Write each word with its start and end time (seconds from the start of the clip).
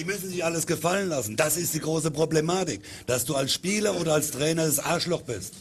Die 0.00 0.06
müssen 0.06 0.30
sich 0.30 0.42
alles 0.42 0.66
gefallen 0.66 1.10
lassen. 1.10 1.36
Das 1.36 1.58
ist 1.58 1.74
die 1.74 1.78
große 1.78 2.10
Problematik, 2.10 2.80
dass 3.04 3.26
du 3.26 3.34
als 3.34 3.52
Spieler 3.52 4.00
oder 4.00 4.14
als 4.14 4.30
Trainer 4.30 4.64
das 4.64 4.78
Arschloch 4.78 5.20
bist. 5.20 5.52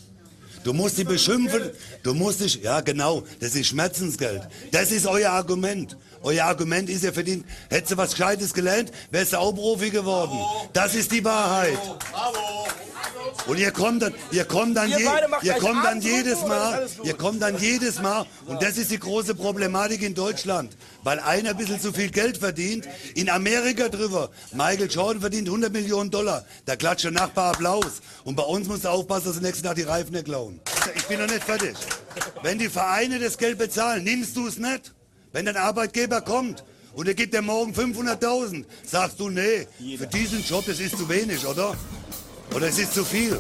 Du 0.64 0.74
musst 0.74 0.98
sie 0.98 1.04
beschimpfen, 1.04 1.72
du 2.04 2.14
musst 2.14 2.42
dich, 2.42 2.62
ja 2.62 2.82
genau, 2.82 3.24
das 3.40 3.56
ist 3.56 3.68
Schmerzensgeld. 3.68 4.48
Das 4.72 4.92
ist 4.92 5.08
euer 5.08 5.32
Argument. 5.32 5.98
Euer 6.22 6.46
Argument 6.46 6.90
ist, 6.90 7.04
ihr 7.04 7.14
verdient, 7.14 7.46
hättest 7.70 7.94
du 7.94 7.98
was 7.98 8.12
Gescheites 8.12 8.54
gelernt, 8.54 8.92
wärst 9.12 9.34
du 9.34 9.38
auch 9.38 9.54
Profi 9.54 9.90
geworden. 9.90 10.38
Das 10.74 10.96
ist 10.96 11.12
die 11.12 11.24
Wahrheit. 11.24 11.80
Und 13.48 13.58
ihr 13.58 13.72
kommt 13.72 14.02
dann, 14.02 14.14
ihr 14.32 14.46
kommt 14.46 14.78
dann, 14.78 14.90
je, 14.90 15.08
ihr 15.42 15.54
kommt 15.54 15.84
dann 15.84 16.02
jedes 16.02 16.46
Mal, 16.46 16.88
ihr 17.04 17.16
kommt 17.16 17.42
dann 17.42 17.58
jedes 17.58 18.02
Mal, 18.02 18.26
und 18.46 18.62
das 18.62 18.78
ist 18.78 18.92
die 18.92 19.00
große 19.00 19.34
Problematik 19.34 20.02
in 20.04 20.14
Deutschland, 20.14 20.76
weil 21.04 21.20
einer 21.20 21.52
ein 21.52 21.58
bisschen 21.58 21.80
zu 21.80 21.92
viel 21.92 22.12
Geld 22.12 22.38
verdient, 22.38 22.88
in 23.16 23.30
Amerika 23.30 23.90
drüber, 23.90 24.30
Michael 24.52 24.90
Jordan 24.90 25.22
verdient 25.22 25.48
100 25.48 25.72
Millionen 25.72 26.12
Dollar, 26.12 26.46
da 26.66 26.76
klatscht 26.76 27.06
der 27.06 27.12
Nachbar 27.12 27.54
Applaus, 27.54 28.02
und 28.24 28.36
bei 28.36 28.44
uns 28.44 28.68
musst 28.68 28.84
du 28.84 28.90
aufpassen, 28.90 29.28
dass 29.28 29.38
du 29.38 29.42
nächsten 29.42 29.64
Tag 29.64 29.76
die 29.76 29.84
Reifen 29.84 30.14
nicht 30.14 30.28
klauen. 30.50 30.60
Ich 30.96 31.04
bin 31.06 31.20
noch 31.20 31.28
nicht 31.28 31.44
fertig. 31.44 31.76
Wenn 32.42 32.60
die 32.60 32.70
Vereine 32.70 33.20
das 33.20 33.38
Geld 33.38 33.58
bezahlen, 33.58 34.04
nimmst 34.04 34.36
du 34.36 34.48
es 34.48 34.58
nicht. 34.58 34.94
Wenn 35.32 35.46
dein 35.46 35.58
Arbeitgeber 35.58 36.22
kommt 36.22 36.64
und 36.94 37.08
er 37.08 37.14
gibt 37.14 37.34
dir 37.34 37.42
morgen 37.42 37.74
500.000, 37.74 38.66
sagst 38.84 39.20
du, 39.20 39.30
nee, 39.30 39.68
für 39.98 40.08
diesen 40.08 40.44
Job, 40.44 40.66
das 40.66 40.80
ist 40.80 40.98
zu 40.98 41.08
wenig, 41.08 41.46
oder? 41.46 41.76
Oder 42.56 42.68
es 42.68 42.80
ist 42.80 42.94
zu 42.94 43.06
viel. 43.06 43.40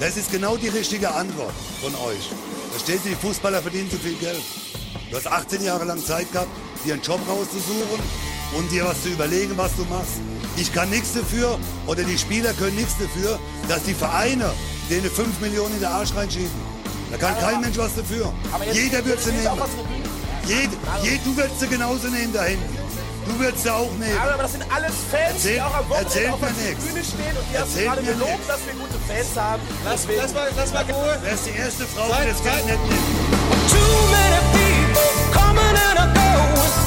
Das 0.00 0.16
ist 0.16 0.30
genau 0.30 0.56
die 0.56 0.68
richtige 0.68 1.10
Antwort 1.10 1.54
von 1.80 1.94
euch. 1.94 2.30
Verstehen 2.70 3.00
Sie, 3.02 3.10
die 3.10 3.14
Fußballer 3.14 3.62
verdienen 3.62 3.90
zu 3.90 3.98
viel 3.98 4.16
Geld. 4.16 4.42
Du 5.10 5.16
hast 5.16 5.26
18 5.26 5.62
Jahre 5.62 5.84
lang 5.84 6.04
Zeit 6.04 6.30
gehabt, 6.32 6.50
dir 6.84 6.94
einen 6.94 7.02
Job 7.02 7.20
rauszusuchen 7.28 8.00
und 8.56 8.70
dir 8.72 8.84
was 8.84 9.02
zu 9.02 9.08
überlegen, 9.08 9.56
was 9.56 9.74
du 9.76 9.84
machst. 9.84 10.20
Ich 10.56 10.72
kann 10.72 10.90
nichts 10.90 11.14
dafür 11.14 11.58
oder 11.86 12.02
die 12.02 12.18
Spieler 12.18 12.52
können 12.54 12.76
nichts 12.76 12.94
dafür, 12.98 13.38
dass 13.68 13.84
die 13.84 13.94
Vereine 13.94 14.52
denen 14.90 15.10
5 15.10 15.40
Millionen 15.40 15.74
in 15.74 15.80
den 15.80 15.88
Arsch 15.88 16.14
reinschieben. 16.14 16.50
Da 17.10 17.16
kann 17.18 17.38
kein 17.38 17.60
Mensch 17.60 17.76
was 17.78 17.94
dafür. 17.94 18.32
Jeder 18.72 19.04
wird 19.04 19.20
sie 19.22 19.30
nehmen. 19.32 19.58
Jed, 20.46 20.70
jed, 21.02 21.20
du 21.24 21.36
würdest 21.36 21.60
sie 21.60 21.66
genauso 21.68 22.08
nehmen 22.08 22.32
da 22.32 22.44
hinten. 22.44 22.76
Du 23.26 23.36
würdest 23.40 23.64
sie 23.64 23.70
auch 23.72 23.90
nehmen. 23.98 24.16
Aber 24.22 24.40
das 24.42 24.52
sind 24.52 24.64
alles 24.72 24.92
Fans, 25.10 25.34
Erzähl- 25.34 25.54
die 25.54 25.60
auch 25.60 25.74
am 25.74 25.88
Wochenende 25.88 26.32
auf 26.32 26.38
der. 26.40 26.46
Bühne 26.76 27.02
stehen 27.04 27.36
und 27.36 27.46
die 27.50 27.58
haben 27.58 27.66
Erzählt 27.66 27.86
gerade 27.86 28.02
gelobt, 28.02 28.30
nix. 28.30 28.46
dass 28.46 28.60
wir 28.66 28.74
gute 28.74 28.98
Fans 29.08 29.36
haben. 29.36 29.62
Lass, 29.84 30.06
lass 30.16 30.34
mal, 30.34 30.48
lass 30.56 30.72
mal 30.72 30.84
Ruhe. 30.84 31.18
Wer 31.22 31.32
ist 31.34 31.46
die 31.46 31.58
erste 31.58 31.84
Frau, 31.86 32.06
die 32.06 32.28
das 32.30 32.42
Geld 32.42 32.66
nicht 32.66 32.82
nimmt? 32.86 33.10
Too 33.66 33.98
many 34.14 34.38
people 34.54 35.10
coming 35.34 35.74
and 35.74 35.98
a 35.98 36.06
going, 36.14 36.85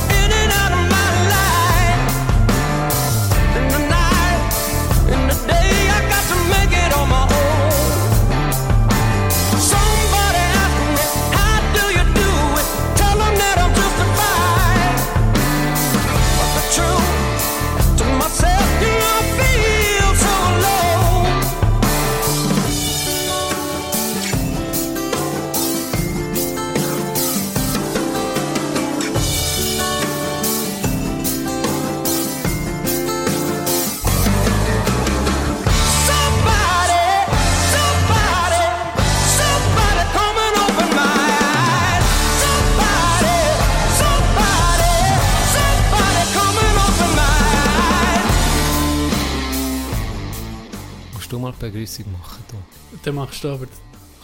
du 51.39 51.43
mal 51.43 51.53
Begrüßung 51.59 52.11
machen? 52.11 52.43
Du? 52.51 52.97
Dann 53.03 53.15
machst 53.15 53.43
du 53.43 53.49
aber... 53.49 53.65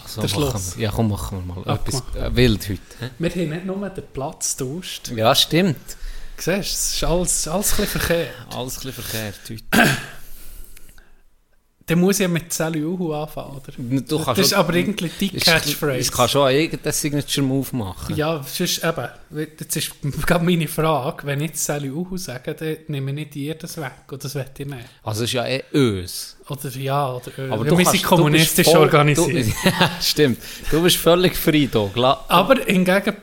Also, 0.03 0.21
machen 0.21 0.29
Schluss. 0.29 0.77
wir. 0.77 0.83
Ja, 0.83 0.91
komm, 0.91 1.09
machen 1.09 1.43
wir 1.47 1.55
mal. 1.55 1.61
Etwas 1.61 1.95
Abgemacht. 1.95 2.15
äh, 2.15 2.35
wild 2.35 2.69
heute. 2.69 2.81
Wir 3.17 3.29
haben 3.31 3.49
nicht 3.49 3.65
nur 3.65 3.89
den 3.89 4.03
Platz 4.13 4.55
getauscht. 4.55 5.11
Ja, 5.15 5.33
stimmt. 5.33 5.77
Siehst 6.37 6.47
du, 6.47 6.51
es 6.59 6.93
ist 6.93 7.03
alles, 7.03 7.47
alles 7.47 7.71
ein 7.73 7.77
bisschen 7.85 7.99
verkehrt. 8.01 8.29
Alles 8.55 8.77
ein 8.77 8.83
bisschen 8.83 9.03
verkehrt 9.03 9.39
heute. 9.49 9.89
Dann 11.87 11.99
muss 11.99 12.15
ich 12.15 12.21
ja 12.23 12.27
mit 12.27 12.51
Sally 12.51 12.83
Uhu 12.83 13.13
anfangen, 13.13 13.57
oder? 13.57 13.71
Du 13.77 14.17
das 14.17 14.37
ist 14.39 14.49
schon- 14.49 14.57
aber 14.57 14.73
irgendwie 14.73 15.11
die 15.19 15.35
Ich 15.37 15.43
Catchphrase. 15.45 16.09
kann 16.11 16.27
schon 16.29 16.49
irgendeinen 16.51 16.93
Signature-Move 16.93 17.75
machen. 17.75 18.15
Ja, 18.15 18.43
sonst 18.43 18.83
eben, 18.83 19.07
jetzt 19.59 19.75
ist 19.75 19.91
gerade 20.25 20.43
meine 20.43 20.67
Frage, 20.67 21.27
wenn 21.27 21.41
ich 21.41 21.55
Sally 21.57 21.91
Uhu 21.91 22.17
sage, 22.17 22.55
dann 22.55 22.77
nehme 22.87 23.11
ich 23.11 23.15
nicht 23.15 23.35
ihr 23.35 23.53
das 23.53 23.77
weg, 23.77 23.91
oder 24.07 24.17
das 24.17 24.33
wette 24.33 24.63
ich 24.63 24.69
nicht. 24.69 24.85
Also 25.03 25.23
es 25.25 25.29
ist 25.29 25.33
ja 25.33 25.45
eh 25.45 25.63
ös. 25.73 26.34
Oder 26.47 26.69
ja, 26.69 27.11
oder 27.13 27.37
äh, 27.39 27.49
Aber 27.49 27.65
wir 27.65 27.75
kannst- 27.75 27.91
sind 27.91 28.03
kommunistisch 28.03 28.67
voll- 28.67 28.81
organisiert. 28.81 29.47
Du, 29.47 29.69
ja, 29.69 29.91
stimmt. 30.01 30.39
Du 30.69 30.81
bist 30.83 30.97
völlig 30.97 31.35
frei 31.35 31.67
hier. 31.71 32.19
Aber 32.27 32.55
hingegen, 32.65 33.15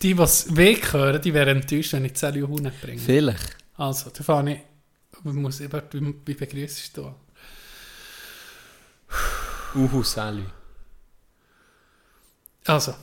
die, 0.00 0.14
die 0.14 0.22
es 0.22 0.54
Weg 0.56 0.92
hören, 0.92 1.20
die 1.20 1.34
wären 1.34 1.56
enttäuscht, 1.60 1.92
wenn 1.94 2.04
ich 2.04 2.12
die 2.12 2.18
Sally 2.18 2.42
Uhu 2.42 2.56
nicht 2.58 2.80
bringe. 2.80 3.00
Vielleicht. 3.00 3.56
Also, 3.76 4.10
da 4.10 4.22
fange 4.22 4.54
ich, 4.54 4.60
ich 5.24 5.32
muss 5.32 5.60
eben, 5.60 5.82
wie, 6.24 6.34
begrüßt 6.34 6.96
du? 6.96 7.14
Uhu 9.74 10.02
Sally. 10.04 10.44
Also, 12.66 12.94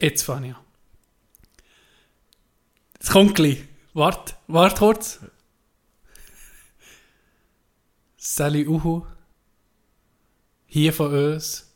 jetzt 0.00 0.22
fange 0.22 0.48
ich 0.48 0.54
an. 0.54 0.60
Es 3.00 3.10
kommt 3.10 3.34
gleich. 3.34 3.62
Wart, 3.92 4.36
wart 4.46 4.78
kurz. 4.78 5.20
Sally 8.26 8.66
Uhu. 8.66 9.02
Hier 10.66 10.94
von 10.94 11.12
uns. 11.12 11.74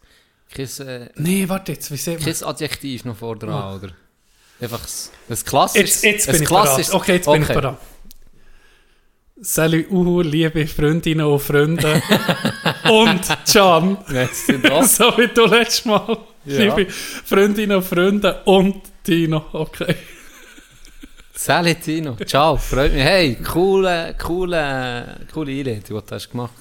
Kein, 0.50 0.66
äh, 0.86 1.10
Nee, 1.16 1.46
warte 1.46 1.72
jetzt, 1.72 1.90
wie 1.90 1.96
sieht 1.98 2.24
man? 2.24 2.34
kein 2.34 2.42
Adjektiv 2.42 3.04
noch 3.04 3.18
vor 3.18 3.36
dran, 3.36 3.74
oder? 3.78 3.92
Einfach 4.58 4.80
ein 5.28 5.36
klassisches... 5.44 6.02
Jetzt, 6.02 6.26
jetzt 6.26 6.32
bin 6.32 6.42
ich 6.42 6.48
klassisches-. 6.48 6.94
Okay, 6.94 7.16
jetzt 7.16 7.26
bin 7.26 7.42
ich 7.42 7.48
bereit. 7.48 7.76
Sally 9.40 9.86
Uhu, 9.90 10.22
liebe 10.22 10.66
Freundinnen 10.66 11.26
und 11.26 11.38
Freunde. 11.38 12.02
und 12.90 13.20
Can. 13.46 13.98
So 14.84 15.04
wie 15.18 15.28
du 15.28 15.44
letztes 15.44 15.84
Mal. 15.84 16.18
Ja. 16.46 16.58
Liebe 16.60 16.90
Freundinnen 16.90 17.76
und 17.76 17.84
Freunde 17.84 18.42
und 18.46 18.80
Tino. 19.04 19.44
Okay. 19.52 19.94
Sally 21.40 21.76
Tino. 21.76 22.16
Ciao, 22.26 22.56
freut 22.56 22.92
mich. 22.92 23.00
Hey, 23.02 23.36
coole, 23.36 24.14
coole, 24.18 25.18
coole 25.32 25.52
Einleitung, 25.52 26.00
die 26.00 26.06
du 26.08 26.14
hast 26.14 26.30
gemacht 26.32 26.52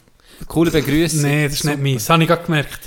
Coole 0.47 0.69
Begrüßung. 0.69 1.21
Nee, 1.23 1.45
das 1.45 1.53
ist 1.55 1.63
nicht 1.63 1.79
meins. 1.79 2.03
Das 2.05 2.09
habe 2.11 2.21
ich 2.21 2.29
gerade 2.29 2.43
gemerkt. 2.43 2.79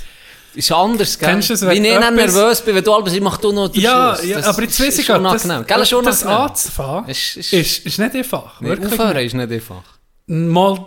Ist 0.55 0.71
anders, 0.71 1.19
gell? 1.19 1.29
Kennst 1.29 1.49
du 1.49 1.53
es, 1.53 1.61
wenn 1.65 1.83
ich 1.83 1.91
etwas- 1.91 2.33
nervös 2.33 2.61
bin, 2.61 2.75
wenn 2.75 2.83
du 2.85 2.93
alles, 2.93 3.13
ich 3.13 3.19
mach 3.21 3.37
du 3.37 3.51
noch 3.51 3.67
den 3.67 3.81
Ja, 3.81 4.15
Schluss. 4.15 4.29
ja 4.29 4.37
Das 4.37 4.47
aber 4.47 4.61
jetzt 4.63 4.79
weiß 4.79 4.99
ich 4.99 5.05
gerade, 5.05 5.21
das. 5.23 5.43
Gell, 5.43 5.77
das 6.05 6.23
angenehm. 6.23 6.41
anzufangen 6.47 7.09
Ist- 7.09 7.35
ist, 7.37 7.53
ist- 7.53 7.85
ist, 7.85 7.99
nicht 7.99 8.15
einfach. 8.15 8.61
Nee, 8.61 8.69
Wirklich 8.69 8.93
aufhören 8.93 9.15
nicht. 9.17 9.25
ist 9.25 9.33
nicht 9.33 9.51
einfach. 9.51 9.83
Mal 10.27 10.85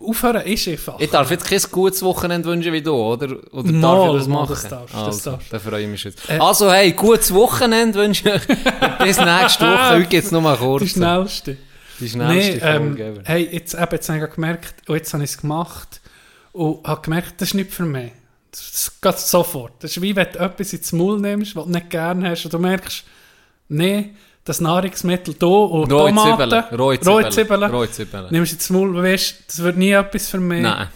aufhören 0.00 0.42
ist 0.46 0.68
einfach. 0.68 0.98
Ich 0.98 1.10
darf 1.10 1.30
jetzt 1.30 1.44
kein 1.44 1.60
gutes 1.70 2.02
Wochenende 2.02 2.48
wünschen 2.48 2.72
wie 2.72 2.82
du, 2.82 2.94
oder? 2.94 3.36
Oder 3.52 3.72
Mal, 3.72 3.80
darf 3.80 4.06
ich 4.08 4.18
das 4.18 4.28
machen? 4.28 4.48
das 4.50 4.68
darfst, 4.68 4.94
das 4.94 5.02
also, 5.02 5.30
darfst. 5.30 5.52
dann 5.52 5.60
freue 5.60 5.82
ich 5.82 5.88
mich 5.88 6.04
jetzt. 6.04 6.30
Äh, 6.30 6.38
also, 6.38 6.72
hey, 6.72 6.92
gutes 6.92 7.32
Wochenende 7.32 7.98
wünsche 7.98 8.28
ich. 8.28 8.46
Bis 8.98 9.18
nächste 9.18 9.66
Woche. 9.66 9.88
Heute 9.90 10.06
geht 10.06 10.24
es 10.24 10.32
nur 10.32 10.40
mal 10.40 10.56
kurz. 10.56 10.82
Die 10.82 10.88
schnellste. 10.88 11.56
Die 12.00 12.08
schnellste 12.08 12.52
Nee, 12.52 12.60
ähm, 12.62 13.20
hey, 13.24 13.48
jetzt, 13.52 13.74
eben, 13.74 13.88
jetzt 13.90 14.08
habe 14.08 14.24
ich 14.24 14.34
gemerkt, 14.34 14.88
und 14.88 14.96
jetzt 14.96 15.12
habe 15.12 15.24
ich 15.24 15.30
es 15.30 15.38
gemacht 15.38 16.00
und 16.52 16.86
habe 16.86 17.02
gemerkt, 17.02 17.34
das 17.40 17.48
ist 17.48 17.54
nicht 17.54 17.72
für 17.72 17.84
mich. 17.84 18.12
Das, 18.50 18.72
das 18.72 19.00
geht 19.00 19.18
sofort. 19.18 19.72
Das 19.80 19.96
ist 19.96 20.02
wie 20.02 20.14
wenn 20.14 20.26
du 20.32 20.38
etwas 20.38 20.72
ins 20.72 20.92
Maul 20.92 21.20
nimmst, 21.20 21.54
was 21.56 21.64
du 21.64 21.70
nicht 21.70 21.90
gerne 21.90 22.30
hast 22.30 22.44
und 22.44 22.54
du 22.54 22.58
merkst, 22.58 23.04
nee, 23.68 24.10
das 24.48 24.60
Nahrungsmittel 24.60 25.34
hier 25.38 25.48
und 25.48 25.92
Rohe 25.92 26.08
Tomaten, 26.08 26.50
Zwiebeln. 26.50 26.80
Rohe 26.80 27.30
Zwiebeln. 27.30 27.62
Rohe 27.64 27.90
Zwiebeln. 27.90 28.26
nimmst 28.30 28.52
ins 28.54 28.70
Maul, 28.70 28.94
du 28.94 29.02
weißt, 29.02 29.36
das 29.46 29.58
wird 29.58 29.76
nie 29.76 29.90
etwas 29.90 30.28
für 30.28 30.38
mich. 30.38 30.62
Nein. 30.62 30.88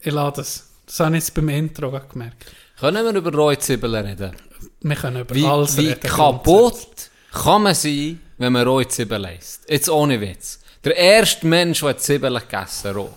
Ich 0.00 0.12
lade 0.12 0.36
das. 0.36 0.70
Das 0.86 1.00
habe 1.00 1.16
ich 1.16 1.24
jetzt 1.24 1.34
beim 1.34 1.48
Intro 1.50 1.90
gemerkt. 1.90 2.46
Können 2.80 3.04
wir 3.04 3.14
über 3.14 3.32
rohe 3.32 3.58
Zwiebeln 3.58 4.06
reden? 4.06 4.32
Wir 4.80 4.96
können 4.96 5.20
über 5.20 5.34
Wie, 5.34 5.44
alles 5.44 5.76
wie 5.76 5.88
reden. 5.88 6.00
kaputt 6.00 7.10
kann 7.32 7.62
man 7.62 7.74
sein, 7.74 8.20
wenn 8.38 8.52
man 8.52 8.66
rohe 8.66 8.88
Zwiebeln 8.88 9.24
isst? 9.38 9.68
Jetzt 9.68 9.90
ohne 9.90 10.20
Witz. 10.20 10.60
Der 10.84 10.96
erste 10.96 11.46
Mensch, 11.46 11.80
der 11.80 11.98
Zwiebeln 11.98 12.38
gegessen 12.38 12.88
hat, 12.88 12.96
roh. 12.96 13.10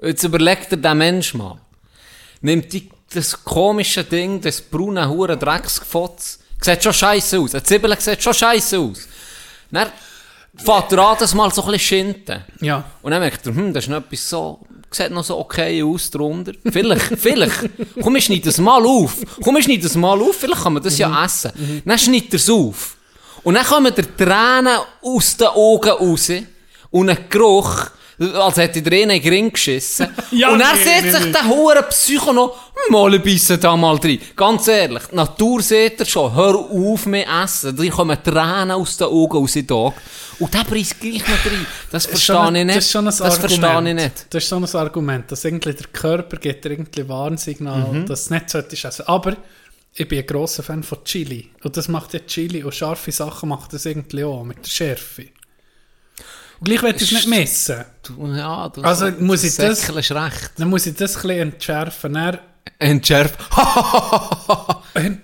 Jetzt 0.00 0.22
überlegt 0.22 0.70
dir 0.70 0.76
der 0.76 0.94
Mensch 0.94 1.34
mal. 1.34 1.58
Nimmt 2.40 2.72
die, 2.72 2.88
das 3.12 3.42
komische 3.44 4.04
Ding, 4.04 4.40
das 4.40 4.60
braune 4.60 5.08
Hure 5.08 5.36
Drecksgefotz. 5.36 6.38
Sieht 6.62 6.82
schon 6.82 6.92
scheiße 6.92 7.38
aus. 7.38 7.54
Eine 7.54 7.62
Zwiebel 7.64 7.96
sieht 8.00 8.22
schon 8.22 8.34
scheiße 8.34 8.78
aus. 8.78 9.08
Dann 9.70 9.88
fährt 10.56 10.92
er 10.92 10.98
an, 10.98 11.16
das 11.18 11.34
mal 11.34 11.52
so 11.52 11.62
ein 11.62 11.72
bisschen 11.72 11.80
schinten. 12.14 12.44
Ja. 12.60 12.84
Und 13.02 13.10
dann 13.10 13.20
merkt 13.20 13.44
er, 13.46 13.54
hm, 13.54 13.72
das 13.72 13.84
ist 13.84 13.90
noch 13.90 13.98
etwas 13.98 14.28
so, 14.28 14.60
sieht 14.90 15.10
noch 15.10 15.24
so 15.24 15.38
okay 15.38 15.82
aus 15.82 16.10
drunter. 16.10 16.52
Vielleicht, 16.70 17.02
vielleicht. 17.18 17.70
Komm, 18.02 18.16
ich 18.16 18.24
schneide 18.26 18.42
das 18.42 18.58
mal 18.58 18.84
auf. 18.84 19.16
Komm, 19.42 19.56
ich 19.56 19.64
schneide 19.64 19.82
das 19.82 19.94
mal 19.96 20.20
auf, 20.20 20.36
vielleicht 20.36 20.62
kann 20.62 20.74
man 20.74 20.82
das 20.82 20.94
Mhm. 20.94 20.98
ja 21.00 21.24
essen. 21.24 21.82
Dann 21.84 21.98
schneidet 21.98 22.32
er 22.34 22.36
es 22.36 22.50
auf. 22.50 22.96
Und 23.42 23.54
dann 23.54 23.66
kommen 23.66 23.92
der 23.94 24.16
Tränen 24.16 24.78
aus 25.02 25.36
den 25.36 25.48
Augen 25.48 25.90
raus. 25.90 26.30
Und 26.90 27.08
ein 27.10 27.18
Geruch, 27.28 27.86
als 28.18 28.56
hätte 28.56 28.82
der 28.82 29.02
eine 29.02 29.16
in 29.16 29.22
den 29.22 29.32
Ring 29.32 29.52
geschissen. 29.52 30.08
Ja, 30.32 30.50
und 30.50 30.60
dann 30.60 30.76
nee, 30.78 30.84
setzt 30.84 31.04
nee, 31.04 31.10
sich 31.10 31.24
nee. 31.26 31.32
der 31.32 31.46
hure 31.46 31.82
Psycho 31.90 32.32
noch, 32.32 32.56
mal 32.88 33.12
ein 33.12 33.20
bisschen 33.20 33.60
da 33.60 33.76
mal 33.76 33.98
drin. 33.98 34.18
Ganz 34.34 34.66
ehrlich, 34.68 35.02
die 35.10 35.14
Natur 35.16 35.60
seht 35.60 36.00
ihr 36.00 36.06
schon, 36.06 36.34
hör 36.34 36.54
auf 36.56 37.04
mit 37.06 37.26
Essen. 37.26 37.76
Da 37.76 37.84
kommen 37.90 38.16
Tränen 38.22 38.70
aus 38.72 38.96
den 38.96 39.08
Augen 39.08 39.36
raus, 39.36 39.52
Tag. 39.52 39.92
Und 40.38 40.54
der 40.54 40.64
preis 40.64 40.94
gleich 40.98 41.20
noch 41.28 41.42
drin. 41.42 41.66
Das 41.90 42.06
verstehe 42.06 42.44
ich 42.46 42.50
nicht. 42.64 42.68
Das 42.76 42.84
ist 42.84 42.90
schon 42.90 43.00
ein 43.02 43.04
das 43.06 43.20
Argument. 43.20 43.40
verstehe 43.52 43.88
ich 43.88 43.94
nicht. 43.94 44.26
Das 44.30 44.42
ist 44.42 44.48
schon 44.48 44.64
ein 44.64 44.74
Argument, 44.74 45.30
dass 45.30 45.44
irgendwie 45.44 45.74
der 45.74 45.86
Körper 45.88 46.36
gibt 46.38 46.64
dir 46.64 46.70
irgendwie 46.70 47.08
Warnsignal, 47.08 47.88
Mhm. 47.92 48.06
dass 48.06 48.28
du 48.28 48.34
nicht 48.34 48.48
solltest 48.50 48.84
essen. 48.86 49.06
Aber 49.06 49.36
ich 49.94 50.08
bin 50.08 50.18
ein 50.20 50.26
grosser 50.26 50.62
Fan 50.62 50.82
von 50.82 51.04
Chili. 51.04 51.50
Und 51.62 51.76
das 51.76 51.88
macht 51.88 52.14
ja 52.14 52.20
Chili 52.20 52.64
und 52.64 52.74
scharfe 52.74 53.12
Sachen 53.12 53.50
macht 53.50 53.74
das 53.74 53.84
irgendwie 53.84 54.24
auch, 54.24 54.42
mit 54.44 54.64
der 54.64 54.70
Schärfe. 54.70 55.26
Gleich 56.64 56.82
ich 56.82 57.02
es 57.02 57.12
nicht 57.12 57.28
messen. 57.28 57.84
Du, 58.02 58.26
ja, 58.34 58.68
du 58.68 58.82
Also, 58.82 59.10
muss 59.18 59.42
ich 59.44 59.56
das- 59.56 59.92
recht. 59.94 60.50
Dann 60.58 60.68
muss 60.70 60.86
ich 60.86 60.94
das 60.94 61.16
ein 61.16 61.22
bisschen 61.22 61.38
entschärfen. 61.52 62.12
Dann, 62.12 62.38
Entschärft. 62.78 63.38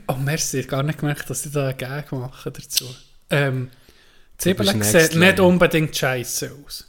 oh, 0.09 0.15
merci, 0.25 0.59
ich 0.59 0.67
habe 0.67 0.71
gar 0.71 0.83
nicht 0.83 0.99
gemerkt, 0.99 1.29
dass 1.31 1.45
ich 1.47 1.53
da 1.53 1.69
einen 1.69 1.77
Gag 1.77 2.11
mache 2.13 2.51
dazu. 2.51 2.85
Ähm, 3.31 3.71
Zwiebeln 4.37 4.79
next 4.79 5.15
nicht 5.15 5.41
unbedingt 5.41 5.97
scheiße 5.97 6.53
aus. 6.65 6.87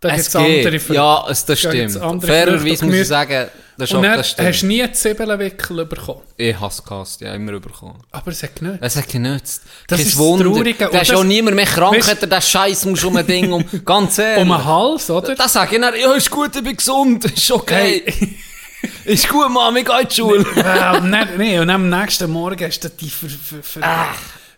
Da 0.00 0.10
gibt 0.14 0.28
es 0.28 0.36
andere. 0.36 0.76
Frü- 0.76 0.94
Ja, 0.94 1.24
das 1.26 1.58
stimmt. 1.58 1.92
Fairerweise 2.24 2.84
muss 2.86 2.94
ich 2.94 3.08
sagen, 3.08 3.48
das, 3.78 3.92
Und 3.92 4.02
dann 4.02 4.16
das 4.16 4.36
hast 4.38 4.62
du 4.62 4.66
nie 4.66 4.90
Zwiebelwickel 4.92 5.84
bekommen. 5.84 6.22
Ich 6.36 6.58
hasse 6.58 6.82
Gast, 6.82 7.20
ja, 7.20 7.34
immer 7.34 7.58
bekommen. 7.60 7.98
Aber 8.10 8.30
es 8.30 8.42
hat 8.42 8.56
genützt. 8.56 8.78
Es 8.82 8.96
hat 8.96 9.08
genützt. 9.08 9.62
Das 9.86 9.98
Kein 9.98 10.06
ist 10.06 10.14
das 10.14 10.18
Wunder. 10.18 10.44
Traurige. 10.46 10.88
Da 10.90 10.98
ist 11.00 11.10
das- 11.10 11.18
auch 11.18 11.24
niemand 11.24 11.56
mehr 11.56 11.66
krank, 11.66 11.96
Weißt- 11.96 12.10
hat 12.10 12.20
er 12.22 12.26
den 12.28 12.42
Scheiß 12.42 12.84
muss 12.86 13.04
um 13.04 13.16
ein 13.16 13.26
Ding 13.26 13.52
um. 13.52 13.64
Ganz 13.84 14.18
ehrlich. 14.18 14.42
Um 14.42 14.48
den 14.48 14.64
Hals, 14.64 15.10
oder? 15.10 15.34
Da 15.34 15.48
sage 15.48 15.76
ich 15.76 15.80
dann, 15.82 15.94
ja, 15.98 16.12
ist 16.14 16.30
gut, 16.30 16.56
ich 16.56 16.62
bin 16.62 16.76
gesund, 16.76 17.24
ist 17.36 17.50
okay. 17.50 18.02
ist 19.04 19.28
gut, 19.28 19.50
Mami, 19.50 19.84
geh 19.84 20.00
in 20.02 20.08
die 20.08 20.14
Schule. 20.14 20.46
Dann, 20.54 21.28
nee, 21.36 21.58
und 21.58 21.68
am 21.70 21.88
nächsten 21.88 22.30
Morgen 22.30 22.64
hast 22.66 22.80
du 22.80 22.88
die 22.90 23.10
für, 23.10 23.28
für, 23.28 23.62
für, 23.62 23.82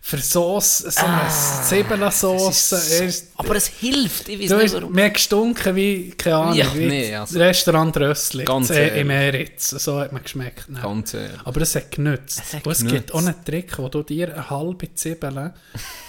für 0.01 0.19
Sauce, 0.19 0.79
so 0.79 1.01
eine 1.05 1.29
Zwiebelsauce. 1.65 3.28
Erst- 3.39 3.49
Aber 3.49 3.57
es 3.57 3.67
hilft, 3.69 4.29
ich 4.29 4.41
weiß 4.41 4.49
Du 4.51 4.57
nicht 4.57 4.75
warum. 4.75 4.93
mehr 4.93 5.11
gestunken 5.11 5.77
wie, 5.77 6.11
keine 6.11 6.37
Ahnung, 6.37 6.55
Ja, 6.57 6.67
wie 6.75 6.87
nee, 6.87 7.15
also- 7.15 7.39
Restaurant 7.39 7.97
Rössli. 7.97 8.45
Ganz 8.45 8.69
Ganz 8.69 8.79
ehrlich. 8.79 9.01
im 9.01 9.11
Eritz. 9.11 9.71
So 9.71 10.01
hat 10.01 10.13
man 10.13 10.23
geschmeckt. 10.23 10.65
Nein. 10.69 10.83
Ganz 10.83 11.15
ehrlich. 11.15 11.31
Aber 11.45 11.61
es 11.61 11.75
hat 11.75 11.91
genützt. 11.93 12.43
Es 12.47 12.55
hat 12.55 12.67
Und 12.67 12.73
es 12.73 12.79
genützt. 12.79 12.97
gibt 12.97 13.15
auch 13.15 13.19
einen 13.19 13.45
Trick, 13.45 13.79
wo 13.79 13.89
du 13.89 14.03
dir 14.03 14.35
eine 14.35 14.51
halbe 14.51 14.95
Zwiebel 14.95 15.53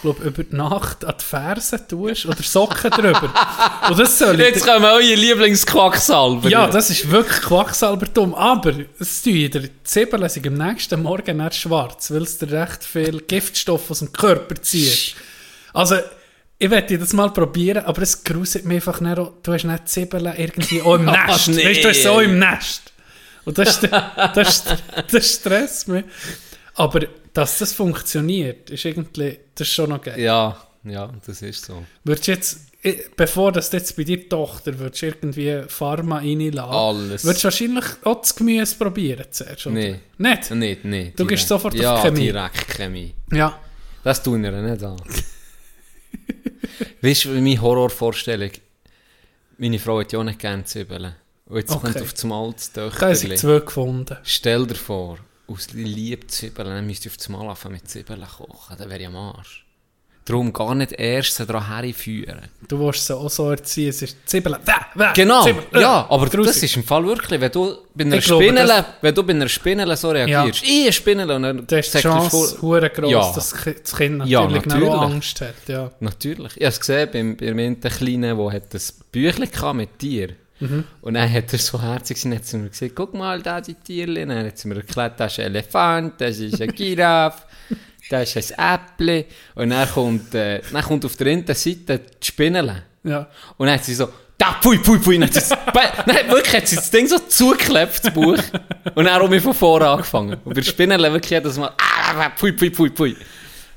glaub, 0.02 0.20
über 0.20 0.44
die 0.44 0.56
Nacht 0.56 1.06
an 1.06 1.16
die 1.20 1.24
Fersen 1.26 1.80
tust 1.88 2.26
oder 2.26 2.42
Socken 2.44 2.92
drüber. 2.92 3.34
Und 3.90 4.00
das 4.00 4.18
soll 4.18 4.40
Jetzt 4.40 4.66
kommen 4.66 4.86
eure 4.86 5.16
Lieblingsquacksalber. 5.16 6.50
Ja, 6.50 6.68
das 6.68 6.90
ist 6.90 7.10
wirklich 7.10 7.42
Quacksalbertum. 7.42 8.34
Aber 8.36 8.74
es 9.00 9.22
tut 9.22 9.54
der 9.54 9.64
Zwiebeln 9.84 10.30
sind 10.30 10.48
am 10.48 10.54
nächsten 10.56 11.02
Morgen 11.04 11.38
nicht 11.38 11.56
schwarz, 11.56 12.12
weil 12.12 12.24
es 12.24 12.38
dir 12.38 12.52
recht 12.52 12.84
viel 12.84 13.22
Giftstoff 13.22 13.92
aus 13.92 14.00
dem 14.00 14.12
Körper 14.12 14.62
zieht. 14.62 15.16
Also, 15.74 15.96
ich 16.62 16.70
werde 16.70 17.00
das 17.00 17.14
mal 17.14 17.32
probieren, 17.32 17.86
aber 17.86 18.02
es 18.02 18.22
gruselt 18.24 18.66
mich 18.66 18.76
einfach 18.76 19.00
nicht. 19.00 19.18
Du 19.18 19.54
hast 19.54 19.64
nicht 19.64 19.88
Zwiebeln 19.88 20.34
irgendwie 20.38 20.82
auch 20.82 20.96
im 20.96 21.06
Nest. 21.06 21.48
nee. 21.48 21.66
Weißt 21.66 21.78
du, 21.78 21.82
du 21.84 21.90
hast 21.90 22.04
so 22.04 22.20
im 22.20 22.38
Nest. 22.38 22.92
Und 23.46 23.58
das, 23.58 23.80
das, 24.36 24.64
das 25.10 25.34
stresst 25.36 25.88
mich. 25.88 26.04
Aber 26.76 27.00
dass 27.34 27.60
das 27.60 27.74
funktioniert, 27.74 28.70
ist 28.70 28.84
irgendwie, 28.84 29.40
das 29.56 29.68
ist 29.70 29.74
schon 29.74 29.90
noch 29.90 30.02
geil. 30.02 30.20
Ja, 30.20 30.58
ja, 30.84 31.10
das 31.26 31.42
ist 31.42 31.64
so. 31.66 31.84
Würdest 32.04 32.28
du 32.28 32.32
jetzt, 32.34 32.60
bevor 33.16 33.54
das 33.54 33.72
jetzt 33.72 33.96
bei 33.96 34.04
dir 34.04 34.28
Tochter 34.28 34.78
würdest 34.78 35.04
irgendwie 35.04 35.64
Pharma 35.68 36.18
reinlassen, 36.18 36.74
Alles. 36.74 37.24
würdest 37.24 37.44
du 37.44 37.46
wahrscheinlich 37.46 37.86
auch 38.04 38.20
das 38.20 38.36
Gemüse 38.36 38.76
probieren 38.76 39.26
zuerst, 39.32 39.66
oder? 39.66 39.76
Nee. 39.76 39.96
Nicht? 40.18 40.52
Nicht, 40.52 40.84
nicht. 40.86 41.20
Du 41.20 41.26
gehst 41.26 41.48
sofort 41.48 41.74
auf 41.74 41.80
ja, 41.80 42.02
Chemie. 42.02 42.32
direkt 42.32 42.68
Chemie. 42.68 43.14
Ja. 43.32 43.58
Das 44.04 44.22
tun 44.22 44.44
wir 44.44 44.52
nicht 44.52 44.84
an. 44.84 44.98
weißt 47.02 47.26
du, 47.26 47.30
meine 47.30 47.60
Horrorvorstellung? 47.62 48.52
Meine 49.58 49.80
Frau 49.80 50.00
hat 50.00 50.12
ja 50.14 50.20
auch 50.20 50.24
nicht 50.24 50.40
gerne 50.40 50.64
Zwiebeln. 50.66 51.16
Und 51.46 51.58
jetzt 51.58 51.72
Okay. 51.72 51.92
kommt 51.92 52.02
auf 52.02 52.14
das 52.14 52.24
Mal 52.24 52.52
das 52.54 52.72
Da 52.74 52.82
habe 52.84 52.92
ich 52.92 53.00
Töchterchen. 53.00 53.38
zwei 53.38 53.60
gefunden. 53.60 54.18
Stell 54.24 54.68
dir 54.68 54.76
vor, 54.76 55.18
aus 55.48 55.72
lieb 55.74 56.30
Zwiebeln, 56.32 56.68
dann 56.70 56.86
müsst 56.88 57.06
ihr 57.06 57.12
auf 57.12 57.18
das 57.18 57.28
Mal 57.30 57.48
anfangen 57.48 57.74
mit 57.76 57.90
Zwiebeln 57.90 58.22
kochen. 58.26 58.76
Dann 58.78 58.90
wäre 58.90 59.00
ich 59.02 59.08
am 59.08 59.16
Arsch. 59.16 59.66
Darum 60.30 60.54
gar 60.54 60.76
nicht 60.76 60.92
erst 60.92 61.40
daran 61.40 61.68
herführen. 61.76 62.42
Du 62.68 62.80
willst 62.80 63.08
sie 63.08 63.16
auch 63.16 63.30
so 63.30 63.50
erziehen, 63.50 63.90
es 63.90 64.02
ist 64.04 64.16
Zwiebeln, 64.30 64.58
wäh, 64.64 64.72
wäh, 64.94 65.08
Genau, 65.16 65.42
Zwiebeln, 65.44 65.66
äh, 65.74 65.82
ja, 65.82 66.06
aber 66.08 66.28
draussen. 66.28 66.46
das 66.46 66.62
ist 66.62 66.76
im 66.76 66.84
Fall 66.84 67.04
wirklich, 67.06 67.42
wenn 67.42 67.52
du 67.52 67.78
bei 67.96 68.04
einer 68.04 68.18
Ich 68.18 68.26
glaube, 68.26 68.44
Spinelle, 68.44 68.68
das- 68.68 68.86
wenn 69.02 69.16
du 69.16 69.24
bei 69.24 69.34
einer 69.34 69.50
Spinelle 69.50 69.98
so 69.98 70.12
reagierst, 70.12 70.64
ich 70.64 70.84
eine 70.84 70.92
Spinelle 70.94 71.36
und 71.36 71.42
dann 71.44 71.66
Da 71.66 71.78
ist 71.80 71.94
die 71.96 71.98
Chance 72.00 72.62
hure 72.62 72.90
gross, 72.92 73.12
Ja. 73.12 73.32
dass 73.34 73.50
das 73.50 73.96
Kind 73.98 74.26
Ja, 74.28 74.42
natürlich, 74.44 74.66
noch 74.68 74.76
natürlich. 74.76 74.94
Angst 74.94 75.42
hat. 75.42 75.56
Ja. 75.68 75.92
Natürlich. 76.00 76.52
Ich 76.58 76.64
habe 76.64 76.68
es 76.70 76.80
gesehen 76.80 77.10
beim, 77.12 77.36
beim 77.36 77.58
einen 77.60 77.80
Kleinen, 77.80 78.38
der 78.38 78.52
hat 78.54 78.74
ein 78.76 78.82
Büchlein 79.12 79.76
mit 79.78 79.98
Tier. 79.98 80.30
Mhm. 80.60 80.84
Und 81.02 81.14
dann 81.14 81.32
hat 81.32 81.54
er 81.54 81.58
so 81.60 81.82
herzig 81.82 82.16
gesehen, 82.18 82.36
hat 82.36 82.46
sie 82.46 82.58
mir 82.58 82.70
gesagt, 82.70 82.92
guck 82.94 83.14
mal, 83.14 83.42
da 83.42 83.62
die 83.62 83.74
Tierchen. 83.76 84.30
Dann 84.30 84.46
hat 84.46 84.58
sie 84.58 84.68
mir 84.68 84.76
erklärt, 84.76 85.20
das 85.20 85.32
ist 85.32 85.40
ein 85.40 85.46
Elefant, 85.56 86.20
das 86.20 86.38
ist 86.38 86.62
ein 86.62 86.70
Giraffe, 86.76 87.44
das 88.10 88.36
ist 88.36 88.58
ein 88.58 88.80
Äpfel. 88.80 89.26
Und 89.56 89.70
dann 89.70 89.90
kommt, 89.90 90.34
äh, 90.36 90.62
dann 90.72 90.84
kommt 90.84 91.06
auf 91.06 91.16
der 91.16 91.28
einen 91.28 91.46
Seite 91.48 92.00
die 92.00 92.28
Spinelle. 92.28 92.84
ja. 93.04 93.28
Und 93.58 93.68
dann 93.68 93.76
hat 93.76 93.86
sie 93.86 93.94
so, 93.94 94.10
da, 94.38 94.54
pui, 94.62 94.78
pui, 94.80 94.98
pui. 95.00 95.20
Dann 95.20 95.30
hat 95.30 95.34
sie, 95.42 95.56
nein, 96.06 96.30
wirklich 96.30 96.56
hat 96.56 96.68
sie 96.68 96.78
das 96.78 96.90
Ding 96.90 97.08
so 97.08 97.20
zugeklebt, 97.20 98.04
das 98.04 98.14
Buch. 98.14 98.38
Und 98.96 99.06
dann 99.06 99.22
auch 99.22 99.42
von 99.42 99.54
vorne 99.54 99.88
angefangen. 99.88 100.38
Und 100.44 100.54
bei 100.54 100.62
Spinelle 100.62 101.12
wirklich 101.12 101.32
jedes 101.32 101.58
Mal, 101.58 101.72
ah, 101.78 102.30
pui, 102.30 102.52
pui, 102.54 102.70
pui, 102.70 102.90
pui. 102.90 103.16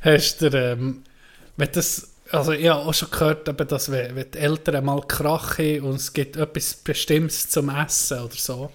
Hast 0.00 0.40
du, 0.40 0.46
ähm, 0.46 1.02
wenn 1.56 1.69
das, 1.73 2.08
also 2.31 2.52
ich 2.52 2.69
habe 2.69 2.81
auch 2.81 2.94
schon 2.94 3.11
gehört, 3.11 3.49
eben, 3.49 3.69
dass 3.69 3.90
wenn, 3.90 4.17
wenn 4.17 4.31
die 4.31 4.38
Eltern 4.38 4.85
mal 4.85 5.00
Krach 5.02 5.59
haben 5.59 5.80
und 5.83 5.97
es 5.97 6.12
gibt 6.12 6.37
etwas 6.37 6.75
Bestimmtes 6.75 7.50
zum 7.50 7.68
Essen 7.68 8.21
oder 8.21 8.35
so, 8.35 8.71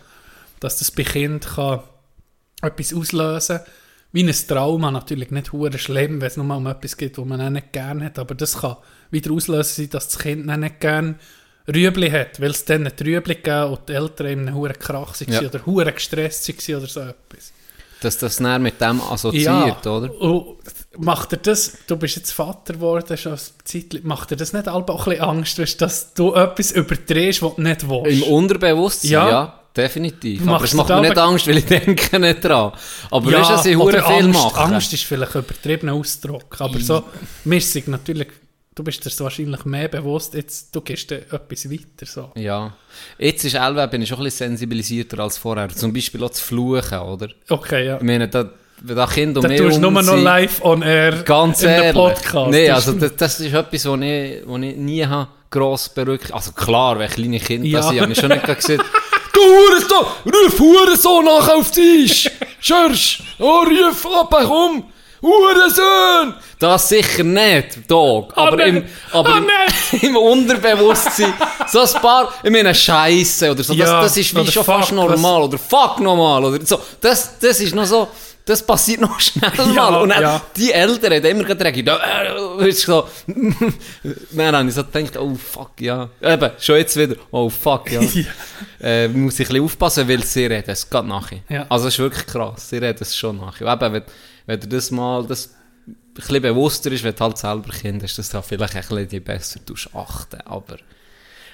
dass 0.60 0.78
das 0.78 0.92
bei 0.92 1.04
Kind 1.04 1.48
kann 1.56 1.82
etwas 2.62 2.94
auslösen 2.94 3.60
wie 4.14 4.24
ein 4.24 4.34
Trauma, 4.48 4.90
natürlich 4.92 5.32
nicht 5.32 5.52
hure 5.52 5.78
schlimm, 5.78 6.22
wenn 6.22 6.28
es 6.28 6.38
nur 6.38 6.46
mal 6.46 6.58
um 6.58 6.68
etwas 6.68 6.96
geht, 6.98 7.18
was 7.18 7.26
man 7.26 7.42
auch 7.42 7.50
nicht 7.50 7.74
gerne 7.74 8.06
hat, 8.06 8.20
aber 8.20 8.36
das 8.36 8.60
kann 8.60 8.78
wieder 9.12 9.32
auslösen 9.32 9.84
sein, 9.84 9.90
dass 9.90 10.08
das 10.10 10.20
Kind 10.20 10.46
nicht 10.46 10.80
gerne 10.80 11.16
Rüebli 11.68 12.10
hat, 12.10 12.40
weil 12.40 12.52
es 12.52 12.64
dann 12.66 12.88
ein 12.88 12.94
Rüebli 13.00 13.36
gegeben 13.36 13.72
und 13.74 13.90
die 13.90 13.94
Eltern 13.94 14.28
in 14.28 14.40
einem 14.48 14.56
hure 14.56 14.74
Krach 14.74 15.20
waren 15.20 15.34
Ja. 15.34 15.42
oder 15.42 15.66
hure 15.66 15.92
gestresst 15.92 16.48
waren 16.48 16.78
oder 16.78 16.88
so 16.88 17.00
etwas. 17.02 17.52
Dass 18.00 18.18
das 18.20 18.38
dann 18.38 18.62
mit 18.62 18.80
dem 18.80 19.02
assoziiert, 19.02 19.86
oder? 19.88 20.14
Und 20.22 20.58
macht 20.98 21.34
er 21.34 21.40
das, 21.40 21.78
du 21.88 21.98
bist 21.98 22.16
jetzt 22.16 22.32
Vater 22.32 22.74
geworden, 22.76 23.18
schon 23.18 23.34
ein 23.34 23.40
Zeitchen, 23.66 24.02
macht 24.08 24.30
er 24.32 24.38
das 24.38 24.54
nicht 24.54 24.70
auch 24.70 24.76
ein 24.78 24.86
bisschen 24.86 25.20
Angst, 25.22 25.58
weißt, 25.60 25.82
dass 25.82 26.14
du 26.14 26.34
etwas 26.36 26.72
überdrehst, 26.72 27.42
was 27.42 27.56
du 27.56 27.62
nicht 27.62 27.84
Im 27.84 27.90
willst? 27.90 28.24
Unterbewusstsein, 28.28 29.10
ja, 29.12 29.30
Ja. 29.30 29.57
Definitiv. 29.78 30.44
Du 30.44 30.54
Aber 30.54 30.64
es 30.66 30.74
macht 30.74 30.90
mir 30.90 31.02
nicht 31.02 31.18
Angst, 31.18 31.48
weil 31.48 31.58
ich 31.60 31.66
denke 31.66 32.20
nicht 32.20 32.44
dran. 32.44 32.72
Aber 33.12 33.32
ja, 33.32 33.40
weißt 33.40 33.50
du, 33.50 33.54
dass 33.54 33.66
ich 33.66 33.76
hure 33.78 33.92
viel 33.92 34.02
Angst, 34.26 34.34
mache? 34.44 34.60
Angst 34.60 34.94
ist 34.94 35.04
vielleicht 35.04 35.36
ein 35.36 35.44
übertriebener 35.44 35.94
Ausdruck, 35.94 36.56
aber 36.60 36.80
so, 36.80 37.04
mir 37.46 37.58
es 37.58 37.88
natürlich, 37.88 38.28
du 38.76 38.84
bist 38.84 39.04
dir 39.06 39.24
wahrscheinlich 39.24 39.64
mehr 39.66 39.88
bewusst, 39.88 40.34
jetzt, 40.34 40.76
du 40.76 40.82
gehst 40.82 41.12
etwas 41.12 41.70
weiter, 41.72 42.06
so. 42.06 42.32
Ja. 42.36 42.74
Jetzt 43.18 43.44
ist 43.46 43.56
Elva, 43.56 43.86
bin 43.86 44.02
ich 44.02 44.10
schon 44.10 44.18
ein 44.20 44.24
bisschen 44.26 44.50
sensibilisierter 44.50 45.20
als 45.20 45.38
vorher. 45.38 45.70
Zum 45.70 45.94
Beispiel 45.94 46.24
auch 46.24 46.30
zu 46.32 46.44
fluchen, 46.44 46.98
oder? 47.00 47.28
Okay, 47.50 47.86
ja. 47.86 47.98
Ich 47.98 48.04
meine, 48.04 48.28
da, 48.28 48.50
wenn 48.82 48.96
da 48.96 49.08
Kinder 49.08 49.42
Dann 49.42 49.50
mehr 49.52 49.60
tust 49.64 49.78
du 49.78 49.82
nur 49.82 49.88
um 49.90 49.94
noch 49.96 50.04
sind- 50.04 50.24
live 50.24 50.62
on 50.64 50.82
air 50.84 51.24
Ganz 51.24 51.64
in 51.64 51.70
ehrlich. 51.70 51.94
Podcast. 51.94 52.52
Nee, 52.52 52.68
Das 52.68 52.76
also 52.88 52.92
ist- 52.94 53.02
das, 53.02 53.16
das 53.16 53.40
ist 53.40 53.54
etwas, 53.54 53.86
was 53.86 54.02
ich, 54.02 54.42
was 54.46 54.62
ich 54.62 54.76
nie 54.76 55.06
habe 55.06 55.28
gross 55.50 55.90
berückt. 55.90 56.32
Also 56.34 56.52
klar, 56.52 57.00
wenn 57.00 57.10
kleine 57.10 57.40
Kinder 57.40 57.68
Ja. 57.68 57.82
sind, 57.82 58.02
habe 58.02 58.12
ich 58.12 58.20
schon 58.20 58.30
nicht 58.30 58.44
gesagt, 58.46 58.86
du 59.34 59.40
Hurensohn, 59.42 60.06
ruf 60.26 60.60
Hurensohn 60.60 61.26
nach 61.26 61.48
auf 61.50 61.72
den 61.72 62.06
Tisch. 62.08 62.30
Schörsch, 62.60 63.22
oh, 63.40 63.60
ruf 63.64 64.06
ab, 64.06 64.36
komm. 64.48 64.84
Hurensohn! 65.22 66.36
Das 66.60 66.90
sicher 66.90 67.24
nicht, 67.24 67.90
Dog. 67.90 68.32
Aber, 68.36 68.56
nicht. 68.56 68.68
im, 68.68 68.86
aber 69.12 69.30
Ah, 69.30 69.38
im, 69.92 70.00
im 70.10 70.16
Unterbewusstsein, 70.18 71.34
so 71.68 71.82
ein 71.82 72.02
paar, 72.02 72.34
ich 72.44 72.52
meine, 72.52 72.74
Scheiße 72.74 73.52
oder 73.52 73.64
so, 73.64 73.74
Ja, 73.74 74.02
das, 74.02 74.14
das 74.14 74.18
ist 74.18 74.36
wie 74.36 74.52
schon 74.52 74.64
fuck, 74.64 74.76
fast 74.76 74.92
normal. 74.92 75.42
was- 75.42 75.48
Oder 75.50 75.58
fuck 75.58 76.00
normal. 76.00 76.46
Oder 76.46 76.66
so. 76.66 76.80
Das, 77.02 77.38
das 77.40 77.60
ist 77.60 77.74
noch 77.76 77.86
so, 77.86 78.08
das 78.48 78.66
passiert 78.66 79.02
noch 79.02 79.20
schnell 79.20 79.52
Ja, 79.76 79.92
mal. 79.92 80.02
Und 80.02 80.10
dann, 80.10 80.22
ja. 80.22 80.42
die 80.56 80.72
Eltern 80.72 81.14
haben 81.14 81.26
immer 81.26 81.44
gerade 81.44 81.66
reagiert, 81.66 81.90
äh, 81.90 82.70
ist 82.70 82.82
so, 82.82 83.08
dann 84.32 84.56
habe 84.56 84.70
ich 84.70 84.74
so 84.74 84.84
gedacht, 84.86 85.18
oh 85.18 85.36
fuck, 85.36 85.82
ja. 85.82 86.10
Eben, 86.22 86.52
schon 86.58 86.78
jetzt 86.78 86.96
wieder, 86.96 87.16
oh 87.32 87.50
fuck, 87.50 87.92
ja. 87.92 88.02
äh, 88.82 89.10
muss 89.10 89.40
ich 89.40 89.48
ein 89.48 89.54
bisschen 89.54 89.64
aufpassen, 89.66 90.08
weil 90.08 90.24
sie 90.24 90.46
reden 90.46 90.70
es 90.72 90.90
geht 90.90 91.06
nachher. 91.06 91.40
Ja. 91.50 91.66
Also 91.68 91.90
es 91.90 91.96
ist 91.96 92.00
wirklich 92.00 92.26
krass, 92.26 92.70
sie 92.70 92.78
reden 92.78 93.00
es 93.02 93.16
schon 93.16 93.38
nachher. 93.38 93.72
Eben, 93.72 93.94
wenn, 93.94 94.04
wenn 94.46 94.60
du 94.62 94.68
das 94.68 94.92
mal, 94.92 95.28
das 95.28 95.54
ein 95.86 95.96
bisschen 96.14 96.42
bewusster 96.42 96.92
ist, 96.92 97.04
wenn 97.04 97.16
du 97.16 97.20
halt 97.20 97.38
selber 97.38 97.70
Kind 97.74 98.02
hast, 98.02 98.18
dass 98.18 98.30
du 98.30 98.38
da 98.38 98.42
vielleicht 98.42 98.76
ein 98.76 98.82
bisschen 98.82 99.08
die 99.10 99.20
besser 99.20 99.60
achten, 99.94 100.42
aber... 100.46 100.78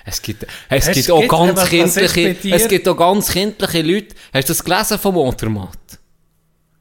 Es 0.05 0.21
gibt, 0.21 0.45
es 0.67 0.87
Es 0.89 0.95
gibt 0.95 1.11
auch 1.11 1.21
gibt 1.21 1.31
ganz 1.31 1.69
kindliche, 1.69 2.33
dir? 2.33 2.55
es 2.55 2.67
gibt 2.67 2.85
auch 2.89 2.97
ganz 2.97 3.31
kindliche 3.31 3.81
Leute. 3.81 4.15
Hast 4.33 4.49
du 4.49 4.53
das 4.53 4.61
gelesen 4.61 4.99
vom 4.99 5.15
Watermat? 5.15 5.79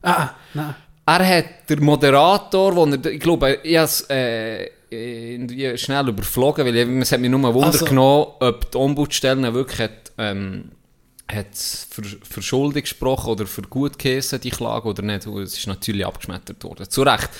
Ah, 0.02 0.30
nein. 0.54 0.74
Er 1.04 1.28
hat 1.38 1.44
der 1.68 1.80
Moderator, 1.80 2.76
wo 2.76 2.84
er, 2.86 3.04
ich 3.06 3.20
glaube, 3.20 3.58
ich 3.62 3.76
habe 3.76 3.84
es 3.86 4.08
äh, 4.08 5.76
schnell 5.76 6.08
überflogen, 6.08 6.64
weil 6.66 6.76
ich- 6.76 6.88
es 7.02 7.12
hat 7.12 7.20
mich 7.20 7.30
nur 7.30 7.40
ein 7.40 7.54
Wunder 7.54 7.66
Also- 7.68 7.84
genommen, 7.86 8.26
ob 8.40 8.70
die 8.70 8.78
Ombudsstelle 8.78 9.52
wirklich 9.54 9.80
hat, 9.80 10.12
ähm, 10.18 10.70
hat 11.30 11.56
für, 11.56 12.02
für 12.02 12.42
schuldig 12.42 12.84
gesprochen 12.84 13.30
oder 13.30 13.46
für 13.46 13.62
gut 13.62 13.98
geheissen, 13.98 14.40
die 14.40 14.50
Klage, 14.50 14.86
oder 14.88 15.02
nicht. 15.02 15.26
Es 15.26 15.56
ist 15.58 15.66
natürlich 15.66 16.04
abgeschmettert 16.06 16.62
worden. 16.62 16.88
Zu 16.88 17.02
Recht. 17.02 17.30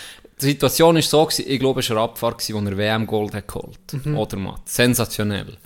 Die 0.40 0.46
Situation 0.46 0.94
war 0.96 1.02
so, 1.02 1.24
gewesen, 1.24 1.44
ich 1.46 1.60
glaube, 1.60 1.80
es 1.80 1.90
war 1.90 1.98
eine 1.98 2.04
Abfahrt, 2.04 2.38
gewesen, 2.38 2.54
wo 2.66 2.68
er 2.70 2.76
WM-Gold 2.76 3.34
hat 3.34 3.46
geholt 3.46 3.78
Oder 4.16 4.36
Matt. 4.38 4.68
Sensationell. 4.68 5.56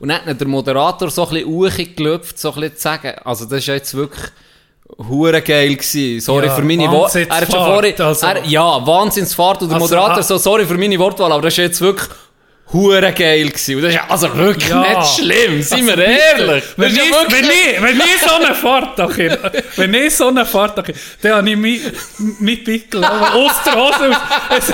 Und 0.00 0.08
dann 0.08 0.26
hat 0.26 0.40
der 0.40 0.48
Moderator 0.48 1.10
so 1.10 1.26
ein 1.28 1.34
bisschen 1.34 1.48
hochgelöpft, 1.48 2.38
so 2.38 2.52
ein 2.52 2.60
bisschen 2.60 2.76
zu 2.76 2.82
sagen, 2.82 3.14
also 3.24 3.44
das 3.46 3.60
ist 3.60 3.66
ja 3.68 3.74
jetzt 3.74 3.94
wirklich 3.94 4.30
hure 4.96 5.42
geil 5.42 5.74
gewesen. 5.76 6.20
Sorry 6.20 6.46
Ja, 6.46 6.54
für 6.54 6.62
meine 6.62 6.90
Worte. 6.90 7.26
Er 7.28 7.36
hat 7.40 7.50
schon 7.52 7.64
vorhin, 7.64 8.00
also- 8.00 8.26
er, 8.26 8.44
ja, 8.44 8.86
Wahnsinnsfahrt 8.86 9.62
und 9.62 9.68
der 9.68 9.76
Also, 9.80 9.86
Moderator 9.94 10.18
ah- 10.18 10.22
so, 10.22 10.38
sorry 10.38 10.64
für 10.66 10.78
meine 10.78 10.98
Wortwahl, 10.98 11.30
aber 11.32 11.42
das 11.42 11.54
ist 11.54 11.58
jetzt 11.58 11.80
wirklich 11.80 12.08
hure 12.72 13.12
geil 13.12 13.48
gewesen. 13.48 13.76
Und 13.76 13.82
das 13.82 13.90
ist 13.92 13.96
ja 13.96 14.04
also 14.10 14.36
wirklich 14.36 14.68
Ja. 14.68 14.80
nicht 15.00 15.14
schlimm, 15.16 15.62
seien 15.62 15.86
wir 15.86 15.96
ehrlich. 15.98 16.64
Wenn 16.76 16.92
ich, 16.94 17.00
wenn, 17.00 17.44
ich, 17.44 17.82
wenn 17.82 17.96
ich 17.98 18.20
so 18.20 18.34
eine 18.34 18.54
Fahrt 18.54 18.98
habe, 18.98 19.38
wenn 19.76 19.94
ich 19.94 20.14
so 20.14 20.28
eine 20.28 20.44
Fahrt 20.44 20.76
habe, 20.76 20.92
dann 21.22 21.32
habe 21.32 21.48
ich 21.50 21.56
mein, 21.56 21.80
mein 22.40 22.64
Pickel 22.64 23.02
aus 23.04 23.52
der 23.64 23.74
Hose 23.74 24.10
aus. 24.50 24.66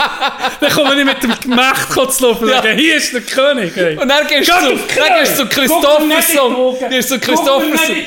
Dann 0.61 0.73
komme 0.73 0.99
ich 0.99 1.05
mit 1.05 1.23
dem 1.23 1.35
Gemächt 1.41 1.93
zu 2.13 2.27
laufen. 2.27 2.49
Ja. 2.49 2.63
Hier 2.65 2.97
ist 2.97 3.13
der 3.13 3.21
König. 3.21 3.77
Ey. 3.77 3.97
Und 3.97 4.09
dann 4.09 4.27
gehst 4.27 4.49
du 4.49 4.55
zu, 4.55 4.71
die 4.71 4.97
dann 4.97 6.91
gehst 6.91 7.11
du 7.11 7.21
zu 7.21 7.21
Knie. 7.21 8.07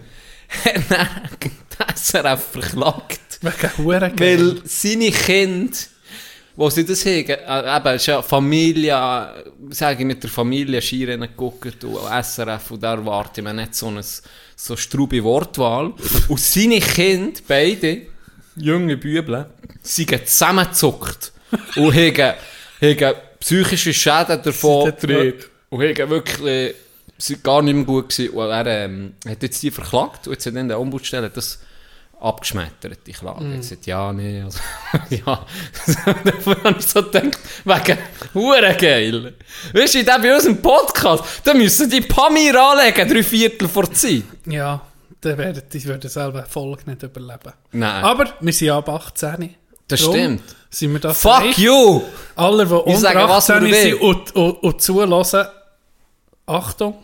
hat 0.64 0.74
dann 0.88 2.24
den 2.24 2.38
verklagt. 2.38 3.20
Wegen 3.40 3.78
Huren 3.78 4.18
Weil 4.18 4.56
seine 4.64 5.10
Kinder, 5.12 5.76
wo 6.58 6.68
sie 6.70 6.84
das 6.84 7.06
haben, 7.06 7.24
äh, 7.28 7.76
eben, 7.76 7.86
es 7.94 8.02
ist 8.02 8.06
ja 8.06 8.20
Familie, 8.20 9.32
sage 9.70 10.00
ich, 10.00 10.04
mit 10.04 10.20
der 10.20 10.28
Familie 10.28 10.82
Skirennen 10.82 11.28
geguckt 11.28 11.84
und 11.84 11.98
SRF 12.24 12.72
und 12.72 12.82
da 12.82 12.94
erwarte 12.94 13.40
ich 13.40 13.44
mir 13.44 13.54
nicht 13.54 13.76
so 13.76 13.86
eine 13.86 14.02
so 14.56 14.76
strube 14.76 15.22
Wortwahl. 15.22 15.92
und 16.28 16.40
seine 16.40 16.80
Kinder, 16.80 17.40
beide, 17.46 18.02
junge 18.56 18.96
Büble, 18.96 19.48
sind 19.82 20.10
zusammengezuckt 20.28 21.30
und 21.76 21.94
haben, 21.94 22.34
haben 22.82 23.14
psychische 23.38 23.94
Schäden 23.94 24.42
davon 24.42 24.86
getragen. 24.86 25.34
Und 25.70 25.80
haben 25.80 26.10
wirklich, 26.10 26.74
sind 27.18 27.44
gar 27.44 27.62
nicht 27.62 27.74
mehr 27.74 27.84
gut 27.84 28.08
gewesen. 28.08 28.34
Und 28.34 28.50
er 28.50 28.66
ähm, 28.66 29.12
hat 29.28 29.44
jetzt 29.44 29.62
die 29.62 29.70
verklagt 29.70 30.26
und 30.26 30.32
jetzt 30.32 30.46
hat 30.46 30.56
dann 30.56 30.66
der 30.66 30.80
Ombudsstelle 30.80 31.30
das 31.30 31.60
abgeschmettert, 32.20 33.06
die 33.06 33.12
Klage. 33.12 33.44
Mhm. 33.44 33.54
Jetzt 33.54 33.68
sagt, 33.68 33.86
ja, 33.86 34.12
nee, 34.12 34.42
also, 34.42 34.58
ja. 35.10 35.46
Davon 36.24 36.64
habe 36.64 36.78
ich 36.78 36.86
so 36.86 37.02
gedacht, 37.02 37.38
wegen, 37.64 37.98
hure 38.34 38.76
geil. 38.76 39.34
Weißt 39.72 39.94
du, 39.94 40.04
bei 40.04 40.34
uns 40.34 40.44
im 40.44 40.60
Podcast, 40.60 41.24
da 41.44 41.54
müssen 41.54 41.88
die 41.88 42.00
Pamir 42.00 42.60
anlegen, 42.60 43.08
drei 43.08 43.22
Viertel 43.22 43.68
vor 43.68 43.90
Zeit. 43.92 44.24
Ja, 44.46 44.80
dann 45.20 45.38
werden 45.38 45.62
die 45.72 45.84
würden 45.84 46.10
selber 46.10 46.44
Folge 46.44 46.90
nicht 46.90 47.02
überleben. 47.02 47.52
Nein. 47.72 48.04
Aber 48.04 48.34
wir 48.40 48.52
sind 48.52 48.70
ab 48.70 48.88
18. 48.88 49.54
Das 49.86 50.00
Darum 50.00 50.14
stimmt. 50.14 50.42
Sind 50.70 50.92
wir 50.92 51.00
das 51.00 51.20
Fuck 51.20 51.56
you! 51.56 52.02
Alle, 52.36 52.66
die 52.66 52.72
unter 52.72 52.98
sage, 52.98 53.18
was 53.20 53.50
18 53.50 53.64
wir 53.64 53.74
sind 53.74 54.00
und, 54.00 54.34
und, 54.36 54.62
und 54.62 54.82
zulassen, 54.82 55.46
Achtung, 56.44 56.98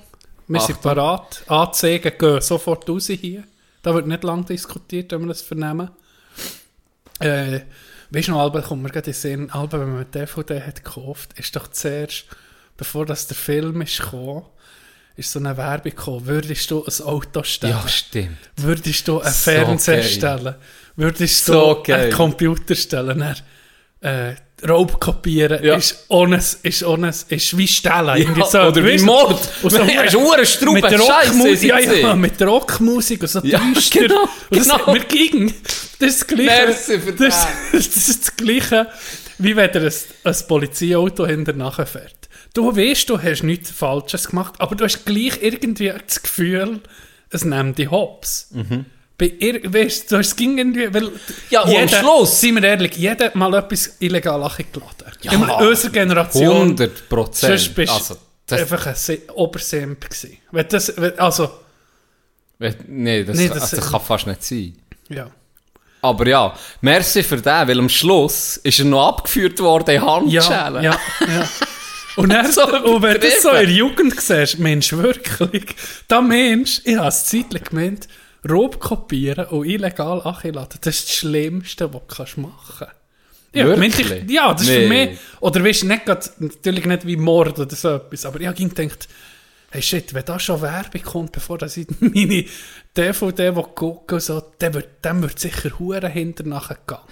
wir 0.46 0.60
sind 0.60 0.76
Achtung. 0.76 0.94
parat. 0.94 1.42
Anzeigen 1.46 2.12
gehen 2.18 2.40
sofort 2.42 2.88
raus 2.88 3.06
hier. 3.06 3.44
Da 3.84 3.94
wird 3.94 4.06
nicht 4.08 4.24
lange 4.24 4.44
diskutiert, 4.44 5.12
wenn 5.12 5.20
wir 5.20 5.28
das 5.28 5.42
vernehmen. 5.42 5.90
Äh, 7.20 7.60
weißt 8.10 8.28
du 8.28 8.32
noch, 8.32 8.40
Alba, 8.40 8.60
kommt 8.62 8.82
mir 8.82 8.88
gerade 8.88 9.06
in 9.10 9.12
den 9.12 9.20
Sinn, 9.20 9.50
Alba, 9.50 9.78
wenn 9.78 9.92
man 9.94 10.10
DVD 10.10 10.60
hat 10.62 10.82
gekauft, 10.84 11.38
ist 11.38 11.54
doch 11.54 11.68
zuerst, 11.68 12.24
bevor 12.76 13.06
das 13.06 13.26
der 13.28 13.36
Film 13.36 13.82
ist 13.82 14.00
gekommen, 14.00 14.46
ist 15.16 15.30
so 15.30 15.38
eine 15.38 15.56
Werbung 15.56 15.90
gekommen, 15.94 16.26
würdest 16.26 16.70
du 16.70 16.84
ein 16.84 17.04
Auto 17.06 17.42
stellen? 17.44 17.74
Ja, 17.74 17.86
stimmt. 17.86 18.38
Würdest 18.56 19.06
du 19.06 19.20
einen 19.20 19.32
So 19.32 19.50
Fernseher 19.50 19.96
geil. 20.00 20.04
stellen? 20.08 20.54
Würdest 20.96 21.44
So 21.44 21.74
du 21.74 21.82
geil. 21.84 22.00
einen 22.04 22.12
Computer 22.12 22.74
stellen? 22.74 23.18
Dann, 23.20 23.36
äh, 24.00 24.34
Raub 24.66 24.98
kopieren 25.00 25.62
Ja. 25.62 25.76
ist 25.76 26.04
ohnes, 26.08 26.54
ist 26.62 26.82
ohnes, 26.84 27.24
ist 27.28 27.56
wie 27.58 27.66
Stellen. 27.68 28.16
irgendwie 28.16 28.44
so, 28.48 28.60
oder 28.60 28.84
wie? 28.84 28.98
Mord. 28.98 29.46
Und 29.62 29.70
so, 29.70 29.78
Ja, 29.82 30.02
ist 30.02 30.14
hure 30.16 30.46
Strube, 30.46 30.80
mit 30.80 30.90
der 30.90 31.00
Rockmusik, 31.00 31.68
ja, 31.68 31.78
ja, 31.80 32.14
mit 32.14 32.40
der 32.40 32.48
Rockmusik 32.48 33.22
und 33.22 33.28
so 33.28 33.40
Ja, 33.42 33.60
düster. 33.74 34.00
genau, 34.08 34.28
das 34.50 34.62
genau. 34.62 34.78
hat 34.86 34.94
mir 34.94 35.00
gegen. 35.04 35.52
Das 35.98 36.08
ist 36.08 36.20
das 36.20 36.26
Gleiche. 36.28 36.66
Das, 37.18 37.46
das 37.72 37.86
ist 38.08 38.22
das 38.26 38.36
Gleiche, 38.36 38.86
wie 39.38 39.54
wenn 39.56 39.70
ein, 39.70 39.92
ein 40.24 40.36
Polizeiauto 40.48 41.26
hinter 41.26 41.52
nachher 41.52 41.86
fährt. 41.86 42.28
Du 42.54 42.74
weißt, 42.74 43.10
du 43.10 43.20
hast 43.20 43.42
nichts 43.42 43.70
Falsches 43.70 44.28
gemacht, 44.28 44.54
aber 44.58 44.76
du 44.76 44.84
hast 44.84 45.04
gleich 45.04 45.38
irgendwie 45.42 45.92
das 46.06 46.22
Gefühl, 46.22 46.80
es 47.30 47.44
nimmt 47.44 47.76
dich 47.78 47.90
hops. 47.90 48.48
Bei 49.16 49.26
ir 49.38 49.72
weißt, 49.72 50.10
du, 50.10 50.16
es 50.16 50.34
ging 50.34 50.58
irgendwie, 50.58 50.92
weil. 50.92 51.12
Ja, 51.50 51.62
und 51.62 51.76
am 51.76 51.88
Schluss- 52.00 52.40
Seien 52.40 52.56
wir 52.56 52.64
ehrlich, 52.64 52.96
jeder 52.96 53.30
mal 53.34 53.54
etwas 53.54 53.96
illegal 54.00 54.42
geladen. 54.72 55.12
Ja, 55.22 55.32
In 55.32 55.42
unserer 55.68 55.92
Generation 55.92 56.56
100 56.56 57.08
Prozent. 57.08 57.58
Sonst 57.60 57.74
bist 57.74 57.92
Also, 57.92 58.16
das, 58.46 58.60
einfach 58.60 58.86
ein 58.86 58.94
Se- 58.96 59.22
gewesen. 60.00 60.38
Wenn 60.50 60.68
das, 60.68 60.92
wenn, 60.96 61.16
also, 61.18 61.48
nee, 62.88 63.24
das, 63.24 63.36
Nee, 63.36 63.48
das, 63.48 63.70
das- 63.70 63.90
kann 63.90 64.00
fast 64.00 64.26
nicht 64.26 64.42
sein. 64.44 64.76
ja. 65.08 65.30
Aber 66.02 66.26
ja, 66.26 66.54
merci 66.82 67.22
für 67.22 67.36
den, 67.38 67.46
weil 67.66 67.78
am 67.78 67.88
Schluss 67.88 68.58
ist 68.58 68.78
er 68.78 68.84
noch 68.84 69.08
abgeführt 69.08 69.58
worden 69.60 69.88
in 69.96 70.02
Ja, 70.02 70.06
Handschellen. 70.16 70.82
ja, 70.84 71.00
ja. 71.20 71.48
Und, 72.16 72.28
dann, 72.30 72.52
So 72.52 72.62
und 72.66 73.00
wenn 73.02 73.14
du 73.14 73.20
das 73.20 73.40
so 73.40 73.48
in 73.48 73.54
der 73.54 73.70
Jugend 73.70 74.20
siehst, 74.20 74.58
Mensch, 74.58 74.92
wirklich, 74.92 75.64
da 76.06 76.20
Mensch, 76.20 76.82
ich 76.84 76.96
habe 76.98 77.08
es 77.08 77.24
zeitlich 77.24 77.64
gemeint, 77.64 78.06
Rob 78.48 78.78
kopieren 78.80 79.46
und 79.46 79.66
illegal 79.66 80.20
anladen, 80.22 80.78
das 80.80 80.96
ist 80.96 81.08
das 81.08 81.14
Schlimmste, 81.16 81.92
was 81.92 82.00
du 82.06 82.14
kannst 82.14 82.36
machen 82.38 82.76
kannst. 82.78 82.94
Ja, 83.52 83.66
Wirklich? 83.66 84.10
ich, 84.10 84.30
ja, 84.30 84.52
das 84.52 84.62
ist 84.62 84.68
Nee. 84.68 84.82
für 84.82 84.88
mich, 84.88 85.18
oder 85.40 85.64
weißt 85.64 85.82
du, 85.82 85.86
nicht 85.86 86.04
grad, 86.06 86.30
natürlich 86.38 86.86
nicht 86.86 87.06
wie 87.06 87.16
Mord 87.16 87.58
oder 87.58 87.76
so 87.76 87.90
etwas, 87.94 88.26
aber 88.26 88.40
ich 88.40 88.46
habe 88.48 88.68
gedacht, 88.68 89.08
hey 89.70 89.80
shit, 89.82 90.12
wenn 90.12 90.24
da 90.24 90.38
schon 90.40 90.60
Werbung 90.60 91.02
kommt, 91.02 91.32
bevor 91.32 91.58
das 91.58 91.76
ich 91.76 91.86
meine 92.00 92.44
DVD 92.96 93.52
gucke, 93.74 94.18
so, 94.20 94.42
dann 94.58 94.74
wird, 94.74 94.88
dann 95.02 95.22
wird 95.22 95.38
sicher 95.38 95.78
Huren 95.78 96.10
hinter 96.10 96.44
nachher 96.44 96.76
gegangen. 96.76 97.08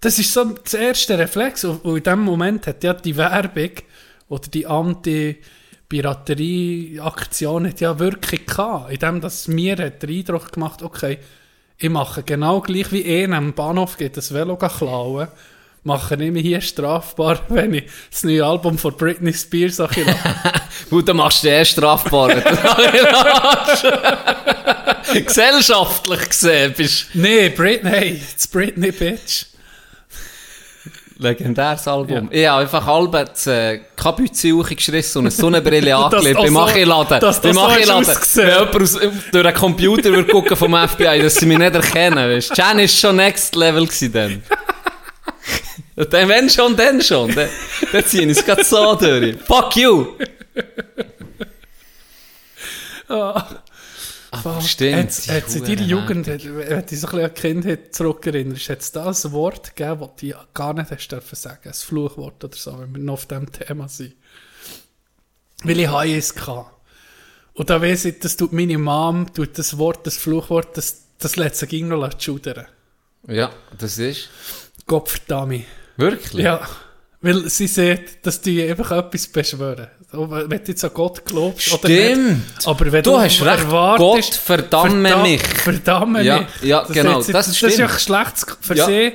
Das 0.00 0.18
ist 0.18 0.32
so 0.32 0.44
der 0.44 0.80
erste 0.80 1.16
Reflex. 1.16 1.64
Und 1.64 1.84
und 1.84 1.96
in 1.98 2.02
dem 2.02 2.20
Moment 2.20 2.66
hat 2.66 2.82
ja 2.82 2.92
die 2.92 3.16
Werbung 3.16 3.70
oder 4.28 4.48
die 4.48 4.66
Anti-Piraterie-Aktion 5.92 7.68
hat 7.68 7.80
ja 7.80 7.98
wirklich 7.98 8.46
gehabt. 8.46 8.92
In 8.92 8.98
dem, 8.98 9.20
dass 9.20 9.48
mir 9.48 9.76
hat 9.76 10.02
den 10.02 10.10
Eindruck 10.10 10.52
gemacht, 10.52 10.82
okay, 10.82 11.18
ich 11.78 11.90
mache 11.90 12.22
genau 12.22 12.60
gleich 12.60 12.92
wie 12.92 13.02
eh 13.02 13.26
am 13.26 13.52
Bahnhof 13.52 13.96
geht 13.96 14.16
das 14.16 14.32
Velo 14.32 14.56
klauen, 14.56 15.28
mache 15.84 16.14
ich 16.14 16.30
mich 16.30 16.42
hier 16.42 16.60
strafbar, 16.60 17.40
wenn 17.48 17.74
ich 17.74 17.84
das 18.10 18.22
neue 18.24 18.44
Album 18.44 18.78
von 18.78 18.96
Britney 18.96 19.32
Spears 19.32 19.80
auch 19.80 19.90
Gut, 20.90 21.08
dann 21.08 21.16
machst 21.16 21.42
du 21.44 21.48
den 21.48 21.64
strafbar. 21.64 22.28
Gesellschaftlich 25.12 26.28
gesehen 26.28 26.72
bist 26.76 27.06
Nee, 27.14 27.48
Britney, 27.50 27.90
hey, 27.90 28.22
it's 28.32 28.46
Britney, 28.46 28.92
bitch. 28.92 29.46
Legendäres 31.22 31.88
Album. 31.88 32.28
Ich 32.30 32.46
habe 32.46 32.62
einfach 32.62 32.84
halb 32.86 33.12
das 33.12 33.46
äh, 33.46 33.80
Kabütze 33.96 34.52
hochgeschissen 34.52 35.20
und 35.20 35.26
eine 35.26 35.30
Sonnenbrille 35.30 35.96
angelegt 35.96 36.38
auch 36.38 37.04
beim 37.06 37.20
das 37.20 37.40
Beim 37.40 37.58
ausgesehen. 37.58 38.46
Wenn 38.46 38.58
jemand 38.58 38.82
aus, 38.82 38.98
durch 39.32 39.46
einen 39.46 39.54
Computer 39.54 40.10
würde 40.10 40.30
gucken 40.30 40.56
vom 40.56 40.76
FBI, 40.76 41.22
dass 41.22 41.36
sie 41.36 41.46
mich 41.46 41.58
nicht 41.58 41.74
erkennen. 41.74 42.16
Weißt? 42.16 42.56
Jan 42.56 42.78
ist 42.78 42.98
schon 42.98 43.16
next 43.16 43.54
level 43.54 43.86
gewesen 43.86 44.12
dann. 44.12 44.42
Und 45.96 46.12
dann, 46.12 46.28
wenn 46.28 46.50
schon, 46.50 46.76
dann 46.76 47.00
schon. 47.00 47.34
Dann, 47.34 47.48
dann 47.92 48.04
ziehe 48.04 48.24
ich 48.24 48.38
es 48.38 48.44
gerade 48.44 48.64
so 48.64 48.94
durch. 48.94 49.36
Fuck 49.46 49.76
you! 49.76 50.06
Aber 54.32 54.60
stimmt. 54.62 54.96
Hat, 54.96 55.28
hat 55.28 55.48
es 55.48 55.54
in 55.56 55.64
deiner 55.64 55.82
Jugend, 55.82 56.26
hat- 56.26 56.44
wenn 56.44 56.86
du 56.86 56.96
so 56.96 57.06
ein 57.06 57.12
bisschen 57.12 57.20
an 57.20 57.30
die 57.34 57.40
Kindheit 57.40 57.94
zurückerinnerst, 57.94 58.68
hat 58.70 58.80
es 58.80 58.90
da 58.92 59.06
ein 59.06 59.32
Wort 59.32 59.76
gegeben, 59.76 60.00
das 60.00 60.10
du 60.20 60.34
gar 60.54 60.72
nicht 60.74 60.90
hast 60.90 61.08
dürfen 61.08 61.36
sagen, 61.36 61.68
ein 61.68 61.74
Fluchwort 61.74 62.42
oder 62.42 62.56
so, 62.56 62.78
wenn 62.80 62.94
wir 62.94 63.02
noch 63.02 63.14
auf 63.14 63.26
diesem 63.26 63.52
Thema 63.52 63.88
sind. 63.88 64.14
Weil 65.64 65.80
ich 65.80 65.88
habe 65.88 66.12
es 66.16 66.34
gehabt. 66.34 66.70
Und 67.54 67.68
da 67.68 67.80
weiss 67.82 68.04
ich, 68.06 68.18
das 68.18 68.36
tut 68.36 68.52
meine 68.52 68.78
Mom, 68.78 69.32
tut 69.32 69.58
das 69.58 69.76
Wort, 69.76 70.06
das 70.06 70.16
Fluchwort, 70.16 70.76
das, 70.76 71.02
das 71.18 71.36
lässt 71.36 71.56
sich 71.56 71.68
ging 71.68 71.88
noch 71.88 72.20
schudern. 72.20 72.66
Ja, 73.28 73.52
das 73.78 73.98
ist. 73.98 74.30
Gott 74.86 75.10
verdammt. 75.10 75.64
Wirklich? 75.96 76.42
Ja. 76.42 76.66
Weil 77.20 77.48
sie 77.50 77.66
sieht, 77.68 78.24
dass 78.26 78.40
du 78.40 78.50
einfach 78.68 78.90
etwas 78.92 79.28
beschwören. 79.28 79.88
So, 80.12 80.30
Wenn 80.30 80.48
du 80.50 80.56
jetzt 80.66 80.84
an 80.84 80.90
Gott 80.92 81.24
glaubst 81.24 81.72
oder 81.72 81.88
Stimmt. 81.88 82.28
nicht. 82.54 82.66
Aber 82.68 82.92
wenn 82.92 83.02
Du 83.02 83.10
du, 83.12 83.18
hast 83.20 83.40
recht. 83.40 83.58
erwartest, 83.60 83.98
Gott 84.32 84.34
verdamme 84.34 85.08
verda- 85.08 85.22
mich. 85.22 85.42
Verdamme 85.42 86.22
Ja, 86.22 86.38
mich. 86.40 86.48
ja, 86.62 86.82
genau, 86.84 87.14
hat 87.16 87.24
sie- 87.24 87.32
das 87.32 87.46
das 87.46 87.56
stimmt. 87.56 87.72
ist 87.72 87.78
ja 87.78 87.88
schlechtes 87.88 88.46
für 88.60 88.74
Ja. 88.76 88.86
sie. 88.86 89.12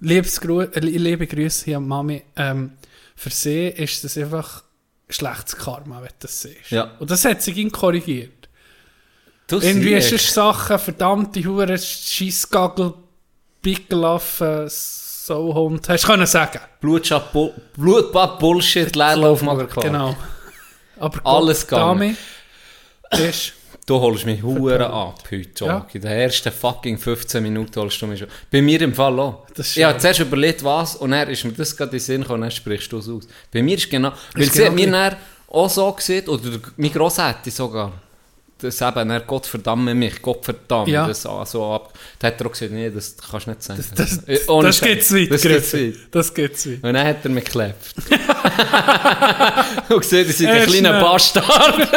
Liebes 0.00 0.40
Gru 0.40 0.62
äh, 0.62 0.80
liebe 0.80 1.26
Grüße 1.26 1.66
hier 1.66 1.76
an 1.76 1.86
Mami. 1.86 2.22
Ähm, 2.36 2.72
für 3.14 3.30
sie 3.30 3.68
ist 3.68 4.02
das 4.04 4.16
einfach 4.16 4.64
schlechtes 5.10 5.56
Karma, 5.56 5.96
wenn 6.00 6.08
du 6.08 6.14
das 6.20 6.40
siehst. 6.40 6.70
Ja. 6.70 6.92
Und 6.98 7.10
das 7.10 7.24
hat 7.26 7.42
sie 7.42 7.52
ihn 7.52 7.70
korrigiert. 7.70 8.48
Du 9.48 9.58
Irgendwie 9.60 9.92
ist 9.92 10.12
es 10.12 10.32
Sachen, 10.32 10.78
verdammte 10.78 11.44
Hure, 11.44 11.76
Scheissgagel, 11.78 12.94
Pickelaffe, 13.60 14.66
Sauhund. 15.26 15.88
Hast 15.88 16.04
du 16.04 16.08
können 16.08 16.26
sagen. 16.26 16.58
Blutschab, 16.80 17.32
Bu- 17.32 17.52
Blutbad, 17.76 18.38
Bullshit, 18.38 18.94
Leerlauf, 18.96 19.42
Magerquark. 19.42 19.86
Genau. 19.86 20.16
Aber 20.98 21.20
Alles 21.26 21.60
Gott, 21.66 21.78
gegangen. 21.78 22.16
Dame 23.10 23.28
ist... 23.28 23.52
Du 23.84 23.98
holst 24.00 24.24
mich 24.26 24.40
Huren 24.42 24.80
ab 24.82 25.18
heute, 25.30 25.64
Ja. 25.64 25.86
In 25.92 26.00
den 26.00 26.10
ersten 26.12 26.52
fucking 26.52 26.96
15 26.98 27.42
Minuten 27.42 27.80
holst 27.80 28.00
du 28.00 28.06
mich 28.06 28.20
schon. 28.20 28.28
Bei 28.50 28.62
mir 28.62 28.80
im 28.80 28.94
Fall 28.94 29.18
auch. 29.18 29.44
Das 29.56 29.66
ist 29.68 29.76
ich 29.76 29.82
habe 29.84 29.98
zuerst 29.98 30.20
überlegt, 30.20 30.62
was, 30.62 30.94
und 30.96 31.10
dann 31.10 31.28
ist 31.28 31.44
mir 31.44 31.50
das 31.52 31.76
gerade 31.76 31.90
in 31.90 31.98
den 31.98 32.00
Sinn 32.00 32.20
gekommen, 32.22 32.36
und 32.36 32.40
dann 32.42 32.50
sprichst 32.52 32.92
du 32.92 32.98
es 32.98 33.08
aus. 33.08 33.26
Bei 33.52 33.60
mir 33.60 33.76
ist 33.76 33.90
genau, 33.90 34.12
weil 34.34 34.44
sie 34.44 34.68
genau 34.70 34.98
hat 34.98 35.12
mir 35.12 35.16
auch 35.48 35.68
so 35.68 35.90
gesehen, 35.92 36.28
oder 36.28 36.48
der- 36.50 36.60
mein 36.76 36.92
Grosshätte 36.92 37.50
sogar, 37.50 37.92
das 38.62 38.80
eben, 38.80 39.10
er 39.10 39.20
Gott 39.20 39.46
verdamme 39.46 39.94
mich, 39.94 40.20
Gott 40.22 40.44
verdammt, 40.44 40.88
Ja. 40.88 41.06
das 41.06 41.22
so 41.22 41.30
ab. 41.72 41.92
Da 42.18 42.28
hat 42.28 42.40
er 42.40 42.46
auch 42.46 42.52
gesagt, 42.52 42.72
nee, 42.72 42.90
das 42.90 43.16
kannst 43.18 43.46
du 43.46 43.50
nicht 43.50 43.62
sagen. 43.62 43.84
Das, 43.94 44.18
Äh, 44.18 44.34
das, 44.38 44.48
ohne 44.48 44.68
das 44.68 44.78
Scheiß. 44.78 44.88
geht's 44.88 45.12
weit, 45.14 45.30
Das 45.30 45.42
geht's 45.42 45.74
weit. 45.74 45.94
Das 46.10 46.34
geht's 46.34 46.66
weit. 46.66 46.82
Und 46.84 46.94
dann 46.94 47.06
hat 47.06 47.24
er 47.24 47.30
mich 47.30 47.44
geklebt. 47.44 47.94
und 49.90 50.00
gesehen, 50.00 50.30
ich 50.30 50.40
Er 50.40 50.52
ein 50.62 50.66
kleiner. 50.66 51.00
Bastard. 51.00 51.78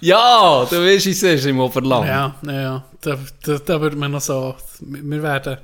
ja, 0.00 0.66
du 0.68 0.76
weißt, 0.76 1.06
es 1.06 1.22
ist 1.22 1.46
im 1.46 1.60
Oberland. 1.60 2.06
Ja, 2.06 2.34
ja. 2.42 2.84
Da, 3.00 3.18
da, 3.44 3.58
da 3.58 3.80
wird 3.80 3.96
man 3.96 4.12
noch 4.12 4.20
so... 4.20 4.54
Wir 4.80 5.22
werden... 5.22 5.58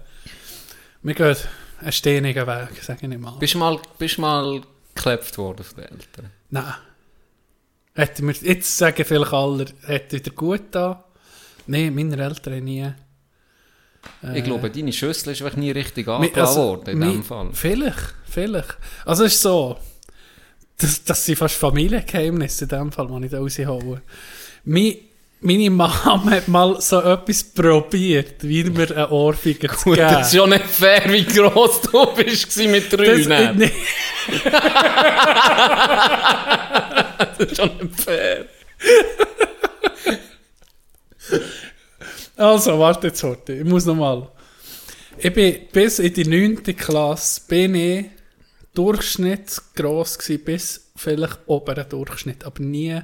Wir 1.03 1.15
gehen 1.15 1.37
einen 1.81 1.93
steinigen 1.93 2.47
Weg, 2.47 2.83
sage 2.83 2.99
ich 3.03 3.09
nicht 3.09 3.21
mal. 3.21 3.35
Bist 3.39 3.55
du 3.55 3.59
mal, 3.59 3.79
bist 3.99 4.19
du 4.19 4.21
mal 4.21 4.61
geklebt 4.95 5.39
worden 5.39 5.65
von 5.65 5.77
den 5.83 5.93
Eltern? 5.93 6.31
Nein. 6.51 6.75
Hätte 8.01 8.25
mir, 8.25 8.33
jetzt 8.33 8.79
sagen 8.79 9.05
vielleicht 9.05 9.33
alle, 9.33 9.67
hätte 9.87 10.17
wieder 10.17 10.31
gut 10.31 10.63
da. 10.71 11.05
Nein, 11.67 11.95
meine 11.95 12.17
Eltern 12.23 12.65
nie... 12.65 12.91
Ich 14.35 14.45
glaube, 14.45 14.71
deine 14.71 14.95
Schüssel 14.95 15.33
ist 15.33 15.57
nie 15.59 15.71
richtig 15.73 16.09
angeladen 16.09 16.41
also, 16.41 16.61
worden, 16.61 16.91
in 16.91 17.01
dem 17.01 17.23
Fall. 17.23 17.51
Vielleicht, 17.53 18.15
vielleicht. 18.27 18.79
Also 19.05 19.25
es 19.25 19.35
ist 19.35 19.43
so, 19.43 19.77
das, 20.79 21.05
das 21.05 21.27
sind 21.27 21.37
fast 21.37 21.57
Familiengeheimnisse 21.57 22.65
in 22.65 22.69
dem 22.71 22.93
Fall, 22.93 23.11
wenn 23.11 23.25
ich 23.25 23.31
da 23.31 23.39
raushaue. 23.39 24.01
Meine 24.65 25.71
Mama 25.71 26.31
hat 26.31 26.49
mal 26.49 26.81
so 26.81 27.03
etwas 27.03 27.45
probiert, 27.45 28.37
wie 28.43 28.65
mir 28.65 28.91
eine 28.91 29.11
Ohrfeige 29.11 29.69
zu 29.69 29.85
Gut, 29.85 29.97
geben. 29.97 30.09
das 30.09 30.29
ist 30.29 30.39
schon 30.39 30.49
nicht 30.49 30.65
fair, 30.65 31.03
wie 31.07 31.25
gross 31.25 31.83
du 31.83 32.07
bist 32.15 32.57
mit 32.57 32.91
drei. 32.91 33.53
Das- 33.53 33.71
Das, 37.21 37.37
das 37.37 37.51
ist 37.51 37.57
schon 37.57 37.77
nicht 37.77 38.01
fair. 38.01 38.47
Also, 42.37 42.79
warte 42.79 43.09
jetzt 43.09 43.23
heute. 43.23 43.53
Ich 43.53 43.65
muss 43.65 43.85
noch 43.85 43.95
mal. 43.95 44.31
Ich 45.19 45.33
bin 45.33 45.69
bis 45.73 45.99
in 45.99 46.15
die 46.15 46.25
9. 46.25 46.65
Klasse 46.77 47.43
bin 47.47 47.75
ich 47.75 48.07
durchschnittsgross 48.75 50.19
gewesen, 50.19 50.45
bis 50.45 50.91
vielleicht 50.97 51.39
oberen 51.47 51.89
Durchschnitt, 51.89 52.45
aber 52.45 52.63
nie 52.63 52.99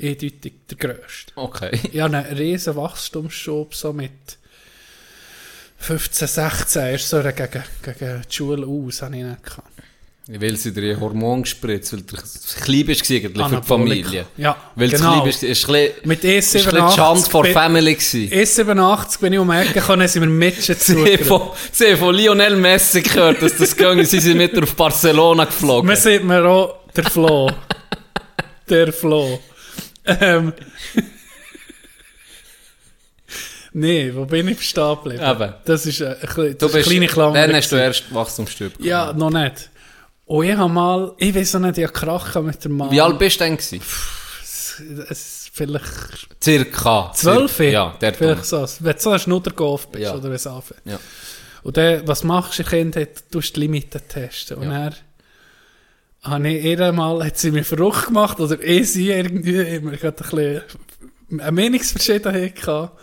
eindeutig 0.00 0.54
der 0.70 0.78
grösste. 0.78 1.32
Okay. 1.34 1.78
Ich 1.92 2.00
hatte 2.00 2.16
einen 2.16 2.36
riesen 2.36 2.76
Wachstumsschub, 2.76 3.74
so 3.74 3.92
mit 3.92 4.38
15, 5.78 6.28
16, 6.28 6.82
erst 6.86 7.08
so 7.10 7.22
gegen, 7.22 7.64
gegen 7.82 8.22
die 8.22 8.34
Schule 8.34 8.66
aus, 8.66 9.02
habe 9.02 9.18
ich 9.18 9.24
nicht 9.24 9.44
gehabt. 9.44 9.73
Weil 10.26 10.56
sie 10.56 10.72
dir 10.72 10.98
Hormon 10.98 11.42
gespritzt, 11.42 11.92
weil 11.92 12.00
du 12.00 12.16
klein 12.16 12.86
bist 12.86 13.04
für 13.06 13.60
die. 13.60 13.66
Familie. 13.68 14.24
Ja, 14.38 14.56
Weil 14.74 14.88
du 14.88 14.96
genau. 14.96 15.12
klein 15.12 15.24
bist, 15.24 15.42
ist 15.42 15.68
Mit 16.04 16.24
ist 16.24 16.54
ein 16.56 16.62
bisschen 16.64 16.86
die 16.88 16.94
Chance 16.96 17.26
E87 17.26 17.30
for 17.30 17.42
bin- 17.42 17.52
Family 17.52 17.94
gewesen. 17.94 18.30
E87 18.32 19.20
bin 19.20 19.32
ich 19.34 19.38
um 19.38 19.50
Ecke 19.50 19.74
gekommen, 19.74 20.00
haben 20.00 20.08
sie 20.08 20.20
mir 20.20 20.26
Mitchen 20.26 20.76
Sie 20.78 20.94
haben 20.94 21.24
von, 21.24 21.50
Lionel 22.14 22.56
Messi 22.56 23.02
gehört, 23.02 23.42
dass 23.42 23.54
das 23.58 23.76
ging. 23.76 24.02
Sie 24.06 24.18
sind 24.18 24.38
mit 24.38 24.58
auf 24.62 24.74
Barcelona 24.74 25.44
geflogen. 25.44 25.86
Man 25.88 25.96
sieht 25.96 26.24
mir 26.24 26.42
auch 26.46 26.74
der 26.96 27.04
Flo. 27.04 27.50
der 28.70 28.92
Flo. 28.94 29.40
Ähm. 30.06 30.54
nee, 33.74 34.10
wo 34.14 34.24
bin 34.24 34.48
ich 34.48 34.62
stehen 34.62 34.96
geblieben? 35.02 35.22
Eben. 35.22 35.52
Das 35.66 35.84
ist, 35.84 36.00
ein, 36.00 36.16
bisschen- 36.18 36.56
Du 36.58 36.66
das 36.66 36.68
ist 36.70 36.74
eine 36.76 36.82
kleine 36.84 37.06
Klammer. 37.08 37.34
dann 37.46 37.56
hast 37.56 37.70
du 37.72 37.76
erst 37.76 38.04
Wachstumsstück. 38.14 38.72
Ja, 38.78 39.12
noch 39.12 39.28
nicht. 39.30 39.68
Und 40.26 40.46
ich 40.46 40.56
habe 40.56 40.72
mal, 40.72 41.12
ich 41.18 41.34
weiß 41.34 41.56
auch 41.56 41.60
nicht, 41.60 41.78
ich 41.78 41.92
Krachen 41.92 42.46
mit 42.46 42.62
der 42.64 42.70
Mann. 42.70 42.90
Wie 42.90 43.00
alt 43.00 43.18
bist 43.18 43.40
du 43.40 43.44
denn 43.44 43.56
gewesen? 43.56 43.80
Es 44.42 44.80
ist 45.10 45.50
vielleicht 45.52 46.28
Circa. 46.42 47.12
zwölf. 47.14 47.60
Ja, 47.60 47.96
der 48.00 48.14
Vielleicht 48.14 48.44
so. 48.46 48.66
Wenn 48.80 48.92
du 48.94 49.00
so 49.00 49.10
ein 49.10 49.18
Schnuddergolf 49.18 49.88
bist, 49.88 50.04
Ja. 50.04 50.14
oder 50.14 50.30
was 50.30 50.46
anfängt. 50.46 50.80
Ja. 50.84 50.98
Und 51.62 51.76
dann, 51.76 52.06
was 52.08 52.24
machst 52.24 52.58
du, 52.58 52.64
Kind, 52.64 52.96
du 53.30 53.40
die 53.40 53.60
Limiten 53.60 54.00
testen. 54.08 54.56
Und 54.58 54.70
Ja. 54.70 54.90
dann 54.90 54.94
habe 56.22 56.48
ich 56.48 56.64
ihr 56.64 56.92
mal, 56.92 57.24
hat 57.24 57.38
sie 57.38 57.50
mich 57.50 57.66
verrückt 57.66 58.06
gemacht, 58.06 58.40
oder 58.40 58.60
ich 58.62 58.92
sie 58.92 59.10
irgendwie, 59.10 59.60
immer 59.60 59.92
gerade 59.92 60.24
ein 60.24 60.30
bisschen 60.30 60.62
eine 61.40 61.52
Meinungsverschiedenheit 61.52 62.54
gehabt. 62.60 62.98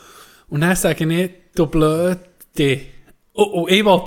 Und 0.49 0.61
dann 0.61 0.75
sage 0.75 1.05
ich, 1.05 1.31
du 1.55 1.67
Blöde. 1.67 2.81
Oh, 3.33 3.61
oh, 3.61 3.67
ich 3.67 3.85
will, 3.85 4.01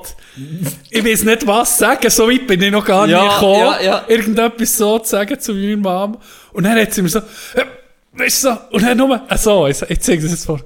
ich 0.90 1.04
weiß 1.04 1.22
nicht 1.24 1.46
was 1.46 1.78
sagen, 1.78 2.10
so 2.10 2.28
weit 2.30 2.46
bin 2.46 2.60
ich 2.62 2.70
noch 2.70 2.84
gar 2.84 3.08
Ja, 3.08 3.22
nicht 3.24 3.34
gekommen, 3.34 3.58
ja, 3.58 3.80
ja. 3.80 4.04
irgendetwas 4.06 4.76
so 4.76 4.98
zu 4.98 5.10
sagen 5.10 5.40
zu 5.40 5.54
meiner 5.54 5.76
Mom. 5.78 6.18
Und 6.52 6.64
dann 6.64 6.78
hat 6.78 6.92
sie 6.92 7.00
mir 7.00 7.08
so, 7.08 7.20
äh, 7.20 7.64
weißt 8.12 8.44
du 8.44 8.48
so, 8.48 8.58
und 8.70 8.82
dann 8.82 8.98
nur, 8.98 9.22
äh, 9.28 9.38
so, 9.38 9.66
ich, 9.66 9.80
ich 9.82 10.00
zeige 10.00 10.22
das 10.22 10.30
jetzt 10.32 10.44
vor. 10.44 10.60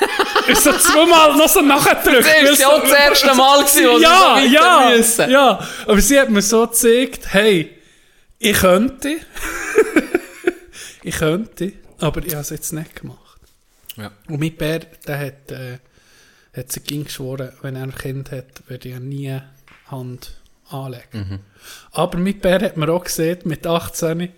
ist 0.46 0.64
so 0.64 0.72
zweimal 0.72 1.36
noch 1.36 1.48
so 1.48 1.60
nachgedrückt. 1.62 2.26
Das 2.42 2.50
ist 2.50 2.60
ja 2.60 2.68
auch 2.68 2.82
das 2.82 2.92
erste 2.92 3.34
Mal 3.34 3.60
gewesen, 3.64 3.86
wo 3.86 3.98
ja, 3.98 4.36
so 4.40 4.46
ja, 4.46 4.90
müssen. 4.90 5.30
ja. 5.30 5.68
Aber 5.86 6.00
sie 6.00 6.20
hat 6.20 6.28
mir 6.28 6.42
so 6.42 6.66
gezeigt, 6.66 7.32
hey, 7.32 7.76
ich 8.38 8.58
könnte, 8.58 9.16
ich 11.02 11.16
könnte, 11.16 11.72
aber 11.98 12.22
ich 12.24 12.32
habe 12.32 12.42
es 12.42 12.50
jetzt 12.50 12.72
nicht 12.72 12.94
gemacht. 12.96 13.40
Ja. 13.96 14.10
Und 14.28 14.40
mein 14.40 14.54
Bär, 14.54 14.80
der 15.06 15.18
hat, 15.18 15.50
äh, 15.50 15.78
hat 16.56 16.72
sich 16.72 16.84
ging 16.84 17.04
geschworen, 17.04 17.52
wenn 17.62 17.76
er 17.76 17.82
ein 17.82 17.94
Kind 17.94 18.32
hat, 18.32 18.62
würde 18.68 18.88
er 18.88 19.00
nie 19.00 19.38
Hand 19.86 20.32
anlegen. 20.70 21.02
Mhm. 21.12 21.38
Aber 21.92 22.18
mein 22.18 22.38
Bär 22.38 22.60
hat 22.60 22.76
mir 22.76 22.90
auch 22.90 23.04
gesehen, 23.04 23.38
mit 23.44 23.66
18, 23.66 24.30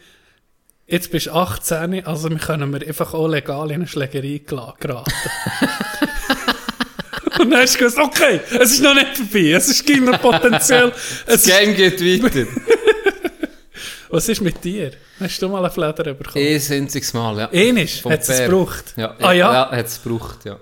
jetzt 0.86 1.10
bist 1.10 1.26
du 1.26 1.32
18, 1.32 2.04
also 2.06 2.28
wir 2.30 2.38
können 2.38 2.72
wir 2.72 2.86
einfach 2.86 3.14
auch 3.14 3.28
legal 3.28 3.68
in 3.70 3.76
eine 3.76 3.86
Schlägerei 3.86 4.40
geraten. 4.44 5.12
Und 7.38 7.50
dann 7.50 7.60
hast 7.60 7.76
du 7.76 7.84
gesagt, 7.84 8.04
okay, 8.04 8.40
es 8.58 8.72
ist 8.72 8.82
noch 8.82 8.94
nicht 8.94 9.16
vorbei, 9.16 9.52
es 9.52 9.68
ist 9.68 9.88
noch 9.88 10.20
potenziell. 10.20 10.92
Das 11.26 11.44
Game 11.44 11.76
geht 11.76 12.00
weiter. 12.00 12.48
was 14.10 14.28
ist 14.28 14.40
mit 14.40 14.64
dir? 14.64 14.90
Hast 15.20 15.40
du 15.40 15.48
mal 15.48 15.60
eine 15.60 15.70
Fleder 15.70 16.14
bekommen? 16.14 16.44
Ein 16.44 16.60
einziges 16.70 17.12
Mal, 17.14 17.38
ja. 17.38 17.48
Ähnlich, 17.52 18.04
hat 18.04 18.28
es 18.28 18.38
gebraucht? 18.38 18.94
Ja, 18.96 19.14
Ah 19.20 19.32
ja? 19.32 19.52
ja 19.52 19.70
hat 19.70 19.86
es 19.86 20.02
gebraucht, 20.02 20.44
ja. 20.46 20.58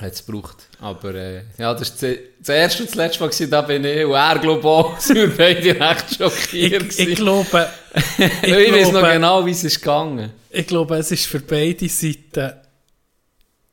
Hat 0.00 0.12
es 0.12 0.24
gebraucht. 0.24 0.56
Aber 0.80 1.14
äh, 1.14 1.42
ja, 1.58 1.74
das 1.74 2.02
war 2.02 2.08
das 2.38 2.48
erste 2.48 2.82
und 2.82 2.88
das 2.90 2.94
letzte 2.96 3.20
Mal, 3.20 3.26
gewesen, 3.28 3.50
da 3.50 3.60
bin 3.62 3.84
ich. 3.84 4.04
Und 4.04 4.12
er, 4.14 4.38
glaube 4.38 4.66
auch. 4.68 4.98
sind 4.98 5.16
wir 5.16 5.36
beide 5.36 5.78
recht 5.78 6.16
schockiert. 6.16 6.98
Ich, 6.98 7.08
ich 7.08 7.14
glaube, 7.16 7.68
ich, 8.18 8.48
ich 8.48 8.72
weiß 8.72 8.92
noch 8.92 9.02
genau, 9.02 9.44
wie 9.44 9.50
es 9.50 9.62
ist 9.64 9.80
gegangen. 9.80 10.32
ich 10.50 10.66
glaube, 10.66 10.96
es 10.96 11.10
ist 11.10 11.26
für 11.26 11.40
beide 11.40 11.88
Seiten 11.88 12.52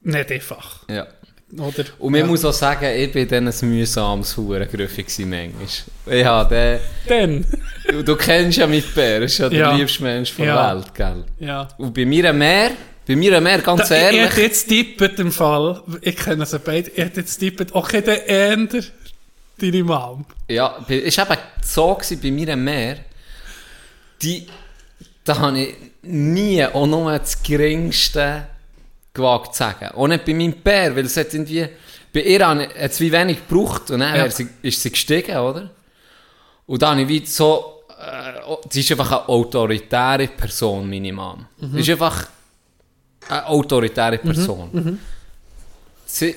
nicht 0.01 0.31
einfach. 0.31 0.81
Ja. 0.89 1.07
Oder? 1.53 1.85
Und 1.99 2.11
man 2.11 2.21
ja. 2.21 2.27
muss 2.27 2.43
auch 2.43 2.51
sagen, 2.51 2.85
ich 2.93 3.09
bin 3.13 3.25
dann 3.25 3.47
ein 3.47 3.55
mühsames 3.61 4.35
Hurengrüffel 4.35 5.05
gewesen 5.05 5.29
manchmal. 5.29 6.17
Ich 6.19 6.25
habe 6.25 6.53
den... 6.53 6.79
Dann, 7.07 7.45
Du, 7.89 8.03
du 8.03 8.15
kennst 8.17 8.57
ja 8.57 8.67
mit 8.67 8.93
Bär, 8.93 9.21
das 9.21 9.31
ist 9.31 9.37
ja 9.37 9.47
der 9.47 9.59
Ja. 9.59 9.73
liebste 9.73 10.03
Mensch 10.03 10.35
der 10.35 10.45
Ja. 10.45 10.75
Welt, 10.75 10.93
gell? 10.93 11.23
ja. 11.39 11.69
Und 11.77 11.93
bei 11.93 12.05
mir 12.05 12.33
mehr, 12.33 12.71
bei 13.07 13.15
mir 13.15 13.39
mehr, 13.41 13.59
ganz 13.59 13.87
Da, 13.89 13.95
ich 13.95 14.01
ehrlich... 14.01 14.21
hätte 14.31 14.41
jetzt 14.41 14.67
tippet 14.67 15.19
im 15.19 15.31
Fall, 15.31 15.81
ich 16.01 16.15
kenne 16.15 16.45
sie 16.45 16.59
beide, 16.59 16.89
ich 16.89 16.97
hätte 16.97 17.21
jetzt 17.21 17.37
tippet, 17.37 17.73
okay, 17.73 18.01
der 18.01 18.27
Ender, 18.51 18.81
deine 19.59 19.83
Mom. 19.83 20.25
Ja, 20.49 20.77
bei- 20.87 20.95
ist 20.97 21.17
eben 21.17 21.37
so 21.63 21.93
gewesen, 21.95 22.19
bei 22.21 22.31
mir 22.31 22.55
mehr, 22.55 22.97
die, 24.21 24.45
da 25.23 25.37
habe 25.39 25.59
ich 25.59 25.75
nie 26.03 26.63
auch 26.65 26.85
nur 26.87 27.17
das 27.17 27.41
Geringste 27.41 28.47
gewagt 29.13 29.53
zu 29.55 29.59
sagen. 29.59 29.89
Auch 29.95 30.07
nicht 30.07 30.25
bei 30.25 30.33
meinem 30.33 30.53
Bär, 30.53 30.95
weil 30.95 31.05
es 31.05 31.17
hat 31.17 31.33
irgendwie, 31.33 31.67
bei 32.13 32.21
ihr 32.21 32.39
ich- 32.39 32.43
hat 32.83 32.91
es 32.91 32.99
wie 32.99 33.11
wenig 33.11 33.47
gebraucht 33.47 33.89
und 33.91 33.99
dann 33.99 34.15
Ja. 34.15 34.29
sie, 34.29 34.47
ist 34.61 34.81
sie 34.81 34.91
gestiegen, 34.91 35.37
oder? 35.37 35.69
Und 36.65 36.81
dann 36.81 36.99
habe 36.99 37.01
ich 37.03 37.07
wie 37.07 37.25
so, 37.25 37.83
äh, 37.89 38.39
sie 38.69 38.81
ist 38.81 38.91
einfach 38.91 39.11
eine 39.11 39.29
autoritäre 39.29 40.27
Person, 40.27 40.89
meine 40.89 41.13
Mom. 41.13 41.45
Ist 41.75 41.89
einfach 41.89 42.27
eine 43.29 43.45
autoritäre 43.47 44.17
Person. 44.17 44.99
Sie, 46.05 46.35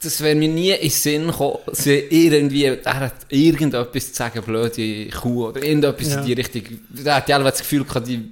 das 0.00 0.20
wäre 0.20 0.34
mir 0.36 0.48
nie 0.48 0.70
in 0.70 0.80
den 0.80 0.90
Sinn 0.90 1.26
gekommen, 1.26 1.58
sie 1.72 1.98
irgendwie, 2.10 2.64
er 2.64 3.00
hat 3.00 3.14
irgendetwas 3.28 4.08
zu 4.12 4.14
sagen, 4.14 4.42
blöde 4.42 5.08
Kuh 5.10 5.46
oder 5.48 5.62
irgendetwas 5.62 6.08
Ja. 6.08 6.20
in 6.20 6.26
die 6.26 6.32
Richtung. 6.34 6.62
Da 6.88 7.16
hat 7.16 7.28
ja 7.28 7.38
das 7.38 7.58
Gefühl 7.58 7.84
gehabt, 7.84 8.06
die 8.06 8.30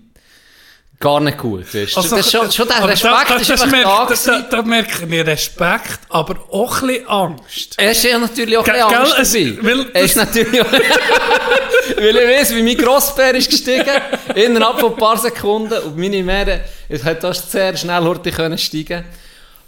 gar 0.98 1.20
nicht 1.20 1.38
gut 1.38 1.74
ist. 1.74 1.96
Also, 1.96 2.16
das 2.16 2.26
ist 2.26 2.32
schon, 2.32 2.50
schon 2.50 2.68
der 2.68 2.88
Respekt 2.88 3.30
da, 3.30 3.36
ist 3.36 3.50
das, 3.50 3.66
merkt, 3.66 3.86
da 3.86 4.06
da, 4.26 4.40
da, 4.42 4.62
merke 4.62 5.06
ich 5.06 5.26
Respekt, 5.26 6.00
aber 6.08 6.36
auch 6.50 6.82
ein 6.82 6.86
bisschen 6.88 7.08
Angst. 7.08 7.74
Er 7.76 7.90
ist 7.92 8.02
ja 8.02 8.18
natürlich 8.18 8.56
auch 8.56 8.66
ein 8.66 8.72
bisschen 8.72 8.94
Angst 8.94 9.18
es- 9.18 9.64
weil 9.64 9.86
Er 9.92 10.02
ist 10.02 10.16
natürlich 10.16 10.60
auch... 10.60 10.72
weil 11.96 12.16
ich 12.16 12.28
weiss, 12.28 12.54
wie 12.54 12.62
mein 12.62 12.76
Grossbär 12.76 13.34
ist 13.34 13.50
gestiegen, 13.50 13.84
innerhalb 14.34 14.80
von 14.80 14.92
ein 14.92 14.98
paar 14.98 15.18
Sekunden, 15.18 15.78
und 15.82 15.96
meine 15.96 16.22
Meere, 16.22 16.60
es 16.88 17.04
hat 17.04 17.22
das 17.22 17.50
sehr 17.50 17.76
schnell 17.76 18.02
heute 18.02 18.30
können 18.30 18.58
steigen. 18.58 19.04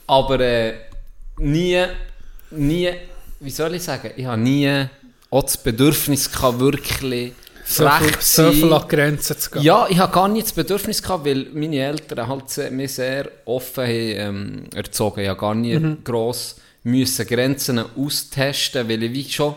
Aber 0.06 0.40
äh, 0.40 0.74
nie, 1.38 1.84
nie, 2.50 2.90
wie 3.40 3.50
soll 3.50 3.74
ich 3.74 3.82
sagen, 3.82 4.10
ich 4.16 4.24
habe 4.24 4.40
nie 4.40 4.86
auch 5.30 5.42
das 5.42 5.58
Bedürfnis 5.58 6.30
gehabt, 6.32 6.58
wirklich 6.58 7.32
So 7.70 7.88
viel, 7.88 8.08
frech 8.12 8.20
so 8.22 8.50
viel 8.52 8.72
an 8.72 8.88
Grenzen 8.88 9.38
zu 9.38 9.50
gehen. 9.50 9.62
Ja, 9.62 9.86
ich 9.90 9.98
habe 9.98 10.12
gar 10.12 10.26
nicht 10.28 10.46
das 10.46 10.52
Bedürfnis 10.54 11.02
gehabt, 11.02 11.26
weil 11.26 11.48
meine 11.52 11.76
Eltern 11.80 12.26
halt 12.26 12.48
sehr, 12.48 12.70
mich 12.70 12.94
sehr 12.94 13.30
offen 13.44 13.84
haben, 13.84 13.90
ähm, 13.92 14.64
erzogen. 14.74 15.20
Ich 15.20 15.28
habe 15.28 15.38
gar 15.38 15.54
nie 15.54 15.78
Mhm. 15.78 15.98
gross 16.02 16.56
müssen 16.84 17.26
Grenzen 17.26 17.78
austesten, 17.96 18.88
weil 18.88 19.02
ich 19.02 19.12
wie 19.12 19.30
schon 19.30 19.54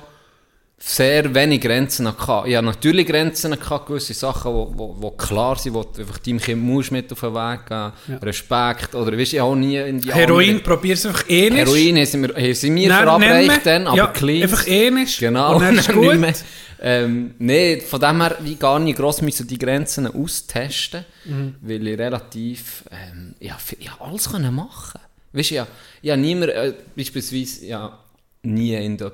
sehr 0.84 1.34
wenig 1.36 1.62
Grenzen 1.62 2.08
hatte. 2.08 2.50
Ich 2.50 2.56
habe 2.56 2.66
natürlich 2.66 3.06
Grenzen 3.06 3.52
gehabt, 3.52 3.86
gewisse 3.86 4.16
Sachen, 4.16 4.52
wo, 4.52 4.72
wo, 4.76 4.96
wo 5.00 5.12
klar 5.12 5.56
sind, 5.56 5.76
wo 5.76 5.84
du 5.84 6.02
einfach 6.02 6.18
deinem 6.18 6.40
Kind 6.40 6.62
musst 6.64 6.92
mit 6.92 7.12
auf 7.12 7.20
den 7.20 7.36
Weg 7.36 7.66
gehen, 7.68 7.92
Respekt, 8.22 8.96
oder 8.96 9.16
weißt, 9.16 9.34
ich 9.34 9.42
auch 9.42 9.54
nie 9.56 9.78
in 9.78 10.02
die 10.02 10.12
Heroin, 10.12 10.50
andere- 10.58 10.64
probier's 10.64 11.06
einfach 11.06 11.30
eh 11.30 11.50
nicht. 11.52 11.60
Heroin 11.68 11.98
haben 11.98 12.06
sie 12.08 12.18
mir, 12.18 12.30
haben 12.30 12.54
sie 12.56 12.70
mir 12.72 12.90
Nein, 12.90 13.04
verabreicht 13.04 13.66
dann, 13.66 13.86
aber 13.88 13.98
ja, 13.98 14.08
clean. 14.08 14.42
Einfach 14.44 14.68
eh 14.68 14.90
nicht. 14.90 15.20
Genau, 15.20 15.56
Und 15.56 15.62
dann 15.62 15.76
ist 15.78 15.88
nicht 15.96 16.00
gut. 16.22 16.36
Ähm, 16.84 17.36
nee, 17.38 17.80
von 17.80 18.00
dem 18.00 18.20
her 18.22 18.38
wie 18.40 18.56
gar 18.56 18.80
nicht 18.80 18.98
gross 18.98 19.22
müssen 19.22 19.48
die 19.48 19.60
Grenzen 19.60 20.08
austesten, 20.08 21.06
Mhm. 21.26 21.56
weil 21.62 21.86
ich 21.88 22.00
relativ, 22.00 22.84
ähm, 22.90 23.36
ja, 23.40 23.54
hab 23.54 24.02
alles 24.10 24.32
können 24.32 24.56
machen. 24.56 25.00
Weißt 25.32 25.52
du, 25.52 25.56
ja, 25.56 25.68
habe 26.08 26.20
niemand, 26.20 26.50
äh, 26.52 26.74
beispielsweise, 26.96 27.68
ja, 27.68 28.00
nie 28.42 28.74
in 28.74 28.98
jemanden 28.98 29.12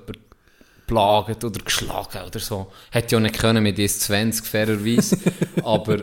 plagt 0.88 1.43
oder 1.43 1.60
geschlagen 1.63 2.21
oder 2.26 2.39
so. 2.39 2.71
Hätte 2.89 3.15
ja 3.15 3.19
nicht 3.19 3.38
können 3.38 3.62
mit 3.62 3.78
20, 3.78 4.45
fairerweise. 4.45 5.17
aber, 5.63 5.97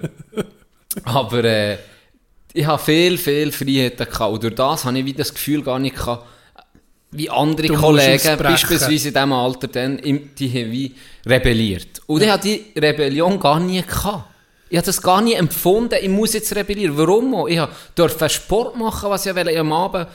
aber, 1.04 1.44
äh, 1.44 1.78
ich 2.52 2.64
habe 2.64 2.80
viel, 2.80 3.18
viel 3.18 3.50
Freiheiten 3.50 4.06
gehabt. 4.06 4.32
Und 4.32 4.42
durch 4.44 4.54
das 4.54 4.84
habe 4.84 4.98
ich 4.98 5.04
wie 5.04 5.12
das 5.12 5.34
Gefühl 5.34 5.62
gar 5.62 5.80
nicht 5.80 5.96
gehabt, 5.96 6.24
wie 7.10 7.30
andere 7.30 7.68
Du 7.68 7.74
Kollegen, 7.74 8.38
beispielsweise 8.38 9.08
in 9.08 9.14
diesem 9.14 9.32
Alter, 9.32 9.68
dann, 9.68 9.96
die 9.98 10.48
haben 10.48 10.72
wie 10.72 10.94
rebelliert. 11.26 12.00
Und 12.06 12.22
ich 12.22 12.28
habe 12.28 12.42
die 12.42 12.64
Rebellion 12.76 13.38
gar 13.38 13.60
nie 13.60 13.82
gehabt. 13.82 14.30
Ich 14.68 14.76
habe 14.76 14.86
das 14.86 15.00
gar 15.00 15.20
nie 15.20 15.34
empfunden, 15.34 15.96
ich 16.00 16.08
muss 16.08 16.32
jetzt 16.32 16.54
rebellieren. 16.56 16.96
Warum 16.96 17.34
auch? 17.34 17.46
Ich 17.46 17.60
durfte 17.94 18.28
Sport 18.28 18.76
machen, 18.76 19.10
was. 19.10 19.26
Ich 19.26 19.58
am 19.58 19.72
Abend 19.72 20.08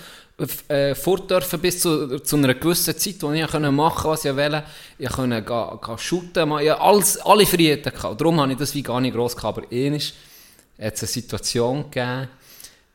äh, 0.67 0.95
fort 0.95 1.29
dürfen 1.29 1.59
bis 1.59 1.81
zu, 1.81 2.19
zu 2.19 2.35
einer 2.37 2.53
gewissen 2.53 2.97
Zeit, 2.97 3.15
wo 3.21 3.31
ich 3.31 3.47
konnte 3.47 3.71
machen 3.71 4.11
was 4.11 4.25
ich 4.25 4.35
wollte. 4.35 4.63
Ich 4.97 5.09
konnte 5.09 5.41
gehen, 5.41 5.79
gehen 5.85 5.97
shooten, 5.97 6.51
ich 6.59 6.69
hatte 6.69 6.81
alles, 6.81 7.17
alle 7.17 7.45
Freiheiten. 7.45 7.91
Gehabt. 7.91 8.19
Darum 8.19 8.39
habe 8.39 8.51
ich 8.51 8.57
das 8.57 8.73
wie 8.73 8.83
gar 8.83 9.01
nicht 9.01 9.13
gross 9.13 9.35
gehabt. 9.35 9.57
Aber 9.57 9.67
einmal 9.71 9.99
hat 9.99 10.93
es 10.93 11.01
eine 11.01 11.07
Situation 11.07 11.83
gegeben, 11.83 12.27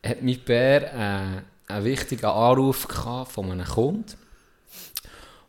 hat 0.04 0.22
mein 0.22 0.38
Bär 0.40 0.83
äh, 0.92 1.72
einen 1.72 1.85
wichtigen 1.85 2.26
Anruf 2.26 2.88
gehabt 2.88 3.33
von 3.33 3.50
einem 3.50 3.66
Kunden. 3.66 4.04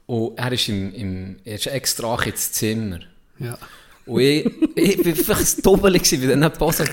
Und 0.05 0.37
er 0.37 0.51
ist, 0.51 0.69
im, 0.69 0.93
im, 0.93 1.35
er 1.43 1.55
ist 1.55 1.67
extra 1.67 2.21
ins 2.23 2.51
Zimmer. 2.51 2.99
Ja. 3.39 3.57
Und 4.05 4.21
ich, 4.21 4.45
ich 4.75 4.97
bin 5.01 5.17
einfach 5.17 5.39
ein 5.39 5.61
Doppel 5.63 5.99
paar 6.51 6.73
so 6.73 6.83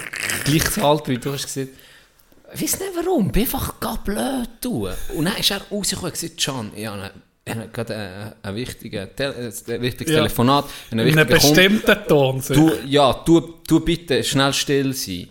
gleich 0.44 0.70
zu 0.70 0.84
alt, 0.84 1.08
wie 1.08 1.18
du 1.18 1.32
hast 1.32 1.44
gesagt. 1.44 1.68
Weiß 2.52 2.80
nicht 2.80 2.92
warum, 2.94 3.32
bin 3.32 3.42
einfach 3.42 3.80
gar 3.80 4.02
blöd 4.02 4.48
tun. 4.60 4.90
Und 5.16 5.24
dann 5.24 5.36
ist 5.36 5.50
er 5.50 5.62
rausgekommen 5.70 6.12
und 6.12 6.20
gesagt, 6.20 6.40
Can, 6.40 6.72
ich 6.74 6.86
habe 6.86 7.68
gerade 7.72 8.36
wichtigen, 8.52 9.08
Te 9.16 9.34
ein 9.34 9.82
wichtiges. 9.82 10.14
Telefonat, 10.14 10.64
einen 10.90 11.08
In 11.08 11.18
einem 11.18 11.28
wichtigen 11.28 11.54
bestimmten 11.54 12.06
Ton. 12.06 12.42
Du, 12.48 12.72
ja, 12.86 13.12
tu, 13.14 13.40
tu 13.66 13.80
bitte 13.80 14.22
schnell 14.22 14.52
still 14.52 14.92
sein. 14.92 15.28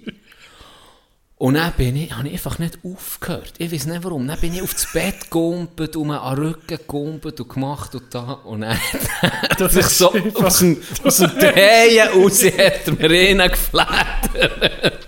Und 1.41 1.55
dann 1.55 1.73
bin 1.73 1.95
ich, 1.95 2.15
habe 2.15 2.27
ich 2.27 2.33
einfach 2.35 2.59
nicht 2.59 2.77
aufgehört. 2.83 3.53
Ich 3.57 3.71
weiß 3.71 3.87
nicht 3.87 4.03
warum. 4.03 4.27
Dann 4.27 4.39
bin 4.39 4.53
ich 4.53 4.61
aufs 4.61 4.93
Bett 4.93 5.21
gegumpelt 5.21 5.95
und 5.95 6.09
mir 6.09 6.21
an 6.21 6.35
den 6.35 6.45
Rücken 6.45 6.67
gegumpelt 6.67 7.41
und 7.41 7.49
gemacht 7.49 7.95
und 7.95 8.13
da. 8.13 8.33
Und 8.43 8.61
dann 8.61 8.77
hat 8.77 9.71
sich 9.71 9.87
so 9.87 10.13
aus 10.35 10.59
dem, 10.59 10.77
aus 11.03 11.17
dem 11.17 11.31
Drehen 11.39 12.09
raus 12.09 12.43
hat 12.43 12.99
mir 12.99 13.09
reingeflattert. 13.09 14.99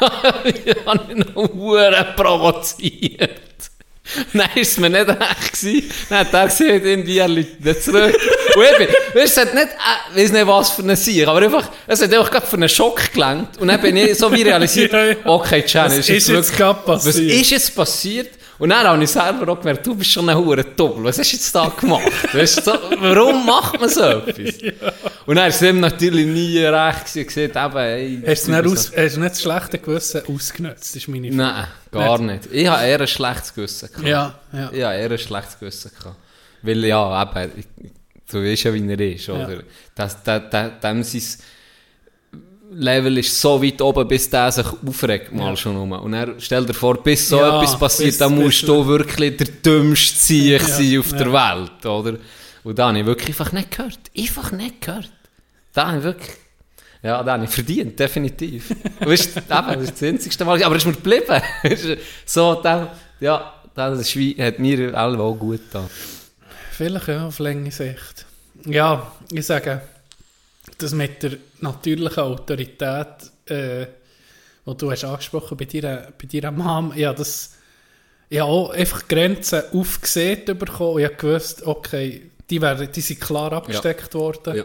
ich 0.44 0.86
habe 0.86 1.12
ihn 1.12 1.18
noch 1.18 2.16
provoziert. 2.16 3.42
Nein, 4.32 4.48
ist 4.54 4.72
es 4.72 4.78
mir 4.78 4.90
nicht 4.90 5.08
recht 5.08 5.52
gewesen. 5.52 5.90
Dann 6.08 6.18
hat 6.18 6.34
er 6.34 6.44
gesagt, 6.46 6.84
irgendwie, 6.84 7.18
er 7.18 7.28
nicht 7.28 7.82
zurück. 7.82 8.16
Und 8.54 8.64
ich 8.64 8.78
bin, 8.78 8.88
weißt, 8.88 9.14
du, 9.14 9.20
es 9.20 9.36
hat 9.36 9.54
nicht, 9.54 9.66
äh, 9.66 10.16
weiss 10.16 10.32
nicht 10.32 10.46
was 10.46 10.70
für 10.70 10.82
eine 10.82 10.96
Sieg, 10.96 11.26
aber 11.26 11.42
einfach, 11.42 11.68
es 11.86 12.02
hat 12.02 12.12
einfach 12.12 12.30
gerade 12.30 12.46
für 12.46 12.56
einen 12.56 12.68
Schock 12.68 13.12
gelangt. 13.12 13.58
Und 13.58 13.68
dann 13.68 13.80
bin 13.80 13.96
ich 13.96 14.16
so 14.16 14.32
wie 14.32 14.42
realisiert, 14.42 14.92
okay, 15.24 15.64
Was 15.74 15.92
ist 15.92 15.98
ist 16.10 16.28
jetzt 16.28 16.28
wirklich, 16.28 16.76
was 16.86 17.06
ist 17.06 17.50
jetzt 17.50 17.74
passiert? 17.74 18.30
Und 18.58 18.70
dann 18.70 18.86
habe 18.86 19.02
ich 19.04 19.10
selber 19.10 19.52
auch 19.52 19.58
gemerkt, 19.60 19.86
du 19.86 19.94
bist 19.94 20.10
schon 20.12 20.28
ein 20.30 20.36
hure 20.36 20.64
Doppel. 20.64 21.04
Was 21.04 21.18
hast 21.18 21.30
du 21.32 21.36
jetzt 21.36 21.54
da 21.54 21.68
gemacht? 21.78 22.10
Weißt 22.34 22.64
so, 22.64 22.72
warum 23.00 23.44
macht 23.44 23.78
man 23.78 23.88
so 23.88 24.00
etwas? 24.02 24.54
Und 25.26 25.34
dann 25.36 25.42
war 25.44 25.46
es 25.48 25.60
ihm 25.60 25.80
natürlich 25.80 26.24
nie 26.26 26.58
recht 26.58 27.12
gesagt, 27.12 27.36
eben, 27.36 27.76
ey, 27.76 28.22
Hast 28.26 28.46
du 28.46 28.52
nicht, 28.52 28.66
aus, 28.66 28.92
hast 28.96 29.16
du 29.16 29.20
nicht 29.20 29.32
das 29.32 29.42
schlechte 29.42 29.78
Gewissen 29.78 30.22
ausgenutzt? 30.26 30.96
Ist 30.96 31.08
meine 31.08 31.30
so- 31.30 31.36
Nein, 31.36 31.66
gar 31.90 32.18
nicht. 32.18 32.48
Ich 32.50 32.66
habe 32.66 32.86
eher 32.86 33.00
ein 33.00 33.06
schlechtes 33.08 33.52
Gewissen 33.54 33.88
gehabt. 33.90 34.06
Ja, 34.06 34.34
ja. 34.52 34.70
Ich 34.72 34.82
habe 34.84 34.94
eher 34.94 35.10
ein 35.10 35.18
schlechtes 35.18 35.58
Gewissen 35.58 35.90
gehabt. 35.98 36.16
Weil, 36.62 36.84
ja, 36.84 37.22
eben, 37.22 37.52
du 38.30 38.42
weißt 38.42 38.62
ja, 38.64 38.72
wie 38.74 38.88
er 38.90 39.00
ist, 39.00 39.28
oder? 39.28 39.62
Das, 39.94 40.22
das, 40.22 40.42
das, 40.50 40.70
dem 40.82 41.02
sein 41.02 41.22
Level 42.72 43.18
ist 43.18 43.40
so 43.40 43.62
weit 43.62 43.80
oben, 43.80 44.06
bis 44.08 44.28
der 44.28 44.50
sich 44.52 44.66
aufregt, 44.66 45.32
mal 45.32 45.56
schon 45.56 45.76
um. 45.76 45.92
Und 45.92 46.14
er 46.14 46.34
stell 46.38 46.66
dir 46.66 46.74
vor, 46.74 47.02
bis 47.02 47.28
so 47.28 47.38
Ja, 47.38 47.58
etwas 47.62 47.78
passiert, 47.78 48.08
bis- 48.10 48.18
dann 48.18 48.34
bis- 48.36 48.44
musst 48.44 48.68
du 48.68 48.86
wirklich 48.86 49.36
der 49.36 49.46
dümmste 49.46 50.18
Sieg 50.18 50.60
Ja, 50.60 50.66
sein 50.66 50.98
auf 50.98 51.10
ja. 51.12 51.18
der 51.18 51.32
Welt, 51.32 51.86
oder? 51.86 52.18
Und 52.64 52.78
da 52.78 52.88
habe 52.88 52.98
ich 52.98 53.06
wirklich 53.06 53.28
einfach 53.28 53.52
nicht 53.52 53.70
gehört. 53.70 53.98
Einfach 54.16 54.52
nicht 54.52 54.80
gehört. 54.80 55.10
Da 55.72 55.86
habe 55.88 55.98
ich 55.98 56.04
wirklich... 56.04 56.30
Ja, 57.02 57.22
da 57.22 57.34
habe 57.34 57.44
ich 57.44 57.50
verdient, 57.50 57.98
definitiv. 58.00 58.74
weißt 59.00 59.36
eben, 59.36 59.44
das 59.48 59.82
ist 59.82 59.92
das 59.92 60.02
einzigste 60.02 60.44
Mal, 60.44 60.60
aber 60.64 60.74
es 60.74 60.82
ist 60.82 60.86
mir 60.86 60.94
geblieben. 60.94 61.40
so, 62.26 62.54
da, 62.60 62.92
ja, 63.20 63.52
das 63.74 64.14
hat 64.16 64.58
mir 64.58 64.94
alle 64.98 65.18
auch 65.20 65.34
gut 65.34 65.60
getan. 65.70 65.88
Vielleicht 66.72 67.06
ja, 67.08 67.26
auf 67.28 67.38
lange 67.38 67.70
Sicht. 67.70 68.26
Ja, 68.66 69.12
ich 69.30 69.46
sage, 69.46 69.82
das 70.78 70.92
mit 70.92 71.22
der 71.22 71.32
natürlichen 71.60 72.22
Autorität, 72.22 73.30
äh, 73.46 73.86
die 74.66 74.76
du 74.76 74.90
hast 74.90 75.04
angesprochen 75.04 75.56
bei 75.56 75.64
deiner, 75.64 76.08
bei 76.20 76.26
deiner 76.30 76.50
Mom, 76.50 76.92
ja, 76.96 77.12
das 77.12 77.54
Ich 78.28 78.40
habe 78.40 78.50
auch 78.50 78.70
einfach 78.70 79.06
Grenzen 79.06 79.62
aufgesehen 79.72 80.58
bekommen 80.58 80.94
und 80.94 81.00
ich 81.00 81.06
habe 81.06 81.16
gewusst, 81.16 81.66
okay, 81.66 82.30
die, 82.50 82.60
werden, 82.60 82.90
die 82.90 83.00
sind 83.00 83.20
klar 83.20 83.52
abgesteckt 83.52 84.14
worden. 84.14 84.56
Ja. 84.56 84.64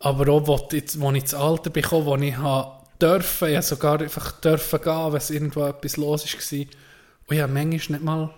Aber 0.00 0.32
auch, 0.32 0.46
wo, 0.46 0.68
jetzt, 0.72 1.00
wo 1.00 1.10
ich 1.10 1.22
ins 1.22 1.34
Alter 1.34 1.70
bekomme, 1.70 2.06
wo 2.06 2.16
ich 2.16 2.36
habe 2.36 2.80
dürfen, 3.00 3.48
ich 3.48 3.56
habe 3.56 3.66
sogar 3.66 4.00
einfach 4.00 4.32
dürfen 4.40 4.80
gehen, 4.80 5.12
wenn 5.12 5.16
es 5.16 5.30
irgendwo 5.30 5.66
etwas 5.66 5.96
los 5.96 6.24
war. 6.24 6.58
Und 6.58 7.36
ich 7.36 7.40
habe 7.40 7.52
manchmal 7.52 7.98
nicht 7.98 8.04
mal 8.04 8.30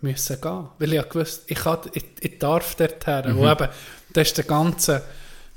müssen 0.00 0.40
gehen. 0.40 0.68
Weil 0.78 0.92
ich 0.92 1.08
gewusst, 1.08 1.44
ich, 1.46 1.58
kann, 1.58 1.78
ich, 1.92 2.04
ich 2.20 2.38
darf 2.38 2.74
dort 2.74 3.06
her. 3.06 3.26
Und 3.26 3.38
eben, 3.38 3.68
das 4.12 4.28
ist 4.28 4.38
der 4.38 4.44
ganze, 4.44 5.02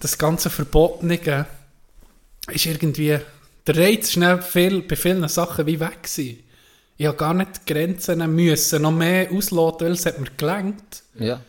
das 0.04 0.18
ganze 0.18 0.50
Verbotene 0.50 1.46
ist 2.52 2.66
irgendwie, 2.66 3.18
der 3.66 3.78
Reiz 3.78 4.06
ist 4.08 4.14
schnell 4.14 4.42
viel, 4.42 4.82
bei 4.82 4.96
vielen 4.98 5.28
Sachen 5.30 5.66
wie 5.66 5.80
weg 5.80 6.04
gewesen. 6.04 6.40
Ich 6.98 7.06
habe 7.08 7.18
gar 7.18 7.34
nicht 7.34 7.62
die 7.66 7.74
Grenzen 7.74 8.36
müssen, 8.36 8.82
noch 8.82 8.92
mehr 8.92 9.32
ausloten, 9.32 9.88
weil 9.88 9.94
es 9.94 10.06
hat 10.06 10.20
mir 10.20 10.28
gelangt. 10.38 11.04
Ja. 11.18 11.42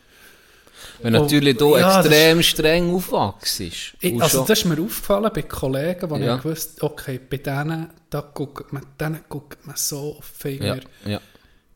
Wenn 1.03 1.13
natürlich 1.15 1.57
du 1.57 1.75
Oh, 1.75 1.79
ja, 1.79 2.01
extrem 2.01 2.43
streng 2.43 2.95
aufwachst. 2.95 3.61
Ich, 3.61 3.95
und 4.03 4.23
also 4.23 4.45
das 4.45 4.61
ist 4.61 4.65
mir 4.65 4.81
aufgefallen 4.81 5.31
bei 5.35 5.43
Kollegen, 5.43 6.09
wo 6.09 6.17
Ja. 6.17 6.37
ich 6.37 6.43
gewusst 6.43 6.83
okay, 6.83 7.19
bei 7.29 7.39
denen, 7.39 7.91
da 8.09 8.21
guckt 8.21 8.73
man, 8.73 8.87
denen 9.01 9.21
guckt 9.29 9.67
man 9.67 9.77
so 9.77 10.17
auf 10.19 10.25
Finger, 10.25 10.77
ja, 11.05 11.11
ja. 11.11 11.21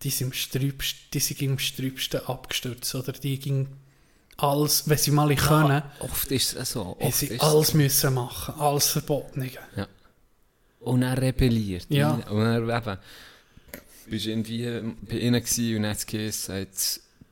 die 0.02 0.10
sind 0.10 0.28
im 0.28 0.32
Sträubsten, 0.32 1.00
die 1.12 1.18
sind 1.18 1.42
im 1.42 1.58
Sträubsten 1.58 2.20
abgestürzt, 2.26 2.94
oder 2.94 3.12
die 3.12 3.38
ging 3.38 3.66
alles, 4.38 4.88
wenn 4.88 4.98
sie 4.98 5.10
mal 5.10 5.34
können, 5.34 5.82
Oft 5.98 6.30
ist 6.30 6.54
es 6.54 6.70
so. 6.70 6.96
Oft 6.98 7.18
sie 7.18 7.26
ist 7.26 7.42
alles 7.42 7.74
müssen 7.74 8.14
machen, 8.14 8.54
alles 8.58 8.88
verboten. 8.88 9.50
Und 10.80 11.02
er 11.02 11.20
rebelliert. 11.20 11.86
Ja. 11.88 12.12
Und 12.30 12.40
er 12.40 12.76
eben, 12.76 12.98
bist 14.06 14.26
irgendwie 14.26 14.94
bei 15.02 15.16
ihnen 15.18 15.42
gewesen 15.42 15.76
und 15.76 15.86
hat 15.86 15.96
es 15.96 16.06
geheißen, 16.06 16.66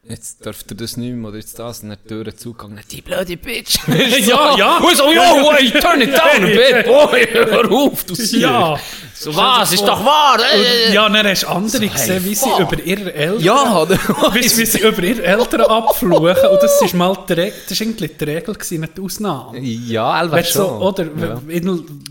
jetzt, 0.09 0.45
dürft 0.45 0.71
ihr 0.71 0.77
das 0.77 0.97
nicht 0.97 1.15
mehr 1.15 1.29
oder 1.29 1.39
jetzt 1.39 1.59
das. 1.59 1.83
Und 1.83 1.91
dann 1.91 1.99
Türen 2.07 2.37
zugegangen, 2.37 2.81
die 2.91 3.03
blöde 3.03 3.37
Bitch. 3.37 3.79
Ja, 4.27 4.57
ja. 4.57 4.79
Und 4.79 4.97
so, 4.97 5.13
yo, 5.13 5.53
hey, 5.53 5.71
turn 5.71 6.01
it 6.01 6.13
down 6.13 6.43
a 6.43 6.47
bit, 6.47 6.87
boy, 6.87 7.27
hör 7.33 7.71
auf, 7.71 8.05
du 8.05 8.15
Sieg. 8.15 8.41
Ja. 8.41 8.79
So, 9.19 9.35
was, 9.35 9.73
ist 9.73 9.83
doch 9.83 10.05
wahr. 10.05 10.39
Und, 10.39 10.93
ja, 10.95 11.09
dann 11.09 11.27
hast 11.27 11.45
du 11.45 11.49
andere 11.49 11.89
gesehen, 11.89 12.21
hey, 12.21 12.25
wie 12.25 12.35
sie 12.35 12.51
über 12.61 12.83
ihre 12.83 13.15
Eltern, 13.15 13.43
Ja, 13.43 13.83
oder? 13.83 13.97
wie, 14.35 14.49
sie 14.49 14.79
über 14.81 15.03
ihre 15.03 15.23
Eltern 15.23 15.63
abfluchen, 15.63 16.49
und 16.51 16.63
das 16.63 16.83
ist 16.83 16.95
mal 16.95 17.17
die, 17.29 17.33
Re 17.33 17.53
das 17.65 17.73
ist 17.73 17.83
eigentlich 17.83 18.17
die 18.19 18.25
Regel 18.25 18.55
gewesen, 18.55 18.81
nicht 18.81 18.97
die 18.97 19.01
Ausnahme. 19.01 19.59
Ja, 19.61 20.23
du 20.27 20.45
schon. 20.45 20.53
so, 20.53 20.69
oder, 20.69 21.05
ja. 21.05 21.41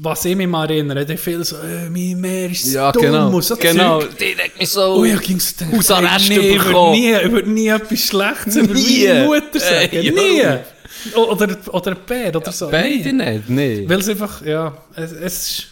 was 0.02 0.26
ich 0.26 0.36
mich 0.36 0.48
mal 0.48 0.70
erinnere, 0.70 1.06
der 1.06 1.18
viel 1.18 1.44
so, 1.44 1.58
äh, 1.58 1.90
mein 1.90 2.20
Meer 2.20 2.50
ist 2.50 2.74
Ja, 2.74 2.92
dumm 2.92 3.04
genau. 3.04 3.42
so 3.42 3.56
genau. 3.56 4.00
Denkt 4.00 4.60
mich 4.60 4.70
so. 4.70 4.82
Oh 4.96 5.06
ja, 5.06 5.18
ging's 5.18 5.56
dann. 5.56 5.72
Hausarrest 5.72 6.30
nee, 6.30 6.38
ich 6.38 6.54
würde 6.54 6.66
bekommen. 6.66 6.92
nie, 6.94 7.14
ich 7.14 7.32
würde 7.32 7.50
nie 7.50 7.72
etwas 7.86 8.00
Schlechtes 8.00 8.56
über 8.56 8.74
meine 8.74 9.26
Mutter 9.26 9.60
sagen. 9.60 9.90
Ey, 9.92 10.12
nie. 10.12 11.16
Oder, 11.16 11.58
oder 11.74 11.92
ein 11.92 11.98
Bär 12.06 12.36
oder 12.36 12.52
so. 12.52 12.70
Beide 12.70 13.14
nicht, 13.14 13.50
nee. 13.50 13.84
Weil 13.88 14.00
es 14.00 14.10
einfach, 14.10 14.44
ja, 14.46 14.76
es, 14.96 15.12
es 15.12 15.50
ist, 15.50 15.68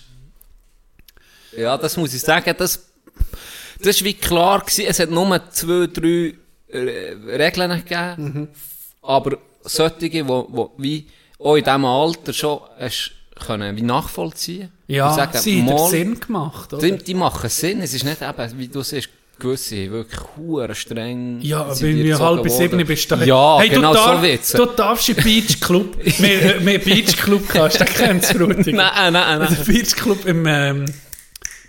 Ja, 1.58 1.78
das 1.78 1.97
muss 1.97 2.13
ich 2.13 2.21
sagen, 2.21 2.54
das, 2.58 2.80
das 3.82 3.99
war 3.99 4.06
wie 4.06 4.13
klar 4.13 4.60
gewesen. 4.62 4.86
Es 4.88 4.99
hat 4.99 5.10
nur 5.10 5.41
zwei, 5.52 5.88
drei 5.88 6.34
äh, 6.69 7.15
Regeln 7.36 7.84
gegeben. 7.84 8.23
Mhm. 8.23 8.47
Aber 9.02 9.38
solche, 9.63 10.28
wo 10.28 10.71
wie 10.78 11.08
auch 11.39 11.56
in 11.56 11.63
diesem 11.63 11.86
Alter 11.86 12.34
schon 12.34 12.60
hast, 12.80 13.12
können 13.45 13.76
wie 13.76 13.82
nachvollziehen. 13.82 14.71
ja, 14.88 15.13
sagen, 15.13 15.38
sie 15.38 15.62
mal, 15.62 15.89
Sinn 15.89 16.19
gemacht, 16.19 16.73
oder? 16.73 16.82
Die, 16.82 17.04
die 17.04 17.13
machen 17.13 17.49
Sinn. 17.49 17.82
Es 17.82 17.93
ist 17.93 18.06
nicht 18.06 18.21
eben, 18.21 18.58
wie 18.58 18.67
du 18.67 18.82
siehst, 18.84 19.10
gewisse 19.43 19.91
wirklich 19.91 20.21
hure 20.38 20.73
streng. 20.73 21.39
Ja, 21.41 21.65
mir 21.82 22.12
erzogen 22.12 22.19
halb 22.19 22.43
bis 22.43 22.58
sieben 22.58 22.77
du 22.79 23.15
Ja, 23.25 23.60
hey, 23.60 23.69
genau 23.69 23.93
du 23.93 23.99
so 23.99 24.06
darf, 24.06 24.21
wird's. 24.21 24.51
Du 24.53 24.65
darfst 24.65 25.10
im 25.10 25.15
Beach 25.17 25.60
Club, 25.60 25.97
wir, 26.03 26.65
wir 26.65 26.79
Beach 26.79 27.17
Club 27.17 27.47
gehabt, 27.49 27.79
den 27.79 27.88
kennst 27.88 28.34
du, 28.34 28.39
Rudiger. 28.39 28.71
Nein, 28.71 29.13
nein, 29.13 29.39
nein. 29.39 29.58
Der 29.58 29.63
Beach 29.71 29.95
Club 29.95 30.25
im 30.25 30.45
ähm, 30.47 30.86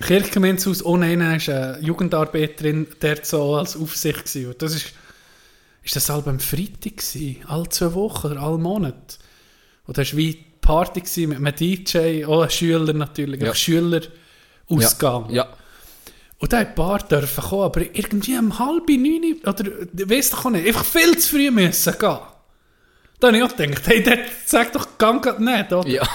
Kirchgemeinshaus, 0.00 0.84
ohne 0.84 1.06
einen 1.06 1.36
ist 1.36 1.48
eine 1.48 1.78
Jugendarbeiterin, 1.80 2.86
der 3.02 3.18
so 3.24 3.56
als 3.56 3.76
Aufsicht 3.76 4.24
gewesen. 4.24 4.48
Und 4.50 4.62
das 4.62 4.74
ist, 4.74 4.92
ist 5.82 5.96
das 5.96 6.08
halb 6.08 6.26
am 6.26 6.40
Freitag 6.40 6.96
gewesen, 6.96 7.36
alle 7.48 7.68
zwei 7.68 7.92
Wochen 7.94 8.28
oder 8.28 8.40
alle 8.40 8.58
Monate. 8.58 9.16
Und 9.86 9.98
das 9.98 10.12
war 10.12 10.18
wie 10.18 10.44
Party 10.60 11.00
gewesen 11.00 11.28
mit 11.28 11.38
einem 11.38 11.54
DJ, 11.56 12.24
auch 12.24 12.48
Schüler 12.48 12.92
natürlich, 12.92 13.42
Ja. 13.42 13.50
ein 13.50 13.54
Schülerausgang. 13.54 15.30
Ja. 15.30 15.48
Und 16.44 16.52
da 16.52 16.58
ein 16.58 16.74
paar 16.74 16.98
dürfen 16.98 17.42
kommen, 17.42 17.62
aber 17.62 17.80
irgendwie 17.80 18.36
um 18.36 18.58
halb 18.58 18.86
neun, 18.90 19.40
oder 19.46 19.64
weiss 20.10 20.28
doch 20.28 20.50
nicht, 20.50 20.66
einfach 20.66 20.84
viel 20.84 21.16
zu 21.16 21.30
früh 21.30 21.50
müssen 21.50 21.92
gehen. 21.98 22.18
Da 23.18 23.28
habe 23.28 23.38
ich 23.38 23.42
auch 23.42 23.56
gedacht, 23.56 23.86
hey, 23.86 24.02
das 24.02 24.18
sag 24.44 24.70
doch 24.74 24.98
gang 24.98 25.24
grad 25.24 25.40
nicht, 25.40 25.72
oder? 25.72 25.88
Ja. 25.88 26.06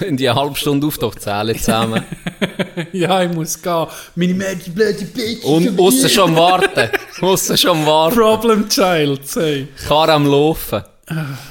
In 0.00 0.16
die 0.16 0.30
eine 0.30 0.40
halbe 0.40 0.56
Stunde 0.56 0.86
Auftakt 0.86 1.20
zählen 1.20 1.58
zusammen. 1.58 2.04
Ja, 2.92 3.22
ich 3.22 3.32
muss 3.32 3.60
gehen. 3.60 3.86
Meine 4.14 4.32
Mädchen, 4.32 4.74
blöde 4.74 5.04
Bitch. 5.04 5.44
Und 5.44 5.78
aussen 5.78 6.08
schon 6.08 6.34
Warten. 6.34 6.88
Aussen 7.20 7.58
schon 7.58 7.84
Warten. 7.84 8.16
Problem 8.16 8.68
Child, 8.68 9.28
say. 9.28 9.68
Karre 9.86 10.14
am 10.14 10.26
Laufen. 10.26 10.82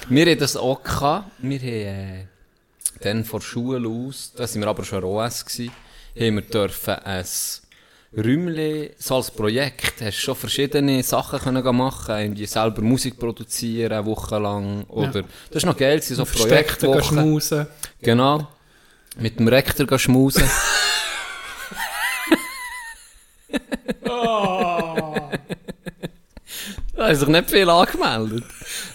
Wir 0.09 0.25
hatten 0.25 0.39
das 0.39 0.57
auch. 0.57 0.81
Gehabt. 0.81 1.29
Wir 1.37 1.59
haben 1.59 1.67
äh, 1.67 2.25
dann 3.01 3.23
von 3.23 3.39
der 3.39 3.45
Schule 3.45 3.87
aus, 3.87 4.33
da 4.35 4.47
sind 4.47 4.61
wir 4.61 4.67
aber 4.67 4.83
schon 4.83 5.03
ROS 5.03 5.45
gewesen, 5.45 5.71
haben 6.19 6.35
wir 6.35 6.41
dürfen 6.41 6.95
ein 6.95 7.23
Räumchen, 8.15 8.89
so 8.97 9.15
als 9.15 9.31
Projekt, 9.31 10.01
hast 10.01 10.17
schon 10.17 10.35
verschiedene 10.35 11.01
Sachen 11.01 11.39
können 11.39 11.75
machen, 11.75 12.15
irgendwie 12.15 12.45
selber 12.45 12.81
Musik 12.81 13.17
produzieren, 13.17 13.91
eine 13.91 14.05
Woche 14.05 14.37
lang, 14.37 14.83
oder, 14.85 15.23
das 15.49 15.63
ist 15.63 15.65
noch 15.65 15.77
geil, 15.77 16.01
so 16.01 16.23
Projektwochen. 16.23 17.03
schmusen. 17.03 17.67
Genau. 18.01 18.47
Mit 19.17 19.39
dem 19.39 19.47
Rektor 19.47 19.97
schmusen. 19.97 20.43
Da 26.95 27.09
haben 27.09 27.15
sich 27.15 27.27
nicht 27.27 27.49
viel 27.49 27.69
angemeldet. 27.69 28.45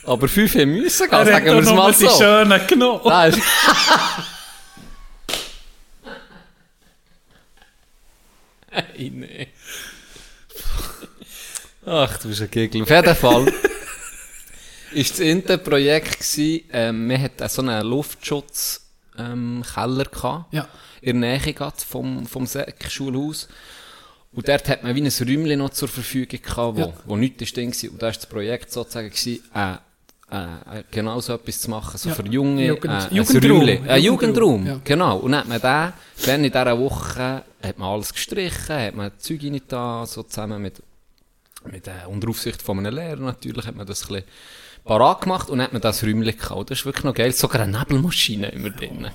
Aber 0.05 0.29
fünf 0.29 0.55
haben 0.55 0.73
müssen 0.73 1.11
gehen, 1.11 1.27
sagen 1.27 1.45
wir 1.45 1.59
es 1.59 1.73
mal 1.73 1.93
die 1.93 2.07
so. 2.07 2.11
schönen 2.11 2.67
genommen. 2.67 3.03
Hey, 8.71 9.11
nee. 9.11 9.49
Ach, 11.87 12.19
du 12.19 12.29
bist 12.29 12.43
ein 12.43 12.51
Gegel. 12.51 12.83
Auf 12.83 12.91
jeden 12.91 13.15
Fall 13.15 13.53
ist 14.93 15.13
das 15.13 15.21
Inter-Projekt 15.21 16.19
gewesen, 16.21 16.65
ähm, 16.73 17.09
wir 17.09 17.21
hatten 17.21 17.49
so 17.49 17.63
einen 17.63 17.87
Luftschutz, 17.87 18.87
ähm, 19.19 19.65
Keller 19.75 20.05
gehabt. 20.05 20.53
Ja. 20.53 20.69
In 21.01 21.21
der 21.21 21.39
Nähe 21.39 21.53
grad 21.55 21.81
vom, 21.81 22.27
vom 22.27 22.47
Säck-Schulhaus. 22.47 23.49
Und 24.33 24.47
dort 24.49 24.69
hat 24.69 24.83
man 24.83 24.95
wie 24.95 25.01
ein 25.01 25.07
Räumchen 25.07 25.59
noch 25.59 25.71
zur 25.71 25.89
Verfügung 25.89 26.41
gehabt, 26.43 26.77
wo, 26.77 26.81
Ja. 26.81 26.93
wo 27.07 27.17
nichts 27.17 27.53
drin 27.53 27.73
war. 27.73 27.91
Und 27.91 28.03
da 28.03 28.07
war 28.07 28.13
das 28.13 28.27
Projekt 28.27 28.73
sozusagen, 28.73 29.09
gewesen, 29.11 29.43
äh, 29.55 29.77
äh, 30.31 30.83
genau 30.91 31.21
so 31.21 31.35
etwas 31.35 31.61
zu 31.61 31.71
machen, 31.71 31.97
so 31.99 32.09
Ja. 32.11 32.15
für 32.15 32.27
Junge, 32.27 32.67
Jugend- 32.67 32.85
äh, 33.05 33.09
ein 33.09 33.15
Jugendraum. 33.15 33.61
Ein 33.61 33.69
Jugendraum, 33.69 34.03
Jugendraum, 34.03 34.67
ja. 34.67 34.81
genau. 34.85 35.17
Und 35.19 35.33
dann 35.33 35.41
hat 35.41 35.49
man 35.49 35.61
den, 35.61 36.27
dann 36.27 36.45
in 36.45 36.53
dieser 36.53 36.79
Woche, 36.79 37.43
hat 37.63 37.79
man 37.79 37.89
alles 37.89 38.13
gestrichen, 38.13 38.77
hat 38.77 38.95
man 38.95 39.11
Zeug 39.19 39.41
rein 39.43 39.61
da, 39.69 40.05
so 40.07 40.23
zusammen 40.23 40.61
mit, 40.63 40.83
mit 41.65 41.87
äh, 41.89 41.93
unter 42.07 42.29
Aufsicht 42.29 42.61
von 42.63 42.79
einem 42.79 42.95
Lehrer 42.95 43.17
natürlich, 43.21 43.67
hat 43.67 43.75
man 43.77 43.87
das 43.87 44.03
ein 44.05 44.09
bisschen 44.09 44.25
parat 44.85 45.23
gemacht 45.23 45.49
und 45.51 45.61
hat 45.63 45.73
man 45.73 45.83
das 45.83 46.03
Räumchen. 46.03 46.53
Und 46.53 46.71
Das 46.71 46.79
ist 46.79 46.85
wirklich 46.87 47.05
noch 47.05 47.15
geil, 47.15 47.33
sogar 47.33 47.63
eine 47.63 47.79
Nebelmaschine 47.79 48.49
immer 48.51 48.71
drin. 48.71 49.07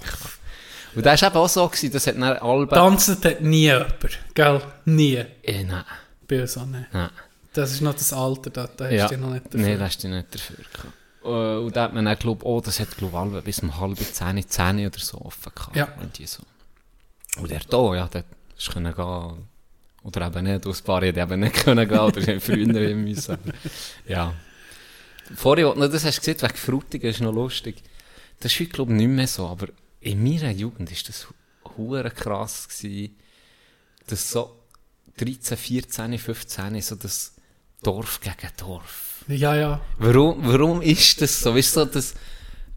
Und 0.96 1.06
das 1.06 1.22
war 1.24 1.30
eben 1.30 1.38
auch 1.38 1.50
so, 1.50 1.68
gewesen, 1.68 1.92
das 1.92 2.06
hat 2.08 2.16
dann 2.16 2.24
alle... 2.24 2.68
Tanzen 2.68 3.18
hat 3.24 3.42
nie 3.42 3.64
jemand, 3.64 3.96
gell? 4.36 4.62
Nie. 4.86 5.24
Eh, 5.42 5.64
nein, 5.64 5.84
Bei 6.28 6.42
uns 6.42 6.58
auch 6.58 6.66
nicht. 6.68 6.86
nein. 6.94 7.10
Das 7.54 7.72
ist 7.72 7.82
noch 7.82 7.94
das 7.94 8.12
Alter, 8.14 8.50
da, 8.50 8.68
da 8.78 8.86
hast 8.86 8.92
Ja. 8.94 9.08
du 9.08 9.18
noch 9.18 9.30
nicht 9.32 9.46
dafür. 9.46 9.60
Nein, 9.62 9.78
das 9.80 9.88
hast 9.90 10.04
du 10.04 10.08
nicht 10.10 10.34
dafür 10.34 10.56
gehabt. 10.74 10.94
Äh, 11.24 11.28
Und 11.28 11.76
da 11.76 11.84
hat 11.84 11.94
man 11.94 12.06
dann 12.06 12.16
geglaubt, 12.16 12.44
oh, 12.44 12.62
das 12.62 12.80
hat, 12.80 12.98
glaube 12.98 13.38
ich, 13.38 13.44
bis 13.44 13.60
um 13.60 13.80
halb 13.80 13.98
zehn, 13.98 14.48
zehn 14.48 14.86
oder 14.86 15.00
so 15.00 15.22
offen 15.22 15.52
gehabt. 15.56 15.76
Ja. 15.76 15.88
Und, 16.02 16.18
die 16.18 16.26
so. 16.26 16.44
und 17.38 17.50
der 17.50 17.62
da, 17.62 17.96
ja, 17.96 18.08
der 18.08 18.26
ist 18.58 18.72
können 18.72 18.94
gehen. 18.94 19.48
Oder 20.04 20.28
eben 20.28 20.44
nicht, 20.44 20.68
aus 20.68 20.82
paar 20.82 21.02
die 21.02 21.08
eben 21.08 21.40
nicht 21.40 21.56
können 21.56 21.88
gehen, 21.88 22.00
oder 22.00 22.22
früher 22.40 22.88
hin 22.88 23.04
müssen. 23.04 23.32
Aber, 23.34 23.54
ja. 24.08 24.34
Vorher, 25.36 25.74
du 25.74 25.88
das 25.88 26.04
hast 26.04 26.20
gesehen, 26.20 26.42
wegen 26.42 26.56
Frutigen, 26.56 27.10
ist 27.10 27.22
noch 27.22 27.34
lustig. 27.34 27.82
Das 28.40 28.52
ist 28.52 28.60
heute, 28.60 28.72
glaube 28.72 28.92
ich, 28.92 28.98
nicht 28.98 29.08
mehr 29.08 29.28
so, 29.28 29.48
aber 29.48 29.68
in 30.02 30.22
meiner 30.22 30.52
Jugend 30.52 30.92
war 30.92 30.98
das 31.08 31.28
hure 31.78 32.12
krass 32.12 32.68
gewesen, 32.68 33.16
dass 34.08 34.30
so 34.32 34.60
13, 35.18 35.58
14, 35.58 36.18
15, 36.20 36.82
so 36.82 36.96
das 36.96 37.36
Dorf 37.82 38.20
gegen 38.20 38.52
Dorf. 38.58 39.13
Ja, 39.28 39.56
ja. 39.56 39.82
Warum, 40.00 40.38
warum 40.42 40.82
ist 40.82 41.22
das 41.22 41.40
so? 41.40 41.56
Weißt 41.56 41.76
du, 41.76 41.82
so 41.82 41.86
das 41.86 42.14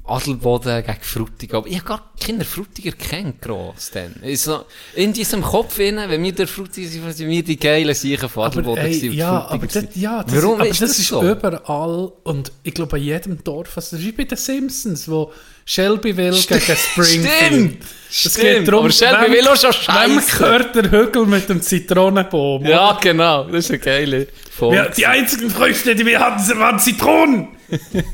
Adelboden 0.08 0.84
gegen 0.84 1.00
Frutiger. 1.00 1.58
Aber 1.58 1.66
ich 1.66 1.78
habe 1.78 1.86
gar 1.86 2.12
keine 2.20 2.44
Frutiger 2.44 2.92
kennt, 2.92 3.42
gross, 3.42 3.90
dann. 3.92 4.14
Also, 4.22 4.64
in 4.94 5.12
diesem 5.12 5.42
Kopf 5.42 5.78
innen, 5.78 6.08
wenn 6.08 6.22
wir 6.22 6.32
der 6.32 6.46
Frutiger 6.46 6.88
sind, 6.88 7.12
sind 7.12 7.28
wir 7.28 7.42
die 7.42 7.58
geilen 7.58 7.94
Siechen 7.94 8.28
von 8.28 8.44
Aber, 8.44 8.52
Adelboden 8.52 8.84
ey, 8.84 8.90
gewesen 8.92 9.10
und 9.10 9.16
ja, 9.16 9.46
aber 9.48 9.66
das, 9.66 9.84
ja, 9.94 10.22
das, 10.22 10.34
Warum 10.36 10.54
aber 10.60 10.68
ist 10.68 10.80
das 10.80 10.90
das 10.90 10.98
ist 11.00 11.08
so? 11.08 11.22
überall 11.28 12.12
und 12.22 12.52
ich 12.62 12.74
glaube 12.74 12.96
an 12.96 13.02
jedem 13.02 13.42
Dorf. 13.42 13.76
Also, 13.76 13.96
das 13.96 14.00
ist 14.00 14.06
wie 14.06 14.12
bei 14.12 14.24
den 14.24 14.38
Simpsons, 14.38 15.08
wo 15.08 15.32
Shelbyville 15.68 16.40
gegen 16.40 16.60
Springfield. 16.76 17.28
Stimmt! 17.46 17.84
Es 18.08 18.20
Stimmt, 18.20 18.36
geht 18.36 18.68
darum, 18.68 18.84
aber 18.84 18.92
Shelbyville 18.92 19.52
ist 19.52 19.62
schon 19.62 19.72
Wem 19.72 20.20
scheisse. 20.20 20.38
gehört 20.38 20.74
der 20.76 20.90
Hügel 20.92 21.26
mit 21.26 21.48
dem 21.48 21.60
Zitronenbaum? 21.60 22.64
Ja, 22.64 22.92
genau. 23.02 23.44
Das 23.44 23.64
ist 23.64 23.70
eine 23.72 23.80
geile 23.80 24.28
Folge. 24.56 24.76
Ja, 24.76 24.88
die 24.88 25.06
einzigen 25.06 25.50
Früchte, 25.50 25.94
die 25.96 26.06
wir 26.06 26.20
hatten, 26.20 26.58
waren 26.58 26.78
Zitronen. 26.78 27.48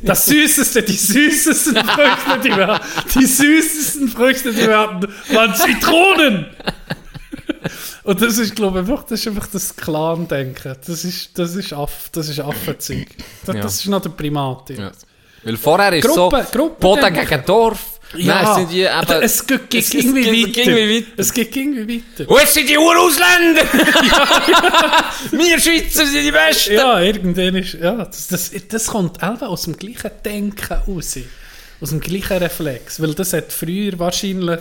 Das 0.03 0.25
Süßeste, 0.27 0.83
die 0.83 0.95
süßesten 0.97 1.77
Früchte, 1.85 2.41
die 2.43 2.49
wir 2.57 2.67
hatten, 2.69 2.87
die 3.21 3.27
süßesten 3.27 4.09
Früchte, 4.09 4.51
die 4.53 4.67
wir 4.67 4.79
hatten, 4.79 5.07
waren 5.35 5.55
Zitronen. 5.55 6.47
Und 8.05 8.21
das 8.21 8.39
ist, 8.39 8.57
glaube 8.57 8.81
ich, 8.81 8.89
einfach, 8.89 9.05
das 9.05 9.21
ist 9.21 9.29
einfach 9.29 9.47
das 9.47 9.77
Clan-Denken. 9.77 10.77
Das 10.87 11.05
ist, 11.05 11.39
das 11.39 11.55
ist 11.55 11.73
Aff, 11.75 12.09
das 12.13 12.29
ist 12.29 12.41
Affenzeug. 12.41 13.07
Das, 13.45 13.55
Ja. 13.55 13.63
das 13.63 13.75
ist 13.77 13.87
noch 13.87 14.01
der 14.03 14.11
Primat. 14.11 14.71
Ja. 14.71 14.91
Weil 15.45 15.57
vorher 15.57 15.93
ist 15.95 16.07
Gruppe- 16.07 16.45
so, 16.53 16.59
Gruppe 16.59 16.77
Boden 16.81 17.03
denken. 17.15 17.27
gegen 17.29 17.45
Dorf. 17.45 17.81
Dann 18.15 18.55
sind 18.57 18.71
die 18.73 18.83
eben, 18.83 19.23
es 19.23 19.47
geht 19.47 19.75
es- 19.75 19.87
es 19.89 19.95
irgendwie 19.95 20.45
geht 20.53 20.67
weiter. 20.67 20.77
weiter. 20.77 21.07
Es 21.17 21.33
geht 21.33 21.57
irgendwie 21.57 22.03
weiter. 22.19 22.31
Und 22.31 22.41
jetzt 22.41 22.53
sind 22.55 22.69
die 22.69 22.77
Urausländer! 22.77 23.63
Wir 25.33 25.59
Schweizer 25.59 26.07
sind 26.07 26.23
die 26.25 26.31
Besten! 26.31 26.75
Ja, 26.75 27.01
irgendwann 27.01 27.57
ist, 27.57 27.73
ja, 27.75 27.93
das, 28.05 28.27
das, 28.29 28.51
das 28.69 28.87
kommt 28.89 29.23
eben 29.23 29.43
aus 29.43 29.63
dem 29.63 29.77
gleichen 29.77 30.11
Denken 30.25 30.75
raus. 30.87 31.19
Aus 31.81 31.89
dem 31.91 32.01
gleichen 32.01 32.37
Reflex. 32.37 33.01
Weil 33.01 33.15
das 33.15 33.33
hat 33.33 33.51
früher 33.53 33.99
wahrscheinlich, 33.99 34.61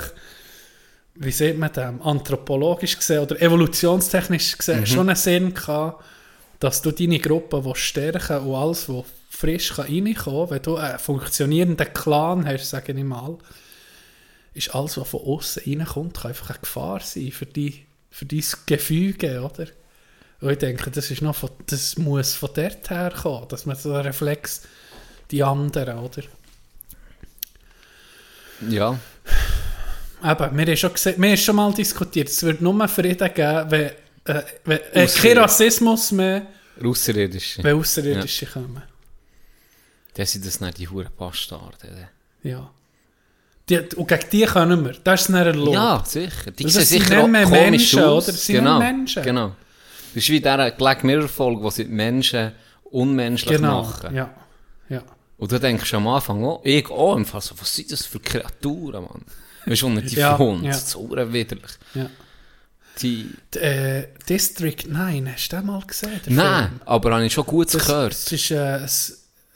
wie 1.15 1.31
sieht 1.31 1.57
man 1.57 1.71
das, 1.73 1.93
anthropologisch 2.03 2.97
gesehen 2.97 3.19
oder 3.19 3.39
evolutionstechnisch 3.41 4.57
gesehen, 4.57 4.87
schon 4.87 5.09
einen 5.09 5.15
Sinn 5.17 5.53
gehabt, 5.53 6.03
dass 6.59 6.81
du 6.81 6.91
deine 6.91 7.19
Gruppe 7.19 7.61
stärken 7.75 8.37
und 8.47 8.55
alles, 8.55 8.87
was 8.87 9.03
frisch 9.41 9.73
kann 9.73 9.85
reinkommen 9.85 10.15
kann, 10.15 10.49
wenn 10.51 10.61
du 10.61 10.75
einen 10.75 10.99
funktionierenden 10.99 11.93
Clan 11.93 12.45
hast, 12.45 12.69
sage 12.69 12.93
ich 12.93 13.03
mal, 13.03 13.37
ist 14.53 14.75
alles, 14.75 14.97
was 14.97 15.09
von 15.09 15.21
außen 15.21 15.63
reinkommt, 15.65 16.17
kann 16.17 16.29
einfach 16.29 16.51
eine 16.51 16.59
Gefahr 16.59 16.99
sein 16.99 17.31
für, 17.31 17.47
die, 17.47 17.85
für 18.11 18.25
dein 18.25 18.43
Gefüge, 18.67 19.41
oder? 19.41 19.67
Und 20.41 20.51
ich 20.51 20.57
denke, 20.59 20.91
das, 20.91 21.09
ist 21.09 21.21
noch 21.21 21.35
von, 21.35 21.49
das 21.67 21.97
muss 21.97 22.35
von 22.35 22.49
dort 22.53 22.89
her 22.89 23.13
kommen, 23.19 23.47
dass 23.47 23.65
man 23.65 23.75
so 23.75 23.93
einen 23.93 24.03
Reflex 24.03 24.63
die 25.31 25.43
anderen, 25.43 25.99
oder? 25.99 26.23
Ja. 28.69 28.99
Eben, 30.23 30.57
wir 30.57 30.65
haben 30.65 30.77
schon, 30.77 30.93
gesehen, 30.93 31.21
wir 31.21 31.29
haben 31.29 31.37
schon 31.37 31.55
mal 31.55 31.73
diskutiert, 31.73 32.29
es 32.29 32.43
wird 32.43 32.61
nur 32.61 32.87
Frieden 32.87 33.33
geben, 33.33 33.71
wenn, 33.71 33.91
äh, 34.25 34.43
wenn 34.65 34.79
äh, 34.93 35.07
kein. 35.07 35.37
Rassismus 35.37 36.11
mehr, 36.11 36.45
Außerirdische. 36.83 37.63
wenn 37.63 37.75
Außerirdische 37.75 38.45
kommen. 38.45 38.90
Das 40.13 40.31
sind 40.31 40.45
das 40.45 40.59
nicht 40.59 40.77
die 40.77 40.87
Huren 40.89 41.09
Bastarde. 41.17 42.09
Ja. 42.43 42.69
Die, 43.69 43.77
und 43.95 44.07
gegen 44.07 44.29
die 44.31 44.43
können 44.45 44.83
wir, 44.83 44.93
das 45.03 45.21
ist 45.21 45.29
nicht 45.29 45.45
erlaubt. 45.45 45.73
Ja, 45.73 46.03
sicher. 46.05 46.51
Die 46.51 46.63
Das 46.63 46.73
sehen 46.73 46.85
sicher 46.85 47.23
auch 47.23 47.27
mehr 47.27 47.43
komisch 47.43 47.61
Menschen, 47.69 47.99
aus. 48.03 48.27
oder? 48.27 48.37
Sind 48.37 48.55
genau. 48.57 48.79
Menschen. 48.79 49.23
Genau. 49.23 49.55
Das 50.13 50.23
ist 50.23 50.29
wie 50.29 50.41
dieser 50.41 50.71
Black 50.71 51.03
Mirror-Folge, 51.03 51.61
wo 51.63 51.69
sie 51.69 51.85
die 51.85 51.91
Menschen 51.91 52.51
unmenschlich 52.85 53.55
genau. 53.57 53.83
machen. 53.83 54.13
Ja. 54.15 54.29
ja. 54.89 55.01
Und 55.37 55.51
du 55.51 55.59
denkst 55.59 55.93
am 55.93 56.07
Anfang 56.07 56.43
auch, 56.43 56.61
ich 56.65 56.89
auch 56.89 57.15
im 57.15 57.25
Fall 57.25 57.41
so, 57.41 57.55
was 57.59 57.73
sind 57.73 57.91
das 57.91 58.05
für 58.05 58.19
Kreaturen, 58.19 59.03
Mann? 59.03 59.21
Weißt 59.65 59.83
du, 59.83 59.87
und 59.87 60.01
die 60.01 60.15
Ja, 60.19 60.35
Fons, 60.35 60.65
ja. 60.65 60.73
so 60.73 61.09
widerlich. 61.09 61.71
ja. 61.93 62.09
Die, 63.01 63.29
D 63.53 63.59
äh, 63.59 64.07
District 64.27 64.85
9, 64.87 65.31
hast 65.33 65.47
du 65.49 65.55
den 65.55 65.65
mal 65.65 65.81
gesehen? 65.87 66.19
nein, 66.27 66.67
Film? 66.67 66.81
aber 66.85 67.13
habe 67.13 67.25
ich 67.25 67.31
schon 67.31 67.45
gut 67.45 67.73
Das, 67.73 67.85
gehört. 67.85 68.11
das 68.11 68.31
ist 68.33 68.51
äh, 68.51 68.85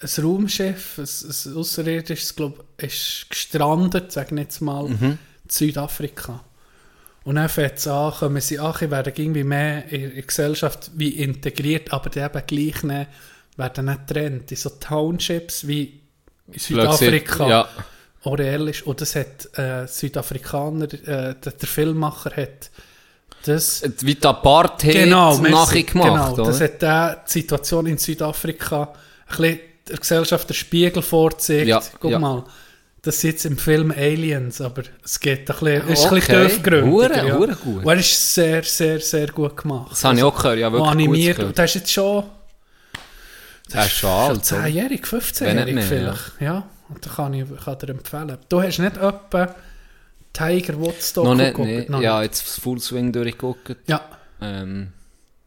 ein, 0.05 0.23
Raumschiff, 0.23 0.97
ein, 0.97 1.03
ein 1.03 1.57
außerirdisches, 1.57 2.35
glaube 2.35 2.63
ist 2.77 3.27
gestrandet, 3.29 4.11
sagen 4.11 4.35
wir 4.37 4.43
jetzt 4.43 4.61
mal, 4.61 4.87
Mhm. 4.87 5.03
in 5.43 5.49
Südafrika. 5.49 6.43
Und 7.23 7.35
dann 7.35 7.49
fängt 7.49 7.77
es 7.77 7.87
an, 7.87 8.13
kommen 8.13 8.41
sie 8.41 8.59
an, 8.59 8.79
werden 8.79 9.13
irgendwie 9.15 9.43
mehr 9.43 9.91
in 9.91 10.13
die 10.13 10.21
Gesellschaft 10.21 10.91
wie 10.95 11.09
integriert, 11.09 11.91
aber 11.91 12.09
die 12.09 12.19
eben 12.19 12.43
gleich 12.45 12.83
nicht, 12.83 13.09
werden 13.57 13.85
nicht 13.85 14.07
getrennt. 14.07 14.51
In 14.51 14.57
so 14.57 14.69
Townships 14.69 15.65
wie 15.67 16.01
in 16.51 16.59
Südafrika. 16.59 17.47
Ja. 17.47 17.69
ist. 18.67 18.83
Und 18.83 19.01
das 19.01 19.15
hat 19.15 19.57
äh, 19.57 19.87
Südafrikaner, 19.87 20.85
äh, 20.85 21.35
der, 21.35 21.35
der 21.35 21.67
Filmmacher 21.67 22.35
hat 22.35 22.69
das 23.45 23.83
Wie 23.99 24.15
die 24.15 24.27
Apartheid 24.27 24.93
genau, 24.93 25.37
merci. 25.37 25.51
nachgemacht, 25.51 26.09
genau, 26.09 26.33
oder? 26.33 26.43
das 26.45 26.61
hat 26.61 26.81
der 26.81 27.23
die 27.27 27.31
Situation 27.31 27.85
in 27.85 27.97
Südafrika 27.97 28.93
ein 29.27 29.37
bisschen 29.37 29.59
der 29.87 29.97
Gesellschaft 29.97 30.49
der 30.49 30.53
Spiegel 30.55 31.01
vorzeigt. 31.01 31.67
Ja, 31.67 31.81
Guck 31.99 32.11
ja. 32.11 32.19
mal, 32.19 32.43
das 33.01 33.17
ist 33.17 33.23
jetzt 33.23 33.45
im 33.45 33.57
Film 33.57 33.91
Aliens, 33.91 34.61
aber 34.61 34.83
es 35.03 35.19
geht 35.19 35.41
ein 35.41 35.45
bisschen, 35.45 35.87
ist 35.89 36.05
ein 36.05 36.07
Okay. 36.07 36.15
bisschen 36.19 36.47
tiefgründiger. 36.47 37.25
Ja. 37.27 37.37
hure 37.37 37.55
gut. 37.55 37.83
Und 37.85 37.87
er 37.87 37.99
ist 37.99 38.33
sehr, 38.33 38.63
sehr, 38.63 38.99
sehr 38.99 39.27
gut 39.27 39.57
gemacht. 39.57 39.91
das 39.91 40.03
habe 40.03 40.17
ich 40.17 40.23
auch 40.23 40.35
gehört, 40.35 40.57
ja, 40.59 40.71
wirklich 40.71 40.91
animiert. 40.91 41.37
gut 41.37 41.45
Und 41.47 41.59
das 41.59 41.65
ist 41.71 41.75
jetzt 41.81 41.91
schon... 41.93 42.23
Er 43.71 43.85
ist 43.85 43.93
schon 43.93 44.09
alt, 44.09 44.31
oder? 44.51 44.63
10-jährig, 44.63 45.11
Wenn 45.11 45.19
15-jährig 45.21 45.65
nicht 45.65 45.73
mehr, 45.75 45.83
vielleicht. 45.83 46.31
Ja. 46.41 46.67
Und 46.87 47.03
da 47.05 47.09
kann 47.09 47.33
ich 47.33 47.45
kann 47.63 47.77
dir 47.79 47.89
empfehlen. 47.89 48.37
Du 48.47 48.61
hast 48.61 48.77
nicht 48.79 48.97
etwa 48.97 49.55
Tiger 50.33 50.79
Woods 50.79 51.15
Noch 51.15 51.33
nicht, 51.35 51.47
geguckt? 51.47 51.67
nee. 51.67 51.85
Noch 51.89 52.01
Ja, 52.01 52.21
jetzt 52.21 52.45
das 52.47 52.59
Full 52.59 52.79
Swing 52.79 53.11
durchgeguckt. 53.11 53.75
Ja, 53.87 54.01
Ähm, 54.41 54.91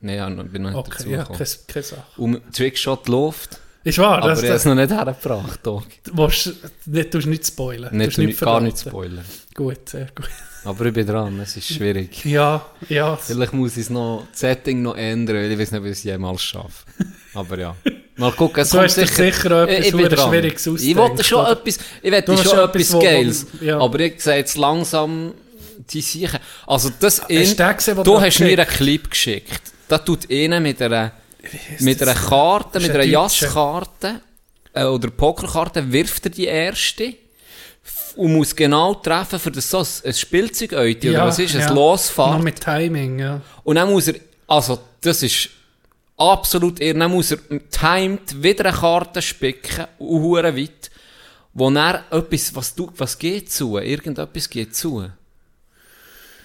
nee, 0.01 0.16
ja, 0.16 0.29
noch- 0.31 0.44
bin 0.44 0.62
noch 0.62 0.70
nicht 0.70 0.79
okay, 0.79 1.11
ja, 1.11 1.18
dazugekommen. 1.24 1.38
keine, 1.38 1.51
keine 1.68 1.83
Sache. 1.85 2.03
Und 2.16 2.57
Trickshot 2.57 3.07
läuft, 3.09 3.61
Ist 3.88 3.98
wahr, 3.98 4.18
aber 4.18 4.29
das, 4.31 4.42
er 4.42 4.51
hat 4.51 4.57
es 4.57 4.64
noch 4.64 4.74
nicht 4.74 4.90
hergebracht. 4.90 5.61
Dog. 5.62 5.85
du 6.05 6.16
willst, 6.16 6.53
nicht, 6.87 7.14
du 7.14 7.18
musst 7.18 7.29
nicht 7.29 7.46
spoilern. 7.46 7.96
Nicht, 7.96 8.16
du 8.16 8.22
nicht, 8.22 8.40
gar 8.40 8.61
nicht 8.61 8.79
spoilern. 8.79 9.24
Gut, 9.55 9.88
sehr 9.88 10.09
gut. 10.14 10.29
Aber 10.64 10.85
ich 10.87 10.92
bin 10.92 11.07
dran, 11.07 11.40
es 11.40 11.57
ist 11.57 11.68
schwierig. 11.68 12.24
Ja, 12.24 12.64
ja. 12.88 13.16
Vielleicht 13.16 13.53
muss 13.53 13.77
ich 13.77 13.88
noch, 13.90 14.24
das 14.31 14.40
Setting 14.40 14.83
noch 14.83 14.96
ändern, 14.96 15.37
weil 15.37 15.53
ich 15.53 15.59
weiß 15.59 15.70
nicht, 15.72 15.81
ob 15.81 15.87
ich 15.87 15.92
es 15.92 16.03
jemals 16.03 16.42
schaffe. 16.42 16.85
Aber 17.35 17.59
ja. 17.59 17.77
Mal 18.16 18.33
gucken, 18.33 18.62
es 18.62 18.70
Du 18.70 18.77
kommt 18.79 18.88
hast 18.88 18.96
dir 18.96 19.07
sicher 19.07 19.68
etwas 19.68 19.87
Ich 19.87 19.92
bin 19.92 20.01
verdammt 20.01 20.20
dran. 20.20 20.31
Schwieriges 20.31 20.66
Ich 20.66 20.72
ausgedacht, 20.72 20.96
wollte 21.11 21.24
schon 21.24 21.40
oder? 21.40 21.53
etwas, 21.53 21.79
ich 22.03 22.12
wollte 22.12 22.37
schon 22.37 22.44
schon 22.44 22.59
etwas 22.59 22.92
Geiles. 22.98 23.46
ja. 23.61 23.79
Aber 23.79 24.01
ich 24.01 24.20
sehe 24.20 24.37
jetzt 24.37 24.57
langsam 24.57 25.35
die 25.90 26.01
Sicher. 26.01 26.40
Also 26.66 26.90
das 26.98 27.20
in, 27.29 27.57
gesehen, 27.57 28.03
du 28.03 28.20
hast 28.20 28.40
mir 28.40 28.59
einen 28.59 28.66
Clip 28.66 29.09
geschickt. 29.11 29.62
Da 29.87 29.98
tut 29.98 30.31
einer 30.31 30.61
mit 30.61 30.83
einer, 30.83 31.12
mit 31.81 32.03
einer 32.03 32.14
Karte, 32.14 32.81
mit 32.81 32.90
einer. 32.90 33.05
Jasskarte 33.05 34.20
äh, 34.72 34.85
oder 34.85 35.11
Pokerkarte, 35.11 35.92
wirft 35.92 36.27
er 36.27 36.31
die 36.31 36.46
erste 36.46 37.14
und 38.16 38.33
muss 38.33 38.55
genau 38.55 38.94
treffen, 38.94 39.38
für 39.38 39.51
das 39.51 39.70
so 39.70 39.79
ein 39.79 40.12
Spielzeug 40.12 40.72
oder 40.72 41.27
was 41.27 41.38
ist, 41.38 41.55
ein 41.55 41.66
Noch 41.66 41.74
Losfahrt. 41.74 42.42
mit 42.42 42.61
Timing, 42.61 43.18
ja. 43.20 43.40
Und 43.64 43.77
dann 43.77 43.90
muss 43.90 44.09
er, 44.09 44.16
also 44.46 44.81
das 45.01 45.22
ist 45.22 45.51
absolut 46.16 46.81
irre, 46.81 46.98
dann 46.98 47.11
muss 47.12 47.31
er 47.31 47.38
timed 47.70 48.42
wieder 48.42 48.66
eine 48.66 48.77
Karte 48.77 49.22
spicken, 49.22 49.87
und 49.98 50.33
weit, 50.33 50.90
wo 51.55 51.70
er 51.70 52.05
etwas, 52.11 52.55
was, 52.55 52.74
du, 52.74 52.90
was 52.96 53.18
geht 53.18 53.53
zu, 53.53 53.79
irgendetwas 53.79 54.51
geht 54.51 54.74
zu. 54.74 55.09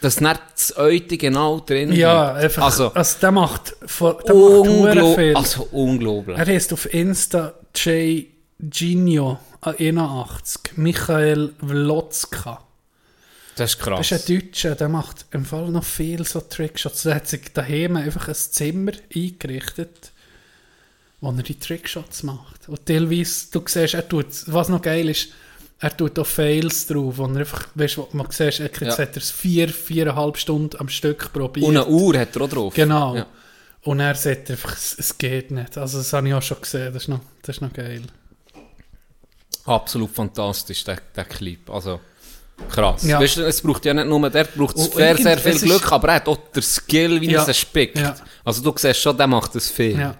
Dass 0.04 0.18
dann 0.18 0.38
das 0.54 0.76
Eute 0.78 1.18
genau 1.18 1.60
drin 1.62 1.94
Ja, 1.94 2.34
einfach, 2.34 2.64
Also, 2.64 2.92
also, 2.94 3.18
der 3.22 3.32
macht, 3.32 3.74
von- 3.86 4.16
der 4.28 4.36
macht 4.36 5.16
viel. 5.16 5.36
also 5.36 5.68
unglaublich. 5.72 6.38
Er 6.38 6.46
heißt 6.46 6.74
auf 6.74 6.94
Insta 6.94 7.54
J. 7.74 8.26
Genio 8.60 9.40
81, 9.62 10.76
Michael 10.78 11.54
Vlotzka. 11.66 12.62
Das 13.56 13.72
ist 13.76 13.80
krass. 13.80 14.10
Das 14.10 14.12
ist 14.24 14.30
ein 14.30 14.40
Deutscher, 14.40 14.76
der 14.76 14.90
macht 14.90 15.26
im 15.32 15.46
Fall 15.46 15.70
noch 15.70 15.84
viel 15.86 16.26
so 16.26 16.42
Trickshots. 16.42 17.06
Er 17.06 17.16
hat 17.16 17.28
sich 17.28 17.54
daheim 17.54 17.96
einfach 17.96 18.28
ein 18.28 18.34
Zimmer 18.36 18.92
eingerichtet, 19.16 20.12
wo 21.22 21.30
er 21.32 21.44
die 21.44 21.58
Trickshots 21.58 22.24
macht. 22.24 22.68
Und 22.68 22.86
teilweise, 22.86 23.46
du 23.52 23.64
siehst, 23.66 23.94
er 23.94 24.08
tut, 24.08 24.28
was 24.48 24.68
noch 24.70 24.82
geil 24.82 25.08
ist, 25.08 25.30
er 25.80 25.98
tut 25.98 26.18
auch 26.20 26.26
Fails 26.26 26.88
drauf, 26.88 27.18
wo 27.18 27.26
er 27.26 27.36
einfach, 27.38 27.68
weißt 27.76 27.98
du, 27.98 28.08
man 28.14 28.28
siehst, 28.30 28.60
er, 28.62 28.68
jetzt 28.68 28.82
Ja. 28.82 28.92
hat 28.98 29.16
er 29.16 29.18
es 29.18 29.32
vier, 29.32 29.68
viereinhalb 29.70 30.38
Stunden 30.38 30.78
am 30.80 30.88
Stück 30.90 31.32
probiert. 31.34 31.66
Und 31.68 31.76
eine 31.78 31.86
Uhr 31.88 32.18
hat 32.18 32.36
er 32.36 32.42
auch 32.44 32.50
drauf. 32.50 32.74
Genau. 32.74 33.16
Ja. 33.16 33.26
Und 33.82 34.00
er 34.00 34.16
sagt 34.16 34.50
einfach, 34.50 34.74
es, 34.78 34.96
es 34.98 35.18
geht 35.18 35.52
nicht. 35.52 35.78
Also 35.78 35.98
das 35.98 36.14
habe 36.14 36.28
ich 36.30 36.34
auch 36.34 36.42
schon 36.42 36.62
gesehen, 36.62 36.94
das 36.94 37.04
ist 37.04 37.10
noch, 37.10 37.20
das 37.42 37.58
ist 37.58 37.62
noch 37.62 37.74
geil. 37.74 38.02
Absolut 39.66 40.10
fantastisch, 40.12 40.84
der, 40.84 40.98
der 41.16 41.24
Clip. 41.26 41.70
Also, 41.70 42.00
krass. 42.70 43.04
Ja. 43.04 43.20
Weißt 43.20 43.38
du, 43.38 43.42
es 43.46 43.62
braucht 43.62 43.86
ja 43.86 43.94
nicht 43.94 44.08
nur, 44.08 44.30
der 44.30 44.44
braucht 44.46 44.78
sehr, 44.78 45.18
sehr 45.18 45.38
viel 45.38 45.52
es 45.56 45.62
Glück, 45.62 45.90
aber 45.92 46.10
er 46.10 46.16
hat 46.16 46.28
auch 46.28 46.38
den 46.54 46.62
Skill, 46.64 47.22
wie 47.22 47.32
Ja. 47.32 47.42
er 47.44 47.48
es 47.50 47.58
spickt. 47.58 47.98
Ja. 47.98 48.16
Also 48.44 48.62
du 48.62 48.74
siehst 48.78 49.00
schon, 49.02 49.16
der 49.18 49.28
macht 49.28 49.56
das 49.56 49.70
viel. 49.70 49.98
Ja. 50.00 50.16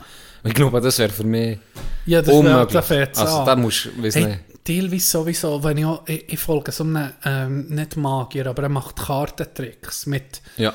Ich 0.46 0.54
glaube, 0.54 0.80
das 0.82 0.98
wäre 1.00 1.10
für 1.12 1.24
mich 1.24 1.58
Ja, 2.06 2.22
das 2.22 2.34
unmöglich. 2.34 2.72
der 2.72 2.84
Fetz 2.84 3.18
also 3.18 3.46
da 3.46 3.56
musst 3.56 3.86
du, 3.86 4.04
weiss 4.04 4.16
Hey, 4.16 4.26
nicht. 4.26 4.40
Teilweise 4.64 5.06
sowieso, 5.06 5.64
wenn 5.64 5.78
ich, 5.78 5.86
auch, 5.86 6.08
ich, 6.08 6.34
ich 6.34 6.40
folge 6.40 6.72
so 6.72 6.84
einem, 6.84 7.12
ähm, 7.26 7.68
nicht 7.70 7.96
Magier, 7.98 8.48
aber 8.48 8.64
er 8.64 8.70
macht 8.70 8.96
Kartentricks 8.98 10.06
mit, 10.06 10.42
Ja. 10.58 10.74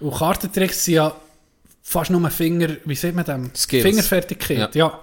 und 0.00 0.14
Kartentricks 0.14 0.84
sind 0.84 0.94
ja 0.94 1.14
fast 1.82 2.10
nur 2.10 2.30
Finger, 2.30 2.76
wie 2.84 2.94
sieht 2.94 3.14
man 3.14 3.24
dem? 3.24 3.50
Skills. 3.54 3.82
Fingerfertigkeit, 3.84 4.74
ja. 4.74 5.00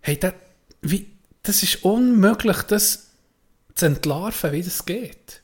Hey, 0.00 0.18
das, 0.18 0.34
wie, 0.80 1.06
das 1.42 1.62
ist 1.62 1.84
unmöglich, 1.84 2.62
das 2.62 3.08
zu 3.74 3.86
entlarven, 3.86 4.52
wie 4.52 4.62
das 4.62 4.84
geht. 4.84 5.40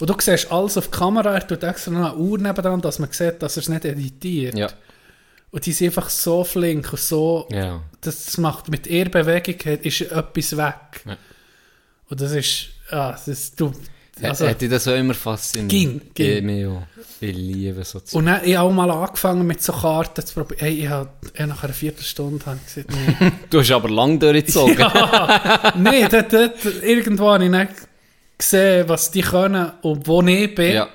Und 0.00 0.08
du 0.10 0.14
siehst 0.20 0.52
alles 0.52 0.76
auf 0.76 0.88
die 0.90 0.96
Kamera, 0.96 1.34
er 1.34 1.46
tut 1.46 1.64
extra 1.64 1.90
noch 1.90 2.12
eine 2.12 2.16
Uhr 2.16 2.38
nebenan, 2.38 2.80
dass 2.80 2.98
man 3.00 3.10
sieht, 3.10 3.42
dass 3.42 3.56
er 3.56 3.62
es 3.62 3.68
nicht 3.68 3.84
editiert. 3.84 4.56
Ja. 4.56 4.68
Und 5.50 5.64
die 5.64 5.72
sind 5.72 5.88
einfach 5.88 6.10
so 6.10 6.44
flink 6.44 6.92
und 6.92 7.00
so, 7.00 7.48
Ja. 7.50 7.80
das 8.00 8.36
macht 8.38 8.68
mit 8.68 8.86
ihrer 8.86 9.08
Bewegung 9.08 9.54
ist 9.82 10.00
etwas 10.02 10.56
weg. 10.56 11.02
Ja. 11.06 11.16
Und 12.10 12.20
das 12.20 12.32
ist, 12.32 12.68
ah, 12.90 13.16
das, 13.26 13.54
du, 13.54 13.72
Also, 14.20 14.46
Hätte 14.46 14.68
das 14.68 14.86
auch 14.88 14.94
immer 14.96 15.14
fasziniert? 15.14 15.70
Ging, 15.70 16.00
ging. 16.12 16.48
Ich, 16.48 16.66
auch. 16.66 16.82
ich 17.20 17.36
liebe 17.36 17.84
so 17.84 18.00
und 18.12 18.26
dann, 18.26 18.44
ich 18.44 18.56
habe 18.56 18.68
auch 18.68 18.72
mal 18.72 18.90
angefangen 18.90 19.46
mit 19.46 19.62
so 19.62 19.72
Karten 19.72 20.24
zu 20.26 20.34
probieren. 20.34 20.58
Hey, 20.60 20.74
ich 20.80 20.88
habe 20.88 21.08
hab 21.38 21.46
nach 21.46 21.62
einer 21.64 21.72
Viertelstunde 21.72 22.44
habe 22.44 22.58
ich 22.66 22.74
gesagt, 22.74 22.90
nee. 23.20 23.32
Du 23.50 23.60
hast 23.60 23.70
aber 23.70 23.88
lang 23.88 24.18
durchgezogen. 24.18 24.78
ja, 24.78 25.72
nee, 25.76 26.08
dort, 26.08 26.32
dort, 26.32 26.64
irgendwo 26.82 27.30
habe 27.30 27.44
ich 27.44 27.50
nicht 27.50 27.72
gesehen, 28.36 28.88
was 28.88 29.10
die 29.10 29.22
können 29.22 29.72
und 29.82 30.06
wo 30.06 30.20
ich 30.22 30.54
bin. 30.54 30.74
Ja. 30.74 30.88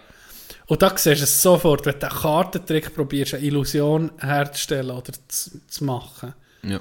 Und 0.67 0.81
da 0.81 0.89
siehst 0.97 1.21
du 1.21 1.23
es 1.25 1.41
sofort, 1.41 1.85
wenn 1.85 1.99
du 1.99 2.07
einen 2.09 2.19
Kartentrick 2.19 2.95
probierst, 2.95 3.33
eine 3.33 3.43
Illusion 3.43 4.11
herzustellen 4.19 4.91
oder 4.91 5.11
zu, 5.27 5.51
zu 5.67 5.83
machen. 5.83 6.33
ja. 6.63 6.79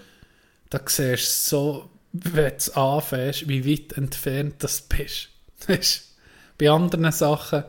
Da 0.70 0.80
siehst 0.86 1.52
du 1.52 1.56
so, 1.56 1.90
wenn 2.12 2.48
du 2.48 2.54
es 2.56 2.70
anfängst, 2.70 3.48
wie 3.48 3.68
weit 3.68 3.98
entfernt 3.98 4.54
das 4.60 4.80
bist. 4.80 5.28
Bei 6.58 6.70
anderen 6.70 7.12
Sachen, 7.12 7.64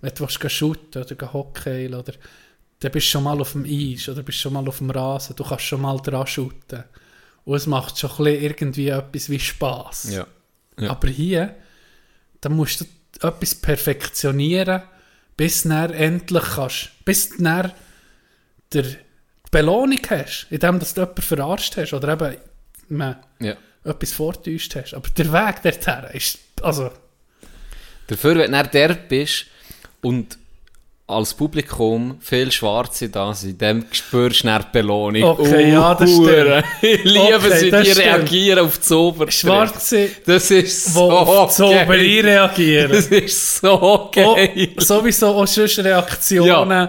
wenn 0.00 0.14
du 0.14 0.26
shooten 0.28 1.02
oder 1.02 1.32
Hockey 1.32 1.86
oder 1.88 2.14
dann 2.80 2.92
bist 2.92 3.06
du 3.06 3.10
schon 3.10 3.24
mal 3.24 3.40
auf 3.40 3.52
dem 3.52 3.64
Eis 3.64 4.08
oder 4.08 4.22
bist 4.22 4.38
schon 4.38 4.52
mal 4.52 4.66
auf 4.66 4.78
dem 4.78 4.90
Rasen, 4.90 5.34
du 5.36 5.44
kannst 5.44 5.64
schon 5.64 5.80
mal 5.80 5.98
dran 5.98 6.26
shooten. 6.26 6.84
Und 7.44 7.56
es 7.56 7.66
macht 7.66 7.98
schon 7.98 8.10
ein 8.10 8.16
bisschen 8.16 8.42
irgendwie 8.42 8.88
etwas 8.88 9.30
wie 9.30 9.40
Spass. 9.40 10.10
Ja. 10.12 10.26
Ja. 10.78 10.90
Aber 10.90 11.08
hier, 11.08 11.56
da 12.40 12.48
musst 12.48 12.80
du 12.80 12.84
etwas 13.26 13.54
perfektionieren, 13.54 14.82
bis 15.38 15.62
du 15.62 15.70
endlich 15.70 16.44
kannst, 16.54 16.90
bis 17.06 17.30
du 17.30 17.42
dann 17.42 17.72
der 18.74 18.82
die 18.82 18.96
Belohnung 19.50 20.00
hast, 20.10 20.46
indem 20.50 20.78
du 20.78 20.84
jemanden 20.84 21.22
verarscht 21.22 21.76
hast 21.78 21.94
oder 21.94 22.12
eben 22.12 22.36
man 22.90 23.16
ja. 23.40 23.56
etwas 23.84 24.12
vortäuscht 24.12 24.74
hast. 24.76 24.92
Aber 24.92 25.08
der 25.08 25.32
Weg 25.32 25.62
dorthin 25.62 26.10
ist, 26.12 26.38
also, 26.60 26.90
Dafür, 28.08 28.36
wenn 28.36 28.52
du 28.52 28.62
dann 28.62 28.70
dort 28.72 29.08
bist 29.08 29.46
und 30.00 30.38
als 31.08 31.32
Publikum 31.32 32.18
viel 32.20 32.52
Schwarze 32.52 33.08
da 33.08 33.32
sind, 33.32 33.60
dann 33.62 33.86
spürst 33.90 34.44
du 34.44 34.48
die 34.48 34.64
Belohnung. 34.72 35.22
Okay, 35.22 35.72
ja, 35.72 35.94
das 35.94 36.10
Hure. 36.10 36.62
Ich 36.82 37.02
liebe 37.02 37.34
Okay, 37.38 37.58
sie, 37.58 37.70
die 37.70 37.84
stimmt. 37.90 37.98
reagieren 37.98 38.58
auf 38.66 38.76
die 38.76 38.82
Zauber. 38.82 39.30
Schwarze, 39.30 40.10
Das 40.26 40.50
ist 40.50 40.92
so 40.92 41.10
auf 41.10 41.56
die 41.56 41.62
geil. 41.62 42.20
reagieren. 42.24 42.92
Das 42.92 43.06
ist 43.06 43.56
so 43.56 44.10
geil. 44.14 44.50
Oh, 44.76 44.80
sowieso 44.80 45.28
auch 45.28 45.46
sonst 45.46 45.78
Reaktionen. 45.78 46.88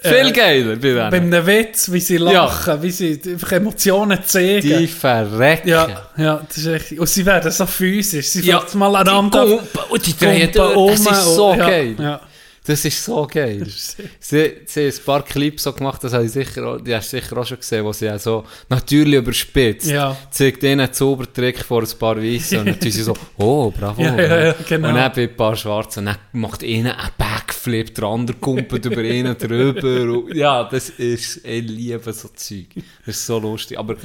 Viel 0.00 0.28
äh, 0.28 0.30
geiler 0.32 0.76
bei 0.76 0.94
Bei 1.10 1.18
denen. 1.18 1.34
einem 1.34 1.46
Witz, 1.46 1.90
wie 1.90 1.98
sie 1.98 2.18
lachen, 2.18 2.80
wie 2.80 2.90
sie 2.92 3.20
einfach 3.26 3.50
Emotionen 3.50 4.20
zeigen. 4.24 4.78
Die 4.78 4.86
verrecken. 4.86 5.68
Ja, 5.68 5.88
ja, 6.16 6.40
das 6.46 6.58
ist 6.58 6.66
richtig. 6.68 7.00
Und 7.00 7.08
sie 7.08 7.26
werden 7.26 7.50
so 7.50 7.66
physisch. 7.66 8.28
Sie 8.28 8.42
Ja, 8.42 8.64
mal 8.74 8.90
die 8.90 8.96
aneinander 8.98 9.44
Gumpen 9.44 9.80
und 9.90 10.06
die 10.06 10.16
drehen 10.16 10.52
durch. 10.52 11.00
Das 11.00 11.06
um 11.06 11.12
ist 11.12 11.24
so 11.34 11.50
ja, 11.54 11.68
geil. 11.68 11.96
Ja. 11.98 12.20
Das 12.68 12.84
ist 12.84 13.02
so 13.02 13.26
geil. 13.26 13.66
sie, 13.66 14.04
sie 14.20 14.80
haben 14.86 14.92
ein 14.98 15.04
paar 15.06 15.22
Clips 15.24 15.62
so 15.62 15.72
gemacht, 15.72 16.04
das 16.04 16.12
habe 16.12 16.26
ich 16.26 16.32
sicher, 16.32 16.66
auch- 16.66 16.80
die 16.80 16.94
hast 16.94 17.12
du 17.12 17.18
sicher 17.18 17.36
auch 17.38 17.46
schon 17.46 17.56
gesehen, 17.58 17.84
wo 17.84 17.92
sie 17.94 18.10
auch 18.10 18.18
so 18.18 18.44
natürlich 18.68 19.14
überspitzt. 19.14 19.88
Ja. 19.88 20.14
Zeigt 20.30 20.62
ihnen 20.62 20.80
einen 20.80 20.92
Zaubertrick 20.92 21.60
vor 21.64 21.82
ein 21.82 21.98
paar 21.98 22.16
Weißen 22.22 22.58
und 22.60 22.66
dann 22.66 22.78
tun 22.80 22.90
sie 22.90 23.02
so, 23.02 23.14
oh, 23.38 23.70
bravo. 23.70 24.02
Ja, 24.02 24.20
ja, 24.20 24.44
ja, 24.48 24.54
genau. 24.68 24.88
Und 24.90 24.94
dann 24.96 25.12
bei 25.14 25.22
ein 25.22 25.34
paar 25.36 25.56
Schwarzen, 25.56 26.04
dann 26.06 26.16
macht 26.32 26.62
ihnen 26.62 26.92
einen 26.92 27.10
Backflip, 27.16 27.94
der 27.94 28.04
andere 28.04 28.36
kumpelt 28.36 28.84
über 28.84 29.02
ihnen 29.02 29.36
drüber. 29.38 30.02
Und, 30.18 30.34
ja, 30.36 30.64
das 30.64 30.90
ist, 30.90 31.44
ich 31.46 31.66
liebe 31.66 32.12
so 32.12 32.28
Zeug. 32.34 32.66
Das 33.06 33.16
ist 33.16 33.26
so 33.26 33.38
lustig. 33.38 33.78
Aber 33.78 33.96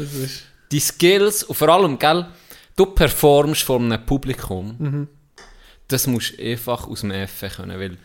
die 0.71 0.79
Skills 0.79 1.43
und 1.43 1.55
vor 1.55 1.67
allem, 1.69 1.99
gell, 1.99 2.25
du 2.77 2.85
performst 2.85 3.63
vor 3.63 3.79
einem 3.81 4.05
Publikum, 4.05 4.75
Mhm. 4.79 5.07
das 5.89 6.07
musst 6.07 6.39
du 6.39 6.43
einfach 6.43 6.87
aus 6.87 7.01
dem 7.01 7.11
F 7.11 7.43
können, 7.57 7.77
weil, 7.77 7.97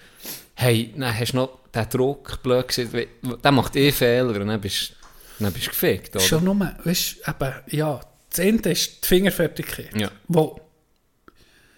hey, 0.59 0.93
dann 0.97 1.17
hast 1.17 1.33
du 1.33 1.37
noch 1.37 1.61
den 1.73 1.89
Druck, 1.89 2.43
blöd 2.43 2.67
gesagt, 2.67 3.09
der 3.45 3.53
macht 3.53 3.77
eh 3.77 3.93
Fehler 3.93 4.41
und 4.41 4.49
dann 4.49 4.61
bist 4.61 4.93
dann 5.39 5.53
bist 5.53 5.67
du 5.67 5.71
gefickt, 5.71 6.17
oder? 6.17 6.25
schon 6.25 6.43
nur, 6.43 6.59
weißt 6.59 7.19
du, 7.25 7.31
eben, 7.31 7.55
ja, 7.69 8.01
das 8.29 8.41
Ende 8.41 8.73
ist 8.73 9.05
die 9.05 9.07
Fingerfertigkeit. 9.07 9.97
Ja. 9.97 10.11
Wo, 10.27 10.61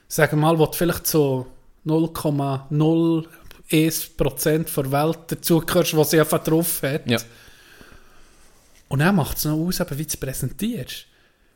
sagen 0.09 0.39
wir 0.39 0.43
mal, 0.43 0.59
wo 0.59 0.65
du 0.65 0.73
vielleicht 0.73 1.07
so 1.07 1.47
0,01% 1.85 4.75
der 4.75 4.93
Welt 4.93 5.19
dazugehörst, 5.27 5.95
was 5.95 6.11
sie 6.11 6.21
einfach 6.21 6.43
drauf 6.43 6.83
hat. 6.83 7.07
Ja. 7.09 7.19
Und 8.89 9.01
dann 9.01 9.15
macht 9.15 9.37
es 9.37 9.45
noch 9.45 9.59
aus, 9.59 9.81
eben, 9.81 9.99
wie 9.99 10.05
du 10.05 10.09
es 10.09 10.17
präsentierst. 10.17 11.05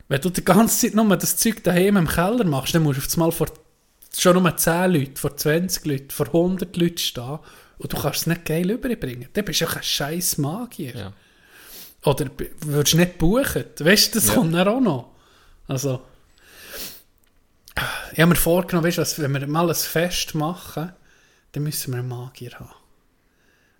Wenn 0.09 0.21
du 0.21 0.29
die 0.29 0.45
ganze 0.45 0.79
Zeit 0.79 0.95
nur 0.95 1.17
das 1.17 1.39
Zeug 1.39 1.65
daheim 1.65 1.97
im 1.97 2.07
Keller 2.07 2.45
machst, 2.45 2.75
dann 2.75 2.83
musst 2.83 3.01
du 3.01 3.07
auf 3.07 3.15
einmal 3.15 3.33
vor 3.33 3.47
schon 4.21 4.41
nur 4.43 4.57
10 4.57 4.93
Leuten, 4.93 5.17
vor 5.17 5.37
20 5.37 5.85
Leuten, 5.87 6.11
vor 6.11 6.27
100 6.27 6.77
Leuten 6.77 6.99
stehen 6.99 7.39
und 7.79 7.93
du 7.93 7.97
kannst 8.01 8.21
es 8.23 8.27
nicht 8.27 8.45
geil 8.45 8.71
überbringen. 8.71 9.29
Dann 9.33 9.45
bist 9.45 9.61
du 9.61 9.65
ja 9.65 9.71
ein 9.73 9.83
scheiß 9.83 10.39
Magier. 10.39 10.95
Ja. 10.97 11.13
Oder 12.05 12.31
würdest 12.61 12.93
du 12.95 12.99
nicht 12.99 13.19
buchen. 13.19 13.65
Weißt 13.79 14.15
du, 14.15 14.19
das 14.19 14.29
Ja. 14.29 14.35
kommt 14.35 14.55
dann 14.55 14.69
auch 14.69 14.81
noch. 14.81 15.11
Also, 15.67 16.03
ich 18.13 18.19
habe 18.21 18.27
mir 18.31 18.37
vorgenommen, 18.37 18.87
weißt 18.87 19.19
du, 19.19 19.23
wenn 19.23 19.33
wir 19.33 19.47
mal 19.47 19.69
ein 19.69 19.75
Fest 19.75 20.35
machen, 20.35 20.93
dann 21.53 21.63
müssen 21.63 21.93
wir 21.93 21.99
einen 22.01 22.09
Magier 22.09 22.53
haben. 22.53 22.71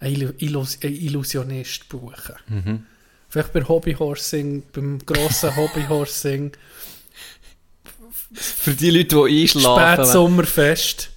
Einen 0.01 0.17
Illu- 0.17 0.35
Illus 0.39 0.79
einen 0.83 0.95
Illusionist 0.97 1.89
buchen. 1.89 2.35
Mhm. 2.49 2.87
Vielleicht 3.29 3.53
bei 3.53 3.63
Hobbyhorsing, 3.63 4.65
beim 4.73 4.99
grossen 5.05 5.55
Hobbyhorsing, 5.57 6.53
Für 8.35 8.73
die 8.73 8.91
Leute, 8.91 9.25
die 9.29 9.43
einschlafen. 9.43 9.95
Spätsommerfest. 10.05 11.11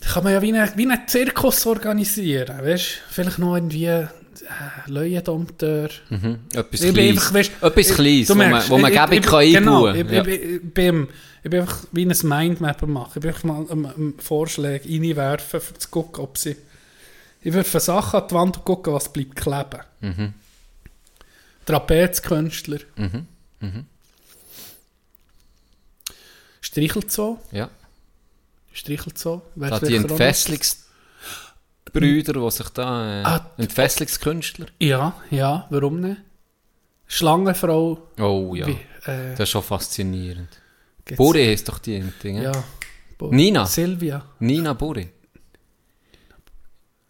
Da 0.00 0.08
kann 0.10 0.24
man 0.24 0.32
ja 0.32 0.42
wie 0.42 0.52
einen 0.52 0.70
wie 0.76 0.82
einen 0.90 1.06
Zirkus 1.06 1.64
organisieren, 1.66 2.58
weißt? 2.64 2.84
Vielleicht 3.10 3.38
noch 3.38 3.54
irgendwie 3.54 3.84
äh, 3.86 4.06
Leuendompteur. 4.86 5.90
Mhm. 6.08 6.38
Etwas 6.54 6.80
Ich 6.82 6.92
Kleines. 6.94 7.10
einfach, 7.18 7.34
weißt, 7.34 7.52
Etwas 7.60 7.94
Kleines, 7.94 8.28
wo 8.30 8.34
man, 8.34 8.62
wo 8.68 8.78
man 8.78 8.90
ich- 8.92 8.98
ich- 8.98 9.22
kann 9.26 9.40
Genau, 9.52 9.86
einbauen. 9.86 9.94
ich, 9.96 10.10
Ja. 10.12 10.22
ich, 10.26 10.28
ich, 10.28 10.50
ich, 10.56 10.60
bin, 10.74 11.08
ich 11.44 11.50
bin 11.50 11.60
einfach 11.60 11.84
wie 11.92 12.06
ein 12.06 12.16
Mindmapper 12.22 12.86
machen. 12.86 13.12
Ich 13.16 13.20
bin 13.20 13.28
einfach 13.30 13.44
mal 13.44 13.66
einen, 13.70 13.86
einen 13.86 14.14
Vorschlag 14.18 14.80
reinwerfen, 14.84 15.60
um 15.60 15.78
zu 15.80 15.88
gucken, 15.90 16.24
ob 16.24 16.38
sie... 16.38 16.56
Ich 17.42 17.52
würde 17.52 17.68
für 17.68 17.80
Sachen 17.80 18.20
an 18.20 18.28
die 18.28 18.34
Wand 18.34 18.56
und 18.58 18.64
gucken, 18.64 18.92
was 18.92 19.12
bleibt 19.12 19.36
kleben. 19.36 19.80
Mhm. 20.00 20.34
Trapezkünstler. 21.66 22.78
Mhm. 22.96 23.26
Mhm. 23.60 23.84
Streichelzoo. 26.60 27.38
Ja. 27.52 27.68
Streichelzoo. 28.72 29.42
Da 29.56 29.80
die 29.80 29.96
Entfesselungsbrüder, 29.96 32.32
die 32.34 32.50
sich 32.50 32.68
da... 32.70 33.20
Äh, 33.20 33.24
Ah, 33.24 33.50
Entfesselungskünstler. 33.58 34.66
Ja, 34.78 35.14
ja, 35.30 35.66
warum 35.70 36.00
nicht? 36.00 36.20
Schlangenfrau. 37.06 37.98
Oh 38.20 38.54
ja. 38.54 38.66
Wie, 38.66 38.78
äh, 39.10 39.30
Das 39.32 39.40
ist 39.40 39.48
schon 39.50 39.62
faszinierend. 39.62 40.48
Buri 41.16 41.44
heisst 41.46 41.68
doch 41.68 41.78
die 41.80 42.00
Ding, 42.22 42.40
Ja. 42.40 42.52
Bo- 43.18 43.32
Nina? 43.32 43.66
Silvia. 43.66 44.24
Nina 44.38 44.74
Buri. 44.74 45.10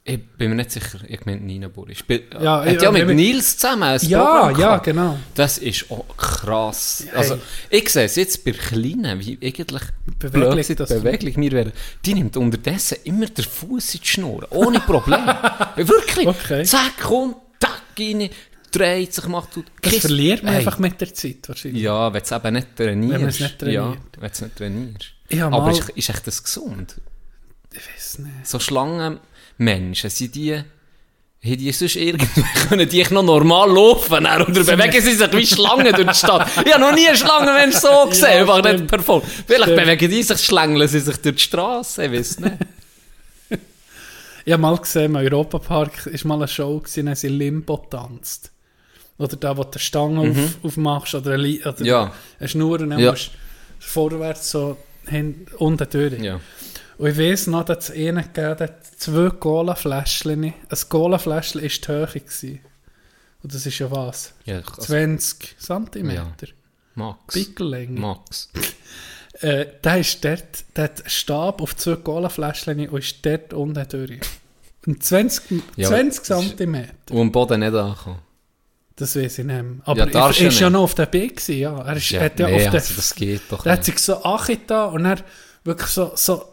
Ich 0.02 0.18
bin 0.38 0.48
mir 0.48 0.56
nicht 0.56 0.70
sicher, 0.72 0.98
ich 1.06 1.26
meine 1.26 1.42
Nina 1.42 1.68
Buri. 1.68 1.94
Spiel, 1.94 2.24
Ja, 2.32 2.64
ja, 2.64 2.72
hat 2.72 2.82
ja, 2.82 2.90
ja 2.92 3.04
mit 3.04 3.16
Nils 3.16 3.58
zusammen 3.58 3.82
ein 3.82 4.00
Ja, 4.02 4.50
ja, 4.50 4.78
genau. 4.78 5.18
Das 5.34 5.58
ist 5.58 5.90
auch 5.90 6.16
krass. 6.16 7.04
Hey. 7.10 7.18
Also, 7.18 7.38
ich 7.68 7.88
sehe 7.90 8.06
es 8.06 8.16
jetzt 8.16 8.42
bei 8.44 8.52
Kleinen, 8.52 9.20
wie 9.20 9.38
eigentlich 9.42 9.82
Beweglich, 10.18 10.66
blöd 10.68 10.80
das- 10.80 10.88
beweglich 10.88 11.36
wir 11.36 11.52
werden. 11.52 11.72
Die 12.04 12.14
nimmt 12.14 12.36
unterdessen 12.38 12.96
immer 13.04 13.26
den 13.26 13.44
Fuß 13.44 13.94
in 13.96 14.00
die 14.00 14.06
Schnur, 14.08 14.46
ohne 14.50 14.80
Problem. 14.80 15.20
Wirklich. 15.76 16.26
Okay. 16.26 16.64
Zack, 16.64 16.98
kommt, 16.98 17.36
tack, 17.60 17.82
rein, 17.98 18.30
dreht 18.72 19.12
sich, 19.12 19.26
macht... 19.28 19.52
tut- 19.52 19.66
Das 19.82 19.92
Kiss. 19.92 20.00
verliert 20.00 20.42
man 20.42 20.54
Hey. 20.54 20.60
einfach 20.60 20.78
mit 20.78 20.98
der 21.00 21.12
Zeit 21.12 21.46
wahrscheinlich. 21.46 21.82
Ja, 21.82 22.10
wenn 22.12 22.22
du 22.22 22.24
es 22.24 22.32
eben 22.32 22.54
nicht 22.54 22.74
trainierst. 22.76 23.12
Wenn 23.12 23.20
man 23.20 23.28
es 23.30 23.40
nicht 23.40 23.58
trainiert. 23.58 23.74
Ja, 23.74 23.90
wenn 23.90 24.28
du 24.28 24.32
es 24.32 24.40
nicht 24.40 24.56
trainierst. 24.56 25.06
Aber 25.52 25.70
ist, 25.70 25.88
ist 25.90 26.08
echt 26.08 26.26
das 26.26 26.42
gesund? 26.42 26.96
Ich 27.72 27.78
weiß 27.94 28.18
nicht. 28.20 28.46
So 28.46 28.58
Schlangenmenschen, 29.60 30.10
sind 30.10 30.34
die 30.34 30.54
Haben 31.42 31.56
die 31.56 31.72
sonst 31.72 31.96
irgendwie, 31.96 32.42
können 32.68 32.88
die 32.88 33.02
noch 33.10 33.22
normal 33.22 33.70
laufen? 33.70 34.26
Oder 34.26 34.44
bewegen 34.44 34.92
sie 35.02 35.14
sich 35.14 35.32
wie 35.32 35.46
Schlangen 35.46 35.92
durch 35.94 36.06
die 36.08 36.14
Stadt? 36.14 36.48
Ich 36.64 36.72
habe 36.72 36.80
noch 36.80 36.94
nie 36.94 37.06
einen 37.08 37.16
Schlangenmensch 37.16 37.76
so 37.76 38.06
gesehen, 38.08 38.46
Ja, 38.46 38.60
nicht 38.72 38.86
performt. 38.86 39.24
Vielleicht 39.46 39.64
Stimmt. 39.64 39.80
bewegen 39.80 40.10
die 40.10 40.22
sich, 40.22 40.40
schlängeln 40.40 40.88
sie 40.88 41.00
sich 41.00 41.16
durch 41.18 41.36
die 41.36 41.42
Straße, 41.42 42.04
ich 42.06 42.12
weiß 42.12 42.40
nicht. 42.40 42.54
Ich 44.46 44.54
habe 44.54 44.62
mal 44.62 44.76
gesehen, 44.78 45.04
im 45.04 45.16
Europapark 45.16 46.06
war 46.06 46.26
mal 46.28 46.34
eine 46.36 46.48
Show, 46.48 46.78
gewesen, 46.80 47.08
haben 47.08 47.14
sie 47.14 47.28
Limbo 47.28 47.76
getanzt. 47.76 48.50
Oder 49.18 49.36
da, 49.36 49.54
wo 49.56 49.64
du 49.64 49.72
die 49.72 49.78
Stange 49.78 50.30
auf, 50.30 50.64
aufmachst 50.64 51.14
oder 51.14 51.32
eine, 51.34 51.58
oder 51.60 51.76
Mhm. 51.78 51.84
Ja. 51.84 52.12
eine 52.38 52.48
Schnur 52.48 52.80
und 52.80 52.88
dann 52.90 52.98
Ja. 52.98 53.10
musst 53.10 53.26
du 53.26 53.86
vorwärts 53.86 54.50
so 54.50 54.78
hin, 55.06 55.46
unten 55.58 55.86
durch. 55.90 56.20
Ja. 56.22 56.40
Und 57.00 57.08
ich 57.08 57.16
weiss 57.18 57.46
noch, 57.46 57.64
dass 57.64 57.88
es 57.88 57.96
einen 57.96 58.22
gegeben 58.22 58.58
hat, 58.60 58.84
zwei 58.98 59.30
Cola-Fläschchen. 59.30 60.44
Ein 60.44 60.54
Cola-Fläschchen 60.90 61.62
war 61.62 61.68
die 61.68 61.88
Höhe. 61.88 62.06
Gewesen. 62.20 62.60
Und 63.42 63.54
das 63.54 63.64
ist 63.64 63.78
ja 63.78 63.90
was? 63.90 64.34
ja 64.44 64.56
also, 64.58 64.82
20 64.82 65.56
cm. 65.58 66.12
Max. 66.94 67.34
Pickellänge. 67.34 67.98
Max. 68.00 68.50
Äh, 69.42 69.66
der 69.82 70.00
ist 70.00 70.22
dort, 70.22 70.64
der 70.76 70.84
hat 70.84 71.02
Stab 71.06 71.62
auf 71.62 71.74
zwei 71.74 71.96
Cola-Fläschchen 71.96 72.86
und 72.90 72.98
ist 72.98 73.24
dort 73.24 73.54
unten 73.54 73.88
durch. 73.88 74.20
Und 74.86 75.02
20, 75.02 75.62
Ja, 75.76 75.88
20 75.88 76.26
das 76.26 76.44
ist- 76.44 76.58
cm. 76.58 76.84
Und 77.08 77.18
am 77.18 77.32
Boden 77.32 77.60
nicht 77.60 77.72
ankommen. 77.74 78.18
Das 78.96 79.16
weiß 79.16 79.38
ich 79.38 79.44
nicht 79.46 79.62
mehr. 79.62 79.76
Aber 79.84 80.10
Ja, 80.10 80.26
er 80.30 80.46
ist 80.46 80.60
ja 80.60 80.68
noch 80.68 80.82
auf 80.82 80.94
der 80.94 81.06
B 81.06 81.28
gewesen, 81.28 81.56
ja. 81.56 81.80
Er 81.80 81.96
ist, 81.96 82.10
Ja, 82.10 82.20
hat 82.20 82.38
ja 82.38 82.48
nee, 82.48 82.56
auf 82.56 82.62
der, 82.64 82.72
also 82.74 82.94
das 82.94 83.14
geht 83.14 83.40
doch 83.48 83.62
der 83.62 83.72
hat 83.72 83.84
sich 83.86 83.98
so 83.98 84.22
angetan 84.22 84.92
und 84.92 85.06
er 85.06 85.24
wirklich 85.64 85.88
so, 85.88 86.12
so 86.16 86.49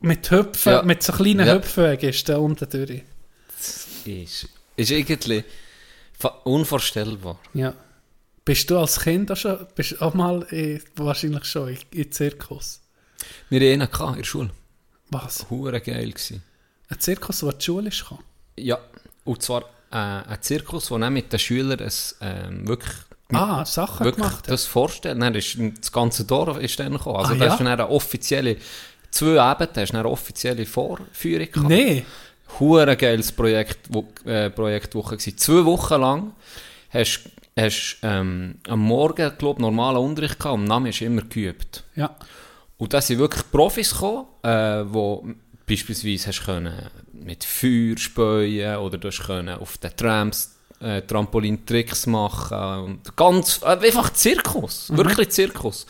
mit 0.00 0.30
Hüpfen, 0.30 0.72
Ja. 0.72 0.82
mit 0.82 1.02
so 1.02 1.12
kleinen 1.12 1.46
Ja. 1.46 1.54
Hüpfwegen 1.54 2.10
ist 2.10 2.26
der 2.28 2.40
unten 2.40 2.68
durch. 2.68 3.02
Ist, 4.04 4.48
ist 4.76 4.90
irgendwie 4.90 5.44
unvorstellbar. 6.44 7.38
Ja. 7.54 7.74
Bist 8.44 8.70
du 8.70 8.78
als 8.78 9.00
Kind 9.00 9.30
auch 9.30 9.36
schon, 9.36 9.66
bist 9.74 10.00
auch 10.00 10.14
mal, 10.14 10.42
in, 10.50 10.82
wahrscheinlich 10.96 11.44
schon, 11.44 11.68
in, 11.68 11.78
in 11.92 12.12
Zirkus? 12.12 12.80
Wir 13.50 13.60
hatten 13.60 13.82
einen 13.82 13.90
gehabt 13.90 14.12
in 14.12 14.16
der 14.18 14.24
Schule. 14.24 14.50
Was? 15.10 15.46
Hure 15.50 15.80
geil 15.80 16.10
gewesen. 16.12 16.42
Ein 16.88 17.00
Zirkus, 17.00 17.40
der 17.40 17.50
in 17.52 17.58
die 17.58 17.64
Schule 17.64 17.88
ist 17.88 18.00
gekommen? 18.00 18.24
Ja, 18.56 18.78
und 19.24 19.42
zwar 19.42 19.62
äh, 19.90 19.96
ein 19.96 20.38
Zirkus, 20.40 20.90
wo 20.90 20.98
mit 20.98 21.32
den 21.32 21.38
Schülern 21.38 21.80
es 21.80 22.16
ähm, 22.20 22.66
wirklich, 22.66 22.94
Ah, 23.30 23.62
Sachen 23.66 24.06
wirklich 24.06 24.24
gemacht 24.24 24.44
hat. 24.46 24.50
das 24.50 24.64
vorstellen. 24.64 25.20
Dann 25.20 25.34
ist 25.34 25.58
das 25.80 25.92
ganze 25.92 26.24
Dorf 26.24 26.58
ist 26.58 26.80
dann 26.80 26.92
gekommen. 26.92 27.16
Also 27.16 27.34
Ah, 27.34 27.36
da 27.36 27.44
ja? 27.46 27.52
ist 27.52 27.58
dann 27.60 27.66
eine 27.66 27.88
offizielle, 27.90 28.56
zwei 29.10 29.40
Abende, 29.40 29.82
ist 29.82 29.92
dann 29.92 30.00
eine 30.00 30.08
offizielle 30.08 30.66
Vorführung 30.66 31.50
gehabt. 31.50 31.68
Nee. 31.68 32.04
Hure 32.58 32.96
geiles 32.96 33.30
Projekt, 33.32 33.80
wo, 33.90 34.06
äh, 34.24 34.50
Projektwoche 34.50 35.16
gewesen. 35.16 35.36
Zwei 35.36 35.64
Wochen 35.64 36.00
lang 36.00 36.32
hast 36.90 37.30
hast 37.58 37.98
ähm, 38.02 38.56
am 38.68 38.80
Morgen, 38.80 39.32
glaube 39.36 39.60
normalen 39.60 39.98
Unterricht 39.98 40.38
gehabt, 40.38 40.54
am 40.54 40.64
Namen 40.64 40.86
hast 40.86 41.00
du 41.00 41.04
immer 41.04 41.22
geübt. 41.22 41.84
Ja. 41.96 42.14
Und 42.76 42.92
da 42.92 43.00
sind 43.00 43.18
wirklich 43.18 43.50
Profis 43.50 43.90
gekommen, 43.90 44.26
äh, 44.42 44.84
wo 44.86 45.26
beispielsweise 45.66 46.28
hast 46.28 46.44
können 46.44 46.72
mit 47.12 47.44
Feuer 47.44 47.98
späuen 47.98 48.76
oder 48.76 48.98
du 48.98 49.08
hast 49.08 49.24
können 49.26 49.58
auf 49.58 49.78
den 49.78 49.94
Trams 49.96 50.54
äh, 50.80 51.02
Trampolin-Tricks 51.02 52.06
machen 52.06 52.84
und 52.84 53.16
ganz, 53.16 53.60
äh, 53.62 53.66
einfach 53.66 54.12
Zirkus, 54.12 54.96
wirklich 54.96 55.30
Zirkus. 55.30 55.86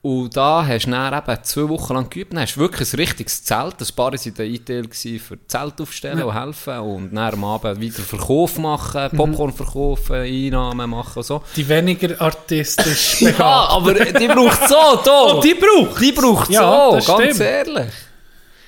Und 0.00 0.36
da 0.36 0.64
hast 0.64 0.86
du 0.86 0.90
dann 0.92 1.12
eben 1.12 1.42
zwei 1.44 1.68
Wochen 1.68 1.92
lang 1.94 2.08
geübt, 2.08 2.32
dann 2.32 2.40
hast 2.40 2.54
du 2.54 2.60
wirklich 2.60 2.92
ein 2.92 2.96
richtiges 3.00 3.42
Zelt, 3.42 3.74
ein 3.80 3.86
paar 3.96 4.12
waren 4.12 4.34
da 4.36 4.42
eingeteilt 4.44 4.90
gewesen, 4.92 5.18
für 5.18 5.38
Zelt 5.48 5.80
aufstellen 5.80 6.22
und 6.22 6.34
helfen 6.34 6.78
und 6.78 7.14
dann 7.16 7.32
am 7.34 7.44
Abend 7.44 7.80
wieder 7.80 7.98
Verkauf 8.02 8.58
machen, 8.58 9.10
Popcorn 9.16 9.52
verkaufen, 9.52 10.14
Einnahmen 10.14 10.88
machen 10.90 11.16
und 11.18 11.24
so. 11.26 11.42
Die 11.56 11.68
weniger 11.68 12.20
artistisch 12.20 13.20
Ja, 13.22 13.30
begabt. 13.32 13.72
aber 13.72 13.94
die 13.94 14.28
braucht 14.28 14.68
so, 14.68 15.00
da. 15.04 15.34
Oh, 15.36 15.40
die 15.40 15.54
braucht 15.54 16.00
Die 16.00 16.12
braucht 16.12 16.50
Ja, 16.50 17.00
so, 17.00 17.16
ganz 17.16 17.34
stimmt. 17.34 17.40
ehrlich. 17.40 17.92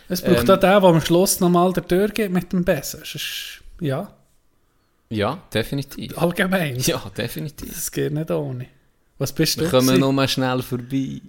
Es 0.08 0.20
braucht 0.22 0.32
Ähm, 0.48 0.50
auch 0.50 0.58
den, 0.58 0.60
der 0.60 0.82
am 0.82 1.00
Schluss 1.00 1.38
nochmal 1.38 1.72
der 1.72 1.86
Tür 1.86 2.08
geht 2.08 2.32
mit 2.32 2.52
dem. 2.52 2.64
Sonst- 2.66 3.60
Ja, 3.80 4.08
Ja, 5.08 5.38
definitiv. 5.54 6.18
allgemein. 6.18 6.76
Ja, 6.80 7.00
definitiv. 7.16 7.72
Das 7.72 7.92
geht 7.92 8.12
nicht 8.12 8.30
ohne. 8.32 8.66
Was 9.20 9.34
bist 9.34 9.58
du? 9.58 9.64
Wir 9.64 9.68
kommen 9.68 9.86
gewesen? 9.86 10.00
nur 10.00 10.12
mal 10.14 10.26
schnell 10.26 10.62
vorbei. 10.62 11.20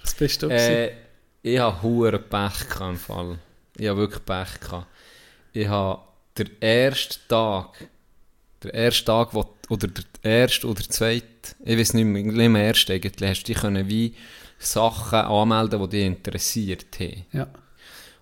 Was 0.00 0.14
bist 0.14 0.42
du? 0.42 0.48
gewesen? 0.48 0.72
Äh, 0.72 0.92
ich 1.42 1.58
habe 1.58 1.82
hure 1.82 2.18
Pech 2.18 2.70
gehabt 2.70 2.80
im 2.80 2.96
Fall. 2.96 3.38
Ich 3.76 3.86
habe 3.86 4.00
wirklich 4.00 4.24
Pech 4.24 4.60
gehabt. 4.60 4.86
Ich 5.52 5.68
habe 5.68 6.00
den 6.38 6.50
ersten 6.62 7.28
Tag, 7.28 7.86
der 8.62 8.72
erste 8.72 9.04
Tag, 9.04 9.34
wo, 9.34 9.44
oder 9.68 9.88
der 9.88 10.04
erste 10.22 10.66
oder 10.66 10.80
zweite, 10.88 11.26
ich 11.62 11.78
weiß 11.78 11.92
nicht 11.92 12.06
mehr, 12.06 12.22
nicht 12.22 12.48
mehr 12.48 12.64
erste 12.64 12.94
eigentlich, 12.94 13.28
hast 13.28 13.42
du 13.42 13.52
dich 13.52 13.60
können 13.60 13.90
wie 13.90 14.14
Sachen 14.58 15.18
anmelden, 15.18 15.82
die 15.82 15.88
dich 15.90 16.06
interessiert 16.06 16.98
haben. 16.98 17.26
Ja. 17.32 17.46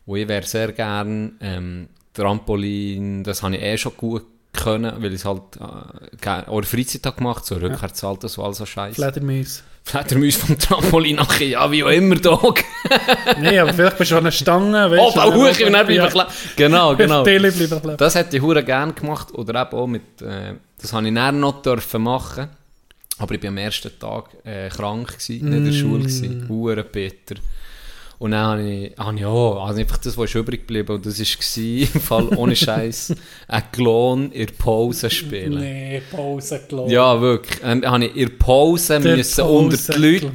Und 0.05 0.19
ich 0.19 0.27
wäre 0.27 0.47
sehr 0.47 0.73
gern 0.73 1.37
ähm, 1.41 1.89
Trampolin, 2.13 3.23
das 3.23 3.45
habe 3.45 3.55
ich 3.55 3.63
eh 3.63 3.79
schon 3.79 3.97
gut 3.97 4.27
können, 4.53 4.93
weil 5.03 5.11
ich 5.13 5.21
es 5.21 5.25
halt 5.25 5.43
äh, 5.57 6.17
gerne- 6.21 6.49
auch 6.49 6.57
in 6.57 6.61
der 6.63 6.69
Freizeit 6.71 7.07
habe 7.07 7.17
gemacht, 7.17 7.45
so 7.47 7.55
Rückwärtshalten, 7.57 8.29
so 8.29 8.43
all 8.45 8.55
so 8.55 8.67
Scheiße. 8.67 8.95
Fledermäuse. 8.97 9.63
Fledermäuse 9.85 10.39
vom 10.39 10.59
Trampolin 10.59 11.17
nachher, 11.17 11.47
ja, 11.49 11.71
wie 11.73 11.83
auch 11.83 11.89
immer, 11.89 12.15
Dog. 12.17 12.61
Nein, 13.41 13.59
aber 13.59 13.73
vielleicht 13.75 13.99
bist 13.99 14.11
du 14.11 14.15
an 14.17 14.21
einer 14.25 14.31
Stange. 14.31 14.87
Oh, 15.01 15.11
du, 15.13 15.19
dann- 15.19 15.51
ich 15.51 15.87
bin 15.87 15.97
Ja. 15.97 16.07
kleben. 16.09 16.27
Genau, 16.57 16.95
genau. 16.97 17.25
Das 17.97 18.15
hätte 18.15 18.37
ich 18.37 18.43
hure 18.43 18.63
gern 18.63 18.95
gemacht, 18.95 19.33
oder 19.35 19.61
eben 19.63 19.73
auch 19.77 19.87
mit, 19.87 20.23
äh, 20.23 20.55
das 20.81 20.93
habe 20.93 21.09
ich 21.09 21.15
dann 21.15 21.41
noch 21.41 21.63
dürfen 21.63 22.03
machen. 22.03 22.49
Aber 23.19 23.35
ich 23.35 23.43
war 23.43 23.49
am 23.49 23.57
ersten 23.59 23.91
Tag 23.99 24.25
äh, 24.45 24.69
krank, 24.69 25.09
gewesen, 25.19 25.49
nicht 25.49 25.57
in 25.59 25.65
der 25.65 25.73
Schule, 25.73 26.01
gewesen. 26.01 26.47
hure 26.49 26.83
bitter. 26.85 27.37
Und 28.23 28.31
dann 28.31 28.47
habe 28.47 28.63
ich, 28.63 28.97
habe 28.97 29.19
ich 29.19 29.25
auch, 29.25 29.67
also 29.67 29.81
einfach 29.81 29.97
das, 29.97 30.17
was 30.17 30.31
ist 30.31 30.37
übrig 30.37 30.61
geblieben, 30.61 30.95
und 30.95 31.05
das 31.05 31.19
war 31.19 31.63
im 31.65 32.01
Fall 32.01 32.29
ohne 32.37 32.55
Scheiß 32.55 33.17
ein 33.49 33.63
Klon 33.73 34.31
in 34.31 34.47
Pause 34.47 35.11
spielen. 35.11 35.59
Nee, 35.59 36.03
Pause 36.09 36.61
gelaufen. 36.69 36.93
Ja, 36.93 37.21
wirklich. 37.21 37.59
Ähm, 37.65 37.85
habe 37.85 38.05
ich 38.05 38.15
in 38.15 38.39
Pause 38.39 39.01
Der 39.01 39.17
müssen 39.17 39.41
Pause 39.41 39.53
unter 39.53 39.95
die 39.95 40.21
Leute 40.21 40.31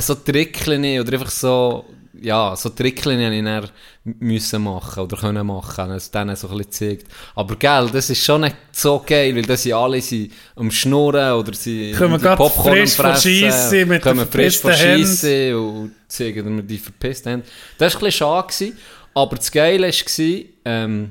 so 0.00 0.14
Trickeln 0.16 0.98
oder 0.98 1.12
einfach 1.12 1.30
so, 1.30 1.84
ja, 2.22 2.56
so 2.56 2.70
Trickeln 2.70 3.20
habe 3.44 3.64
ich 3.64 4.12
müssen 4.20 4.62
machen 4.62 5.02
oder 5.02 5.16
können 5.16 5.46
machen, 5.46 5.90
es 5.92 6.10
denen 6.10 6.34
so 6.36 6.48
ein 6.48 6.56
bisschen 6.58 6.72
zeigt. 6.72 7.06
Aber 7.34 7.56
gell, 7.56 7.88
das 7.92 8.10
ist 8.10 8.24
schon 8.24 8.42
nicht 8.42 8.56
so 8.72 9.02
geil, 9.04 9.34
weil 9.34 9.42
das 9.42 9.62
sind 9.62 9.72
alle 9.74 10.00
sind 10.00 10.32
am 10.56 10.70
Schnurren 10.70 11.32
oder 11.34 11.54
sie 11.54 11.92
grad 11.92 12.36
Popcorn 12.36 12.78
frisch 12.78 12.94
verschiessen 12.94 13.88
mit 13.88 14.04
den 14.04 14.26
frisch 14.26 14.58
verschiessen 14.58 15.54
und 15.54 15.92
zeigen 16.08 16.56
mir 16.56 16.62
die 16.62 16.78
verpissten 16.78 17.30
Hände. 17.30 17.46
Das 17.78 17.94
war 17.94 18.00
ein 18.00 18.04
bisschen 18.06 18.18
schade, 18.18 18.48
gewesen, 18.48 18.78
aber 19.14 19.36
das 19.36 19.52
Geile 19.52 19.88
war, 19.88 20.44
ähm, 20.64 21.10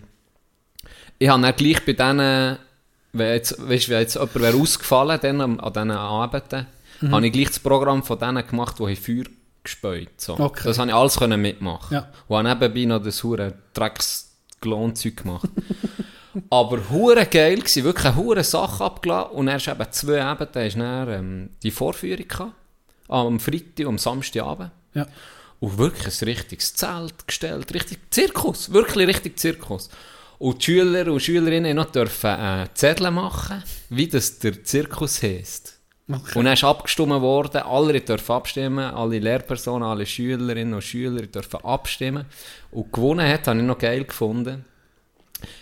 ich 1.20 1.30
habe 1.30 1.42
dann 1.42 1.56
gleich 1.56 1.86
bei 1.86 1.94
denen, 1.94 2.58
wenn 3.14 3.34
jetzt, 3.34 3.70
weißt, 3.70 3.90
wenn 3.90 4.00
jetzt 4.00 4.16
jemand 4.16 4.36
wäre 4.42 4.58
ausgefallen 4.58 5.20
dann 5.22 5.42
an, 5.42 5.60
an 5.60 5.74
diesen 5.74 5.92
Abenden, 5.92 6.68
Mhm. 7.02 7.16
habe 7.16 7.28
ich 7.28 7.34
gleich 7.34 7.48
das 7.48 7.60
Programm 7.60 8.04
von 8.04 8.20
denen 8.20 8.46
gemacht, 8.46 8.76
die 8.80 8.96
Feuer 8.96 9.24
gespäut 9.64 10.10
so. 10.18 10.38
Okay. 10.38 10.64
Das 10.66 10.80
habe 10.80 10.90
ich 10.90 10.96
alles 10.96 11.18
können 11.18 11.42
mitmachen. 11.42 11.94
Ja. 11.96 12.10
Und 12.28 12.48
habe 12.48 12.66
nebenbei 12.66 12.86
noch 12.86 13.04
das 13.04 13.24
hure 13.24 13.54
drecks 13.74 14.32
Zeug 14.62 15.18
gemacht. 15.18 15.50
Aber 16.50 16.90
hure 16.90 17.26
geil 17.26 17.62
gsi, 17.62 17.84
wirklich 17.84 18.06
eine 18.06 18.16
hure 18.16 18.44
Sache 18.44 18.84
abgelassen. 18.84 19.32
Und 19.32 19.48
erst 19.48 19.68
eben 19.68 19.92
zwei 19.92 20.24
Abende 20.24 20.64
hast 20.64 20.76
du 20.76 20.80
dann, 20.80 21.10
ähm, 21.10 21.50
die 21.64 21.72
Vorführung 21.72 22.28
gehabt. 22.28 22.54
Am 23.08 23.40
Freitag 23.40 23.80
und 23.80 23.88
am 23.88 23.98
Samstagabend. 23.98 24.72
Ja. 24.94 25.08
Und 25.60 25.78
wirklich 25.78 26.22
ein 26.22 26.26
richtiges 26.26 26.74
Zelt 26.74 27.28
gestellt, 27.28 27.74
richtig 27.74 28.00
Zirkus, 28.10 28.72
wirklich 28.72 29.08
richtig 29.08 29.38
Zirkus. 29.38 29.90
Und 30.40 30.60
die 30.60 30.66
Schüler 30.66 31.12
und 31.12 31.22
Schülerinnen 31.22 31.76
noch 31.76 31.92
dürfen 31.92 32.32
äh, 32.32 32.68
Zettel 32.74 33.12
machen, 33.12 33.64
wie 33.90 34.08
das 34.08 34.40
der 34.40 34.64
Zirkus 34.64 35.22
heisst. 35.22 35.81
Okay. 36.14 36.40
Und 36.40 36.46
dann 36.46 36.54
ist 36.54 36.64
abgestimmt 36.64 37.22
worden, 37.22 37.62
alle 37.62 38.00
dürfen 38.02 38.32
abstimmen, 38.32 38.80
alle 38.94 39.20
Lehrpersonen, 39.20 39.88
alle 39.88 40.06
Schülerinnen 40.06 40.74
und 40.74 40.84
Schüler 40.84 41.26
dürfen 41.28 41.64
abstimmen. 41.64 42.26
Und 42.72 42.92
gewonnen 42.92 43.28
hat, 43.28 43.48
habe 43.48 43.60
ich 43.60 43.66
noch 43.66 43.78
geil 43.78 44.04
gefunden. 44.04 44.66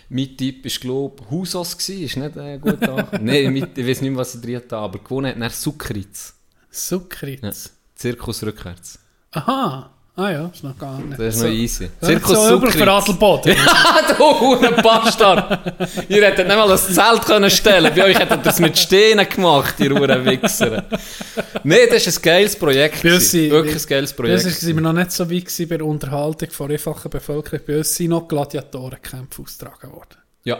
Mein 0.08 0.36
Tipp 0.36 0.64
war, 0.64 0.80
glaube 0.80 1.22
ich, 1.22 1.30
Husos, 1.30 1.78
gewesen, 1.78 2.04
ist 2.04 2.16
nicht 2.16 2.36
äh, 2.36 2.58
gut. 2.58 2.80
Nein, 3.20 3.56
ich 3.56 3.86
weiß 3.86 4.02
nicht 4.02 4.10
mehr, 4.10 4.16
was 4.16 4.34
ich 4.34 4.40
drin 4.40 4.56
hatte, 4.56 4.76
aber 4.76 4.98
gewonnen 4.98 5.30
hat 5.30 5.38
nach 5.38 5.52
Sukritz. 5.52 6.34
Sukritz. 6.70 7.64
Ja. 7.64 7.70
Zirkus 7.94 8.42
rückwärts. 8.42 8.98
Aha. 9.32 9.90
Ah 10.20 10.30
ja, 10.32 10.50
ist 10.52 10.62
noch 10.62 10.76
gar 10.76 10.98
nicht. 11.00 11.18
Das 11.18 11.34
ist 11.34 11.40
so, 11.40 11.46
noch 11.46 11.52
easy. 11.54 11.88
Zirkus 12.02 12.46
so 12.46 12.54
über 12.56 12.70
für 12.70 12.90
Adelboden. 12.92 13.56
Ah, 13.66 14.02
du 14.12 14.22
Huren 14.40 14.74
Bastard! 14.82 15.74
ihr 16.10 16.22
hättet 16.26 16.46
nicht 16.46 16.56
mal 16.56 16.68
das 16.68 16.92
Zelt 16.94 17.22
können 17.24 17.50
stellen 17.50 17.90
Bei 17.96 18.04
euch 18.04 18.18
hättet 18.18 18.38
ihr 18.38 18.42
das 18.42 18.60
mit 18.60 18.76
Steinen 18.78 19.26
gemacht, 19.26 19.76
ihr 19.80 19.90
Huren 19.90 20.24
Wichser. 20.26 20.84
Nein, 21.64 21.78
das 21.90 22.06
ist 22.06 22.18
ein 22.18 22.22
geiles 22.22 22.54
Projekt. 22.56 23.00
Sind- 23.00 23.50
Wirklich 23.50 23.82
ein 23.82 23.88
geiles 23.88 24.10
Das 24.10 24.16
Projekt. 24.16 24.44
war 24.62 24.74
wir 24.74 24.80
noch 24.82 24.92
nicht 24.92 25.12
so 25.12 25.30
weit 25.30 25.68
bei 25.70 25.76
der 25.78 25.86
Unterhaltung 25.86 26.50
von 26.50 26.70
einfacher 26.70 27.08
Bevölkerung. 27.08 27.60
Bei 27.66 27.78
uns 27.78 27.94
sind 27.94 28.10
noch 28.10 28.28
Gladiatorenkämpfe 28.28 29.40
austragen 29.42 29.92
worden. 29.92 30.18
Ja. 30.44 30.58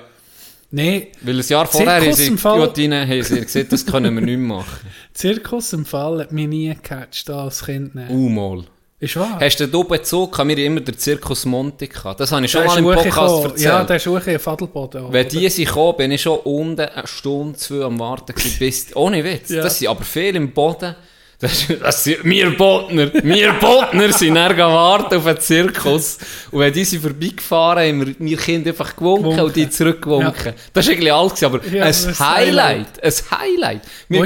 Nein, 0.72 1.08
Weil 1.22 1.40
ein 1.40 1.44
Jahr 1.46 1.66
vorher 1.66 2.00
haben 2.00 2.12
sie 2.12 2.30
Guillotine 2.34 3.06
haben 3.06 3.22
sie 3.24 3.40
gesagt, 3.40 3.72
das 3.72 3.84
können 3.84 4.14
wir 4.14 4.22
nicht 4.22 4.38
machen. 4.38 4.86
Zirkus 5.14 5.72
im 5.72 5.84
Fall 5.84 6.20
hat 6.20 6.32
mich 6.32 6.46
nie 6.46 6.68
gecatcht 6.68 7.28
als 7.28 7.64
Kind. 7.64 7.94
Nee. 7.96 8.08
Uh, 8.08 8.28
mal. 8.28 8.64
Ist 9.00 9.16
wahr? 9.16 9.38
Hast 9.40 9.58
du 9.58 9.66
da 9.66 9.82
Bezug? 9.82 10.36
Haben 10.38 10.50
wir 10.50 10.58
immer 10.58 10.80
den 10.80 10.96
Zirkus 10.98 11.46
Monti 11.46 11.86
gehabt. 11.86 12.20
Das 12.20 12.30
habe 12.32 12.44
ich 12.44 12.50
schon 12.50 12.66
mal 12.66 12.78
im 12.78 12.84
Podcast 12.84 13.16
hochgekommen. 13.16 13.44
erzählt. 13.52 13.60
Ja, 13.66 13.84
der 13.84 13.96
ist 13.96 14.06
auch 14.08 14.26
in 14.26 14.38
Fadelboden. 14.38 15.04
Wenn 15.10 15.28
die 15.28 15.48
sind 15.48 15.64
gekommen, 15.66 15.96
bin 15.96 16.10
ich 16.10 16.20
schon 16.20 16.38
unten 16.40 16.80
eine 16.82 17.06
Stunde, 17.06 17.56
zwei 17.58 17.82
am 17.84 17.98
Warten 17.98 18.34
gewesen, 18.34 18.58
bis, 18.58 18.94
ohne 18.94 19.24
Witz. 19.24 19.48
Ja. 19.48 19.62
Das 19.62 19.78
sind 19.78 19.88
aber 19.88 20.04
viele 20.04 20.36
im 20.36 20.52
Boden. 20.52 20.94
Das, 21.38 21.66
das 21.82 22.04
sind 22.04 22.22
wir 22.24 22.54
Botner. 22.54 23.10
Wir 23.24 23.54
Botner 23.54 24.12
sind 24.12 24.34
dann 24.34 24.58
warten 24.58 25.14
auf 25.16 25.24
den 25.24 25.40
Zirkus. 25.40 26.18
Und 26.50 26.60
wenn 26.60 26.70
die 26.70 26.84
sind 26.84 27.00
vorbeigefahren, 27.00 27.88
haben 27.88 28.06
wir, 28.06 28.14
wir 28.18 28.36
Kinder 28.36 28.68
einfach 28.68 28.94
gewunken, 28.94 29.22
Gewunken. 29.22 29.44
und 29.46 29.56
die 29.56 29.70
zurückgewunken. 29.70 30.52
Das 30.74 30.86
ist 30.86 30.92
eigentlich 30.92 31.10
alles, 31.10 31.42
aber 31.42 31.64
Ja, 31.66 31.84
ein 31.84 31.94
Highlight. 32.18 33.02
Ein 33.02 33.12
Highlight. 33.30 33.80
Wir 34.10 34.20
Wo 34.20 34.24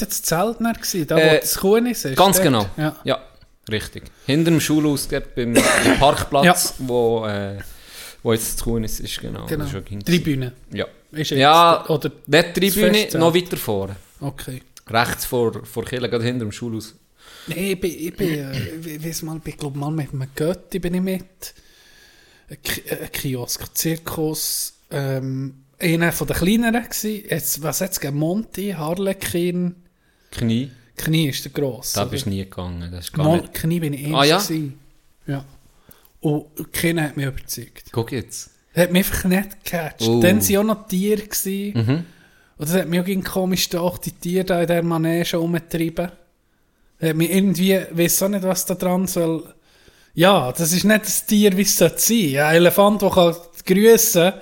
denn 0.00 0.08
das 0.08 0.22
Zeltner 0.22 0.72
gewesen? 0.72 1.06
Da, 1.06 1.14
wo 1.14 1.20
Äh, 1.20 1.38
das 1.40 1.56
Kuhnis 1.56 2.04
ist? 2.04 2.16
Ganz 2.16 2.38
dort? 2.38 2.44
genau. 2.48 2.66
Ja. 2.76 2.96
Ja. 3.04 3.18
Richtig. 3.70 4.04
Hinter 4.26 4.50
dem 4.50 4.60
Schulhaus, 4.60 5.08
beim 5.34 5.54
Parkplatz, 5.98 6.74
wo, 6.78 7.26
äh, 7.26 7.58
wo 8.22 8.32
jetzt 8.32 8.54
das 8.54 8.64
Kuhn 8.64 8.82
ist, 8.84 9.00
ist 9.00 9.20
genau. 9.20 9.46
Genau. 9.46 9.64
ist. 9.64 10.04
Tribüne. 10.04 10.52
Ja. 10.72 10.86
Ist 11.12 11.30
jetzt, 11.30 11.40
Ja, 11.40 11.88
Oder, 11.88 12.10
nicht 12.26 12.54
Tribüne, 12.54 12.94
Festzelt. 12.94 13.20
noch 13.20 13.34
weiter 13.34 13.56
vorne. 13.56 13.96
okay. 14.20 14.62
Rechts 14.88 15.24
vor, 15.24 15.64
vor 15.64 15.84
Kille, 15.84 16.08
gerade 16.08 16.24
hinter 16.24 16.44
dem 16.44 16.52
Schulhaus. 16.52 16.96
Nee, 17.46 17.72
ich 17.72 17.80
bin, 17.80 17.90
ich 17.96 18.16
bin, 18.16 18.28
äh, 18.28 19.08
ich 19.08 19.22
mal, 19.22 19.40
ich 19.44 19.56
glaube 19.56 19.78
mal 19.78 19.90
mit 19.90 20.12
einem 20.12 20.26
Götti 20.34 20.78
bin 20.78 20.94
ich 20.94 21.00
mit. 21.00 21.54
Ein 22.48 22.56
äh, 22.86 23.08
Kiosk, 23.12 23.74
Zirkus, 23.76 24.74
ähm, 24.90 25.64
einer 25.78 26.12
von 26.12 26.26
den 26.26 26.36
kleineren 26.36 26.88
gsi. 26.88 27.26
Jetzt, 27.30 27.62
was 27.62 27.80
gegeben? 28.00 28.18
Monty, 28.18 28.74
Harlequin, 28.76 29.76
Knie, 30.32 30.70
Knie 31.04 31.28
ist 31.28 31.44
der 31.44 31.52
grosse. 31.52 31.96
da 31.96 32.04
bist 32.04 32.26
du 32.26 32.30
nie 32.30 32.38
gegangen. 32.44 32.90
Das 32.92 33.06
ist 33.06 33.12
gar 33.12 33.24
Mon 33.26 33.40
nicht. 33.40 33.54
Knie 33.54 33.80
bin 33.80 33.92
ich 33.92 34.02
erst 34.02 34.14
Ah, 34.14 34.24
ja? 34.24 34.38
gewesen. 34.38 34.78
Ja. 35.26 35.44
Und 36.20 36.72
keiner 36.72 37.04
hat 37.04 37.16
mich 37.16 37.26
überzeugt. 37.26 37.84
Guck 37.92 38.12
jetzt. 38.12 38.50
Hat 38.74 38.92
mich 38.92 39.06
einfach 39.06 39.24
nicht 39.28 39.64
gecatcht. 39.64 40.02
Oh. 40.08 40.20
Dann 40.20 40.40
waren 40.46 40.56
auch 40.58 40.74
noch 40.74 40.88
Tiere. 40.88 41.22
Gewesen. 41.22 41.72
Mhm. 41.74 42.04
Und 42.58 42.68
das 42.68 42.74
hat 42.74 42.88
mich 42.88 43.00
auch 43.00 43.06
irgendwie 43.06 43.28
komisch 43.30 43.74
auch 43.74 43.98
die 43.98 44.12
Tiere 44.12 44.44
da 44.44 44.60
in 44.60 44.66
der 44.66 44.82
Manege 44.82 45.36
rumgetrieben. 45.36 46.10
Hat 47.00 47.16
mich 47.16 47.30
irgendwie, 47.30 47.80
weiss 47.92 48.22
auch 48.22 48.28
nicht, 48.28 48.42
was 48.42 48.66
da 48.66 48.74
dran 48.74 49.06
soll. 49.06 49.54
Ja, 50.14 50.52
das 50.52 50.72
ist 50.72 50.84
nicht 50.84 51.04
das 51.04 51.24
Tier, 51.26 51.56
wie 51.56 51.62
es 51.62 51.76
sollte 51.78 51.98
sein. 51.98 52.36
Ein 52.44 52.56
Elefant, 52.56 53.00
der 53.02 53.10
kann 53.10 53.36
grüssen 53.64 54.32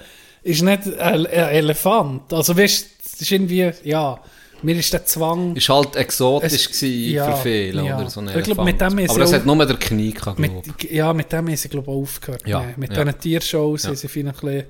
ist 0.42 0.62
nicht 0.62 0.98
ein 0.98 1.26
Elefant. 1.26 2.32
Also 2.32 2.56
weißt 2.56 2.84
du, 2.84 2.88
das 3.02 3.20
ist 3.20 3.30
irgendwie, 3.30 3.70
ja, 3.84 4.18
mir 4.62 4.76
ist 4.76 4.92
der 4.92 5.04
Zwang... 5.06 5.54
Ist 5.56 5.68
halt 5.68 5.96
exotisch 5.96 6.68
Es- 6.70 6.80
ja, 6.80 7.32
für 7.36 7.42
viele, 7.42 7.84
ja. 7.84 7.98
oder? 8.00 8.10
So 8.10 8.20
ein 8.20 8.28
Ich 8.36 8.44
glaub, 8.44 8.64
mit 8.64 8.80
dem 8.80 8.98
ist 8.98 9.10
Aber 9.10 9.20
das 9.20 9.30
auch- 9.30 9.34
hat 9.36 9.46
nur 9.46 9.64
der 9.66 9.76
Knie 9.76 10.12
gehabt, 10.12 10.38
Mit, 10.38 10.50
glaube 10.50 10.68
ich. 10.78 10.90
ja, 10.90 11.12
mit 11.12 11.32
dem 11.32 11.38
haben 11.48 11.56
sie, 11.56 11.68
glaube 11.68 11.90
ich, 11.90 11.96
auch 11.96 12.00
aufgehört. 12.02 12.46
Ja, 12.46 12.60
Nee, 12.66 12.74
mit 12.76 12.92
ja. 12.96 13.04
diesen 13.04 13.20
Tiershows 13.20 13.82
Ja. 13.84 13.88
haben 13.90 13.96
sie 13.96 14.08
vielleicht 14.08 14.42
ein 14.44 14.48
bisschen, 14.50 14.64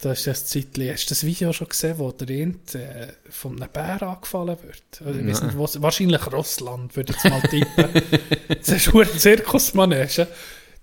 da 0.00 0.12
ist 0.12 0.26
das 0.26 0.46
Zeitchen, 0.46 0.90
hast 0.92 1.06
du 1.06 1.08
das 1.10 1.24
Video 1.24 1.52
schon 1.52 1.68
gesehen, 1.68 1.94
wo 1.98 2.12
der 2.12 2.28
Int 2.30 2.74
äh, 2.74 3.08
von 3.30 3.60
einem 3.60 3.70
Bär 3.72 4.02
angefallen 4.02 4.56
wird? 4.62 5.00
Oder 5.00 5.18
ich 5.20 5.26
weiss 5.26 5.42
nicht, 5.42 5.56
wo, 5.56 5.68
wahrscheinlich 5.82 6.32
Russland, 6.32 6.94
würde 6.96 7.14
ich 7.16 7.24
jetzt 7.24 7.30
mal 7.32 7.40
tippen. 7.48 8.02
das 8.58 8.68
ist 8.68 8.94
ein 8.94 9.18
Zirkusmanege. 9.18 10.26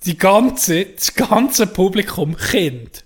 Die 0.06 0.18
ganze, 0.18 0.86
das 0.86 1.14
ganze 1.14 1.68
Publikum 1.68 2.36
Kind. 2.36 3.04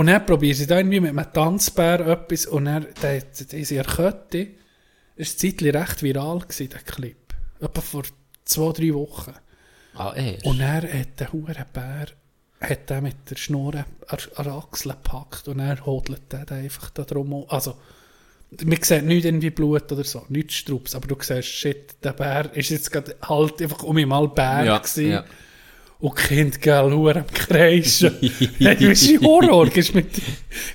Und 0.00 0.06
dann 0.06 0.24
probieren 0.24 0.56
sie 0.56 0.66
da 0.66 0.78
irgendwie 0.78 0.98
mit 0.98 1.10
einem 1.10 1.30
Tanzbär 1.30 2.00
etwas 2.00 2.46
und 2.46 2.64
dann, 2.64 2.86
der, 3.02 3.20
der, 3.20 3.46
diese 3.52 3.76
Erkette, 3.76 4.48
ist 5.16 5.34
ein 5.44 5.50
Zeitchen 5.50 5.76
recht 5.76 6.02
viral 6.02 6.38
gewesen, 6.38 6.70
der 6.70 6.80
Clip. 6.80 7.34
Etwa 7.60 7.80
vor 7.82 8.04
zwei, 8.46 8.72
drei 8.72 8.94
Wochen. 8.94 9.34
Ah, 9.92 10.14
echt? 10.16 10.46
Und 10.46 10.58
er 10.60 10.84
hat 11.00 11.20
den 11.20 11.32
Hurenbär 11.34 12.06
hat 12.62 12.88
den 12.88 13.02
mit 13.02 13.30
der 13.30 13.36
Schnur 13.36 13.74
an 13.74 14.18
der 14.38 14.54
Achsel 14.54 14.92
gepackt 14.92 15.48
und 15.48 15.58
er 15.58 15.84
hodelt 15.84 16.32
den 16.32 16.48
einfach 16.48 16.88
da 16.88 17.02
drum 17.02 17.34
um. 17.34 17.50
Also, 17.50 17.76
man 18.64 18.78
sieht 18.80 19.04
nicht 19.04 19.26
irgendwie 19.26 19.50
Blut 19.50 19.92
oder 19.92 20.04
so, 20.04 20.24
nichts 20.30 20.54
Strubs, 20.54 20.94
aber 20.94 21.08
du 21.08 21.16
siehst, 21.20 21.46
shit, 21.46 22.02
der 22.02 22.14
Bär 22.14 22.50
ist 22.56 22.70
jetzt 22.70 22.90
gerade 22.90 23.16
halt 23.20 23.60
einfach 23.60 23.82
um 23.82 23.98
ihn 23.98 24.08
mal 24.08 24.28
Bär 24.28 24.64
Ja, 24.64 24.78
gewesen. 24.78 25.10
ja. 25.10 25.24
Und 26.00 26.18
die 26.18 26.22
Kinder, 26.22 26.58
gell, 26.58 26.92
Huren 26.92 27.18
am 27.18 27.26
Kreischen. 27.26 28.16
hey, 28.58 28.76
du 28.76 28.88
bist 28.88 29.08
ein 29.10 29.20
Horror. 29.20 29.66
Gehst 29.68 29.94
mit, 29.94 30.06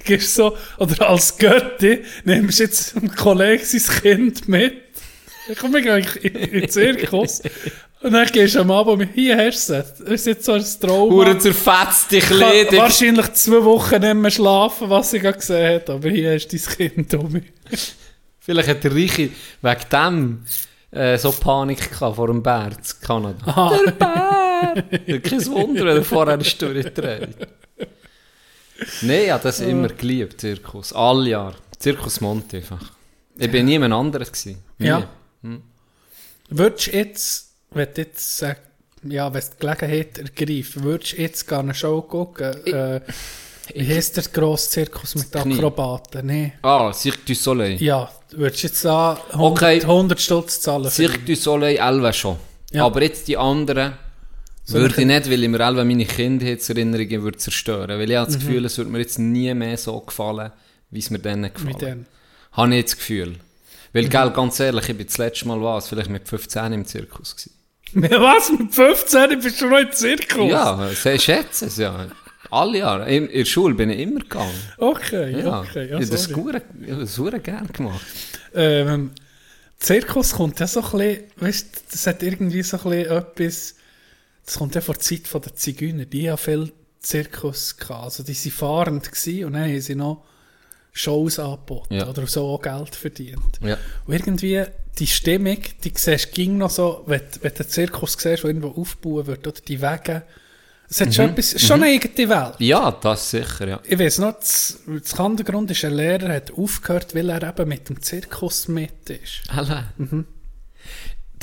gehst 0.04 0.36
so, 0.36 0.56
oder 0.78 1.10
als 1.10 1.36
Götti, 1.38 2.04
nimmst 2.24 2.60
jetzt 2.60 2.96
einem 2.96 3.14
Kollegen 3.16 3.64
sein 3.66 4.02
Kind 4.02 4.48
mit. 4.48 4.74
Ich 5.50 5.58
komme 5.58 5.82
gleich 5.82 6.16
in 6.24 6.36
in 6.36 6.62
den 6.62 6.70
Zirkus. 6.70 7.42
Und 8.02 8.12
dann 8.12 8.28
gehst 8.28 8.54
du 8.54 8.60
am 8.60 8.70
Abend 8.70 9.00
mit, 9.00 9.10
hier 9.16 9.36
hast 9.36 9.70
du 9.70 9.74
es. 9.74 9.96
Das 9.96 10.10
ist 10.10 10.28
jetzt 10.28 10.46
so 10.46 10.54
ein 10.54 10.66
Trauma. 10.80 11.12
Hure 11.12 11.40
zerfetzte 11.40 12.18
Ich 12.18 12.28
kann 12.28 12.38
Kleidung. 12.38 12.80
wahrscheinlich 12.80 13.34
zwei 13.34 13.64
Wochen 13.64 14.00
nicht 14.02 14.14
mehr 14.14 14.32
schlafen, 14.32 14.90
was 14.92 15.12
ich 15.14 15.24
gerade 15.24 15.40
gesehen 15.40 15.82
habe. 15.82 15.94
Aber 15.94 16.10
hier 16.10 16.34
hast 16.36 16.48
du 16.50 16.58
dein 16.58 16.92
Kind, 16.92 17.12
Tommy. 17.12 17.42
Vielleicht 18.40 18.70
hat 18.70 18.84
der 18.84 18.94
Reiche 18.94 19.30
wegen 19.62 19.90
dem 19.92 20.46
äh, 20.92 21.18
so 21.18 21.32
Panik 21.32 21.90
gehabt 21.90 22.16
vor 22.16 22.28
dem 22.28 22.44
Bär 22.44 22.68
in 22.68 22.78
Kanada. 23.02 23.38
Aha. 23.46 23.80
Der 23.86 23.92
Bär! 23.92 24.45
Kein 25.22 25.46
Wunder, 25.48 25.86
wenn 25.86 25.98
er 25.98 26.04
vorher 26.04 26.34
eine 26.36 26.44
Stunde 26.44 26.84
dreht. 26.84 27.30
Nein, 29.02 29.22
ich 29.26 29.32
habe 29.32 29.44
das 29.44 29.60
immer 29.62 29.88
geliebt, 29.88 30.42
Zirkus. 30.42 30.92
Alle 30.94 31.30
Jahre. 31.30 31.56
Zirkus 31.80 32.20
Monte 32.22 32.58
einfach. 32.58 32.92
Ich 33.38 33.50
bin 33.52 33.66
niemand 33.66 33.94
anderes 33.94 34.32
gewesen. 34.32 34.64
Nie. 34.78 34.88
Ja. 34.88 35.10
Würdest 36.50 36.88
du 36.88 36.92
jetzt, 36.92 37.52
wenn 37.72 37.88
du 37.94 38.02
jetzt 38.02 38.38
sagst, 38.38 38.62
ja, 39.04 39.34
wenn 39.34 39.42
die 39.42 39.58
Gelegenheit 39.60 40.18
ergreift, 40.18 40.84
würdest 40.84 41.14
du 41.14 41.22
jetzt 41.22 41.48
gerne 41.48 41.64
eine 41.64 41.74
Show 41.74 42.02
gucken? 42.02 42.66
Äh, 42.66 43.02
wie 43.74 43.88
heisst 43.88 44.18
der 44.18 44.24
grosse 44.26 44.70
Zirkus 44.70 45.16
mit. 45.16 45.36
Akrobaten? 45.36 46.26
Nee. 46.28 46.54
Ah, 46.62 46.94
Cirque 46.94 47.22
du 47.26 47.34
Soleil. 47.36 47.82
Ja, 47.82 48.12
würdest 48.32 48.64
du 48.64 48.68
jetzt 48.68 48.86
da 48.86 49.20
100, 49.32 49.40
Okay. 49.42 49.82
100 49.82 50.22
Stutz 50.22 50.62
zahlen? 50.62 50.90
Cirque 50.90 51.26
du 51.26 51.36
Soleil 51.36 51.78
11 51.78 52.16
schon. 52.16 52.38
Ja. 52.72 52.86
Aber 52.86 53.02
jetzt 53.02 53.28
die 53.28 53.38
anderen 53.38 53.94
würde 54.74 54.96
ich 55.02 55.06
nicht, 55.06 55.30
weil 55.30 55.44
ich 55.44 55.50
mir 55.50 55.60
11 55.60 55.86
meine 55.86 56.06
Kindheitserinnerungen 56.06 57.24
würde 57.24 57.38
zerstören. 57.38 58.00
Weil 58.00 58.10
ich 58.10 58.18
habe 58.18 58.28
das 58.32 58.40
Gefühl, 58.40 58.66
es 58.66 58.78
würde 58.78 58.92
mir 58.92 59.00
jetzt 59.00 59.20
nie 59.20 59.54
mehr 59.54 59.78
so 59.78 60.00
gefallen, 60.00 60.52
wie 60.92 61.00
es 61.00 61.10
mir 61.10 61.20
dann 61.20 61.42
Mit 61.42 61.56
gefallen. 61.56 61.78
dem. 61.80 62.06
Habe 62.54 62.70
ich 62.72 62.76
jetzt 62.78 62.92
das 62.94 62.98
Gefühl. 63.00 63.36
Weil, 63.94 64.10
gell, 64.10 64.30
ganz 64.32 64.60
ehrlich, 64.60 64.90
ich 64.90 64.98
bin 64.98 65.06
das 65.08 65.18
letzte 65.18 65.48
Mal 65.48 65.62
was, 65.62 65.88
vielleicht 65.88 66.10
mit 66.10 66.28
15 66.28 66.74
im 66.74 66.86
Zirkus 66.86 67.36
gewesen. 67.36 67.52
Was? 68.22 68.52
Mit 68.52 68.74
15 68.76 69.40
bist 69.40 69.62
du 69.62 69.68
noch 69.70 69.80
im 69.80 69.92
Zirkus? 69.92 70.50
Ja, 70.52 70.90
ich 70.92 71.22
schätze 71.24 71.68
es, 71.68 71.78
ja. 71.78 72.08
Alle 72.52 72.80
Jahre. 72.80 73.10
In, 73.10 73.28
in 73.28 73.38
der 73.40 73.46
Schule 73.46 73.74
bin 73.74 73.90
ich 73.90 74.00
immer 74.00 74.20
gegangen. 74.20 74.52
Okay, 74.78 75.40
Ja, 75.42 75.62
okay. 75.62 75.86
ich 75.86 75.92
Ja, 75.92 76.00
ich 76.00 76.12
habe 76.92 77.00
das 77.00 77.16
sehr 77.16 77.40
gerne 77.40 77.68
gemacht. 77.70 78.02
ähm, 78.54 79.12
Zirkus 79.80 80.34
kommt 80.34 80.60
ja 80.60 80.68
so 80.68 80.82
ein 80.82 80.92
bisschen, 80.92 81.24
weißt 81.38 81.66
du, 81.76 81.80
das 81.92 82.08
hat 82.08 82.24
irgendwie 82.24 82.64
so 82.64 82.78
ein 82.78 82.84
bisschen 82.84 83.12
etwas, 83.18 83.76
das 84.46 84.58
kommt 84.58 84.76
ja 84.76 84.82
vor 84.82 84.96
der 84.96 85.02
Zeit 85.02 85.28
von 85.28 85.42
den 85.42 85.56
Zigeuner, 85.56 86.06
die 86.06 86.30
haben 86.30 86.38
viel 86.38 86.72
Zirkus 87.00 87.78
gehabt, 87.78 88.04
also 88.04 88.24
die 88.24 88.36
waren 88.36 88.52
fahrend 88.52 89.12
gewesen 89.12 89.46
und 89.46 89.54
dann 89.54 89.64
haben 89.64 89.82
sie 89.82 89.96
noch 89.96 90.24
Shows 90.92 91.40
angeboten 91.40 91.96
Ja. 91.96 92.08
oder 92.08 92.26
so 92.26 92.48
auch 92.48 92.62
Geld 92.62 92.96
verdient. 92.96 93.60
Ja. 93.62 93.78
Und 94.06 94.14
irgendwie 94.14 94.64
die 94.98 95.08
Stimmung, 95.08 95.58
die 95.84 95.92
siehst 95.94 96.32
ging 96.32 96.58
noch 96.58 96.70
so, 96.70 97.04
wenn, 97.06 97.22
wenn 97.42 97.54
du 97.54 97.64
den 97.64 97.68
Zirkus 97.70 98.14
siehst, 98.14 98.24
der 98.44 98.46
irgendwo 98.46 98.70
aufgebaut 98.70 99.28
wird, 99.28 99.46
oder 99.46 99.60
die 99.68 99.82
Wege, 99.82 100.24
es 100.90 101.02
hat 101.02 101.08
Mhm. 101.10 101.14
schon 101.14 101.30
etwas, 101.32 101.62
schon 101.62 101.84
eine 101.84 101.94
eigene 101.94 102.30
Welt. 102.30 102.56
ja, 102.60 102.92
das 102.92 103.32
sicher, 103.32 103.68
ja. 103.68 103.80
Ich 103.84 104.00
weiß 104.00 104.20
noch, 104.20 104.34
das, 104.40 104.80
das 104.88 105.18
Hintergrund 105.18 105.70
ist, 105.72 105.84
ein 105.84 105.94
Lehrer 105.96 106.34
hat 106.34 106.52
aufgehört, 106.52 107.14
weil 107.14 107.30
er 107.30 107.44
eben 107.44 107.68
mit 107.68 107.90
dem 107.90 108.02
Zirkus 108.02 108.68
mit 108.70 109.10
ist. 109.10 109.42
Alle. 109.50 109.88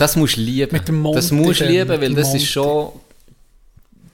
Das 0.02 0.16
musst 0.16 0.36
du 0.36 0.40
lieben. 0.40 0.72
Mit 0.72 0.88
dem 0.88 0.98
Monty 0.98 1.16
das 1.16 1.30
musst 1.30 1.60
du 1.60 1.64
lieben, 1.64 2.00
weil 2.00 2.12
das 2.12 2.34
ist 2.34 2.48
schon... 2.48 2.88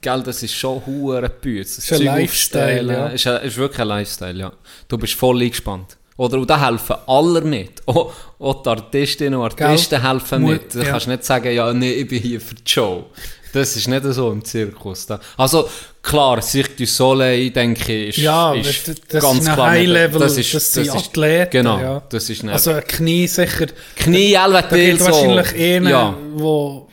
Gell, 0.03 0.23
das 0.23 0.43
ist 0.43 0.55
schon 0.55 0.85
hure 0.85 1.31
Bütz. 1.31 1.77
Das 1.77 1.85
Ist 1.87 1.93
ein 1.93 1.99
Zeug 1.99 2.07
Lifestyle, 2.07 2.93
ja. 2.93 3.07
Ist, 3.09 3.25
ist 3.27 3.57
wirklich 3.57 3.81
ein 3.81 3.89
Lifestyle, 3.89 4.39
ja. 4.39 4.53
Du 4.87 4.99
bist 4.99 5.15
voll 5.15 5.41
eingespannt. 5.41 5.97
Oder, 6.19 6.37
und 6.39 6.51
da 6.51 6.61
helfen 6.69 6.97
alle 7.07 7.41
mit. 7.41 7.81
Auch, 7.87 8.13
auch 8.39 8.63
die 8.63 8.69
Artistinnen 8.69 9.41
und 9.41 9.63
Artisten 9.63 10.07
helfen 10.07 10.43
Mu- 10.43 10.49
mit. 10.49 10.75
Du 10.75 10.81
ja. 10.81 10.91
kannst 10.91 11.09
nicht 11.09 11.25
sagen, 11.25 11.55
ja, 11.55 11.73
nee, 11.73 11.93
ich 11.93 12.07
bin 12.07 12.21
hier 12.21 12.41
für 12.41 12.55
die 12.55 12.71
Show. 12.71 13.07
Das 13.53 13.77
ist 13.77 13.89
nicht 13.89 14.03
so 14.05 14.31
im 14.31 14.45
Zirkus. 14.45 15.07
Da. 15.07 15.21
Also, 15.37 15.69
klar, 16.03 16.41
Cirque 16.43 16.77
du 16.77 16.87
Soleil, 16.87 17.51
denke 17.51 17.93
ich, 17.93 18.19
ist, 18.19 18.25
Ja, 18.25 18.53
ist 18.55 18.89
das, 18.89 18.97
das 19.09 19.23
ganz 19.23 19.41
ist 19.41 19.49
ein 19.49 19.55
klar. 19.55 19.71
High-Level, 19.71 20.21
das, 20.21 20.37
ist- 20.37 20.51
sind 20.73 20.87
das 20.87 20.95
ist- 20.95 21.09
Athleten. 21.09 21.51
Genau, 21.51 21.79
ja. 21.79 22.03
das 22.09 22.29
ist 22.31 22.43
nicht... 22.43 22.53
Also 22.53 22.73
ein 22.73 22.85
Knie 22.87 23.27
sicher, 23.27 23.67
Knie, 23.97 24.33
da 24.33 24.47
Elventil, 24.47 24.87
gibt 24.93 25.01
so. 25.01 25.07
wahrscheinlich 25.07 25.55
einen, 25.55 25.89
Ja. 25.89 26.15
wo 26.35 26.89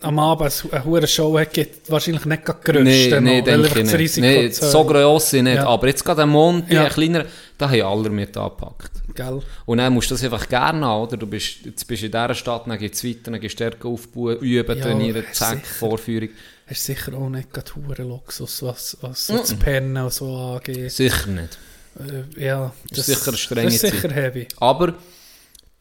am 0.00 0.18
Abend 0.18 0.52
eine 0.70 0.84
hure 0.84 1.06
Show 1.06 1.38
hat, 1.38 1.52
gibt 1.54 1.90
wahrscheinlich 1.90 2.24
nicht 2.26 2.44
gerade 2.44 2.58
grössten. 2.62 2.84
Nee, 2.84 3.20
nee, 3.20 3.42
denke 3.42 3.66
ich 3.80 3.90
das 3.90 3.92
nicht. 3.98 4.16
Nee, 4.18 4.48
so 4.50 4.84
gross 4.84 5.30
sind 5.30 5.44
nicht. 5.44 5.56
Ja. 5.56 5.66
Aber 5.66 5.86
jetzt 5.86 6.04
gerade 6.04 6.22
am 6.22 6.30
Mond, 6.30 6.70
Ja. 6.70 6.84
ein 6.84 6.90
kleiner, 6.90 7.24
da 7.58 7.70
haben 7.70 7.82
alle 7.82 8.10
mit 8.10 8.36
angepackt. 8.36 8.90
Gell? 9.14 9.40
Und 9.66 9.78
dann 9.78 9.92
musst 9.94 10.10
du 10.10 10.14
das 10.14 10.24
einfach 10.24 10.48
gerne 10.48 10.84
haben, 10.86 11.02
oder? 11.02 11.16
Du 11.16 11.26
bist, 11.26 11.64
jetzt 11.64 11.86
bist 11.86 12.02
du 12.02 12.06
in 12.06 12.12
dieser 12.12 12.34
Stadt, 12.34 12.66
dann 12.66 12.78
geht 12.78 12.94
es 12.94 13.04
weiter, 13.04 13.30
dann 13.30 13.40
gehst 13.40 13.54
du 13.54 13.64
stärker 13.64 13.88
aufbauen, 13.88 14.38
üben, 14.38 14.76
Ja, 14.78 14.84
trainieren, 14.84 15.24
zack. 15.32 15.64
Vorführung. 15.66 16.30
Hast 16.66 16.84
sicher 16.84 17.14
auch 17.14 17.28
nicht 17.28 17.52
gerade 17.52 17.74
hure 17.76 18.02
Luxus, 18.02 18.62
was, 18.62 18.96
was 19.00 19.26
so 19.26 19.36
das 19.38 19.54
Pennen 19.54 19.96
und 20.02 20.12
so 20.12 20.34
angeht. 20.36 20.90
Sicher 20.90 21.28
nicht. 21.28 21.58
Äh, 21.98 22.44
ja, 22.44 22.72
Ist 22.90 23.06
sicher 23.06 23.28
eine 23.28 23.36
strenge 23.36 23.66
Das 23.66 23.74
ist 23.74 23.80
sicher 23.82 24.08
Zeit. 24.08 24.14
heavy. 24.14 24.48
Aber 24.58 24.94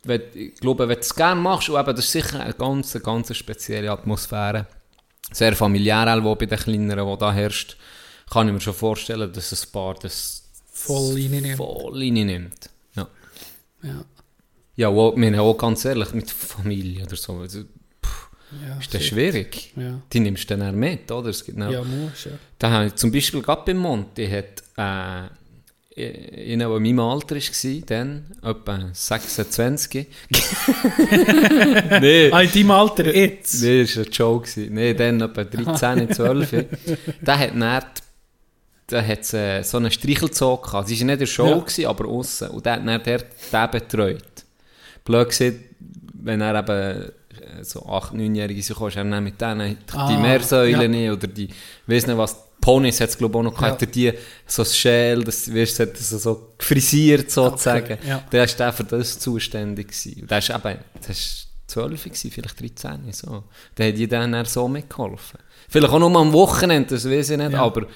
wenn, 0.03 0.21
ich 0.33 0.55
glaube, 0.55 0.87
wenn 0.87 0.95
du 0.95 1.01
es 1.01 1.15
gerne 1.15 1.39
machst, 1.41 1.69
und 1.69 1.79
eben, 1.79 1.95
das 1.95 2.05
ist 2.05 2.11
sicher 2.11 2.39
eine 2.41 2.53
ganz, 2.53 2.97
ganz 3.01 3.35
spezielle 3.35 3.89
Atmosphäre. 3.91 4.67
Sehr 5.31 5.55
familiär, 5.55 6.05
auch 6.23 6.35
bei 6.35 6.45
den 6.45 6.59
Kleineren, 6.59 7.09
die 7.09 7.17
da 7.17 7.33
herrscht, 7.33 7.77
kann 8.29 8.47
ich 8.47 8.53
mir 8.53 8.61
schon 8.61 8.73
vorstellen, 8.73 9.31
dass 9.31 9.51
ein 9.51 9.71
Paar 9.71 9.95
das 9.95 10.42
Voll 10.85 11.13
reinnehmen. 11.13 11.55
voll 11.57 11.93
reinnimmt. 11.97 12.69
Ja. 12.95 13.07
Ja, 13.83 14.05
Ja, 14.75 14.87
auch, 14.89 15.15
wir 15.15 15.27
haben 15.27 15.39
auch 15.39 15.57
ganz 15.57 15.85
ehrlich, 15.85 16.13
mit 16.13 16.29
Familie 16.31 17.03
oder 17.05 17.15
so, 17.15 17.33
also, 17.37 17.59
ja, 17.59 18.77
ist 18.79 18.93
das 18.93 19.03
schwierig. 19.05 19.73
Ja, 19.75 19.99
Die 20.11 20.19
nimmst 20.19 20.49
du 20.49 20.55
dann 20.57 20.69
auch 20.69 20.77
mit, 20.77 21.11
oder? 21.11 21.29
Es 21.29 21.43
gibt 21.43 21.57
noch, 21.57 21.71
ja 21.71 21.83
muss, 21.83 22.25
ja. 22.25 22.31
Da 22.59 22.69
habe 22.69 22.85
ich 22.87 22.95
zum 22.95 23.11
Beispiel 23.11 23.41
gerade 23.41 23.63
beim 23.65 23.77
Monti 23.77 24.27
hat 24.27 24.61
äh, 24.77 25.29
einer, 26.53 26.67
der 26.69 26.77
in 26.77 26.83
meinem 26.83 26.99
Alter 26.99 27.35
war, 27.35 27.81
dann, 27.85 28.25
etwa 28.41 28.89
26. 28.93 30.07
nee, 32.01 32.31
Ah, 32.31 32.41
in 32.41 32.51
deinem 32.51 32.71
Alter 32.71 33.13
jetzt? 33.15 33.61
nee, 33.61 33.81
das 33.83 33.97
war 33.97 34.03
ein 34.05 34.11
Joke. 34.11 34.49
Nee, 34.69 34.93
dann 34.93 35.21
etwa 35.21 35.43
13, 35.43 36.11
12. 36.13 36.65
der 37.21 37.39
hat 37.39 37.55
dann, 37.55 38.02
da 38.87 39.01
hat 39.01 39.33
äh, 39.33 39.63
so 39.63 39.77
einen 39.77 39.91
Streichelzoo 39.91 40.57
gehabt. 40.57 40.87
Sie 40.87 40.99
war 40.99 41.05
nicht 41.05 41.13
in 41.13 41.19
der 41.19 41.25
Show, 41.25 41.47
Ja. 41.47 41.57
gewesen, 41.59 41.85
aber 41.85 42.07
außen. 42.07 42.49
Und 42.49 42.65
der 42.65 42.73
hat 42.73 42.85
dann 42.87 43.03
der, 43.03 43.17
den 43.19 43.71
betreut. 43.71 44.23
Blöd 45.05 45.29
gesagt, 45.29 45.55
wenn 46.21 46.41
er 46.41 46.59
eben 46.59 47.11
äh, 47.59 47.63
so 47.63 47.81
8-, 47.85 48.13
9-Jährige 48.13 48.61
sind, 48.61 48.77
kannst 48.77 48.95
du 48.95 49.03
dann 49.09 49.23
mit 49.23 49.39
denen 49.39 49.77
die 49.91 49.97
Ah, 49.97 50.17
Meersäulen 50.19 50.93
ja. 50.93 51.11
oder 51.13 51.27
die, 51.27 51.49
weiss 51.87 52.07
nicht 52.07 52.17
was, 52.17 52.35
Ponys 52.61 53.01
hat 53.01 53.09
es 53.09 53.17
glaube 53.17 53.33
ich 53.33 53.39
auch 53.39 53.43
noch 53.43 53.55
gehabt, 53.55 53.67
Ja. 53.67 53.71
hat 53.73 53.81
er 53.81 53.87
die, 53.87 54.13
so 54.47 54.63
das 54.63 54.77
Schäl, 54.77 55.23
das, 55.23 55.53
weißt, 55.53 55.79
du, 55.79 55.87
das 55.87 56.09
so 56.09 56.53
gefrisiert 56.57 57.29
sozusagen. 57.29 57.83
Okay, 57.93 57.97
ja. 58.07 58.23
Der 58.31 58.47
war 58.47 58.55
der 58.55 58.71
für 58.73 58.83
das 58.85 59.19
zuständig 59.19 59.87
gewesen. 59.89 60.21
Und 60.21 60.31
der 60.31 60.37
ist 60.37 60.49
eben, 60.49 60.77
das 60.99 61.09
ist 61.09 61.47
12 61.67 62.03
gewesen, 62.05 62.31
vielleicht 62.31 62.61
13, 62.61 63.11
so. 63.11 63.43
Der 63.77 63.89
hat 63.89 63.97
die 63.97 64.07
dann 64.07 64.45
so 64.45 64.67
mitgeholfen. 64.69 65.39
Vielleicht 65.67 65.91
auch 65.93 65.99
nur 65.99 66.15
am 66.15 66.31
Wochenende, 66.31 66.89
das 66.95 67.09
weiß 67.09 67.31
ich 67.31 67.37
nicht, 67.37 67.51
Ja. 67.51 67.63
aber 67.63 67.87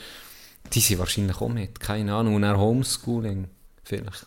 die 0.74 0.80
sind 0.80 0.99
wahrscheinlich 0.99 1.39
auch 1.41 1.49
mit, 1.49 1.80
keine 1.80 2.13
Ahnung, 2.13 2.36
und 2.36 2.41
dann 2.43 2.57
Homeschooling, 2.57 3.47
vielleicht. 3.84 4.26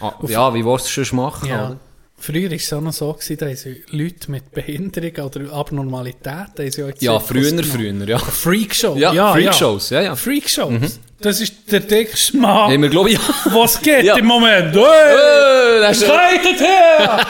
Ah, 0.00 0.12
ja, 0.26 0.52
wie 0.54 0.64
willst 0.64 0.94
du 0.96 1.00
es 1.00 1.08
schon 1.08 1.16
machen, 1.18 1.48
Ja. 1.48 1.66
oder? 1.66 1.76
Früher 2.18 2.48
war 2.50 2.56
es 2.56 2.72
auch 2.72 2.80
noch 2.80 2.94
so, 2.94 3.12
gewesen, 3.12 3.36
da 3.36 3.46
haben 3.46 3.76
Leute 3.90 4.30
mit 4.30 4.50
Behinderung 4.52 5.26
oder 5.26 5.52
Abnormalität 5.52 6.26
haben 6.58 6.70
sie 6.70 6.82
Ja, 7.00 7.20
früher, 7.20 7.62
früher, 7.62 8.08
ja. 8.08 8.18
Freakshow. 8.18 8.96
Ja, 8.96 9.32
Freakshows, 9.34 9.90
ja, 9.90 10.00
ja. 10.00 10.16
Freakshows. 10.16 10.98
Das 11.20 11.40
ist 11.40 11.70
der 11.70 11.80
dickste 11.80 12.36
Mann, 12.38 12.72
Haben 12.72 12.82
wir, 12.90 13.08
ja. 13.10 13.18
was 13.52 13.80
geht 13.82 14.04
Ja. 14.04 14.16
im 14.16 14.24
Moment. 14.26 14.74
Hey! 14.74 14.82
Äh, 14.82 15.80
das 15.80 15.98
ist- 16.02 16.06
Schreitet 16.06 16.60
her! 16.60 17.26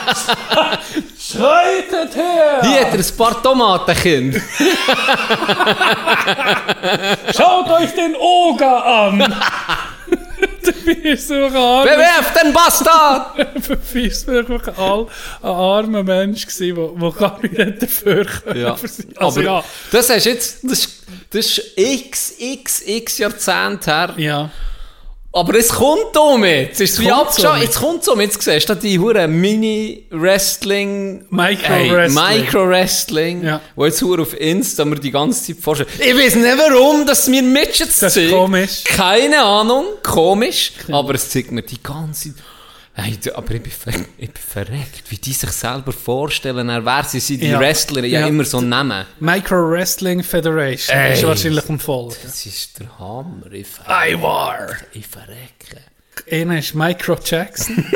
Schreitet 1.32 2.14
her! 2.14 2.60
Hier 2.62 2.80
hat 2.86 2.92
er 2.92 2.98
ein 3.00 3.16
paar 3.16 3.42
Tomatenkind. 3.42 4.40
Schaut 7.36 7.68
euch 7.70 7.90
den 7.94 8.14
Oger 8.16 8.84
an! 8.86 9.18
Bewerft 10.84 12.42
den 12.42 12.52
Bastard! 12.52 13.38
du 13.38 13.76
bist 13.92 14.26
wirklich 14.26 14.78
all, 14.78 15.06
ein 15.42 15.48
armer 15.48 16.02
Mensch 16.02 16.46
gewesen, 16.46 16.98
der 17.00 17.10
gar 17.12 17.40
nicht 17.42 17.82
dafür 17.82 18.24
können. 18.24 18.60
Ja. 18.60 18.72
Also 18.72 19.02
Aber 19.16 19.42
ja. 19.42 19.64
das 19.92 20.10
hast 20.10 20.24
jetzt, 20.26 20.58
das, 20.62 20.78
ist- 20.80 21.02
das 21.30 21.46
ist 21.46 21.72
x, 21.76 22.34
x, 22.38 22.82
x 22.86 23.18
Jahrzehnte 23.18 23.90
her. 23.90 24.14
Ja. 24.16 24.50
Aber 25.36 25.54
es 25.54 25.68
kommt 25.68 26.16
um 26.16 26.42
jetzt. 26.46 26.80
Es 26.80 26.92
ist 26.92 27.00
wie 27.00 27.12
abgeschaut. 27.12 27.60
Jetzt 27.60 27.78
kommt 27.78 28.08
um. 28.08 28.18
Jetzt 28.22 28.40
siehst 28.40 28.70
du 28.70 28.74
die 28.74 28.98
hure 28.98 29.28
Mini-Wrestling. 29.28 31.26
Micro-Wrestling. 31.28 32.14
Micro-Wrestling. 32.40 33.44
Ja. 33.44 33.60
Wo 33.74 33.84
jetzt 33.84 34.00
hure 34.00 34.22
auf 34.22 34.32
Insta 34.40 34.86
mir 34.86 34.96
die 34.96 35.10
ganze 35.10 35.42
Zeit 35.44 35.62
vorstellen. 35.62 35.90
Ich 35.98 36.16
weiß 36.16 36.36
nicht 36.36 36.56
warum, 36.58 37.06
dass 37.06 37.28
mir 37.28 37.42
Midgets 37.42 38.00
Das 38.00 38.16
ist 38.16 38.30
zeigt. 38.30 38.30
komisch. 38.32 38.84
Keine 38.84 39.42
Ahnung. 39.42 39.84
Komisch. 40.02 40.72
Aber 40.90 41.14
es 41.14 41.28
zeigt 41.28 41.52
mir 41.52 41.62
die 41.62 41.82
ganze 41.82 42.34
Zeit. 42.34 42.42
Hey, 42.98 43.18
aber 43.34 43.54
ich 43.54 43.62
bin, 43.62 44.06
ich 44.16 44.32
bin 44.32 44.42
verreckt, 44.42 45.02
wie 45.10 45.16
die 45.18 45.34
sich 45.34 45.50
selber 45.50 45.92
vorstellen, 45.92 46.66
wer 46.82 47.04
sie 47.04 47.20
sind, 47.20 47.42
die 47.42 47.48
Ja. 47.48 47.60
Wrestler, 47.60 48.04
ja, 48.04 48.20
Ja. 48.20 48.26
immer 48.26 48.44
so 48.44 48.62
nennen. 48.62 49.04
Micro 49.20 49.68
Wrestling 49.70 50.22
Federation 50.22 50.96
Ey. 50.96 51.12
ist 51.12 51.22
wahrscheinlich 51.26 51.68
am 51.68 51.78
Folgen. 51.78 52.16
Das 52.22 52.46
ist 52.46 52.80
der 52.80 52.98
Hammer, 52.98 53.52
ich, 53.52 53.66
ver 53.66 53.84
I 54.08 54.20
war. 54.22 54.68
ich 54.92 55.06
verrecke. 55.06 55.82
Einer 56.30 56.58
ist 56.58 56.74
Micro 56.74 57.16
Jackson. 57.22 57.84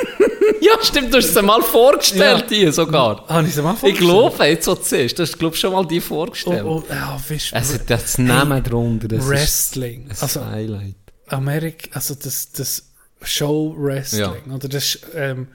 Ja, 0.63 0.73
stimmt, 0.83 1.13
du 1.15 1.17
hast 1.17 1.35
es 1.35 1.43
mal 1.43 1.63
vorgestellt, 1.63 2.41
Ja. 2.51 2.67
die 2.67 2.71
sogar. 2.71 3.27
Habe 3.29 3.49
ich 3.49 3.57
es 3.57 3.63
mal 3.63 3.75
Ich 3.83 3.97
glaube, 3.97 4.45
jetzt 4.45 4.67
so 4.67 4.75
du 4.75 4.83
siehst, 4.83 5.19
du 5.19 5.23
hast 5.23 5.39
glaub, 5.39 5.57
schon 5.57 5.73
mal 5.73 5.87
die 5.87 6.03
vorgestellt. 6.03 6.63
Oh, 6.67 6.85
oh, 6.87 6.93
ja, 6.93 7.19
weißt 7.27 7.55
hat 7.55 7.89
das 7.89 8.19
Namen 8.19 8.63
drunter, 8.63 9.09
das 9.09 9.27
Wrestling. 9.27 10.09
ist 10.11 10.23
Also, 10.23 10.41
ein 10.41 10.51
Highlight. 10.51 10.95
Amerika, 11.29 11.89
also 11.95 12.15
das, 12.15 12.53
das 12.53 12.90
Show 13.23 13.75
Wrestling, 13.77 14.51
oder 14.53 14.69
das, 14.69 14.95
ist, 14.97 15.07
ähm, 15.15 15.49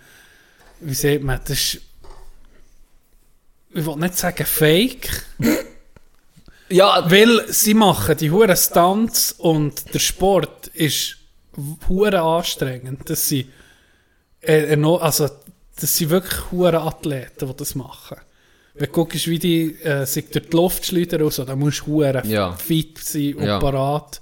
wie 0.82 0.93
sagt 0.93 1.24
man, 1.24 1.39
das 1.43 1.51
ist, 1.57 1.82
ich 3.74 3.86
will 3.86 3.95
nicht 3.97 4.18
sagen 4.18 4.45
fake, 4.45 5.09
Ja, 6.70 7.05
weil 7.11 7.45
sie 7.53 7.76
machen 7.76 8.18
die 8.18 8.32
hure 8.32 8.57
Stunts 8.57 9.32
und 9.34 9.93
der 9.93 9.99
Sport 9.99 10.68
ist 10.70 11.18
hure 11.88 12.20
anstrengend, 12.22 13.07
dass 13.07 13.28
sie, 13.30 13.47
äh, 14.41 14.76
also, 14.99 15.30
das 15.80 15.95
sind 15.95 16.09
wirklich 16.09 16.51
hure 16.51 16.82
Athleten, 16.82 17.47
die 17.47 17.55
das 17.55 17.76
machen. 17.76 18.18
Wenn 18.74 18.88
du 18.88 18.91
guckst, 18.91 19.28
wie 19.28 19.38
die 19.38 19.76
äh, 19.84 20.05
sich 20.05 20.28
durch 20.32 20.49
die 20.49 20.55
Luft 20.55 20.86
schleudern, 20.88 21.22
also, 21.22 21.45
dann 21.45 21.59
musst 21.59 21.82
du 21.82 21.86
hure 21.86 22.24
Ja. 22.26 22.53
fit 22.53 22.97
sein 22.97 23.36
und 23.36 23.45
Ja. 23.45 23.59
parat 23.59 24.20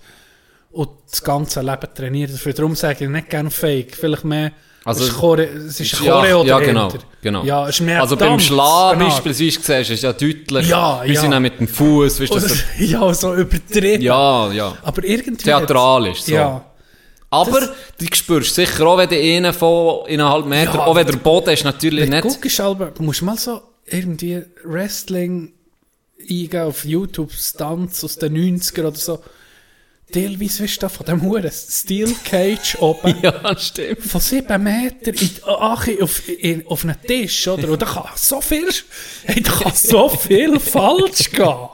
und 0.73 0.89
das 1.09 1.23
ganze 1.23 1.61
Leben 1.61 1.87
trainieren. 1.95 2.31
Dafür 2.31 2.53
darum 2.53 2.75
sage 2.75 3.05
ich 3.05 3.09
nicht 3.09 3.29
gerne 3.29 3.49
Fake. 3.51 3.95
Vielleicht 3.95 4.25
mehr. 4.25 4.51
Also- 4.85 5.03
es 5.05 5.11
ist, 5.11 5.15
Chore 5.17 5.43
es 5.45 5.79
ist 5.79 5.91
ja, 6.01 6.11
Choreo 6.13 6.43
ja, 6.43 6.59
dahinter. 6.59 6.89
genau, 6.89 7.03
genau. 7.21 7.43
Ja, 7.45 7.63
es 7.69 7.75
ist 7.79 7.85
mehr 7.85 8.01
also 8.01 8.17
beim 8.17 8.29
Tanz, 8.31 8.43
Schlagen 8.43 8.99
genau. 8.99 9.11
beispielsweise 9.11 9.37
siehst 9.37 9.69
du, 9.69 9.93
ist 9.93 10.03
ja 10.03 10.11
deutlich, 10.11 10.67
Ja, 10.67 11.01
wie 11.05 11.13
ja. 11.13 11.21
sie 11.21 11.29
dann 11.29 11.41
mit 11.41 11.57
dem 11.57 11.69
Fuß, 11.69 12.19
weißt 12.19 12.33
du, 12.35 12.39
so, 12.39 12.55
ja, 12.79 13.13
so 13.13 13.33
übertrieben. 13.33 14.03
ja, 14.03 14.51
ja. 14.51 14.77
Aber 14.81 15.03
irgendwie. 15.05 15.37
Theatralisch, 15.45 16.23
so. 16.23 16.33
Ja. 16.33 16.65
Aber 17.29 17.61
Das- 17.61 17.69
du 17.97 18.05
spürst 18.13 18.53
sicher 18.55 18.85
auch, 18.85 18.97
wenn 18.97 19.07
du 19.09 19.15
einen 19.17 19.53
von 19.53 20.05
eineinhalb 20.05 20.45
Meter, 20.47 20.73
Ja, 20.75 20.85
auch 20.85 20.95
wenn 20.95 21.07
der 21.07 21.15
Boden 21.15 21.51
ist 21.51 21.63
natürlich 21.63 22.09
nicht, 22.09 22.21
guckst, 22.23 22.59
Albert, 22.59 22.99
du 22.99 23.03
musst 23.03 23.21
mal 23.21 23.37
so 23.37 23.61
irgendwie 23.85 24.41
Wrestling 24.65 25.53
eingeben 26.19 26.61
auf 26.63 26.83
YouTube, 26.83 27.31
Stunts 27.31 28.03
aus 28.03 28.17
den 28.17 28.35
90er 28.35 28.81
oder 28.87 28.95
so. 28.97 29.19
Teilweise, 30.13 30.63
weißt 30.63 30.75
du, 30.75 30.79
da 30.81 30.89
von 30.89 31.05
dem 31.07 31.21
Huren 31.23 31.51
Steel 31.51 32.13
Cage 32.23 32.77
oben. 32.79 33.15
ja, 33.23 33.57
stimmt. 33.57 34.03
von 34.03 34.21
sieben 34.21 34.63
Meter 34.63 35.11
in, 35.11 35.29
ach, 35.47 35.87
auf, 35.99 36.29
in, 36.29 36.67
auf 36.67 36.83
einen 36.83 37.01
Tisch, 37.01 37.47
oder? 37.47 37.69
Und 37.69 37.81
da 37.81 37.85
kann 37.87 38.09
so 38.15 38.39
viel, 38.39 38.69
hey, 39.23 39.41
da 39.41 39.51
kann 39.51 39.73
so 39.73 40.09
viel 40.09 40.59
falsch 40.59 41.31
gehen. 41.31 41.69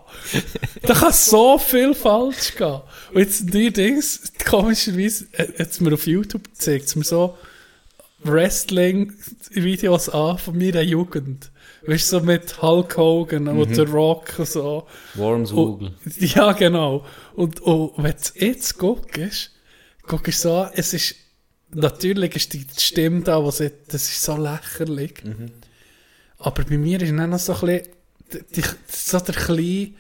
Da 0.83 0.93
kann 0.93 1.11
so 1.11 1.57
viel 1.57 1.93
falsch 1.93 2.55
gehen. 2.55 2.81
Und 3.13 3.19
jetzt 3.19 3.53
die 3.53 3.73
Dings, 3.73 4.31
komischerweise, 4.49 5.27
äh, 5.33 5.47
jetzt 5.57 5.81
mir 5.81 5.93
auf 5.93 6.07
YouTube 6.07 6.43
zeigt 6.53 6.85
es 6.85 6.95
mir 6.95 7.03
so 7.03 7.37
Wrestling-Videos 8.23 10.09
an 10.09 10.37
von 10.37 10.57
meiner 10.57 10.81
Jugend. 10.81 11.51
Weißt 11.87 12.11
du, 12.11 12.19
so 12.19 12.25
mit 12.25 12.61
Hulk 12.61 12.97
Hogan 12.97 13.47
und 13.47 13.73
The 13.73 13.81
Rock 13.81 14.33
und 14.37 14.47
so. 14.47 14.85
Wormswugel. 15.15 15.91
Und, 16.05 16.17
ja, 16.35 16.51
genau. 16.51 17.05
Und, 17.35 17.59
und 17.61 17.91
wenn 17.97 18.11
du 18.13 18.45
jetzt 18.45 18.77
guckst, 18.77 19.51
guckst 20.07 20.43
du 20.45 20.49
so 20.49 20.67
es 20.73 20.93
ist, 20.93 21.15
natürlich 21.73 22.35
ist 22.35 22.53
die 22.53 22.65
Stimme 22.77 23.21
da, 23.21 23.39
die 23.41 23.51
sagt, 23.51 23.93
das 23.93 24.03
ist 24.09 24.23
so 24.23 24.35
lächerlich. 24.35 25.23
Mhm. 25.23 25.51
Aber 26.39 26.63
bei 26.63 26.77
mir 26.77 27.01
ist 27.01 27.11
dann 27.17 27.29
noch 27.29 27.39
so 27.39 27.53
ein 27.53 27.59
bisschen, 27.61 27.83
die, 28.33 28.61
die, 28.61 28.63
so 28.87 29.19
der 29.19 29.35
kleine, 29.35 29.91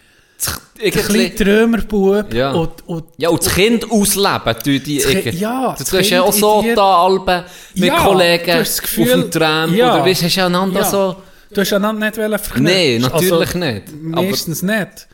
der 0.83 0.91
kleine 0.91 1.35
Trömerbub 1.35 2.33
Ja. 2.33 2.51
und, 2.51 2.87
und 2.87 3.05
Ja, 3.17 3.29
und 3.29 3.43
das 3.45 3.53
Kind 3.53 3.89
ausleben, 3.91 4.55
tue 4.63 4.79
die 4.79 4.99
irgendwie. 4.99 5.37
ja, 5.37 5.73
Du 5.77 5.83
das 5.83 5.93
hast 5.93 6.09
ja 6.09 6.21
auch 6.21 6.31
so 6.33 6.63
da 6.75 7.03
Alben 7.05 7.43
mit 7.75 7.85
Ja, 7.85 7.97
Kollegen 8.03 8.45
du 8.45 8.61
auf 8.61 8.93
dem 9.09 9.31
Tram, 9.31 9.75
ja. 9.75 9.95
oder 9.95 10.05
weißt, 10.05 10.23
hast 10.23 10.35
ja 10.35 10.45
einander 10.45 10.81
Ja. 10.81 10.89
so, 10.89 11.15
Du 11.51 11.61
hast 11.61 11.73
einander 11.73 12.05
nicht 12.05 12.15
verknüpfen. 12.15 12.63
Nein, 12.63 13.01
natürlich 13.01 13.53
nicht. 13.55 13.83
Aber- 13.89 14.21
Meistens 14.23 14.61
nicht. 14.61 15.07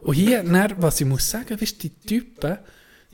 Und 0.00 0.14
hier, 0.14 0.42
dann, 0.42 0.74
was 0.78 1.00
ich 1.00 1.06
muss 1.06 1.28
sagen, 1.28 1.60
weißt, 1.60 1.82
die 1.82 1.90
Typen, 1.90 2.58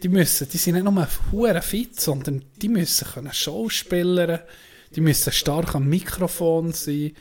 die 0.03 0.09
müssen, 0.09 0.49
die 0.49 0.57
sind 0.59 0.75
nicht 0.75 0.85
nur 0.85 1.09
hure 1.33 1.63
fit, 1.63 1.99
sondern 2.01 2.45
die 2.61 2.69
müssen 2.69 3.07
können 3.09 3.33
Schauspielern, 3.33 4.41
die 4.95 5.01
müssen 5.01 5.33
stark 5.33 5.75
am 5.75 5.89
Mikrofon 5.89 6.73
sein. 6.73 7.13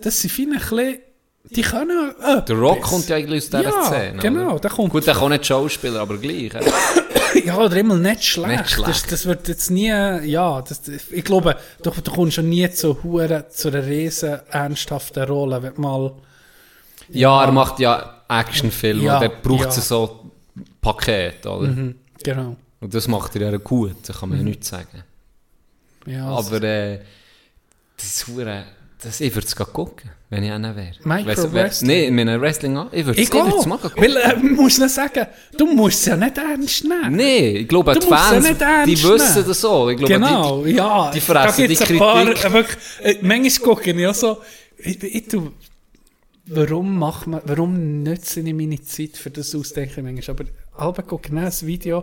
Das 0.00 0.20
sind 0.20 0.30
viele 0.30 0.56
ein 0.56 0.98
die 1.50 1.62
können 1.62 2.10
etwas. 2.10 2.44
Der 2.46 2.56
Rock 2.56 2.82
kommt 2.82 3.08
ja 3.08 3.16
eigentlich 3.16 3.44
aus 3.44 3.50
dieser 3.50 3.62
Ja, 3.62 3.84
Szene. 3.84 4.18
genau, 4.20 4.50
oder? 4.52 4.60
der 4.60 4.70
kommt- 4.70 4.90
Gut, 4.92 5.06
der 5.06 5.14
kann 5.14 5.30
nicht 5.30 5.46
Schauspieler, 5.46 6.00
aber 6.00 6.18
gleich. 6.18 6.50
ja. 7.44 7.56
Oder 7.56 7.76
immer 7.76 7.96
nicht 7.96 8.24
schlecht. 8.24 8.48
Nicht 8.48 8.70
schlecht. 8.70 8.88
Das, 8.88 9.06
das 9.06 9.26
wird 9.26 9.46
jetzt 9.48 9.70
nie, 9.70 9.88
ja, 9.88 10.60
das, 10.62 10.82
ich 10.88 11.24
glaube, 11.24 11.56
du, 11.82 11.90
du 11.90 12.10
kommst 12.10 12.34
schon 12.34 12.48
nie 12.48 12.68
zu, 12.70 13.02
hure, 13.02 13.48
zu 13.48 13.68
einer 13.68 13.86
riesen 13.86 14.40
ernsthaften 14.50 15.22
Rolle, 15.24 15.62
wenn 15.62 15.74
mal, 15.80 16.12
Ja, 17.10 17.44
er 17.44 17.52
macht 17.52 17.78
ja 17.78 18.22
Actionfilme 18.28 19.04
Ja, 19.04 19.16
und 19.18 19.22
er 19.22 19.28
braucht 19.28 19.64
ja. 19.66 19.70
so 19.70 20.30
Paket, 20.80 21.46
oder? 21.46 21.72
genau. 22.22 22.56
Und 22.80 22.92
das 22.94 23.06
macht 23.08 23.36
er 23.36 23.50
ja 23.52 23.56
gut, 23.58 23.96
da 24.08 24.12
kann 24.12 24.28
man 24.30 24.38
ja 24.38 24.44
nichts 24.44 24.68
sagen. 24.68 25.02
Ja, 26.06 26.26
Aber 26.26 26.62
äh, 26.62 27.00
das 27.96 28.06
ist 28.06 28.36
das, 29.02 29.20
ich 29.20 29.34
würde 29.34 29.46
es 29.46 29.54
gucken, 29.54 30.10
wenn 30.30 30.42
ich 30.42 30.50
einer 30.50 30.74
wäre. 30.74 30.92
Micro 31.04 31.26
Weiss- 31.28 31.42
wer- 31.44 31.52
Wrestling? 31.64 31.88
Nee, 31.88 32.06
in 32.06 32.14
meinem 32.16 32.40
Wrestling 32.40 32.76
auch. 32.78 32.92
Ich 32.92 33.04
würde 33.04 33.20
es 33.20 33.30
auch. 33.32 33.66
mal 33.66 33.78
gucken. 33.78 34.02
Weil, 34.02 34.16
äh, 34.16 34.36
man 34.36 34.54
muss 34.54 34.78
nicht 34.78 34.90
sagen, 34.94 35.26
du 35.56 35.66
musst 35.66 36.00
es 36.00 36.06
ja 36.06 36.16
nicht 36.16 36.38
ernst 36.38 36.84
nehmen. 36.84 37.14
Nee, 37.16 37.48
ich 37.58 37.68
glaube, 37.68 37.92
Du 37.92 38.00
die 38.00 38.06
musst 38.06 38.20
ja 38.32 38.40
Fans, 38.40 38.46
ernst 38.60 38.90
die 38.90 39.02
wissen 39.04 39.44
das 39.46 39.60
so. 39.60 39.90
Ich 39.90 39.98
glaube, 39.98 40.12
Genau, 40.14 40.64
die, 40.64 40.72
ja. 40.72 41.10
die 41.10 41.20
fressen 41.20 41.62
Da 41.62 41.66
die 41.68 41.92
ein 41.92 41.98
paar, 41.98 42.24
Kritik. 42.24 42.44
äh, 42.44 42.52
wirklich, 42.52 42.78
äh, 43.02 43.18
manchmal 43.22 43.68
gucke 43.68 43.90
ich 43.90 43.96
ja 43.98 44.14
so, 44.14 44.38
ich, 44.78 45.02
ich, 45.02 45.28
tu- 45.28 45.52
warum 46.46 46.98
macht 46.98 47.26
man, 47.26 47.40
warum 47.44 48.02
nütze 48.02 48.40
ich 48.40 48.54
meine 48.54 48.80
Zeit 48.82 49.16
für 49.16 49.30
das 49.30 49.54
Ausdenken 49.54 50.04
manchmal? 50.04 50.36
Aber 50.74 50.96
halb 50.96 51.06
gucke 51.06 51.28
ich 51.28 51.38
ein 51.38 51.66
Video 51.66 51.98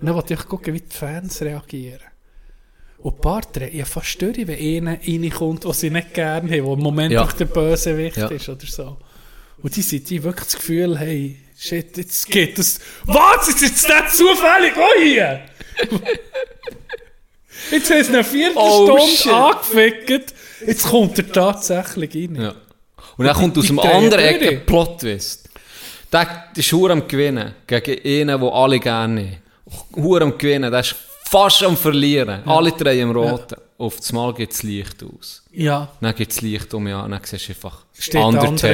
und 0.00 0.06
dann 0.06 0.14
wollte 0.14 0.34
ich 0.34 0.44
gucken, 0.46 0.74
wie 0.74 0.80
die 0.80 0.96
Fans 0.96 1.40
reagieren. 1.42 2.00
Und 3.00 3.14
ein 3.14 3.20
paar 3.20 3.42
drehen 3.42 3.76
ja 3.76 3.84
fast 3.84 4.08
stören, 4.08 4.46
wenn 4.48 4.58
einer 4.86 4.98
reinkommt, 5.00 5.64
den 5.64 5.72
sie 5.72 5.90
nicht 5.90 6.14
gerne 6.14 6.50
haben, 6.50 6.64
wo 6.64 6.74
im 6.74 6.80
Moment 6.80 7.12
Ja. 7.12 7.22
auch 7.24 7.32
der 7.32 7.44
Bösewicht 7.44 8.16
Ja. 8.16 8.28
ist 8.28 8.48
oder 8.48 8.66
so. 8.66 8.96
Und 9.62 9.74
die 9.76 9.82
sind 9.82 10.08
die 10.10 10.22
wirklich 10.22 10.46
das 10.46 10.56
Gefühl, 10.56 10.98
hey, 10.98 11.36
shit, 11.56 11.96
jetzt 11.96 12.28
geht 12.28 12.58
das. 12.58 12.80
Was? 13.04 13.48
Ist 13.48 13.60
jetzt 13.62 13.88
nicht 13.88 14.10
zufällig? 14.10 14.72
Oh 14.76 15.00
hier! 15.02 15.40
Jetzt 17.70 17.90
haben 17.90 18.02
sie 18.04 18.12
eine 18.14 18.24
Viertelstunde 18.24 18.92
Oh, 18.92 19.32
angefickt. 19.32 20.34
Jetzt 20.66 20.86
kommt 20.86 21.18
er 21.18 21.32
tatsächlich 21.32 22.14
rein. 22.14 22.34
Ja. 22.40 22.54
Und 23.16 23.26
dann 23.26 23.34
kommt 23.34 23.58
aus 23.58 23.64
Die 23.64 23.68
dem 23.70 23.80
anderen. 23.80 24.24
Ecke 24.24 24.58
Plot-Twist. 24.58 25.48
Der 26.12 26.44
ist 26.54 26.72
am 26.72 27.06
Gewinnen 27.08 27.54
gegen 27.66 28.28
einen, 28.30 28.40
den 28.40 28.48
alle 28.48 28.78
gerne 28.80 29.20
haben. 29.22 29.36
Hure 30.02 30.22
am 30.22 30.38
Gewinnen, 30.38 30.70
der 30.70 30.80
ist 30.80 30.94
fast 31.30 31.62
am 31.62 31.76
Verlieren. 31.76 32.42
Alle 32.46 32.72
drehen 32.72 33.10
im 33.10 33.10
Roten. 33.10 33.56
Auf 33.78 33.96
das 33.96 34.12
Mal 34.12 34.34
geht 34.34 34.50
das 34.50 34.62
Licht 34.64 34.96
aus. 35.04 35.42
Ja. 35.52 35.88
Dann 36.00 36.14
geht 36.14 36.30
das 36.30 36.40
Licht 36.40 36.74
um, 36.74 36.88
ja, 36.88 37.06
dann 37.06 37.20
siehst 37.22 37.48
du 37.48 37.52
einfach 37.52 37.84
Steht 37.96 38.20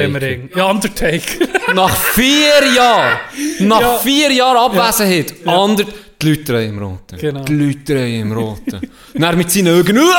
im 0.03 0.15
Ring. 0.15 0.49
Ja, 0.55 0.65
Undertaker. 0.65 1.45
Nach 1.75 1.95
vier 1.95 2.73
Jahren, 2.75 3.19
nach 3.59 3.81
Ja. 3.81 3.97
vier 3.97 4.31
Jahren 4.31 4.57
Abwesenheit, 4.57 5.33
ander, 5.45 5.83
die 6.21 6.29
Leute 6.29 6.43
drehen 6.43 6.69
im 6.69 6.79
Roten. 6.79 7.17
Genau. 7.17 7.43
Die 7.43 7.53
Leute 7.53 7.93
drehen 7.93 8.21
im 8.21 8.31
Roten. 8.31 8.75
Und 9.13 9.21
dann 9.21 9.37
mit 9.37 9.51
seinen 9.51 9.79
Augen! 9.79 9.99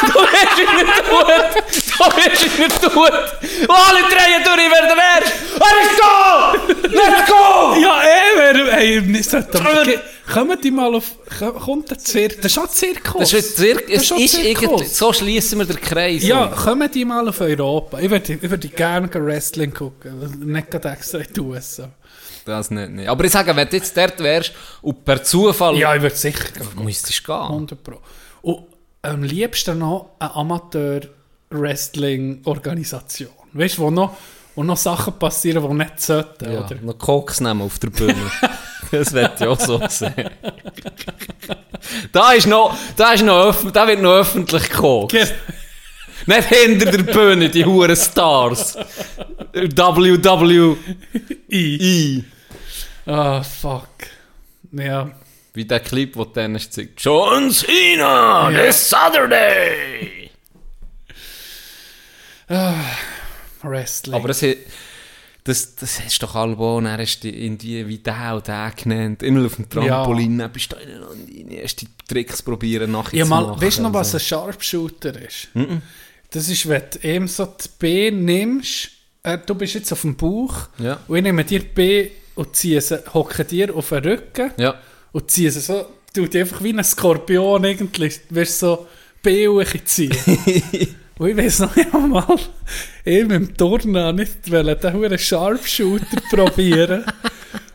Du 0.00 0.12
wirst 0.20 0.58
ihn 0.58 0.76
nicht 0.76 1.04
tot! 1.08 1.64
Du 1.96 2.16
wirst 2.16 2.44
ihn 2.44 2.62
nicht 2.62 2.82
tot! 2.82 3.12
Alle 3.68 4.00
drehen 4.10 4.42
durch, 4.44 4.70
werde 4.70 4.94
der 4.94 5.00
Erste! 5.14 5.32
Let's 5.54 5.96
go! 6.00 6.88
Let's 6.88 7.30
go! 7.30 7.80
ja, 7.80 8.02
eh, 8.02 8.54
wer, 8.54 8.78
ey, 8.78 9.06
wir 9.06 9.22
sollten 9.22 9.64
Kommen 10.32 10.60
die 10.60 10.70
mal 10.70 10.94
auf, 10.94 11.12
ko- 11.38 11.52
kommt 11.52 11.90
der 11.90 11.98
Zirkus? 11.98 12.40
Das 12.42 12.52
ist 12.52 12.58
auch 12.58 12.68
Zirkus. 12.68 13.20
Das 13.20 13.32
ist, 13.32 13.58
ein 13.58 13.64
Zirk, 13.64 13.90
es 13.90 14.06
schon 14.06 14.18
ist 14.18 14.34
Zirkus. 14.34 14.96
so 14.98 15.12
schließen 15.12 15.58
wir 15.58 15.66
den 15.66 15.80
Kreis. 15.80 16.22
Ja, 16.24 16.48
kommen 16.48 16.90
die 16.90 17.04
mal 17.04 17.28
auf 17.28 17.40
Europa. 17.40 17.98
Ich 18.00 18.10
würde, 18.10 18.32
ich 18.34 18.42
würde 18.50 18.68
gerne 18.68 19.08
Wrestling 19.12 19.72
gucken. 19.72 20.52
Nicht 20.52 20.70
gerade 20.70 20.90
extra 20.90 21.18
in 21.18 21.32
die 21.32 21.40
USA. 21.40 21.88
Das 22.44 22.70
nicht, 22.70 22.90
nicht. 22.90 23.08
Aber 23.08 23.24
ich 23.24 23.32
sage, 23.32 23.54
wenn 23.56 23.68
du 23.68 23.76
jetzt 23.76 23.96
dort 23.96 24.18
wärst 24.20 24.52
und 24.82 25.04
per 25.04 25.22
Zufall 25.22 25.76
Ja, 25.76 25.94
ich 25.94 26.02
würde 26.02 26.16
sicher 26.16 26.44
gehen. 26.52 26.84
müsstest 26.84 27.24
gehen. 27.24 27.34
100 27.34 27.82
Pro. 27.82 28.00
Und 28.42 28.64
am 29.02 29.22
liebsten 29.22 29.78
noch 29.78 30.10
eine 30.18 30.34
Amateur-Wrestling-Organisation. 30.34 33.28
Weißt 33.52 33.78
du, 33.78 33.82
wo 33.82 33.90
noch, 33.90 34.16
wo 34.54 34.62
noch 34.62 34.76
Sachen 34.76 35.18
passieren, 35.18 35.66
die 35.68 35.74
nicht 35.74 36.00
sollten, 36.00 36.52
Ja, 36.52 36.64
oder? 36.64 36.76
noch 36.82 36.98
Koks 36.98 37.40
nehmen 37.40 37.62
auf 37.62 37.78
der 37.78 37.90
Bühne. 37.90 38.14
das 38.90 39.12
wird 39.12 39.40
ich 39.40 39.46
auch 39.46 39.60
so 39.60 39.80
sehen. 39.88 40.30
da 42.12 42.32
ist 42.32 42.46
noch, 42.46 42.76
da 42.96 43.12
ist 43.12 43.22
noch, 43.24 43.50
öff- 43.54 43.70
da 43.70 43.86
wird 43.86 44.00
noch 44.00 44.12
öffentlich 44.14 44.68
gekocht. 44.68 45.12
Ge- 45.12 45.26
Nicht 46.26 46.48
hinter 46.48 46.90
der 46.90 47.02
Bühne, 47.04 47.48
die 47.48 47.64
huren 47.64 47.96
Stars. 47.96 48.76
WWE. 49.52 50.76
Ah, 53.06 53.42
fuck. 53.42 53.88
Ja. 54.72 55.10
Wie 55.54 55.64
der 55.64 55.80
Clip, 55.80 56.14
wo 56.16 56.24
dann 56.24 56.58
zeigt. 56.58 57.00
John 57.02 57.50
Cena, 57.50 58.50
this 58.50 58.90
Saturday. 58.90 60.30
Wrestling. 63.62 64.14
Aber 64.14 64.28
das, 64.28 64.42
hat- 64.42 64.56
das, 65.46 65.76
das 65.76 66.00
hast 66.02 66.20
du 66.20 66.26
doch 66.26 66.34
alle 66.34 66.56
dann 66.56 66.98
hast 66.98 67.20
du 67.22 67.28
irgendwie 67.28 67.86
wie 67.86 67.98
der 67.98 68.34
und 68.34 68.48
der 68.48 68.72
genannt. 68.76 69.22
Immer 69.22 69.46
auf 69.46 69.54
dem 69.56 69.68
Trampolin, 69.70 70.38
dann 70.38 70.52
bist 70.52 70.72
du 70.72 70.76
da 70.76 71.06
und 71.08 71.62
hast 71.62 71.82
die 71.82 71.88
Tricks 72.08 72.42
probieren 72.42 72.90
nachher 72.90 73.16
ja, 73.18 73.24
zu 73.24 73.30
mal, 73.30 73.46
machen. 73.46 73.62
weißt 73.62 73.78
du 73.78 73.82
noch, 73.82 73.94
was 73.94 74.14
ein 74.14 74.20
Sharpshooter 74.20 75.14
ist? 75.22 75.48
Das 76.30 76.48
ist, 76.48 76.68
wenn 76.68 76.82
du 76.92 77.08
eben 77.08 77.28
so 77.28 77.46
die 77.46 77.68
B 77.78 78.10
nimmst, 78.10 78.90
äh, 79.22 79.38
du 79.46 79.54
bist 79.54 79.74
jetzt 79.74 79.92
auf 79.92 80.00
dem 80.00 80.16
Bauch, 80.16 80.68
Ja. 80.78 80.98
und 81.06 81.16
ich 81.16 81.22
nehme 81.22 81.44
dir 81.44 81.60
die 81.60 81.66
B 81.66 82.10
und 82.34 82.56
ziehe 82.56 82.80
sie, 82.80 82.98
hocke 83.14 83.44
dir 83.44 83.74
auf 83.74 83.90
den 83.90 84.04
Rücken 84.04 84.50
Ja. 84.56 84.74
und 85.12 85.30
ziehe 85.30 85.50
sie 85.52 85.60
so, 85.60 85.86
du 86.12 86.26
die 86.26 86.40
einfach 86.40 86.60
wie 86.62 86.72
ein 86.72 86.82
Skorpion 86.82 87.64
eigentlich, 87.64 88.20
wirst 88.30 88.58
so 88.58 88.86
B 89.22 89.46
ziehen. 89.84 90.12
und 91.18 91.28
ich 91.30 91.36
weiß 91.36 91.60
noch 91.60 91.76
einmal, 91.94 92.24
eben 93.04 93.30
im 93.30 93.56
Turnen 93.56 94.16
nicht 94.16 94.50
wollen, 94.50 94.78
den 94.78 94.92
huren 94.92 95.18
Sharpshooter 95.18 96.20
probieren. 96.30 97.04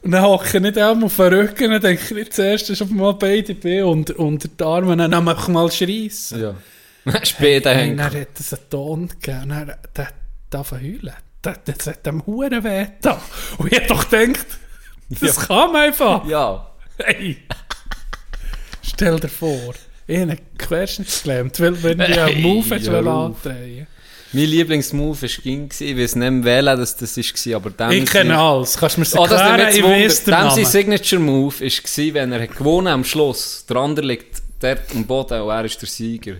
Und 0.04 0.12
dann 0.12 0.24
hocke 0.24 0.58
ich 0.58 0.62
nicht 0.62 0.78
einmal 0.78 1.06
auf 1.06 1.16
den 1.16 1.34
Rücken 1.34 1.74
und 1.74 1.84
denke 1.84 2.20
ich 2.20 2.32
zuerst 2.32 2.70
ist 2.70 2.82
auf 2.82 2.90
einmal 2.90 3.14
beide 3.16 3.54
B 3.56 3.82
unter, 3.82 4.18
unter 4.20 4.48
die 4.48 4.64
Arme 4.64 4.92
und 4.92 4.98
dann 5.00 5.14
einfach 5.14 5.48
mal 5.48 5.72
schreissen. 5.72 6.42
Ja. 6.42 6.56
Später 7.24 7.74
Hey, 7.74 7.86
hängen. 7.86 7.98
dann 7.98 8.14
hat 8.14 8.40
es 8.40 8.54
einen 8.54 8.70
Ton 8.70 9.08
gegeben 9.08 9.52
und 9.52 9.74
dann 9.94 10.08
darf 10.50 10.72
er 10.72 10.80
heulen. 10.82 11.14
Das, 11.42 11.58
das 11.66 11.88
hat 11.88 12.06
dem 12.06 12.24
Huren 12.28 12.64
weh. 12.64 12.86
Und 13.58 13.72
ich 13.72 13.80
hab 13.80 13.88
doch 13.88 14.08
gedacht, 14.10 14.46
das 15.10 15.48
kann 15.48 15.72
man 15.72 15.82
einfach. 15.88 16.26
Ja. 16.28 16.68
Hey. 17.00 17.38
Stell 18.84 19.20
dir 19.20 19.30
vor, 19.30 19.74
ich 20.12 20.20
habe 20.22 20.32
einen 20.32 20.58
Querschnittsgelähmt, 20.58 21.60
weil 21.60 21.84
wenn 21.84 21.98
du 21.98 22.04
einen 22.06 22.14
Hey, 22.36 22.42
Move 22.42 22.76
hast, 22.76 22.86
ja, 22.86 23.00
andrehen. 23.00 23.88
Mein 24.34 24.46
Lieblingsmove 24.46 25.22
war 25.24 25.30
ging, 25.44 25.70
ich 25.78 25.98
weiß 25.98 26.16
nicht 26.16 26.32
mehr 26.32 26.44
wählen, 26.46 26.78
dass 26.80 26.96
das 26.96 27.18
war, 27.18 27.56
aber 27.58 27.70
dann... 27.72 27.92
Ich 27.92 28.10
kenne 28.10 28.38
alles. 28.38 28.78
Kannst 28.78 28.96
du 28.96 29.02
mir 29.02 29.06
das 29.06 29.18
Oh, 29.18 29.28
das 29.28 29.76
ich 29.76 29.84
weiß 29.84 30.24
den. 30.24 30.34
Dem 30.34 30.40
sein 30.40 30.48
Namen. 30.48 30.66
Signature 30.66 31.22
Move 31.22 31.60
war, 31.62 32.14
wenn 32.14 32.32
er 32.32 32.42
hat 32.44 32.56
gewonnen 32.58 32.88
am 32.88 33.04
Schluss. 33.04 33.66
Der 33.68 33.76
andere 33.78 34.06
liegt 34.06 34.42
dort 34.62 34.80
am 34.96 35.06
Boden 35.06 35.42
und 35.42 35.50
er 35.50 35.66
ist 35.66 35.82
der 35.82 35.90
Sieger. 35.90 36.36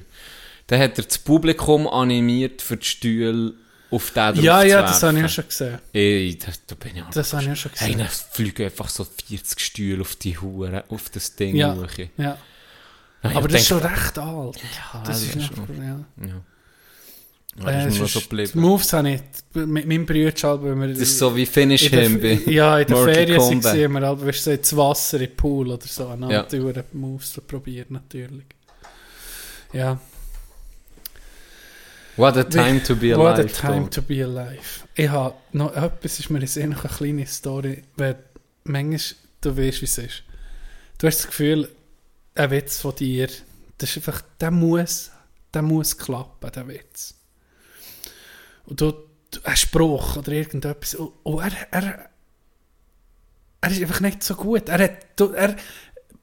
Dann 0.68 0.80
hat 0.80 0.98
er 1.00 1.04
das 1.04 1.18
Publikum 1.18 1.86
animiert 1.88 2.62
für 2.62 2.78
die 2.78 2.86
Stühle 2.86 3.54
auf 3.90 4.12
den 4.12 4.36
drauf 4.36 4.44
Ja, 4.44 4.62
zu 4.62 4.68
ja, 4.70 4.82
das 4.84 5.04
habe 5.04 5.16
ich 5.18 5.22
ja 5.24 5.28
schon 5.28 5.48
gesehen. 5.50 5.80
Ey, 5.92 6.38
da, 6.40 6.52
da 6.68 6.76
bin 6.76 6.96
ich 6.96 7.04
auch 7.04 7.10
Das 7.10 7.34
habe 7.34 7.42
ich 7.44 7.50
ja 7.50 7.56
schon 7.58 7.72
Hey, 7.76 7.88
gesehen. 7.90 8.00
dann 8.00 8.08
fliegen 8.32 8.64
einfach 8.68 8.88
so 8.88 9.06
40 9.28 9.60
Stühle 9.60 10.00
auf 10.02 10.16
die 10.16 10.38
Hure, 10.40 10.86
auf 10.88 11.10
das 11.10 11.36
Ding 11.36 11.58
Ja, 11.58 11.76
hoch. 11.76 11.88
ja. 12.18 12.38
Ja, 13.24 13.32
Aber 13.36 13.48
das 13.48 13.62
ist 13.62 13.68
schon 13.68 13.80
recht 13.80 14.18
alt. 14.18 14.58
Ja, 14.94 15.04
Das 15.06 15.22
ist 15.24 15.36
einfach, 15.36 15.68
schon. 15.68 15.78
ja. 15.84 16.00
Ja. 16.28 17.70
Äh, 17.70 17.86
das 17.86 17.94
ist 17.96 18.00
mir 18.00 18.08
so 18.08 18.20
die 18.22 18.30
geblieben. 18.30 18.60
Moves 18.62 18.94
habe 18.94 19.10
ich 19.12 19.22
mit 19.54 19.86
meinem 19.86 20.06
Bruder 20.06 20.32
halt, 20.42 20.64
wenn 20.64 20.80
wir... 20.82 20.88
Das 20.88 21.00
ist 21.00 21.18
so 21.20 21.36
wie 21.36 21.46
Finish 21.46 21.90
Him 21.90 22.20
bei 22.22 22.40
Ja, 22.46 22.80
in 22.80 22.88
der 22.88 22.96
Mortal 22.98 23.14
Ferien 23.14 23.42
sind 23.42 23.64
wir, 23.64 23.86
aber 23.88 24.08
halt, 24.08 24.26
weißt 24.26 24.40
du, 24.40 24.44
so 24.44 24.52
ins 24.52 24.78
Wasser, 24.78 25.20
in 25.20 25.28
den 25.28 25.36
Pool 25.36 25.70
oder 25.70 25.86
so. 25.86 26.08
Und 26.08 26.24
Ja. 26.24 26.30
ja. 26.30 26.44
die 26.44 26.84
Moves 26.94 27.34
zu 27.34 27.42
probieren, 27.42 27.88
natürlich. 27.90 28.46
Ja. 29.74 30.00
What 32.18 32.38
a 32.38 32.44
time 32.44 32.82
to 32.84 32.96
be 32.96 33.16
What 33.18 33.40
alive. 33.40 33.50
a 33.66 33.72
time 33.72 33.90
to 33.90 34.02
be 34.02 34.24
alive. 34.24 34.60
Ich 34.96 35.10
habe 35.10 35.36
noch 35.54 35.74
etwas, 35.76 36.20
ist 36.20 36.30
mir 36.30 36.40
jetzt 36.40 36.58
eh 36.58 36.68
noch 36.68 36.84
eine 36.84 36.94
kleine 36.94 37.26
Story, 37.26 37.84
weil 37.96 38.18
manchmal, 38.64 39.00
du 39.42 39.58
weißt, 39.58 39.82
wie 39.82 39.86
es 39.86 39.98
ist. 39.98 40.24
Du 40.98 41.08
hast 41.08 41.20
das 41.20 41.28
Gefühl, 41.28 41.70
ein 42.42 42.52
Witz 42.52 42.80
von 42.82 42.96
dir, 42.96 43.28
das 43.78 43.90
ist 43.90 43.98
einfach, 43.98 44.22
der 44.40 44.52
muss, 44.52 45.12
der 45.54 45.62
muss 45.62 45.98
klappen, 45.98 46.52
der 46.52 46.68
Witz. 46.68 47.16
und 48.66 48.80
du, 48.82 48.92
du 49.32 49.40
ein 49.44 49.56
Spruch 49.58 50.18
oder 50.18 50.32
irgendetwas 50.32 50.96
und, 50.96 51.12
und 51.24 51.40
er, 51.44 51.52
er, 51.72 52.10
er 53.62 53.72
ist 53.72 53.82
einfach 53.82 54.00
nicht 54.02 54.24
so 54.24 54.36
gut. 54.36 54.70
Er, 54.70 54.80
hat, 54.84 54.98
du, 55.16 55.32
er 55.34 55.56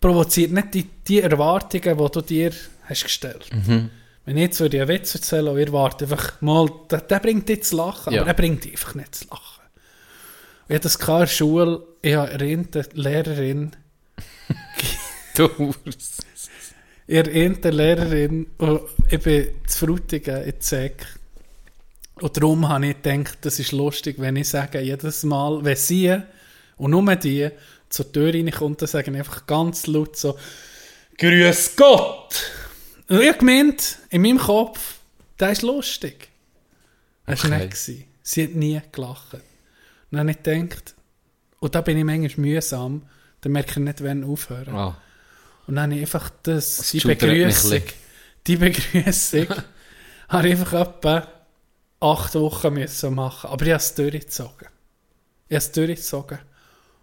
provoziert 0.00 0.52
nicht 0.52 0.74
die, 0.74 0.84
die 0.84 1.20
Erwartungen, 1.20 1.96
die 1.98 2.10
du 2.12 2.20
dir 2.20 2.52
hast 2.84 3.02
gestellt. 3.04 3.48
Wenn 4.24 4.36
ich 4.36 4.42
jetzt 4.42 4.60
würde 4.60 4.78
einen 4.80 4.88
Witz 4.88 5.14
erzählen 5.14 5.48
und 5.48 5.58
ihr 5.58 5.72
wartet 5.72 6.10
einfach 6.10 6.40
mal, 6.42 6.68
der, 6.90 7.00
der 7.00 7.18
bringt 7.20 7.48
dich 7.48 7.64
zu 7.64 7.76
lachen, 7.76 8.12
Ja. 8.12 8.20
aber 8.22 8.30
er 8.30 8.34
bringt 8.34 8.64
dich 8.64 8.72
einfach 8.72 8.94
nicht 8.94 9.14
zu 9.14 9.26
lachen. 9.28 9.62
Und 10.68 10.70
ich 10.70 10.74
hatte 10.74 10.82
das 10.82 10.96
in 10.96 11.06
der 11.06 11.26
Schule, 11.26 11.86
ich 12.02 12.14
habe 12.14 12.30
eine 12.30 12.66
Lehrerin, 12.92 13.76
Du. 15.38 15.72
ihr 17.06 17.24
eine 17.26 17.70
Lehrerin, 17.70 18.48
und 18.58 18.80
ich 19.08 19.20
bin 19.20 19.48
zu 19.68 19.86
Frutigen 19.86 20.42
in 20.42 20.60
Zeck. 20.60 21.06
Und 22.16 22.36
darum 22.36 22.68
habe 22.68 22.88
ich 22.88 23.00
gedacht, 23.00 23.38
das 23.42 23.60
ist 23.60 23.70
lustig, 23.70 24.16
wenn 24.18 24.34
ich 24.34 24.48
sage, 24.48 24.80
jedes 24.80 25.22
Mal, 25.22 25.64
wenn 25.64 25.76
sie 25.76 26.20
und 26.76 26.90
nur 26.90 27.14
die 27.14 27.50
zur 27.88 28.10
Tür 28.10 28.34
reinkommt, 28.34 28.82
dann 28.82 28.88
sage 28.88 29.12
ich 29.12 29.16
einfach 29.16 29.46
ganz 29.46 29.86
laut 29.86 30.16
so, 30.16 30.36
Grüß 31.18 31.76
Gott! 31.76 32.50
Und 33.08 33.20
ich 33.20 33.38
gemeint, 33.38 33.98
in 34.10 34.22
meinem 34.22 34.38
Kopf, 34.38 34.96
das 35.36 35.52
ist 35.52 35.62
lustig. 35.62 36.28
Das 37.26 37.44
war 37.44 37.50
Okay. 37.50 37.58
nicht. 37.64 37.70
gewesen. 37.70 38.04
Sie 38.22 38.42
hat 38.44 38.54
nie 38.56 38.80
gelacht. 38.90 39.34
Und 39.34 39.42
dann 40.10 40.20
habe 40.20 40.30
ich 40.32 40.42
gedacht, 40.42 40.94
und 41.60 41.74
da 41.76 41.80
bin 41.80 41.96
ich 41.96 42.04
manchmal 42.04 42.44
mühsam, 42.46 43.02
dann 43.40 43.52
merke 43.52 43.70
ich 43.70 43.76
nicht, 43.76 44.02
wann 44.02 44.24
aufhören. 44.24 44.74
Ah. 44.74 45.00
Und 45.68 45.76
dann 45.76 45.90
habe 45.90 45.96
ich 45.96 46.00
einfach 46.00 46.30
das, 46.44 46.78
die 46.90 46.96
mich 46.96 47.04
ein 47.04 47.18
Begrüßung, 47.18 47.82
die 48.46 48.56
Begrüßung, 48.56 49.48
habe 50.30 50.48
ich 50.48 50.58
einfach 50.58 50.72
etwa 50.72 51.28
acht 52.00 52.34
Wochen 52.36 52.72
müssen 52.72 53.14
machen. 53.14 53.50
Aber 53.50 53.66
ich 53.66 53.72
habe 53.72 53.82
es 53.82 53.94
durchgezogen. 53.94 54.68
Ich 55.46 55.54
habe 55.54 55.58
es 55.58 55.72
durchgezogen. 55.72 56.38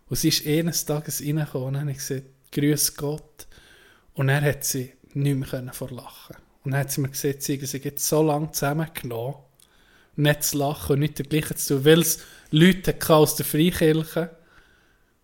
Und 0.08 0.16
sie 0.18 0.30
ist 0.30 0.48
eines 0.48 0.84
Tages 0.84 1.22
reingekommen 1.22 1.68
und 1.68 1.80
habe 1.80 1.92
ich 1.92 1.98
gesagt, 1.98 2.24
grüß 2.54 2.96
Gott. 2.96 3.46
Und 4.16 4.28
dann 4.28 4.44
hat 4.44 4.64
sie 4.64 4.94
nicht 5.14 5.52
mehr 5.52 5.74
vor 5.74 5.92
Lachen. 5.92 6.36
Und 6.64 6.72
dann 6.72 6.80
hat 6.80 6.92
sie 6.92 7.02
mir 7.02 7.10
gesagt, 7.10 7.44
sie 7.44 7.58
haben 7.58 7.68
sich 7.68 7.84
jetzt 7.84 8.08
so 8.08 8.24
lange 8.24 8.52
zusammengenommen, 8.52 9.36
nicht 10.16 10.44
zu 10.44 10.58
lachen 10.58 10.94
und 10.94 11.00
nicht 11.02 11.20
dergleichen 11.20 11.56
zu 11.56 11.76
tun, 11.76 11.86
weil 11.86 12.02
es 12.02 12.20
Leute 12.50 12.96
aus 13.14 13.36
der 13.36 13.46
Freikirche 13.46 14.32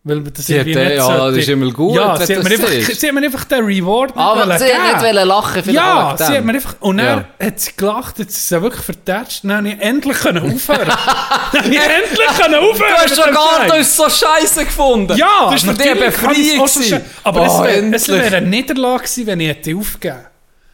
weil 0.04 0.22
das 0.22 0.48
Sie 0.48 0.60
hat 0.60 0.66
den- 0.66 0.78
nicht 0.80 0.96
ja, 0.98 1.04
sollte- 1.06 1.36
das 1.36 1.38
ist 1.44 1.50
immer 1.50 1.72
gut, 1.72 1.96
Ja, 1.96 2.16
sie 2.26 2.36
hat, 2.36 2.46
einfach, 2.46 2.70
sie 2.72 3.08
hat 3.08 3.14
mir 3.14 3.24
einfach 3.24 3.44
den 3.44 3.64
Reward 3.66 4.16
nicht 4.16 4.26
Aber 4.26 4.58
sie 4.58 4.74
hat 4.74 5.02
nicht 5.04 5.26
lachen, 5.26 5.72
Ja, 5.72 6.16
sie 6.18 6.24
hat 6.24 6.44
mir 6.44 6.54
einfach... 6.54 6.76
Und 6.80 6.98
dann 6.98 7.26
Ja. 7.40 7.46
hat 7.46 7.60
sie 7.60 7.72
gelacht, 7.78 8.18
hat 8.20 8.32
sie 8.32 8.56
es 8.56 8.62
wirklich 8.62 8.84
vertätscht. 8.84 9.44
Dann 9.44 9.58
habe 9.58 9.70
ich 9.70 9.80
endlich 9.80 10.18
können 10.18 10.56
aufhören. 10.56 10.88
dann 11.54 11.62
habe 11.64 11.70
ich 11.70 11.80
endlich 11.80 12.28
können 12.40 12.56
aufhören. 12.56 12.90
Du 12.90 13.12
hast 13.12 13.16
schon 13.16 13.34
Scheiß. 13.36 13.78
nicht 13.78 13.92
so 13.92 14.10
scheiße 14.10 14.66
gefunden. 14.66 15.18
Ja, 15.18 15.50
das 15.52 15.64
ich's 15.64 15.78
Befreiung. 15.78 16.62
auch 16.62 16.68
so 16.68 16.96
Aber 17.24 17.42
Oh, 17.42 17.64
es 17.66 18.08
wäre 18.08 18.22
wäre 18.24 18.38
eine 18.38 18.48
Niederlage 18.48 19.04
gewesen, 19.04 19.28
wenn 19.28 19.40
ich 19.40 19.48
hätte 19.50 19.76
aufgegeben 19.78 20.26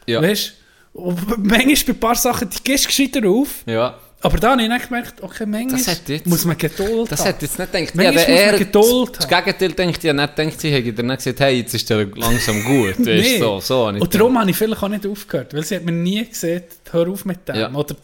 Ja. 0.06 0.22
Weißt 0.22 0.52
du? 0.94 1.14
Manchmal 1.36 1.66
bei 1.66 1.92
ein 1.92 2.00
paar 2.00 2.14
Sachen, 2.14 2.48
die 2.48 2.64
gehst 2.64 2.84
du 2.84 2.88
gescheiter 2.88 3.28
auf. 3.28 3.48
Ja. 3.66 3.94
Aber 4.20 4.36
dann 4.38 4.52
habe 4.52 4.62
ich 4.62 4.68
dann 4.68 4.80
gemerkt, 4.82 5.22
okay, 5.22 5.46
manchmal 5.46 5.80
Das 5.84 6.00
jetzt- 6.08 6.26
muss 6.26 6.44
man 6.44 6.58
Geduld 6.58 7.12
Das 7.12 7.20
haben. 7.20 7.28
hat 7.28 7.42
jetzt 7.42 7.56
nicht 7.58 7.72
gedacht. 7.72 7.94
Manchmal 7.94 8.14
Ja, 8.14 8.30
muss 8.30 8.50
man 8.50 8.58
Geduld 8.58 9.16
Das 9.16 9.30
haben. 9.30 9.44
Gegenteil 9.44 9.72
denkt, 9.72 10.04
ich 10.04 10.10
habe 10.10 10.16
nicht 10.20 10.36
gedacht, 10.36 10.60
sie 10.60 10.70
hätte 10.72 10.92
dann 10.92 11.16
gesagt, 11.16 11.40
hey, 11.40 11.58
jetzt 11.60 11.74
ist 11.74 11.88
der 11.90 12.04
langsam 12.16 12.64
gut. 12.64 12.98
Nee. 12.98 13.38
so, 13.38 13.60
so 13.60 13.86
Und 13.86 14.12
darum 14.14 14.38
habe 14.40 14.50
ich 14.50 14.56
vielleicht 14.56 14.82
auch 14.82 14.88
nicht 14.88 15.06
aufgehört, 15.06 15.54
weil 15.54 15.62
sie 15.62 15.76
hat 15.76 15.84
mir 15.84 15.92
nie 15.92 16.24
gesagt, 16.28 16.72
hör 16.90 17.08
auf 17.08 17.24
mit 17.24 17.46
dem. 17.48 17.56
Ja. 17.56 17.72
Oder 17.72 17.94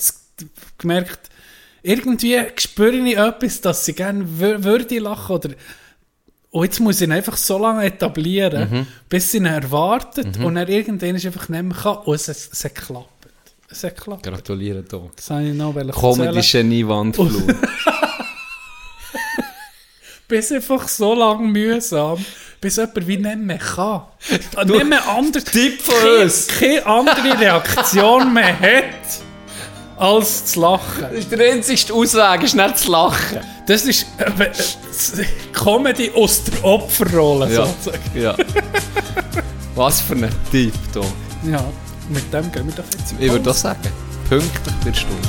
gemerkt, 0.78 1.30
irgendwie 1.82 2.38
spüre 2.58 2.96
ich 2.96 3.16
etwas, 3.16 3.60
dass 3.60 3.84
sie 3.84 3.92
gerne 3.94 4.24
wür 4.38 4.62
würde 4.62 4.98
lachen 5.00 5.34
oder 5.34 5.50
und 6.50 6.64
jetzt 6.64 6.78
muss 6.78 7.00
ich 7.00 7.08
ihn 7.08 7.12
einfach 7.12 7.36
so 7.36 7.58
lange 7.58 7.82
etablieren, 7.84 8.70
Mhm. 8.70 8.86
bis 9.08 9.32
sie 9.32 9.38
ihn 9.38 9.46
erwartet 9.46 10.36
und 10.38 10.56
er 10.56 10.68
irgendwann 10.68 11.16
einfach 11.16 11.48
nicht 11.48 11.62
mehr 11.64 11.76
kann. 11.76 11.96
Und 12.04 12.14
es, 12.14 12.28
es, 12.28 12.48
es 12.52 12.64
hat 12.64 12.76
geklappt. 12.76 13.08
Es 13.70 13.82
hat 13.84 13.96
geklappt. 13.96 14.22
Gratuliere, 14.24 14.82
Doc. 14.82 15.16
Das 15.16 15.30
habe 15.30 15.44
ich 15.44 15.54
noch 15.54 15.72
Comedy 15.74 16.36
erzählen. 16.36 16.68
Genie 16.70 16.86
Wandflur. 16.86 17.42
Bis 20.28 20.50
einfach 20.52 20.88
so 20.88 21.14
lange 21.14 21.46
mühsam, 21.46 22.24
bis 22.60 22.76
jemand 22.76 23.06
wie 23.06 23.18
nicht 23.18 23.38
mehr 23.38 23.58
kann. 23.58 24.02
nicht 24.66 24.84
mehr 24.86 25.06
anders. 25.08 25.44
Tipp 25.44 25.82
von 25.82 25.94
keine, 25.96 26.24
uns. 26.24 26.46
keine 26.48 26.86
andere 26.86 27.38
Reaktion 27.40 28.32
mehr 28.32 28.58
hat, 28.58 29.18
als 29.98 30.46
zu 30.46 30.60
lachen. 30.60 31.02
Das 31.02 31.12
ist 31.12 31.30
der 31.30 31.52
einzigste 31.52 31.92
Ausweg, 31.92 32.42
ist 32.42 32.54
nicht 32.54 32.78
zu 32.78 32.90
lachen. 32.90 33.40
Das 33.66 33.84
ist 33.84 34.06
äh, 34.18 34.50
Comedy 35.52 36.10
aus 36.14 36.42
der 36.44 36.64
Opferrolle, 36.64 37.52
Ja. 37.52 37.66
sozusagen. 37.66 38.02
ja. 38.20 38.34
Was 39.74 40.00
für 40.00 40.14
ein 40.14 40.30
Tipp, 40.50 40.72
Doc. 40.94 41.04
Ja, 41.46 41.62
mit 42.08 42.32
dem 42.32 42.50
gehen 42.52 42.66
wir 42.66 42.74
doch 42.74 42.84
jetzt 42.92 43.14
Ich 43.18 43.30
würde 43.30 43.44
das 43.44 43.60
sagen. 43.60 43.90
Pünktlich 44.28 44.74
der 44.84 44.94
Stunde. 44.94 45.28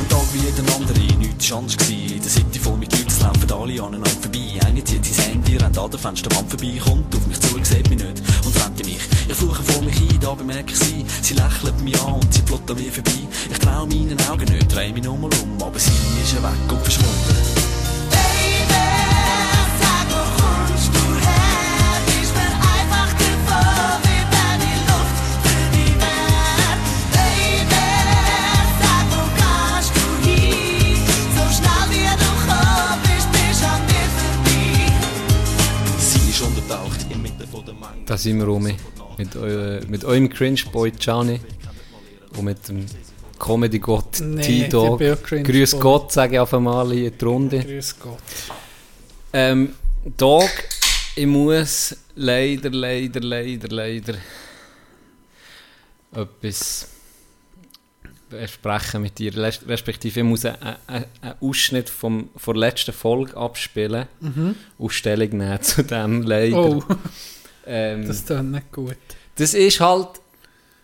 Ein 0.00 0.08
Tag 0.08 0.26
wie 0.32 0.38
jeder 0.38 0.74
andere, 0.74 1.18
nichts 1.18 1.52
anderes 1.52 1.76
gsi. 1.76 2.20
Der 2.22 2.30
City 2.30 2.58
voll 2.58 2.76
mit 2.76 2.92
Leuten, 2.92 3.22
laufen 3.22 3.52
alle 3.52 3.82
aneinander 3.82 4.10
vorbei. 4.20 4.60
Eine 4.66 4.84
zieht 4.84 5.04
sein 5.06 5.30
Handy, 5.30 5.56
rennt 5.56 5.78
an 5.78 5.90
der 5.90 5.98
Fensterwand 5.98 6.50
vorbei, 6.50 6.78
kommt 6.84 7.14
auf 7.14 7.26
mich 7.26 7.40
zu, 7.40 7.58
sieht 7.62 7.88
mich 7.88 7.98
nicht 7.98 8.22
und 8.44 8.54
fremde 8.54 8.84
mich. 8.84 8.98
Ich 9.28 9.34
fluche 9.34 9.62
vor 9.62 9.82
mich 9.82 9.96
ein, 9.96 10.20
da 10.20 10.34
bemerke 10.34 10.72
ich 10.72 10.78
sie. 10.78 11.04
Sie 11.22 11.34
lächelt 11.34 11.80
mich 11.82 12.00
an 12.02 12.14
und 12.14 12.34
sie 12.34 12.42
plottet 12.42 12.70
an 12.70 12.76
mir 12.76 12.92
vorbei. 12.92 13.26
Ich 13.50 13.58
trau 13.58 13.86
meinen 13.86 14.18
Augen 14.28 14.52
nicht, 14.52 14.74
dreh 14.74 14.92
mich 14.92 15.04
nochmal 15.04 15.30
um, 15.42 15.62
aber 15.62 15.78
sie 15.78 15.90
ist 16.22 16.34
ja 16.34 16.42
weg 16.42 16.72
und 16.72 16.82
verschwunden. 16.82 17.55
Da 38.06 38.16
sind 38.16 38.38
wir 38.38 38.46
rum. 38.46 38.68
Mit, 39.18 39.34
eu 39.36 39.80
mit 39.88 40.04
eurem 40.04 40.28
Cringe-Boy 40.28 40.92
Gianni 40.92 41.40
und 42.36 42.44
mit 42.44 42.68
dem 42.68 42.86
Comedy-Gott 43.38 44.20
Nee, 44.20 44.42
T-Dog. 44.42 45.00
Grüß 45.28 45.78
Gott, 45.80 46.12
sage 46.12 46.34
ich 46.34 46.38
auf 46.38 46.52
einmal 46.54 46.90
hier 46.92 47.08
in 47.08 47.18
die 47.18 47.24
Runde. 47.24 47.60
Grüß 47.64 47.98
Gott. 47.98 48.18
Ähm, 49.32 49.74
Dog, 50.16 50.50
ich 51.16 51.26
muss 51.26 51.96
leider, 52.14 52.70
leider, 52.70 53.20
leider, 53.20 53.68
leider 53.68 54.14
etwas 56.14 56.88
besprechen 58.30 59.02
mit 59.02 59.18
dir. 59.18 59.36
Res- 59.36 59.66
Respektive, 59.66 60.20
ich 60.20 60.26
muss 60.26 60.44
einen, 60.44 60.56
einen, 60.86 61.04
Ausschnitt 61.40 61.88
vom, 61.88 62.28
von 62.36 62.54
der 62.54 62.68
letzten 62.68 62.92
Folge 62.92 63.36
abspielen 63.36 64.06
und 64.78 64.92
Stellung 64.92 65.30
nehmen 65.30 65.62
zu 65.62 65.82
dem 65.82 66.22
leider. 66.22 66.56
Oh, 66.58 66.82
ähm, 67.66 68.06
das 68.06 68.24
tut 68.24 68.42
nicht 68.44 68.72
gut. 68.72 68.96
das 69.36 69.54
ist 69.54 69.80
halt 69.80 70.08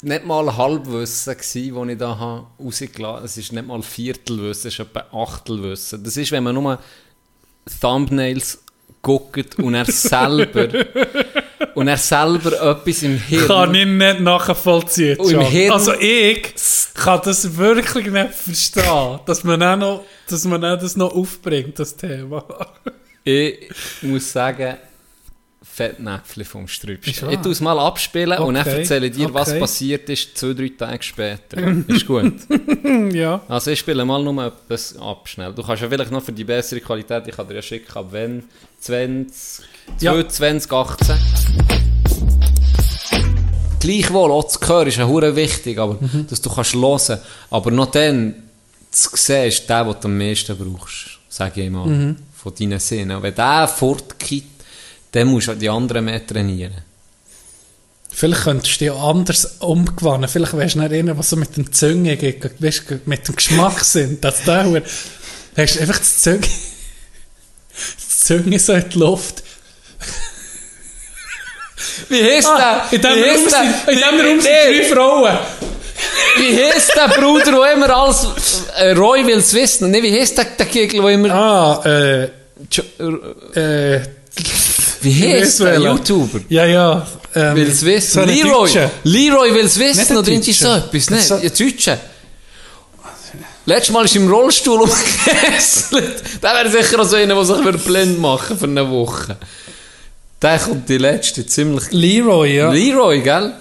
nicht 0.03 0.25
mal 0.27 0.57
Halbwissen 0.57 1.37
das 1.39 1.55
ich 1.55 1.73
da 1.99 2.45
rausgelassen 2.59 3.05
habe. 3.17 3.25
Es 3.25 3.37
ist 3.37 3.53
nicht 3.53 3.67
mal 3.67 3.83
Viertelwissen, 3.83 4.69
es 4.69 4.75
ist 4.75 4.81
etwa 4.81 5.05
Achtelwissen. 5.13 6.03
Das 6.03 6.17
ist, 6.17 6.33
wenn 6.33 6.43
man 6.43 6.55
nur 6.55 6.79
Thumbnails 7.81 8.63
guckt 9.01 9.59
und 9.59 9.75
er 9.75 9.85
selber 9.85 10.69
und 11.75 11.89
er 11.89 11.97
selber 11.97 12.53
etwas 12.79 13.03
im 13.03 13.17
Hirn 13.19 13.47
Kann 13.47 13.75
ich 13.75 13.87
nicht 13.87 14.21
nachvollziehen. 14.21 15.17
Hirn- 15.41 15.73
Also 15.73 15.93
ich 15.95 16.53
kann 16.95 17.21
das 17.25 17.57
wirklich 17.57 18.07
nicht 18.11 18.35
verstehen, 18.35 19.21
dass 19.27 19.45
man 19.45 19.63
auch 19.63 19.77
noch, 19.77 20.05
dass 20.29 20.45
man 20.45 20.65
auch 20.65 20.79
das 20.79 20.97
noch 20.97 21.13
aufbringt, 21.15 21.79
das 21.79 21.97
Thema. 21.97 22.45
Ich 23.25 23.71
muss 24.03 24.33
sagen, 24.33 24.77
Fettnäpfchen 25.75 26.45
vom 26.45 26.67
wahr. 26.67 26.97
Ich 27.03 27.19
tue 27.41 27.53
es 27.53 27.61
mal 27.63 27.79
abspielen 27.79 28.39
und 28.41 28.55
dann 28.55 28.67
Okay, 28.67 28.81
erzähle 28.81 29.11
dir, 29.11 29.33
was 29.33 29.49
okay. 29.49 29.61
passiert 29.61 30.09
ist, 30.11 30.37
zwei, 30.37 30.53
drei 30.53 30.71
Tage 30.77 31.03
später. 31.03 31.57
ist 31.89 32.07
gut. 32.07 32.35
ja. 33.15 33.41
Also 33.49 33.71
ich 33.71 33.79
spiele 33.79 34.05
mal 34.05 34.23
nur 34.23 34.45
etwas 34.45 34.95
ab, 34.99 35.27
schnell. 35.29 35.55
Du 35.55 35.63
kannst 35.63 35.81
ja 35.83 35.89
vielleicht 35.89 36.11
noch 36.11 36.23
für 36.23 36.33
die 36.33 36.45
bessere 36.45 36.81
Qualität, 36.81 37.27
ich 37.27 37.35
kann 37.37 37.49
dir 37.49 37.55
ja 37.55 37.63
schicken, 37.63 37.97
ab 37.97 38.09
wenn 38.11 38.45
20, 38.81 39.65
Ja. 40.01 40.29
2018. 40.29 41.17
Gleichwohl, 43.81 44.31
auch 44.31 44.45
zu 44.47 44.61
hören 44.69 44.89
ist 44.89 44.99
ja 44.99 45.07
hure 45.07 45.35
wichtig, 45.35 45.79
aber 45.79 45.95
Mhm. 46.01 46.27
dass 46.29 46.41
du 46.41 46.51
kannst 46.51 46.75
hören. 46.75 47.19
Aber 47.51 47.71
noch 47.71 47.91
dann 47.91 48.35
zu 48.91 49.09
sehen 49.15 49.49
ist 49.49 49.69
der, 49.69 49.85
den 49.85 49.95
du 50.01 50.09
am 50.09 50.19
meisten 50.19 50.57
brauchst, 50.57 51.19
sage 51.29 51.63
ich 51.63 51.71
mal, 51.71 51.87
Mhm. 51.87 52.17
von 52.35 52.53
deinen 52.59 52.79
Sinnen. 52.79 53.23
Wenn 53.23 53.35
der 53.35 53.67
fortkippt, 53.69 54.52
dann 55.13 55.29
musst 55.29 55.49
du 55.49 55.55
die 55.55 55.69
anderen 55.69 56.05
mehr 56.07 56.27
trainieren. 56.27 56.75
Vielleicht 58.15 58.43
könntest 58.45 58.81
du 58.81 58.85
dich 58.85 58.93
anders 58.95 59.57
umgewannen. 59.61 60.29
Vielleicht 60.29 60.55
wärst 60.57 60.75
du 60.75 60.81
nicht 60.81 60.93
einer, 60.93 61.15
der 61.15 61.23
so 61.23 61.37
mit 61.37 61.57
dem 61.57 61.73
Zunge 61.73 62.17
geht, 62.17 62.45
weißt, 62.63 62.91
du, 62.91 63.01
mit 63.07 63.27
dem 63.27 63.37
Geschmack 63.37 63.83
sind. 63.85 64.23
Der 64.23 64.65
Hure- 64.67 64.83
hast 65.57 65.77
du 65.77 65.81
einfach 65.81 65.99
das 65.99 66.21
Zunge, 66.21 66.41
das 67.97 68.21
Zunge 68.27 68.59
so 68.59 68.73
in 68.75 68.89
die 68.91 68.99
Luft. 68.99 69.43
Wie 72.09 72.23
heisst 72.23 72.49
Ah, 72.49 72.87
in 72.91 73.01
der? 73.01 73.15
dem 73.15 73.25
Wie 73.25 73.29
Raum 73.31 73.49
sind, 73.49 73.89
in 73.89 73.99
dem 73.99 74.21
Raum 74.27 74.41
sind 74.41 74.53
drei 74.53 74.85
Frauen. 74.95 75.39
Wie 76.39 76.57
heisst 76.65 76.93
der 76.97 77.09
Bruder, 77.09 77.51
der 77.53 77.73
immer 77.73 77.91
alles, 77.91 78.27
äh, 78.77 78.93
Roy 78.93 79.27
will's 79.27 79.53
wissen, 79.55 79.91
nee, 79.91 80.03
wie 80.03 80.13
heisst 80.19 80.37
der, 80.39 80.45
der 80.45 80.67
Kegel, 80.67 81.01
der 81.01 81.11
immer, 81.11 81.31
Ah, 81.31 81.83
äh, 81.85 82.25
äh, 83.55 84.01
wie 85.03 85.23
heisst 85.33 85.61
der? 85.61 85.79
YouTuber? 85.81 86.41
Ja, 86.49 86.65
ja. 86.67 87.07
Ähm, 87.35 87.57
Will's 87.57 87.83
wissen. 87.85 88.11
so 88.13 88.21
ein 88.21 88.29
Leroy. 88.29 88.51
Deutscher. 88.51 88.91
Leroy 89.05 89.55
will's 89.55 89.77
Nicht 89.77 89.97
wissen, 89.99 90.13
ein 90.13 90.17
oder 90.19 90.29
irgendwie 90.29 90.53
so 90.53 90.65
Deutscher. 90.67 90.87
etwas, 90.87 91.11
ne? 91.11 91.21
So- 91.21 91.37
Ja, 91.37 91.49
Deutsche. 91.49 91.99
Letztes 93.65 93.91
Mal 93.93 94.05
ist 94.05 94.17
im 94.17 94.29
Rollstuhl 94.29 94.81
umgekesselt. 94.83 96.23
Der 96.43 96.51
wäre 96.55 96.71
sicher 96.71 97.01
auch 97.01 97.05
so 97.05 97.17
einer, 97.17 97.35
der 97.35 97.45
sich 97.45 97.85
blind 97.85 98.19
machen 98.21 98.59
für 98.59 98.65
eine 98.67 98.89
Woche. 98.91 99.37
Der 100.41 100.59
kommt 100.59 100.89
die 100.89 100.99
letzte 100.99 101.47
ziemlich... 101.47 101.85
Leroy, 101.93 102.57
ja. 102.57 102.73
Leroy, 102.73 103.21
gell? 103.21 103.53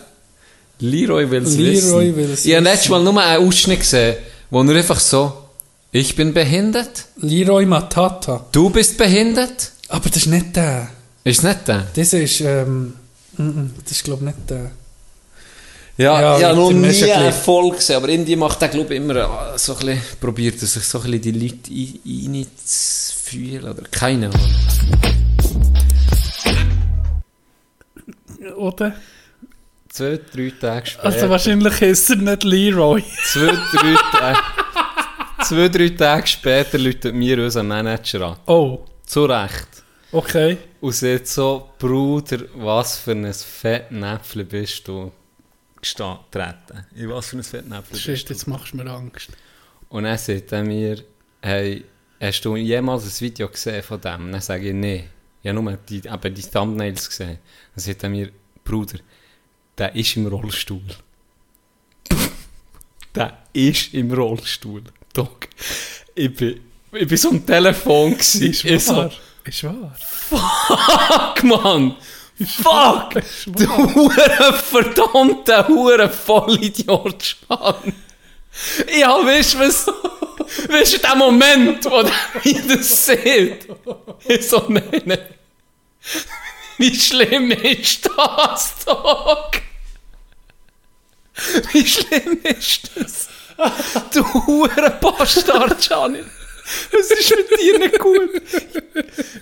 Leroy 0.79 1.29
will's 1.29 1.55
Leroy 1.55 2.15
wissen. 2.15 2.47
Ich 2.49 2.55
habe 2.55 2.63
letztes 2.63 2.89
Mal 2.89 3.03
nur 3.03 3.21
einen 3.21 3.47
Ausschnitt 3.47 3.81
gesehen, 3.81 4.15
wo 4.49 4.63
er 4.63 4.75
einfach 4.75 4.99
so... 4.99 5.33
Ich 5.93 6.15
bin 6.15 6.33
behindert, 6.33 7.05
Leroy 7.17 7.65
Matata. 7.65 8.45
du 8.53 8.69
bist 8.69 8.97
behindert. 8.97 9.71
Aber 9.89 10.07
das 10.09 10.19
ist 10.19 10.27
nicht 10.27 10.55
der. 10.55 10.87
Ist 11.23 11.43
nicht 11.43 11.67
der? 11.67 11.85
Das 11.93 12.13
ist, 12.13 12.41
ähm, 12.41 12.93
mm, 13.37 13.43
mm, 13.43 13.71
das 13.83 13.91
ist, 13.91 14.03
glaube 14.03 14.21
ich, 14.25 14.35
nicht 14.35 14.49
der. 14.49 14.71
Ja, 15.97 16.19
Ja, 16.21 16.37
ich 16.39 16.43
habe 16.45 16.55
noch 16.55 16.71
nie. 16.71 16.99
Erfolg 17.01 17.75
gesehen, 17.75 17.97
aber 17.97 18.09
irgendwie 18.09 18.35
macht 18.35 18.61
er, 18.61 18.69
glaube 18.69 18.93
ich, 18.95 19.01
immer 19.01 19.15
äh, 19.17 19.57
so 19.57 19.73
ein 19.77 19.85
bisschen, 19.85 20.01
probiert 20.19 20.59
er 20.61 20.67
sich 20.67 20.83
so 20.83 20.99
ein 21.01 21.11
bisschen 21.11 21.21
die 21.21 21.47
Leute 21.47 21.71
ein- 21.71 22.35
reinzufühlen, 22.35 23.63
oder 23.69 23.83
keine 23.91 24.27
Ahnung. 24.29 24.55
Oder? 28.57 28.93
Zwei, 29.89 30.19
drei 30.33 30.53
Tage 30.59 30.87
später. 30.87 31.05
Also 31.05 31.29
wahrscheinlich 31.29 31.81
ist 31.81 32.09
er 32.09 32.15
nicht 32.15 32.43
Leroy. 32.43 33.03
zwei, 33.25 33.47
drei 33.73 33.95
Tage, 34.11 34.39
zwei, 35.43 35.67
drei 35.69 35.89
Tage 35.89 36.27
später 36.27 36.77
läutet 36.79 37.13
mir 37.13 37.37
unser 37.43 37.61
Manager 37.63 38.21
an. 38.21 38.37
Oh, 38.47 38.79
Zu 39.05 39.25
Recht. 39.25 39.67
Okay. 40.11 40.57
Und 40.79 40.93
sagt 40.93 41.27
so, 41.27 41.69
Bruder, 41.77 42.39
was 42.55 42.97
für 42.97 43.11
ein 43.11 43.33
Fettnäpfchen 43.33 44.47
bist 44.47 44.87
du 44.87 45.11
getreten? 45.81 46.85
In 46.95 47.09
was 47.09 47.27
für 47.27 47.37
ein 47.37 47.43
Fettnäpfchen 47.43 47.91
bist 47.91 48.03
Shit, 48.03 48.29
du? 48.29 48.33
jetzt 48.33 48.47
machst 48.47 48.73
du 48.73 48.77
mir 48.77 48.89
Angst. 48.89 49.29
Und 49.89 50.03
dann 50.03 50.17
sagt 50.17 50.51
er 50.51 50.63
mir, 50.63 51.03
hey, 51.41 51.83
hast 52.19 52.45
du 52.45 52.55
jemals 52.55 53.03
ein 53.05 53.25
Video 53.25 53.49
gesehen 53.49 53.83
von 53.83 53.99
dem? 53.99 54.31
Dann 54.31 54.41
sage 54.41 54.69
ich, 54.69 54.73
nee. 54.73 55.09
Ich 55.43 55.49
habe 55.49 55.61
nur 55.61 55.73
die, 55.73 55.97
eben 55.97 56.35
die 56.35 56.41
Thumbnails 56.41 57.09
gesehen. 57.09 57.39
Dann 57.75 57.83
sagt 57.83 58.03
er 58.03 58.09
mir, 58.09 58.31
Bruder, 58.63 58.99
der 59.77 59.95
ist 59.95 60.15
im 60.15 60.27
Rollstuhl. 60.27 60.83
der 63.15 63.37
ist 63.53 63.93
im 63.93 64.11
Rollstuhl. 64.13 64.83
Dog. 65.13 65.47
Ich 66.15 66.35
bin, 66.35 66.59
ich 66.93 67.07
bin 67.07 67.17
so 67.17 67.29
am 67.29 67.45
Telefon 67.45 68.11
gewesen. 68.11 68.43
Ist 68.43 68.63
Ich 68.63 68.83
so. 68.83 69.09
Ist 69.43 69.63
wahr. 69.63 69.95
fuck, 70.29 71.43
Mann! 71.43 71.95
Fuck! 72.61 73.21
Du 73.45 73.67
hure 73.67 74.53
verdammter 74.53 75.67
hure 75.67 76.09
Vollidiot 76.09 77.23
Schwan. 77.23 77.93
Ich 78.87 79.05
hab, 79.05 79.25
weißt 79.25 79.53
du 79.53 79.59
was? 79.59 79.87
Weißt 80.67 80.93
du, 80.93 80.97
der 80.99 81.15
Moment, 81.15 81.85
wo 81.85 82.03
der 82.03 82.13
mir 82.43 82.75
das 82.75 83.05
sieht? 83.05 83.67
Ich 84.27 84.47
so, 84.49 84.65
nein, 84.67 85.01
nein. 85.05 85.19
Wie 86.77 86.95
schlimm 86.99 87.51
ist 87.51 88.09
das, 88.17 88.75
Dog? 88.85 89.51
Wie 91.71 91.87
schlimm 91.87 92.39
ist 92.43 92.91
das? 92.95 93.29
Du 94.13 94.23
hure 94.45 94.97
Bastard, 94.99 95.79
Gianni. 95.79 96.23
Was 96.91 97.11
ist 97.11 97.29
mit 97.35 97.59
dir 97.59 97.79
nicht 97.79 97.99
gut? 97.99 98.29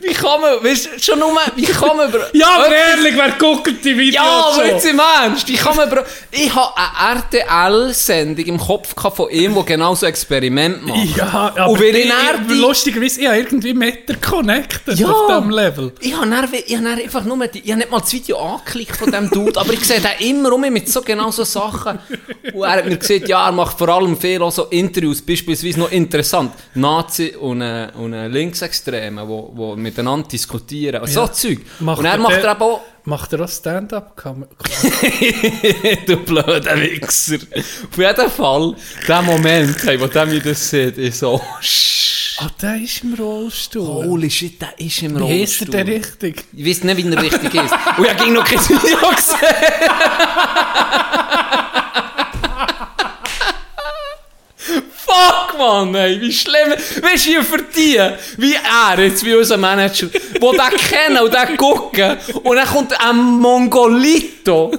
Wie 0.02 0.14
kann 0.14 0.42
man, 0.42 0.64
weißt 0.64 1.04
schon 1.04 1.20
nur, 1.20 1.32
wie 1.56 1.66
kann 1.66 1.98
man 1.98 2.10
über... 2.10 2.28
Ja, 2.34 2.48
aber 2.56 2.74
ehrlich, 2.74 3.14
wer 3.16 3.32
guckt 3.32 3.84
die 3.84 3.98
Videos 3.98 4.14
ja, 4.16 4.46
aber 4.54 4.66
jetzt 4.68 4.86
im 4.86 5.00
Ernst, 5.00 5.48
wie 5.48 5.56
kann 5.56 5.76
man 5.76 5.88
über... 5.92 6.06
Ich 6.32 6.54
habe 6.54 6.72
eine 6.78 7.20
RTL-Sendung 7.22 8.46
im 8.46 8.58
Kopf 8.58 8.96
gehabt 8.96 9.18
von 9.18 9.30
ihm, 9.30 9.54
der 9.54 9.64
genau 9.64 9.96
so 9.96 10.06
Experiment 10.06 10.86
macht. 10.86 11.18
Ja, 11.18 11.54
aber 11.56 11.70
Und 11.70 11.80
die- 11.80 11.86
ich 11.86 12.12
die- 12.48 12.54
lustigerweise, 12.54 13.22
ich 13.22 13.28
habe 13.28 13.38
irgendwie 13.40 13.74
mit 13.74 14.08
der 14.10 14.16
connected 14.18 14.98
Ja. 14.98 15.08
auf 15.10 15.28
diesem 15.28 15.50
Level. 15.50 15.92
Ich 16.00 16.14
habe 16.16 16.30
dann, 16.30 16.50
ich 16.54 16.76
habe 16.78 16.88
einfach 16.90 17.24
nur 17.24 17.48
die, 17.48 17.60
ich 17.60 17.70
habe 17.72 17.80
nicht 17.80 17.92
mal 17.92 18.00
das 18.00 18.14
Video 18.14 18.38
angeklickt 18.40 18.96
von 18.96 19.12
diesem 19.12 19.30
Dude, 19.30 19.60
aber 19.60 19.74
ich 19.74 19.84
sehe 19.86 20.00
den 20.02 20.28
immer 20.30 20.54
um 20.54 20.62
mit 20.62 20.90
so 20.90 21.02
genau 21.02 21.32
so 21.32 21.44
Sachen. 21.44 22.00
Und 22.54 22.64
er 22.64 22.70
hat 22.72 22.86
mir 22.86 22.98
gesagt, 22.98 23.28
ja, 23.28 23.46
er 23.48 23.52
macht 23.52 23.78
vor 23.78 23.90
allem 23.90 24.18
viel 24.18 24.42
auch 24.42 24.52
so 24.52 24.66
Interviews, 24.66 25.22
beispielsweise 25.22 25.80
noch 25.80 25.92
interessant, 25.92 26.52
Nazi 27.10 27.36
und 27.36 27.62
ein, 27.64 27.90
und 27.92 28.14
ein 28.14 28.32
Linksextreme, 28.32 29.28
wo, 29.28 29.52
wo 29.56 29.76
miteinander 29.76 30.28
diskutieren, 30.28 31.06
so 31.08 31.28
Zeug. 31.28 31.60
Macht 31.80 32.00
und 32.00 32.06
er 32.06 32.18
macht 32.18 32.38
er 32.44 32.52
aber 32.52 32.66
auch, 32.66 32.82
Macht 33.06 33.34
er 33.34 33.42
auch 33.42 33.50
Stand-up? 33.50 34.16
Kam- 34.16 34.46
du 36.06 36.18
blöder 36.18 36.80
Wichser. 36.80 37.38
Auf 37.56 37.98
jeden 37.98 38.30
Fall, 38.30 38.76
der 39.08 39.22
Moment, 39.24 39.76
hey, 39.84 40.00
wo 40.00 40.06
der 40.08 40.26
mir 40.28 40.40
das 40.42 40.70
sieht, 40.70 40.98
ich 41.00 41.16
so. 41.16 41.42
Ah, 42.42 42.48
der 42.62 42.76
ist 42.76 43.04
im 43.04 43.16
Rollstuhl. 43.16 44.06
Holy 44.06 44.30
shit, 44.30 44.62
der 44.62 44.80
ist 44.80 45.02
im 45.02 45.16
Wie 45.16 45.22
Rollstuhl. 45.22 45.40
heisst 45.42 45.62
er 45.62 45.84
denn 45.84 45.88
richtig? 45.94 46.46
Ich 46.54 46.66
weiß 46.68 46.84
nicht, 46.84 46.98
wie 46.98 47.12
er 47.16 47.22
richtig 47.22 47.54
ist. 47.56 47.74
Und 47.98 48.06
ich 48.06 48.12
habe 48.12 48.32
noch 48.32 48.46
kein 48.46 48.60
Video 48.60 49.10
gesehen. 49.10 49.40
Fuck, 54.58 55.49
Mann, 55.60 55.94
ey, 55.94 56.20
wie 56.22 56.32
schlimm. 56.32 56.72
Weißt 57.02 57.28
du, 57.28 57.44
für 57.44 57.62
die, 57.62 58.00
wie 58.38 58.56
er, 58.56 59.04
jetzt 59.04 59.24
wie 59.26 59.36
unser 59.36 59.58
Manager, 59.58 60.08
wo 60.40 60.54
den 60.54 60.62
kennen 60.90 61.20
und 61.20 61.34
den 61.34 61.58
gucken, 61.58 62.18
und 62.44 62.56
dann 62.56 62.68
kommt 62.68 63.00
ein 63.00 63.18
Mongolito, 63.18 64.72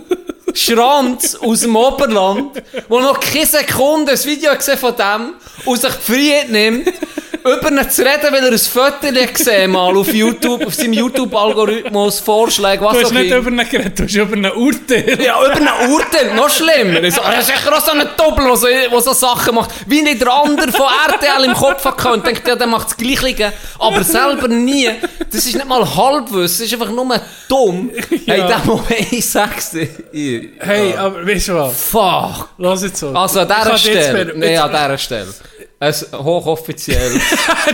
Schranz 0.55 1.37
aus 1.37 1.61
dem 1.61 1.77
Oberland, 1.77 2.57
der 2.57 3.01
noch 3.01 3.21
keine 3.21 3.47
Sekunde 3.47 4.13
ein 4.13 4.25
Video 4.25 4.55
gesehen 4.57 4.79
von 4.79 4.97
dem 4.97 5.35
und 5.65 5.81
sich 5.81 5.93
die 5.93 6.13
Freiheit 6.13 6.51
nimmt, 6.51 6.89
über 7.45 7.71
ihn 7.71 7.91
zu 7.91 8.03
reden, 8.03 8.33
weil 8.33 8.45
er 8.45 8.53
ein 8.53 8.59
Foto 8.59 9.33
gesehen 9.33 9.71
mal 9.71 9.97
auf 9.97 10.13
YouTube, 10.13 10.67
auf 10.67 10.75
seinem 10.75 10.93
YouTube-Algorithmus 10.95 12.21
Vorschläge, 12.21 12.85
was 12.85 12.93
Du 12.93 12.99
hast 13.01 13.07
auch 13.07 13.13
nicht 13.13 13.27
immer. 13.31 13.37
über 13.37 13.51
ihn 13.63 13.69
geredet, 13.69 13.99
du 13.99 14.05
hast 14.05 14.15
über 14.15 14.37
ein 14.37 14.53
Urteil. 14.53 15.19
Ja, 15.23 15.41
über 15.45 15.55
ein 15.57 15.91
Urteil, 15.91 16.35
noch 16.35 16.51
schlimmer. 16.51 17.01
Er 17.31 17.39
ist 17.41 17.47
sicher 17.47 17.75
auch 17.77 17.81
so 17.85 17.93
ein 17.93 18.07
Doppel, 18.17 18.45
der 18.47 18.57
so, 18.57 18.67
der 18.67 19.01
so 19.01 19.13
Sachen 19.13 19.55
macht, 19.55 19.71
wie 19.87 20.03
nicht 20.03 20.21
der 20.21 20.33
andere 20.33 20.73
von 20.73 20.87
RTL 21.09 21.45
im 21.45 21.55
Kopf 21.55 21.85
hatte 21.85 22.09
und 22.13 22.27
denkt, 22.27 22.47
ja, 22.47 22.57
der 22.57 22.67
macht 22.67 22.89
das 22.91 22.97
Gleiche, 22.97 23.53
aber 23.79 24.03
selber 24.05 24.49
nie. 24.49 24.89
Das 25.31 25.47
ist 25.47 25.55
nicht 25.55 25.67
mal 25.69 25.85
Halbwissen, 25.97 26.43
das 26.43 26.61
ist 26.61 26.73
einfach 26.75 26.91
nur 26.91 27.21
dumm. 27.49 27.91
Hey, 28.27 28.39
Ja. 28.41 28.47
der 28.49 28.59
Moment, 28.65 29.13
ich 29.13 29.29
sag's 29.29 29.71
dir. 29.71 29.89
Hey, 30.59 30.95
aber 30.97 31.27
weißt 31.27 31.49
du 31.49 31.55
was? 31.55 31.81
Fuck. 31.81 32.49
Lass 32.59 32.83
jetzt 32.83 32.99
so. 33.01 33.11
Also 33.11 33.41
an 33.41 33.49
dieser 33.49 33.79
Stelle, 33.79 34.33
nee, 34.37 34.57
an 34.57 34.71
dieser 34.71 34.99
Stelle. 34.99 35.29
Ein 35.83 35.95
hochoffizielles, 36.13 37.15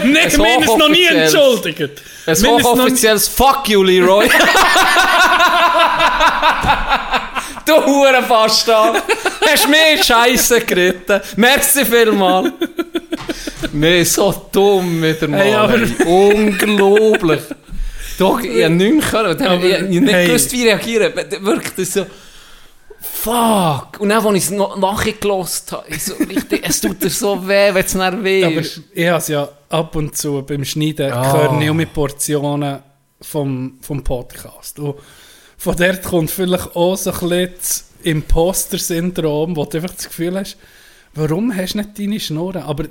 Nein, 0.05 0.15
wir 0.15 0.55
haben 0.55 0.62
es 0.62 0.77
noch 0.77 0.89
nie 0.89 1.07
entschuldigt. 1.07 2.03
ein 2.24 2.41
Wir 2.41 2.51
hochoffizielles 2.53 3.27
Fuck 3.27 3.69
you, 3.69 3.83
Leroy. 3.83 4.28
du 7.66 7.85
Hurenbastard. 7.85 9.03
Hast 9.45 9.69
mir 9.69 10.01
Scheiße 10.01 10.61
geritten. 10.61 11.20
Merci 11.35 11.85
vielmal. 11.85 12.53
Nee, 13.73 14.05
so 14.05 14.51
dumm 14.53 15.03
wieder 15.03 15.27
mal. 15.27 15.69
Hey. 15.69 16.07
Unglaublich. 16.07 17.41
Doch, 18.19 18.41
ich 18.41 18.62
habe 18.62 18.74
nichts 18.74 19.11
können. 19.11 19.37
Ich 19.37 19.47
habe 19.49 19.83
nicht 19.83 20.12
hey. 20.12 20.27
gewusst, 20.28 20.53
wie 20.53 20.62
reagieren. 20.62 21.12
Wirklich, 21.41 21.74
das 21.77 21.93
so... 21.93 22.07
Fuck! 23.23 24.01
Und 24.01 24.11
dann, 24.11 24.25
als 24.25 24.37
ich 24.37 24.45
es 24.45 24.51
noch 24.51 24.77
nachgelost 24.77 25.73
habe, 25.73 25.85
ich 25.89 26.05
so 26.05 26.15
richtig, 26.15 26.63
es 26.67 26.81
tut 26.81 27.03
dir 27.03 27.11
so 27.11 27.47
weh, 27.47 27.75
wenn 27.75 27.85
es 27.85 27.93
dann 27.93 28.23
weh 28.23 28.45
Aber 28.45 28.61
ich 28.61 29.07
habe 29.07 29.19
es 29.19 29.29
ja 29.29 29.49
ab 29.69 29.97
und 29.97 30.17
zu 30.17 30.43
beim 30.43 30.65
Schneiden 30.65 31.13
Ah. 31.13 31.59
ich 31.61 31.71
auch 31.71 31.75
mit 31.75 31.93
Portionen 31.93 32.81
vom, 33.21 33.79
vom 33.81 34.05
Podcast. 34.05 34.79
Und 34.79 34.97
von 35.59 35.77
dort 35.77 36.03
kommt 36.03 36.31
vielleicht 36.31 36.77
auch 36.77 36.97
so 36.97 37.11
ein 37.11 37.19
bisschen 37.19 37.55
das 37.59 37.85
Imposter-Syndrom, 38.03 39.57
wo 39.57 39.65
du 39.65 39.79
einfach 39.79 39.95
das 39.95 40.09
Gefühl 40.09 40.39
hast, 40.39 40.57
warum 41.15 41.55
hast 41.57 41.75
du 41.75 41.79
nicht 41.79 41.99
deine 41.99 42.21
Schnurren? 42.21 42.63
Aber 42.63 42.85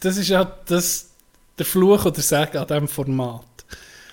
das 0.00 0.16
ist 0.16 0.28
ja 0.28 0.50
das, 0.66 1.10
der 1.58 1.66
Fluch 1.66 2.04
oder 2.04 2.20
Segen 2.20 2.58
an 2.58 2.66
diesem 2.66 2.88
Format. 2.88 3.44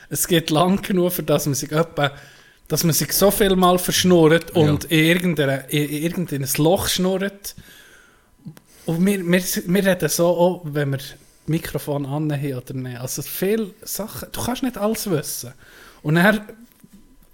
Es 0.09 0.27
geht 0.27 0.51
lang 0.51 0.81
genug, 0.81 1.11
für 1.11 1.23
dass 1.23 1.47
man 1.47 1.55
sich 1.55 1.71
etwa 1.71 2.11
dass 2.67 2.83
man 2.83 2.93
sich 2.93 3.11
so 3.13 3.31
viel 3.31 3.55
mal 3.55 3.77
verschnurrt 3.77 4.51
und 4.51 4.85
in, 4.85 5.05
irgendeine, 5.05 5.65
in, 5.69 5.89
in 5.89 6.03
irgendein 6.03 6.47
Loch 6.57 6.87
schnurrt. 6.87 7.55
Und 8.85 9.05
wir, 9.05 9.23
wir, 9.23 9.43
wir 9.67 9.85
reden 9.85 10.09
so 10.09 10.27
auch, 10.27 10.61
wenn 10.65 10.91
wir 10.91 10.99
Mikrofon 11.47 12.05
anhaben 12.05 12.55
oder 12.55 12.73
nicht. 12.73 12.99
Also 12.99 13.21
viele 13.21 13.71
Sachen, 13.83 14.29
du 14.31 14.43
kannst 14.43 14.63
nicht 14.63 14.77
alles 14.77 15.09
wissen. 15.09 15.53
Und 16.01 16.15
dann, 16.15 16.41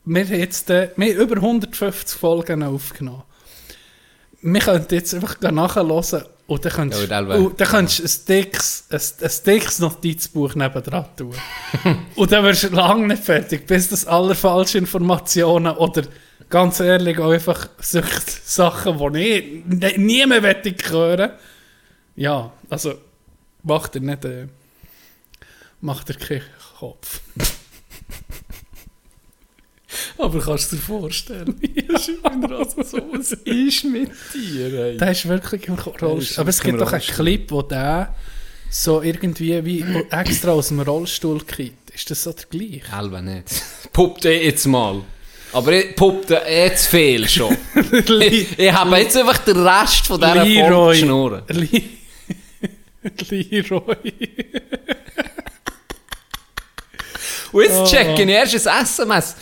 wir 0.06 0.24
haben 0.26 0.34
jetzt 0.34 0.70
äh, 0.70 0.90
wir 0.96 1.14
haben 1.14 1.22
über 1.22 1.36
150 1.38 2.20
Folgen 2.20 2.64
aufgenommen. 2.64 3.24
Wir 4.44 4.60
könnten 4.62 4.94
jetzt 4.96 5.14
einfach 5.14 5.40
nachhören 5.42 6.24
und 6.48 6.66
dann 6.66 6.72
könntest, 6.74 7.10
Ja, 7.10 7.20
und 7.20 7.60
dann- 7.62 7.68
könntest 7.68 8.00
du 8.00 8.34
ein 8.34 8.42
dickes, 8.44 8.86
ein, 8.90 9.00
ein 9.22 9.32
dickes 9.46 9.80
Notizbuch 9.80 10.56
nebendran 10.56 11.06
tun. 11.16 11.36
und 12.16 12.32
dann 12.32 12.44
wirst 12.44 12.64
du 12.64 12.68
lange 12.70 13.08
nicht 13.08 13.24
fertig, 13.24 13.66
bis 13.68 13.90
das 13.90 14.06
aller 14.06 14.36
falsche 14.36 14.78
Informationen 14.80 15.76
oder 15.78 16.04
ganz 16.50 16.80
ehrlich 16.80 17.18
auch 17.20 17.32
einfach 17.32 17.70
solche 17.80 18.20
Sachen, 18.44 19.14
die 19.14 19.20
ich 19.22 19.98
nie- 19.98 20.26
mehr 20.26 20.42
hören. 20.90 21.32
Ja, 22.16 22.52
also 22.70 22.96
macht 23.64 23.96
er 23.96 24.02
nicht, 24.02 24.26
äh, 24.26 24.48
macht 25.80 26.10
er 26.10 26.16
keinen 26.18 26.42
Kopf. 26.80 27.22
Aber 30.18 30.40
kannst 30.40 30.72
du 30.72 30.76
dir 30.78 30.82
vorstellen? 30.82 31.56
Was 31.94 33.32
ist 33.32 33.84
mit 33.84 34.10
dir, 34.34 34.74
ey? 34.86 34.98
Der 34.98 35.12
ist 35.12 35.28
wirklich 35.28 35.68
im 35.68 35.76
Rollstuhl. 35.76 36.40
Aber 36.42 36.50
es 36.50 36.62
gibt 36.62 36.80
doch 36.80 36.92
einen. 36.94 37.02
Clip, 37.02 37.52
wo 37.52 37.62
der 37.62 38.16
so 38.70 39.02
irgendwie 39.02 39.64
wie 39.66 39.86
extra 40.10 40.52
aus 40.52 40.70
dem 40.70 40.80
Rollstuhl 40.80 41.42
kippt. 41.44 41.90
Ist 41.92 42.10
das 42.10 42.24
so 42.24 42.32
der 42.32 42.46
gleiche? 42.50 42.90
Halbe 42.92 43.22
nicht. 43.22 43.48
Puppt 43.92 44.24
eh 44.26 44.46
jetzt 44.46 44.66
mal. 44.66 45.02
Aber 45.54 45.74
ich 45.74 45.94
puppte 45.98 46.42
eh 46.48 46.74
zu 46.74 46.90
viel 46.90 47.28
schon. 47.28 47.58
ich, 48.22 48.58
ich 48.58 48.72
habe 48.72 48.98
jetzt 48.98 49.18
einfach 49.18 49.40
den 49.40 49.58
Rest 49.68 50.08
von 50.08 50.22
dieser 50.22 50.46
Leroy. 50.46 50.94
geschnurren. 50.98 51.44
Le 51.50 51.68
Leroy. 53.30 54.14
Und 57.52 57.54
Oh. 57.54 57.62
jetzt 57.62 57.92
checke 57.92 58.24
ich 58.24 58.30
erst 58.30 58.66
ein 58.68 58.84
SMS. 58.86 59.36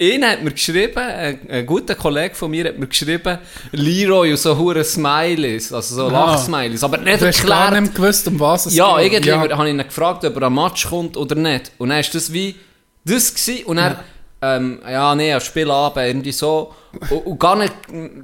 Einer 0.00 0.30
hat 0.32 0.42
mir 0.44 0.50
geschrieben, 0.50 0.98
ein, 0.98 1.38
ein 1.48 1.64
guter 1.66 1.94
Kollege 1.94 2.34
von 2.34 2.50
mir 2.50 2.66
hat 2.66 2.78
mir 2.78 2.86
geschrieben, 2.86 3.38
Leroy 3.72 4.30
und 4.32 4.36
so 4.38 4.56
hure 4.56 4.84
Smileys, 4.84 5.72
also 5.72 5.94
so. 5.94 6.08
Lachsmileys, 6.10 6.84
aber 6.84 6.98
nicht 6.98 7.20
Du 7.20 7.26
hast 7.26 7.46
gar 7.46 7.62
erklärt. 7.64 7.82
nicht 7.82 7.94
gewusst, 7.94 8.28
um 8.28 8.38
was 8.40 8.66
es 8.66 8.74
Ja, 8.76 8.98
geht. 8.98 9.12
irgendwie 9.24 9.32
habe 9.32 9.64
ich 9.68 9.74
ihn 9.74 9.78
gefragt, 9.78 10.24
ob 10.24 10.36
er 10.36 10.42
am 10.42 10.54
Match 10.54 10.86
kommt 10.88 11.16
oder 11.16 11.34
nicht. 11.34 11.72
Und 11.78 11.88
dann 11.88 12.00
ist 12.00 12.14
das 12.14 12.30
wie 12.32 12.54
das 13.04 13.32
gewesen. 13.34 13.64
Und 13.64 13.76
dann, 13.76 13.96
ja, 14.42 14.56
ähm, 14.56 14.80
ja 14.86 15.14
nee, 15.14 15.40
Spielabend, 15.40 16.06
irgendwie 16.06 16.32
so. 16.32 16.74
Und, 17.08 17.26
und 17.26 17.40
gar 17.40 17.56
nicht, 17.56 17.72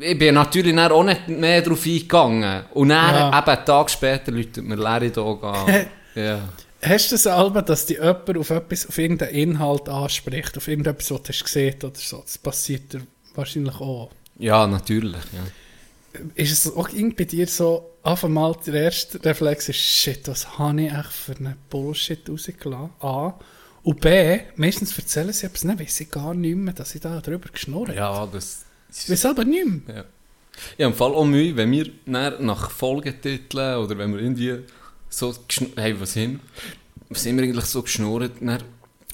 ich 0.00 0.18
bin 0.18 0.34
natürlich 0.34 0.78
auch 0.78 1.02
nicht 1.04 1.26
mehr 1.28 1.62
darauf 1.62 1.86
eingegangen. 1.86 2.64
Und 2.74 2.88
dann, 2.90 3.14
Ja. 3.14 3.28
eben 3.38 3.48
einen 3.48 3.64
Tag 3.64 3.90
später, 3.90 4.30
läutet 4.30 4.64
mir 4.64 4.74
Larry 4.76 5.10
da 5.10 5.22
an. 5.22 5.86
ja. 6.16 6.38
Hast 6.84 7.12
du 7.12 7.14
das 7.14 7.26
Album, 7.28 7.64
dass 7.64 7.86
dich 7.86 7.98
jemand 7.98 8.36
auf 8.36 8.50
etwas, 8.50 8.88
auf 8.88 8.98
irgendeinen 8.98 9.34
Inhalt 9.34 9.88
anspricht, 9.88 10.56
auf 10.56 10.66
irgendetwas, 10.66 11.12
was 11.12 11.22
du 11.22 11.44
gesehen 11.44 11.76
oder 11.82 11.92
so? 11.94 12.20
Das 12.22 12.38
passiert 12.38 12.92
dir 12.92 13.06
wahrscheinlich 13.34 13.76
auch. 13.76 14.10
ja, 14.38 14.66
natürlich. 14.66 15.22
Ja. 15.32 16.20
Ist 16.34 16.52
es 16.52 16.74
auch 16.74 16.88
irgendwie 16.90 17.24
bei 17.24 17.24
dir 17.24 17.46
so, 17.46 17.88
auf 18.02 18.24
einmal 18.24 18.54
der 18.66 18.74
erste 18.74 19.24
Reflex 19.24 19.68
ist, 19.68 19.78
shit, 19.78 20.26
was 20.28 20.58
habe 20.58 20.82
ich 20.82 20.92
echt 20.92 21.12
für 21.12 21.36
einen 21.36 21.54
Bullshit 21.70 22.28
rausgelassen? 22.28 22.90
A. 23.00 23.34
Und 23.84 24.00
B. 24.00 24.40
Meistens 24.56 24.96
erzählen 24.98 25.32
sie 25.32 25.46
etwas, 25.46 25.64
nicht, 25.64 25.80
weiss 25.80 26.00
ich 26.00 26.10
gar 26.10 26.34
nicht 26.34 26.56
mehr, 26.56 26.74
dass 26.74 26.94
ich 26.94 27.00
da 27.00 27.20
drüber 27.20 27.48
geschnurrt 27.48 27.88
habe. 27.88 27.98
ja, 27.98 28.26
das... 28.26 28.64
Ich 28.90 29.08
weiß 29.08 29.26
aber 29.26 29.44
nicht 29.44 29.86
mehr. 29.86 29.96
Ja. 29.96 30.04
Ich 30.76 30.84
habe 30.84 30.92
im 30.92 30.94
Fall 30.94 31.14
auch 31.14 31.24
Mühe, 31.24 31.56
wenn 31.56 31.70
wir 31.72 31.90
nach 32.04 32.70
Folgetiteln 32.70 33.78
oder 33.78 33.96
wenn 33.96 34.12
wir 34.12 34.20
irgendwie 34.20 34.58
so 35.12 35.34
hey, 35.76 35.94
was 36.00 36.14
hin? 36.14 36.40
Was 37.08 37.22
sind 37.22 37.36
wir 37.36 37.44
eigentlich 37.44 37.64
so 37.66 37.82
geschnurrt? 37.82 38.32
Dann, 38.40 38.62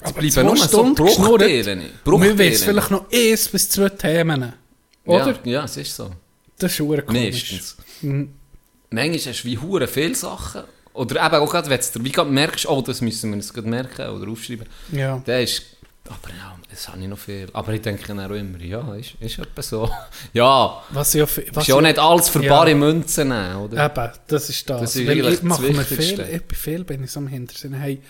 es 0.01 0.13
bleiben 0.13 0.31
zwei 0.31 0.43
nur 0.43 0.57
so 0.57 0.67
Stunden 0.67 0.95
Bruchteile. 0.95 1.81
Und 2.05 2.21
wir 2.21 2.37
wissen 2.37 2.65
vielleicht 2.65 2.91
noch 2.91 3.11
eins 3.11 3.49
bis 3.49 3.69
zwei 3.69 3.89
Themen. 3.89 4.53
Oder? 5.05 5.27
Ja, 5.43 5.51
ja, 5.51 5.63
es 5.65 5.77
ist 5.77 5.95
so. 5.95 6.11
Das 6.57 6.71
ist 6.71 6.77
schon 6.77 7.05
komisch. 7.05 7.51
Meistens. 7.51 7.77
Mhm. 8.01 8.33
Manchmal 8.89 9.19
hast 9.19 9.43
du 9.43 9.47
wie 9.47 9.57
hure 9.57 9.87
viele 9.87 10.15
Sachen. 10.15 10.63
Oder 10.93 11.25
eben 11.25 11.35
auch 11.35 11.51
gerade, 11.51 11.69
wenn 11.69 11.79
du 11.93 12.03
wie 12.03 12.11
gerade 12.11 12.31
merkst, 12.31 12.67
oh, 12.67 12.81
das 12.81 13.01
müssen 13.01 13.29
wir 13.31 13.35
uns 13.35 13.53
gerade 13.53 13.67
merken 13.67 14.09
oder 14.09 14.31
aufschreiben. 14.31 14.67
Ja. 14.91 15.19
Der 15.19 15.43
ist... 15.43 15.63
Aber 16.09 16.29
ja, 16.35 16.55
das 16.69 16.87
habe 16.89 16.99
ich 17.01 17.07
noch 17.07 17.19
viel. 17.19 17.47
Aber 17.53 17.71
ich 17.73 17.81
denke 17.81 18.03
dann 18.07 18.19
auch 18.19 18.31
immer, 18.35 18.59
ja, 18.59 18.95
ist, 18.95 19.13
ist 19.19 19.37
etwa 19.39 19.61
so. 19.61 19.89
ja, 20.33 20.81
Was 20.89 21.13
ja, 21.13 21.23
was 21.23 21.37
ist 21.37 21.67
ja 21.67 21.75
auch 21.75 21.81
nicht 21.81 21.99
alles 21.99 22.29
für 22.29 22.43
Ja. 22.43 22.49
bare 22.57 22.73
Münzen 22.75 23.29
nehmen, 23.29 23.55
oder? 23.57 23.85
Eben, 23.85 24.11
das 24.27 24.49
ist 24.49 24.69
das. 24.69 24.81
Das 24.81 24.95
ist 24.95 25.07
Weil 25.07 25.27
ich 25.33 25.43
mache 25.43 25.61
mir 25.71 25.83
viel, 25.83 26.19
ich, 26.19 26.41
bei 26.43 26.55
viel 26.55 26.83
bin 26.83 27.03
ich 27.03 27.11
so 27.11 27.19
am 27.19 27.27
Hintersinn, 27.27 27.73
hey, 27.73 28.01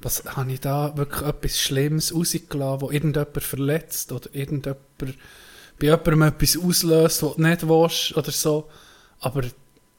was 0.00 0.24
habe 0.26 0.52
ich 0.52 0.60
da 0.60 0.96
wirklich 0.96 1.22
etwas 1.26 1.60
Schlimmes 1.60 2.12
rausgelassen, 2.14 2.80
wo 2.80 2.90
irgendjemand 2.90 3.42
verletzt 3.42 4.12
oder 4.12 4.28
irgendjemand 4.32 4.80
bei 4.98 5.14
jemandem 5.86 6.22
etwas 6.22 6.56
auslöst, 6.58 7.22
was 7.22 7.36
du 7.36 7.42
nicht 7.42 7.68
willst 7.68 8.16
oder 8.16 8.30
so. 8.32 8.68
Aber 9.20 9.42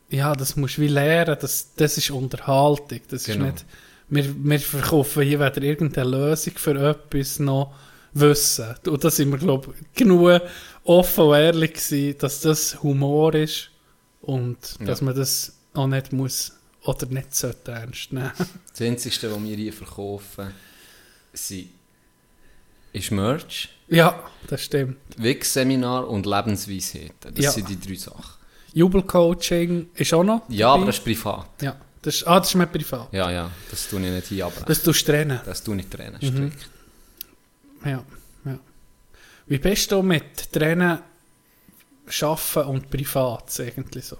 ja, 0.09 0.33
das 0.33 0.55
musst 0.55 0.77
du 0.77 0.81
wie 0.81 0.87
lernen, 0.87 1.37
das, 1.39 1.73
das 1.75 1.97
ist 1.97 2.11
Unterhaltung. 2.11 2.99
Das 3.09 3.23
Genau. 3.23 3.45
ist 3.45 3.51
nicht, 3.53 3.65
wir, 4.09 4.25
wir 4.37 4.59
verkaufen 4.59 5.23
hier 5.23 5.39
weder 5.39 5.61
irgendeine 5.61 6.09
Lösung 6.09 6.53
für 6.57 6.75
etwas 6.89 7.39
noch 7.39 7.73
Wissen. 8.13 8.73
Und 8.87 9.03
da 9.03 9.09
sind 9.11 9.31
wir, 9.31 9.37
glaube 9.37 9.73
ich, 9.79 9.93
genug 9.93 10.41
offen 10.83 11.23
und 11.25 11.35
ehrlich 11.35 11.73
gewesen, 11.73 12.17
dass 12.19 12.39
das 12.41 12.81
Humor 12.81 13.33
ist 13.35 13.69
und 14.21 14.57
dass 14.87 15.01
man 15.01 15.15
das 15.15 15.57
auch 15.73 15.87
nicht 15.87 16.13
muss 16.13 16.53
oder 16.83 17.05
nicht 17.07 17.35
sollte 17.35 17.71
ernst 17.71 18.11
nehmen. 18.13 18.31
Das 18.71 18.81
Einzige, 18.81 19.31
was 19.31 19.43
wir 19.43 19.55
hier 19.55 19.73
verkaufen, 19.73 20.51
sind, 21.33 21.69
ist 22.93 23.11
Merch, 23.11 23.69
ja, 23.89 24.23
das 24.47 24.63
stimmt. 24.63 24.97
Wix-Seminar 25.17 26.07
und 26.09 26.25
Lebensweisheiten. 26.25 27.33
Das 27.35 27.43
Ja. 27.45 27.51
sind 27.51 27.69
die 27.69 27.79
drei 27.79 27.95
Sachen. 27.95 28.35
Jubelcoaching 28.73 29.89
ist 29.95 30.13
auch 30.13 30.23
noch 30.23 30.41
Ja, 30.49 30.69
aber 30.69 30.79
dabei. 30.79 30.85
das 30.87 30.97
ist 30.97 31.03
privat. 31.03 31.47
Ja, 31.61 31.75
das 32.07 32.15
ist, 32.15 32.23
ah, 32.27 32.39
das 32.39 32.47
ist 32.47 32.55
mehr 32.55 32.67
privat. 32.67 33.11
Ja, 33.11 33.29
ja, 33.29 33.51
das 33.69 33.89
tue 33.89 33.99
ich 33.99 34.09
nicht 34.09 34.27
hier 34.27 34.45
abbrechen. 34.45 34.65
Das 34.65 34.81
tust 34.81 35.01
du 35.05 35.11
trennen. 35.11 35.41
Das 35.43 35.61
tue 35.61 35.75
ich 35.75 35.83
nicht 35.83 35.91
trennen, 35.91 36.17
Mhm. 36.21 36.51
strikt. 36.51 36.69
Ja, 37.83 38.03
ja. 38.45 38.59
Wie 39.47 39.57
bist 39.57 39.91
du 39.91 40.01
mit 40.01 40.53
Trennen, 40.53 40.99
Schaffen 42.07 42.63
und 42.63 42.89
Privat 42.89 43.59
eigentlich 43.59 44.05
so? 44.05 44.17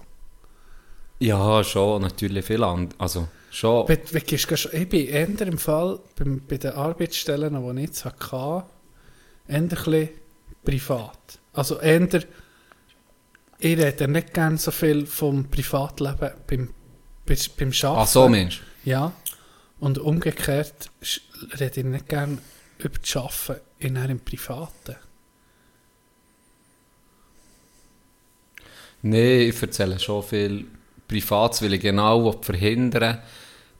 Ja, 1.18 1.64
schon, 1.64 2.02
natürlich 2.02 2.44
viel 2.44 2.62
an. 2.62 2.90
Also, 2.98 3.26
schon. 3.50 3.86
Gehst 3.86 4.50
du 4.50 4.56
schon, 4.58 4.72
ich 4.74 4.86
bin 4.86 5.06
eher 5.08 5.26
im 5.46 5.56
Fall 5.58 5.98
beim, 6.16 6.42
bei 6.46 6.58
den 6.58 6.72
Arbeitsstellen, 6.72 7.54
die 7.54 7.80
ich 7.80 7.86
jetzt 7.88 8.04
hatte, 8.04 8.64
eher 9.48 9.56
ein 9.56 9.68
privat. 10.62 11.38
Also 11.54 11.80
eher, 11.80 12.06
ich 13.60 13.78
rede 13.78 14.08
nicht 14.08 14.34
gerne 14.34 14.58
so 14.58 14.70
viel 14.70 15.06
vom 15.06 15.48
Privatleben 15.50 16.30
beim, 16.46 16.68
beim, 17.28 17.68
Arbeiten. 17.68 17.98
Ach 17.98 18.06
so, 18.06 18.28
Mensch. 18.28 18.62
Ja. 18.84 19.12
Und 19.80 19.98
umgekehrt 19.98 20.90
rede 21.60 21.80
ich 21.80 21.86
nicht 21.86 22.08
gerne 22.08 22.38
über 22.78 22.98
das 22.98 23.16
Arbeiten 23.16 23.60
in 23.78 23.96
einem 23.96 24.20
Privaten. 24.20 24.96
Nein, 29.02 29.40
ich 29.48 29.62
erzähle 29.62 29.98
schon 30.00 30.24
viel 30.24 30.66
Privates, 31.06 31.62
weil 31.62 31.74
ich 31.74 31.80
genau 31.80 32.32
verhindern 32.42 33.20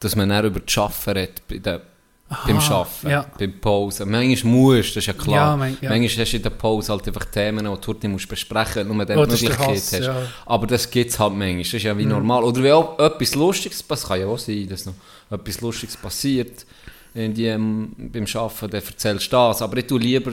dass 0.00 0.16
man 0.16 0.28
dann 0.28 0.46
über 0.46 0.60
das 0.60 0.78
Arbeiten 0.78 1.10
redet, 1.10 1.48
bei 1.48 1.80
der, 2.30 2.36
beim 2.46 2.58
Arbeiten, 2.58 3.08
ja. 3.08 3.26
beim 3.38 3.58
Pausen. 3.60 4.10
Manchmal 4.10 4.52
musst 4.52 4.90
das 4.90 4.96
ist 4.98 5.06
ja 5.06 5.12
klar. 5.14 5.34
Ja, 5.52 5.56
mein- 5.56 5.78
ja. 5.80 5.88
Manchmal 5.90 6.24
hast 6.24 6.32
du 6.32 6.36
in 6.36 6.42
der 6.42 6.50
Pause 6.50 6.92
halt 6.92 7.06
einfach 7.08 7.24
Themen, 7.24 7.64
die 7.64 7.92
du 8.00 8.08
musst 8.08 8.28
besprechen 8.28 8.86
musst, 8.86 8.96
nur 8.96 9.06
dann 9.06 9.18
Oh, 9.18 9.24
die 9.24 9.30
Möglichkeit 9.32 9.58
Hass, 9.68 9.92
hast. 9.94 10.10
Aber 10.44 10.66
das 10.66 10.90
gibt 10.90 11.10
es 11.10 11.18
halt 11.18 11.32
manchmal, 11.34 11.62
das 11.62 11.72
ist 11.74 11.82
ja 11.84 11.96
wie 11.96 12.04
Mhm. 12.04 12.10
normal. 12.10 12.44
Oder 12.44 12.62
wenn 12.62 12.72
auch 12.72 12.98
etwas 12.98 13.34
Lustiges 13.34 13.82
passiert, 13.82 14.08
kann 14.08 14.20
ja 14.20 14.26
auch 14.26 14.38
sein, 14.38 14.68
dass 14.68 14.84
noch 14.86 14.94
etwas 15.30 15.60
Lustiges 15.62 15.96
passiert 15.96 16.66
in 17.14 17.32
die, 17.32 17.46
ähm, 17.46 17.92
beim 17.96 18.26
Arbeiten, 18.34 18.70
dann 18.70 18.82
erzählst 18.82 19.26
du 19.26 19.30
das. 19.36 19.62
Aber 19.62 19.76
ich 19.78 19.86
tue 19.86 19.98
lieber 19.98 20.32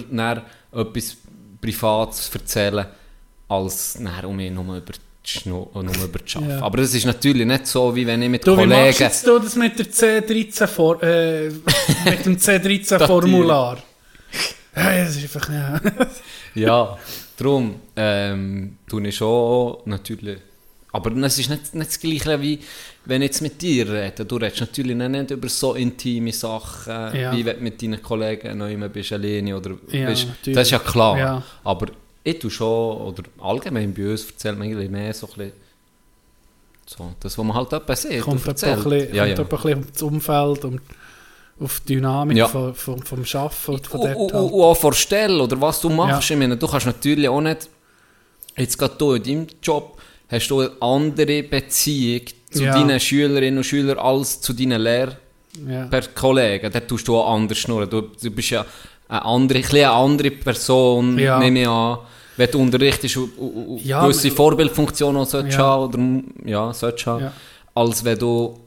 etwas 0.73 1.15
Privates 1.61 2.30
erzählen, 2.34 2.85
als 3.47 3.97
um 4.26 4.35
mich 4.35 4.51
nur 4.51 4.65
über 4.77 4.91
Schnu 5.27 5.68
nur 5.73 5.84
über 5.84 6.19
das 6.19 6.35
Arbeiten. 6.35 6.52
Ja. 6.52 6.61
Aber 6.61 6.77
das 6.77 6.93
ist 6.93 7.06
natürlich 7.06 7.45
nicht 7.45 7.68
so, 7.68 7.95
wie 7.95 8.06
wenn 8.06 8.22
ich 8.22 8.30
mit 8.30 8.45
Du, 8.45 8.57
wie 8.57 8.65
machst 8.65 8.99
Kollegen... 8.99 9.11
du 9.26 9.39
das 9.39 9.56
mit 9.56 9.80
der 9.80 9.85
C13 9.88 10.68
vor, 10.68 11.02
äh, 11.03 11.49
mit 12.06 12.26
dem 12.26 12.38
C13-Formular? 12.38 13.77
Ja, 14.76 15.03
das 15.06 15.15
ist 15.15 15.23
einfach, 15.35 15.49
ja. 15.53 15.81
Ja, 16.53 16.97
darum 17.38 17.76
ähm, 17.95 18.77
tue 18.88 19.07
ich 19.07 19.15
schon 19.15 19.77
natürlich 19.85 20.38
Aber 20.91 21.11
es 21.26 21.38
ist 21.39 21.49
nicht, 21.49 21.76
nicht 21.76 21.89
das 21.89 21.99
Gleiche, 21.99 22.41
wie 22.41 22.60
wenn 23.06 23.22
ich 23.22 23.27
jetzt 23.27 23.41
mit 23.41 23.61
dir 23.61 23.89
rede. 23.91 24.26
Du 24.26 24.38
redest 24.38 24.61
natürlich 24.61 24.95
nicht 24.95 25.31
über 25.31 25.49
so 25.49 25.73
intime 25.76 26.31
Sachen, 26.31 27.15
Ja. 27.15 27.35
wie 27.35 27.45
wenn 27.45 27.57
du 27.57 27.64
mit 27.64 27.81
deinen 27.81 28.02
Kollegen 28.02 28.57
noch 28.57 28.68
immer 28.69 28.89
bist, 28.89 29.11
alleine 29.11 29.57
oder 29.57 29.72
Ja, 29.91 30.07
bist. 30.07 30.27
Das 30.45 30.64
ist 30.68 30.72
ja 30.72 30.80
klar. 30.80 31.43
Aber 31.64 31.88
ich 32.27 32.39
tue 32.39 32.49
schon, 32.49 32.97
oder 33.02 33.23
allgemein 33.39 33.93
bei 33.93 34.10
uns 34.11 34.26
erzählt 34.30 34.57
man 34.57 34.68
irgendwie 34.68 34.89
mehr 34.89 35.14
so 35.14 35.27
ein 35.27 35.34
bisschen, 35.35 35.52
so, 36.88 37.14
das, 37.19 37.38
was 37.38 37.45
man 37.45 37.56
halt 37.56 37.72
etwa 37.73 37.95
sieht 37.95 38.22
Kommt 38.22 38.47
etwa 38.47 38.68
ein 38.68 38.84
bisschen, 38.84 39.15
ja, 39.15 39.26
ja. 39.26 39.35
ein 39.38 39.45
bisschen 39.47 39.73
um 39.76 39.85
das 39.91 40.02
Umfeld, 40.02 40.65
um, 40.65 40.80
auf 41.60 41.80
die 41.81 41.95
Dynamik 41.95 42.38
Ja. 42.38 42.47
von, 42.47 42.73
von, 42.76 43.02
vom 43.02 43.19
Arbeiten 43.34 43.72
und 43.72 43.88
von 43.88 44.02
dort 44.02 44.15
und, 44.18 44.34
halt. 44.34 44.52
und 44.52 44.61
auch 44.61 44.73
vorstellen, 44.76 45.39
oder 45.39 45.61
was 45.61 45.80
du 45.81 45.89
machst. 45.89 46.30
Ja. 46.30 46.35
Ich 46.35 46.39
meine, 46.39 46.57
du 46.57 46.68
kannst 46.68 46.85
natürlich 46.88 47.30
auch 47.30 47.41
nicht, 47.41 47.69
jetzt 48.57 48.77
gerade 48.77 48.95
du 48.97 49.14
in 49.14 49.23
deinem 49.23 49.47
Job, 49.61 49.99
hast 50.27 50.47
du 50.49 50.61
eine 50.61 50.72
andere 50.81 51.43
Beziehung 51.43 52.26
zu 52.52 52.64
Ja. 52.64 52.73
deinen 52.73 52.99
Schülerinnen 52.99 53.57
und 53.60 53.64
Schülern 53.64 53.99
als 53.99 54.41
zu 54.41 54.52
deinen 54.53 54.84
Ja. 54.84 55.85
Lehrkollegen. 55.91 56.72
Da 56.72 56.80
tust 56.81 57.07
du 57.07 57.18
auch 57.18 57.34
anders 57.35 57.57
schnurren. 57.60 57.89
Du, 57.89 58.02
du 58.02 58.31
bist 58.31 58.49
ja 58.49 58.65
eine 59.07 59.23
andere, 59.23 59.64
eine 59.64 59.89
andere 59.91 60.31
Person, 60.31 61.18
Ja. 61.19 61.39
nehme 61.39 61.61
ich 61.61 61.68
an. 61.68 61.99
Wenn 62.38 62.52
du 62.52 62.60
unterrichtest 62.62 63.18
Ja, 63.84 64.02
gewisse 64.03 64.32
Vorbildfunktionen 64.32 65.26
solltest 65.26 65.57
Ja. 65.57 65.64
haben, 65.64 66.24
oder, 66.44 66.49
ja, 66.49 66.74
solltest 66.74 67.06
haben, 67.07 67.24
Ja. 67.24 67.34
als 67.74 68.03
wenn 68.03 68.18
du 68.20 68.60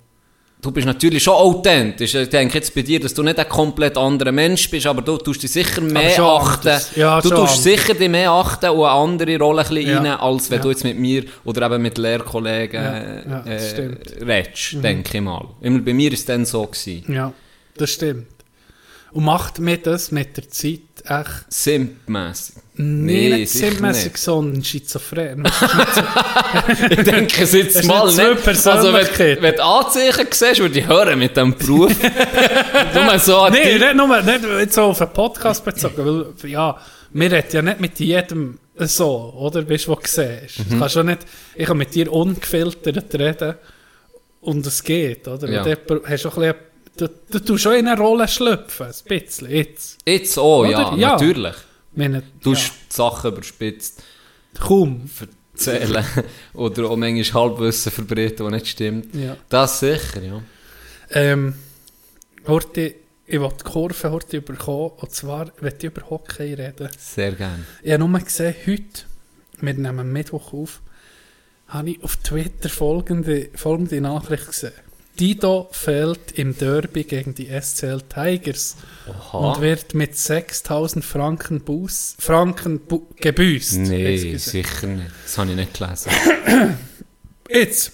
Du 0.61 0.73
bist 0.73 0.89
natürlich 0.89 1.23
schon 1.23 1.35
authentisch. 1.35 2.16
Ich 2.16 2.31
denke 2.31 2.59
jetzt 2.59 2.74
bei 2.74 2.82
dir, 2.82 2.99
dass 2.99 3.15
du 3.15 3.23
nicht 3.23 3.39
ein 3.39 3.49
komplett 3.49 3.97
anderer 3.97 4.32
Mensch 4.32 4.69
bist, 4.69 4.89
aber 4.89 5.03
du 5.03 5.16
tust 5.16 5.40
dich 5.40 5.53
sicher 5.53 5.81
mehr 5.81 6.19
achten. 6.20 6.81
Ja, 6.97 7.20
du 7.20 7.28
tust 7.28 7.32
anders. 7.43 7.62
sicher 7.62 7.95
dich 7.95 8.09
mehr 8.09 8.32
achten 8.32 8.70
und 8.70 8.81
eine 8.85 8.90
andere 8.90 9.39
Rolle 9.39 9.62
ein 9.62 9.69
bisschen 9.73 9.99
rein, 9.99 10.07
als 10.19 10.51
wenn 10.51 10.61
du 10.61 10.70
jetzt 10.70 10.82
mit 10.82 10.99
mir 10.99 11.23
oder 11.45 11.65
eben 11.66 11.81
mit 11.81 11.97
Lehrkollegen 11.97 12.82
Ja, 12.82 13.39
äh, 13.47 13.95
redest, 14.20 14.82
denke 14.82 15.19
ich 15.19 15.23
mal. 15.23 15.45
Immer 15.61 15.78
Bei 15.78 15.95
mir 15.95 16.11
war 16.11 16.15
es 16.15 16.24
dann 16.24 16.45
so. 16.45 16.66
Gewesen. 16.66 17.05
ja, 17.15 17.32
das 17.77 17.90
stimmt. 17.90 18.27
Und 19.12 19.24
macht 19.24 19.61
mir 19.61 19.77
das 19.77 20.11
mit 20.11 20.36
der 20.36 20.49
Zeit 20.51 20.81
echt 21.09 21.52
Simpmässig. 21.52 22.56
nee, 22.74 23.30
nicht 23.30 23.80
nicht. 23.80 24.18
sondern 24.18 24.64
schizophren. 24.64 25.43
Ich 26.90 27.02
denke 27.02 27.43
es 27.43 27.52
jetzt 27.52 27.85
mal 27.85 28.06
nicht 28.06 28.47
nicht. 28.47 28.66
Also 28.66 28.93
wenn, 28.93 29.43
wenn 29.43 29.55
du 29.55 29.64
Anzeichen 29.64 30.26
siehst, 30.30 30.60
würde 30.60 30.78
ich 30.78 30.86
hören 30.86 31.18
mit 31.18 31.36
diesem 31.36 31.56
Beruf. 31.56 31.93
Nur 32.94 33.18
so 33.18 33.48
nee, 33.48 33.78
nicht 33.78 33.94
nur 33.94 34.22
nicht 34.22 34.44
jetzt 34.60 34.74
so 34.74 34.82
auf 34.82 35.01
einen 35.01 35.12
Podcast 35.12 35.64
bezogen, 35.64 35.97
weil, 35.97 36.51
ja, 36.51 36.76
wir 37.10 37.32
reden 37.32 37.48
ja 37.52 37.62
nicht 37.62 37.80
mit 37.80 37.98
jedem 37.98 38.59
so, 38.76 39.35
oder? 39.36 39.68
Weißt 39.68 39.86
du, 39.86 39.97
was 39.97 40.14
du 40.14 40.39
siehst. 40.40 40.59
Mhm. 40.60 40.70
Du 40.70 40.78
kannst 40.78 40.94
schon 40.94 41.06
nicht, 41.06 41.20
ich 41.55 41.66
kann 41.66 41.76
mit 41.76 41.94
dir 41.94 42.12
ungefiltert 42.12 43.14
reden 43.14 43.55
und 44.40 44.66
es 44.66 44.82
geht, 44.82 45.26
oder? 45.26 45.48
Ja. 45.48 45.62
Und 45.62 46.09
hast 46.09 46.24
du, 46.24 46.28
auch 46.28 46.36
ein 46.36 46.43
bisschen, 46.43 46.68
du, 46.99 47.09
du 47.31 47.39
tust 47.41 47.62
schon 47.62 47.75
in 47.75 47.89
eine 47.89 48.01
Rolle 48.01 48.29
schlüpfen, 48.29 48.87
ein 48.87 48.93
bisschen, 49.07 49.51
jetzt. 49.51 49.99
Jetzt 50.07 50.39
auch, 50.39 50.65
ja? 50.65 50.95
Ja. 50.97 51.12
natürlich. 51.12 51.55
Ich 51.93 51.97
Meine, 51.97 52.23
Du 52.43 52.53
ja, 52.53 52.61
Sachen 52.89 53.33
überspitzt. 53.33 54.03
kaum. 54.61 55.09
erzählen 55.55 56.05
oder 56.55 56.91
auch 56.91 56.97
manchmal 56.97 57.43
Halbwissen 57.43 57.93
verbreiten, 57.93 58.45
das 58.45 58.53
nicht 58.53 58.69
stimmt. 58.69 59.15
Ja. 59.15 59.37
Das 59.49 59.81
sicher, 59.81 60.23
ja. 60.23 60.43
Ähm, 61.11 61.55
Horti, 62.47 62.95
ich 63.27 63.41
will 63.41 63.51
die 63.61 63.65
Kurve 63.65 64.11
heute 64.11 64.39
überkommen, 64.39 64.93
und 64.97 65.12
zwar 65.12 65.51
möchte 65.61 65.87
ich 65.87 65.93
über 65.93 66.09
Hockey 66.09 66.55
reden. 66.55 66.89
Sehr 66.99 67.33
gerne. 67.33 67.65
Ich 67.83 67.93
habe 67.93 68.07
nur 68.07 68.20
gesehen, 68.20 68.55
heute, 68.66 69.03
wir 69.61 69.75
nehmen 69.75 70.12
Mittwoch 70.12 70.53
auf, 70.53 70.81
habe 71.69 71.91
ich 71.91 72.03
auf 72.03 72.16
Twitter 72.16 72.69
folgende, 72.69 73.51
folgende 73.55 74.01
Nachricht 74.01 74.47
gesehen. 74.47 74.73
Dido 75.19 75.69
fällt 75.73 76.32
im 76.39 76.57
Derby 76.57 77.05
gegen 77.05 77.35
die 77.35 77.47
SCL 77.49 78.03
Tigers 78.09 78.77
und 79.32 79.61
wird 79.61 79.95
mit 79.95 80.16
6000 80.16 81.05
Franken, 81.05 81.61
Buß, 81.61 82.16
Franken 82.19 82.81
bu 82.81 83.07
gebüßt. 83.16 83.78
Nee, 83.78 84.15
Excuse. 84.15 84.51
sicher 84.51 84.86
nicht. 84.86 85.11
Das 85.24 85.39
habe 85.39 85.51
ich 85.51 85.57
nicht 85.57 85.74
gelesen. 85.78 86.11
Jetzt, 87.49 87.93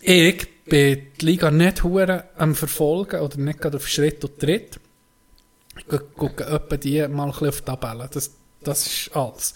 ich 0.00 0.46
bin 0.64 1.06
die 1.20 1.24
Liga 1.26 1.50
nicht 1.50 1.82
hure 1.84 2.24
am 2.36 2.54
Verfolgen 2.54 3.20
oder 3.20 3.36
nicht 3.38 3.60
gerade 3.60 3.76
auf 3.76 3.88
Schritt 3.88 4.24
und 4.24 4.38
Tritt. 4.38 4.78
Ich 5.78 5.86
gu- 5.88 5.98
gucke 6.16 6.44
etwa 6.44 6.76
die 6.76 7.06
mal 7.08 7.24
ein 7.26 7.30
bisschen 7.32 7.48
auf 7.48 7.60
die 7.60 7.64
Tabelle. 7.66 8.08
Das, 8.12 8.30
das 8.62 8.86
ist 8.86 9.10
alles. 9.16 9.54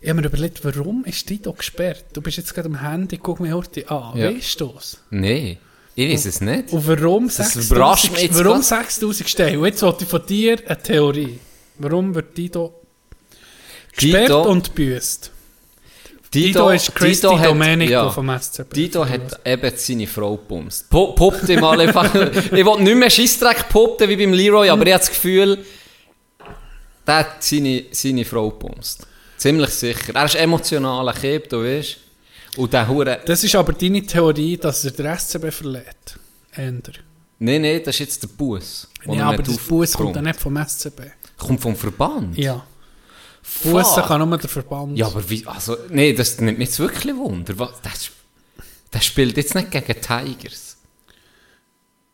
Ich 0.00 0.08
habe 0.08 0.20
mir 0.20 0.26
überlegt, 0.26 0.64
warum 0.64 1.04
ist 1.04 1.28
die 1.30 1.40
da 1.40 1.50
gesperrt? 1.52 2.06
Du 2.12 2.20
bist 2.22 2.36
jetzt 2.36 2.54
gerade 2.54 2.68
am 2.68 2.80
Handy, 2.80 3.18
guck 3.18 3.40
mir 3.40 3.54
heute 3.54 3.88
an. 3.90 4.16
Ja. 4.18 4.30
Weißt 4.34 4.60
du 4.60 4.68
das? 4.74 4.98
Nee, 5.10 5.58
ich 5.94 6.12
weiß 6.12 6.26
es 6.26 6.40
nicht. 6.40 6.72
Und 6.72 6.86
warum 6.88 7.26
Das 7.26 7.36
6000 7.36 7.70
überrascht 7.70 8.12
mich 8.12 8.22
jetzt 8.22 8.38
warum 8.38 8.60
grad. 8.60 8.64
6000 8.90 9.28
Steine? 9.28 9.58
Und 9.58 9.64
jetzt 9.66 9.82
wollte 9.82 10.04
ich 10.04 10.10
von 10.10 10.26
dir 10.26 10.58
eine 10.66 10.82
Theorie. 10.82 11.38
Warum 11.78 12.14
wird 12.14 12.36
die 12.36 12.50
da 12.50 12.70
gesperrt 13.96 14.28
Dido- 14.28 14.42
und 14.42 14.74
büßt? 14.74 15.30
Dido 16.32 16.70
ist 16.70 16.94
Christy 16.94 17.26
Dido 17.26 17.38
hat- 17.38 17.46
Domenico 17.50 17.92
ja. 17.92 18.10
vom 18.10 18.30
SCB. 18.30 18.72
Dido 18.74 19.06
hat 19.06 19.40
eben 19.44 19.72
seine 19.76 20.06
Frau 20.06 20.36
gepumst. 20.36 20.88
Po- 20.88 21.12
Poppt 21.12 21.46
ihm 21.50 21.60
mal 21.60 21.78
einfach. 21.78 22.14
ich 22.34 22.50
will 22.52 22.80
nicht 22.82 22.96
mehr 22.96 23.10
Scheissdreck 23.10 23.68
popten 23.68 24.08
wie 24.08 24.16
beim 24.16 24.32
Leroy, 24.32 24.70
aber 24.70 24.86
ich 24.86 24.92
habe 24.94 25.00
das 25.00 25.10
Gefühl, 25.10 25.58
der 27.06 27.16
hat 27.16 27.42
seine, 27.44 27.84
seine 27.90 28.24
Frau 28.24 28.48
gepumst. 28.48 29.06
Ziemlich 29.36 29.70
sicher. 29.70 30.14
Er 30.14 30.24
ist 30.24 30.36
emotionaler 30.36 31.12
Kind, 31.12 31.52
du 31.52 31.62
weißt. 31.64 31.96
Und 32.56 32.72
der 32.72 32.86
Hure. 32.88 33.20
Das 33.24 33.42
ist 33.44 33.54
aber 33.54 33.72
deine 33.72 34.04
Theorie, 34.04 34.56
dass 34.56 34.84
er 34.84 34.90
den 34.90 35.18
SCB 35.18 35.50
verlädt. 35.50 36.18
Änder. 36.52 36.92
Nein, 37.38 37.62
nein, 37.62 37.80
das 37.84 37.96
ist 37.96 38.00
jetzt 38.00 38.22
der 38.22 38.28
Bus. 38.28 38.88
Ja, 39.06 39.30
aber 39.30 39.42
der 39.42 39.52
Bus 39.68 39.94
kommt 39.94 40.14
ja 40.14 40.22
nicht 40.22 40.38
vom 40.38 40.56
SCB. 40.56 41.00
Kommt 41.36 41.60
vom 41.60 41.74
Verband? 41.74 42.36
Ja. 42.36 42.64
Bussen 43.64 44.02
kann 44.04 44.28
nur 44.28 44.38
der 44.38 44.48
Verband. 44.48 44.96
Ja, 44.96 45.06
aber 45.06 45.28
wie, 45.28 45.44
also, 45.46 45.76
nee, 45.88 46.12
das 46.12 46.40
nimmt 46.40 46.58
mich 46.58 46.68
jetzt 46.68 46.78
wirklich 46.78 47.16
Wunder. 47.16 47.58
Was, 47.58 47.72
das, 47.82 48.10
das 48.90 49.04
spielt 49.04 49.36
jetzt 49.36 49.54
nicht 49.54 49.70
gegen 49.70 50.00
Tigers. 50.00 50.76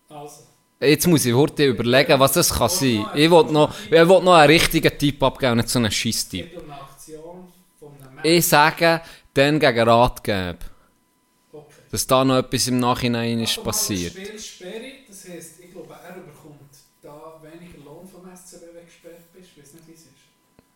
Also. 0.09 0.49
Jetzt 0.81 1.07
muss 1.07 1.27
ich 1.27 1.35
heute 1.35 1.67
überlegen, 1.67 2.19
was 2.21 2.33
das 2.33 2.55
kann 2.55 2.69
sein. 2.69 3.05
Ich 3.15 3.31
will 3.31 3.45
noch, 3.51 3.75
ich 3.87 3.91
will 3.91 4.07
noch 4.07 4.35
einen 4.35 4.51
richtigen 4.51 4.97
Tipp 4.97 5.23
abgeben, 5.23 5.57
nicht 5.57 5.69
so 5.69 5.79
einen 5.81 5.91
Scheiss-Tipp. 5.91 6.57
um 6.57 6.71
eine 6.71 6.81
Aktion 6.81 7.49
von 7.79 7.89
einem 8.01 8.21
Ich 8.23 8.47
sage, 8.47 9.01
dann 9.35 9.61
gegen 9.61 9.89
Rat 9.89 10.25
geben. 10.25 10.59
Okay. 11.53 11.75
Dass 11.91 12.07
da 12.07 12.25
noch 12.25 12.39
etwas 12.39 12.69
im 12.69 12.79
Nachhinein 12.79 13.41
ist 13.41 13.63
passiert. 13.63 14.13
Spielsperre, 14.13 14.93
das 15.09 15.29
heisst, 15.29 15.61
ich 15.61 15.73
glaube, 15.73 15.95
er 15.95 16.15
bekommt 16.15 16.71
da 17.03 17.41
weniger 17.43 17.79
Lohn 17.85 18.07
vom 18.07 18.25
SCB, 18.25 18.63
wenn 18.75 18.81
du 18.81 18.85
gesperrt 18.85 19.33
bist. 19.33 19.49
Ich 19.57 19.63
weiß 19.63 19.75
nicht, 19.75 19.89
wie 19.89 19.93
es 19.93 20.01
ist. 20.01 20.09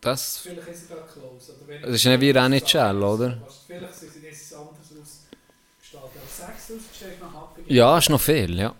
Das, 0.01 0.39
Vielleicht 0.39 0.67
ist 0.67 0.89
er 0.89 0.97
gerade 0.97 1.11
close. 1.13 1.53
Oder 1.63 1.79
das 1.79 1.95
ist 1.95 2.05
nicht 2.05 2.21
wie 2.21 2.29
NHL, 2.29 3.03
oder? 3.03 3.41
Vielleicht 3.67 3.93
ist 3.93 4.41
es 4.41 4.53
anders 4.53 4.77
ausgestaltet. 4.91 6.21
Aber 6.21 6.49
6000 6.57 6.81
steht 6.95 7.21
noch 7.21 7.33
ab. 7.33 7.57
Ja, 7.67 7.97
ist 7.97 8.09
noch 8.09 8.19
viel, 8.19 8.59
ja. 8.59 8.75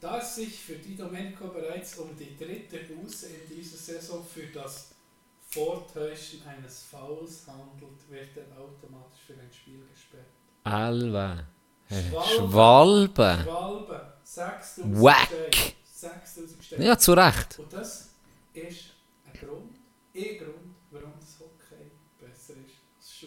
Da 0.00 0.18
es 0.20 0.36
sich 0.36 0.60
für 0.60 0.74
die 0.74 0.96
Domenico 0.96 1.48
bereits 1.48 1.98
um 1.98 2.16
die 2.16 2.36
dritte 2.38 2.78
Buße 2.78 3.26
in 3.26 3.56
dieser 3.56 3.76
Saison 3.76 4.24
für 4.24 4.46
das 4.46 4.90
Vortäuschen 5.48 6.42
eines 6.46 6.84
Fouls 6.84 7.46
handelt, 7.48 7.67
wird 8.34 8.46
er 8.50 8.58
automatisch 8.60 9.20
für 9.26 9.32
ein 9.34 9.50
Spiel 9.52 9.80
gesperrt. 9.92 10.26
Alve. 10.64 11.44
Schwalbe. 11.88 13.38
Schwalbe. 13.44 13.44
Schwalbe, 13.44 14.12
6000 14.22 15.02
Wack. 15.02 15.28
Steine. 15.28 15.74
6000 15.84 16.64
Steine. 16.64 16.84
Ja, 16.86 16.98
zu 16.98 17.12
Recht. 17.14 17.58
Und 17.58 17.72
das 17.72 18.10
ist 18.52 18.92
ein 19.26 19.32
Grund, 19.40 19.76
ein 20.14 20.38
Grund, 20.38 20.74
warum 20.90 21.12
das 21.20 21.38
Hockey 21.40 21.90
besser 22.20 22.54
ist 22.54 22.76
als 22.98 23.14
Schuh. 23.18 23.26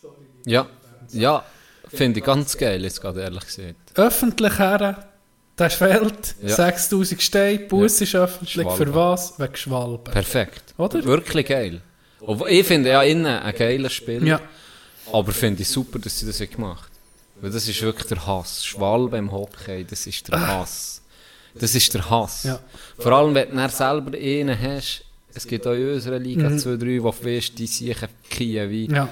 Sorry, 0.00 0.26
Ja. 0.44 0.66
Ja, 1.12 1.44
finde 1.88 2.18
ich 2.18 2.24
ganz 2.26 2.56
geil, 2.58 2.82
jetzt 2.82 3.00
gerade 3.00 3.20
ehrlich 3.22 3.44
gesagt. 3.46 3.76
Öffentlich 3.94 4.58
her, 4.58 5.08
das 5.54 5.74
Feld, 5.74 6.34
Ja. 6.42 6.48
6000 6.56 7.22
Steine, 7.22 7.60
Bus 7.60 8.00
ist 8.00 8.14
öffentlich, 8.16 8.64
Schwalbe. 8.64 8.84
für 8.86 8.94
was? 8.94 9.38
Wegen 9.38 9.54
Schwalbe. 9.56 10.10
Perfekt. 10.10 10.74
Oder? 10.76 11.04
Wirklich 11.04 11.46
geil. 11.46 11.80
Obwohl, 12.20 12.48
ich 12.50 12.66
finde 12.66 12.90
ja 12.90 13.02
innen 13.02 13.26
ein 13.26 13.54
geiles 13.54 13.92
Spiel. 13.92 14.26
Ja. 14.26 14.40
Aber 15.12 15.32
finde 15.32 15.62
ich 15.62 15.68
super, 15.68 15.98
dass 15.98 16.18
sie 16.18 16.26
das 16.26 16.38
gemacht 16.38 16.84
haben. 16.90 17.42
Weil 17.42 17.50
das 17.50 17.68
ist 17.68 17.80
wirklich 17.82 18.06
der 18.06 18.26
Hass. 18.26 18.64
Schwalbe 18.64 19.18
im 19.18 19.30
Hockey, 19.30 19.84
das 19.84 20.06
ist 20.06 20.28
der 20.28 20.40
Hass. 20.46 21.02
Das 21.54 21.74
ist 21.74 21.92
der 21.94 22.08
Hass. 22.08 22.44
Ja. 22.44 22.58
Vor 22.98 23.12
allem, 23.12 23.34
wenn 23.34 23.50
du 23.56 23.68
selber 23.68 24.16
einen 24.16 24.58
hast, 24.60 25.04
es 25.34 25.46
gibt 25.46 25.66
auch 25.66 25.72
in 25.72 25.92
unserer 25.94 26.18
Liga 26.18 26.48
2-3, 26.48 27.02
wo 27.02 27.10
du 27.10 27.24
weißt, 27.24 27.58
die 27.58 27.66
siechen 27.66 28.08
Kiew 28.30 28.68
wie 28.70 28.86
Ja. 28.90 29.08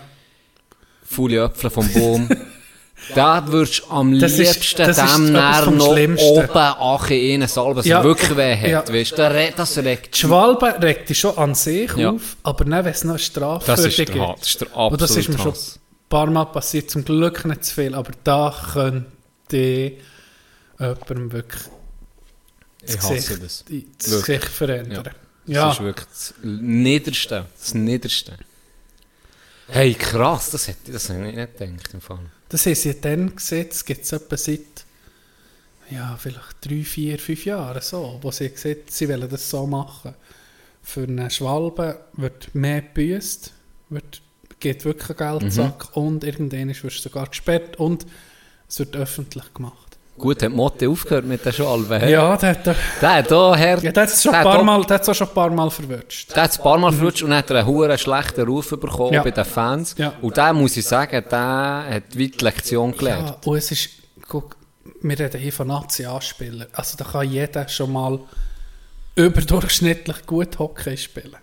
faule 1.05 1.45
Äpfel 1.45 1.71
vom 1.71 1.93
Baum. 1.93 2.29
Da 3.15 3.47
würdest 3.49 3.81
du 3.81 3.91
am 3.91 4.19
Das 4.19 4.33
ist- 4.39 4.55
liebsten 4.55 4.87
das 4.87 4.99
ist 4.99 5.17
dem 5.17 5.33
näher 5.33 5.67
noch 5.71 5.93
Schlimmsten. 5.93 6.27
oben 6.27 6.51
einen 7.33 7.49
salben, 7.49 7.75
dass 7.77 7.87
Ja. 7.87 8.03
wirklich 8.05 8.37
weh 8.37 8.57
hat. 8.57 8.69
Ja. 8.89 8.95
Weißt, 8.95 9.13
das 9.19 9.33
re- 9.33 9.53
das 9.57 9.79
regt 9.79 10.15
Die 10.15 10.19
Schwalbe 10.21 10.75
regt 10.81 11.09
dich 11.09 11.19
schon 11.19 11.37
an 11.37 11.55
sich 11.55 11.91
Ja. 11.97 12.11
auf, 12.11 12.37
aber 12.43 12.65
dann, 12.65 12.85
wenn 12.85 12.93
es 12.93 13.05
noch 13.05 13.19
Das 13.19 13.81
für 13.81 13.89
ist 13.89 13.99
der. 13.99 14.07
Das 14.39 14.49
ist 14.49 14.61
der 14.61 14.77
Und 14.77 15.01
das 15.01 15.11
ist 15.11 15.29
absolute 15.29 15.33
mir 15.33 15.39
schon 15.39 15.53
ein 15.53 16.09
paar 16.09 16.27
Mal 16.31 16.45
passiert, 16.47 16.91
zum 16.91 17.05
Glück 17.05 17.45
nicht 17.45 17.65
zu 17.65 17.75
viel, 17.75 17.95
aber 17.95 18.13
da 18.23 18.55
könnte 18.73 19.93
jemandem 20.79 21.33
wirklich 21.33 21.63
Ich 22.87 22.97
hasse 22.99 23.39
das. 23.39 23.65
das. 23.99 24.25
Gesicht 24.27 24.45
verändern. 24.45 25.05
Das 25.05 25.15
Ja, 25.47 25.71
ist 25.73 25.81
wirklich 25.83 26.07
das 26.09 26.35
Niederste. 26.43 27.47
Das 27.59 27.75
Niederste. 27.75 28.33
Hey, 29.69 29.95
krass, 29.95 30.51
das 30.51 30.69
hätte 30.69 30.93
das 30.93 31.09
hätte 31.09 31.27
ich 31.29 31.35
nicht 31.37 31.59
gedacht. 31.59 31.95
Im 31.95 32.01
Fall. 32.01 32.19
Das 32.49 32.67
haben 32.67 32.75
sie 32.75 33.01
dann 33.01 33.35
gesehen, 33.35 33.69
es 33.71 33.85
gibt 33.85 34.05
es 34.05 34.13
etwa 34.13 34.37
seit 34.37 34.85
ja, 35.91 36.17
vielleicht 36.19 36.57
drei, 36.65 36.83
vier, 36.83 37.19
fünf 37.19 37.45
Jahren 37.45 37.83
so, 37.83 38.19
wo 38.23 38.31
sie 38.31 38.51
gesagt 38.51 38.91
sie 38.91 39.09
wollen 39.09 39.29
das 39.29 39.51
so 39.51 39.67
machen. 39.67 40.15
Für 40.83 41.05
eine 41.05 41.31
Schwalbe 41.31 42.05
wird 42.15 42.55
mehr 42.55 42.83
gebüßt, 42.83 43.53
wird, 43.91 44.23
geht 44.61 44.85
wirklich 44.85 45.17
Geldsack 45.17 45.97
und 45.97 46.25
irgendwann 46.25 46.69
wirst 46.69 46.83
du 46.83 46.91
sogar 46.91 47.29
gesperrt 47.29 47.77
und 47.77 48.07
es 48.69 48.79
wird 48.79 48.97
öffentlich 48.97 49.53
gemacht. 49.55 49.94
Gut, 50.17 50.43
hat 50.45 50.53
Motte 50.53 50.89
aufgehört 50.89 51.25
mit 51.25 51.45
der 51.45 51.51
Schwalbe. 51.53 51.99
hey? 51.99 52.13
Ja, 52.13 52.37
der 52.37 52.51
hat, 52.51 52.67
der, 52.67 52.77
Der 53.01 53.15
hat 53.15 53.31
da 53.31 53.57
her. 53.57 53.79
ja, 53.83 53.91
der 53.91 54.03
hat 54.05 54.11
es 54.11 54.23
schon, 54.23 54.31
der 54.33 54.41
ein 54.41 54.47
hat 54.47 54.53
paar 54.53 54.61
auch- 54.61 54.65
Mal- 54.65 54.85
der 54.85 54.95
hat's 54.97 55.09
auch 55.09 55.15
schon 55.15 55.29
ein 55.29 55.35
paar 55.35 55.51
Mal 55.51 55.71
verwünscht. 55.71 56.35
Der 56.37 56.43
hat 56.45 56.51
es 56.53 56.59
ein 56.59 56.63
paar 56.63 56.79
Mal 56.79 56.93
verrutscht 56.93 57.23
und 57.25 57.35
hat 57.35 57.51
einen 57.51 57.67
hohen 57.67 57.99
schlechten 57.99 58.43
Ruf 58.47 58.71
bekommen 58.71 59.13
Ja. 59.15 59.23
bei 59.25 59.33
den 59.33 59.45
Fans. 59.45 59.95
Ja. 59.99 60.13
Und 60.23 60.37
der 60.37 60.53
muss 60.53 60.77
ich 60.77 60.87
sagen, 60.87 61.25
der 61.31 61.39
hat 61.97 62.19
weit 62.19 62.41
die 62.41 62.45
Lektion 62.45 62.97
gelernt. 62.97 63.29
Ja, 63.31 63.37
und 63.45 63.57
es 63.57 63.73
ist, 63.73 63.89
guck, 64.29 64.57
wir 65.03 65.19
reden 65.19 65.41
hier 65.41 65.53
von 65.53 65.67
Nationalspielern. 65.67 66.69
Also 66.73 66.97
da 66.97 67.05
kann 67.05 67.29
jeder 67.29 67.67
schon 67.69 67.93
mal 67.93 68.21
überdurchschnittlich 69.17 70.27
gut 70.27 70.59
Hockey 70.59 70.97
spielen. 70.97 71.37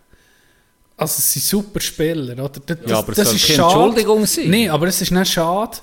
Also 0.98 1.15
es 1.18 1.34
sind 1.34 1.43
super 1.43 1.80
Spieler, 1.80 2.34
oder? 2.43 2.49
Das, 2.65 2.77
Ja, 2.85 2.99
aber 2.99 3.11
es 3.18 3.18
soll 3.18 3.38
keine 3.56 3.64
Entschuldigung 3.64 4.26
sein. 4.26 4.49
Nein, 4.49 4.69
aber 4.69 4.88
es 4.88 5.02
ist 5.02 5.11
nicht 5.11 5.31
schade, 5.31 5.77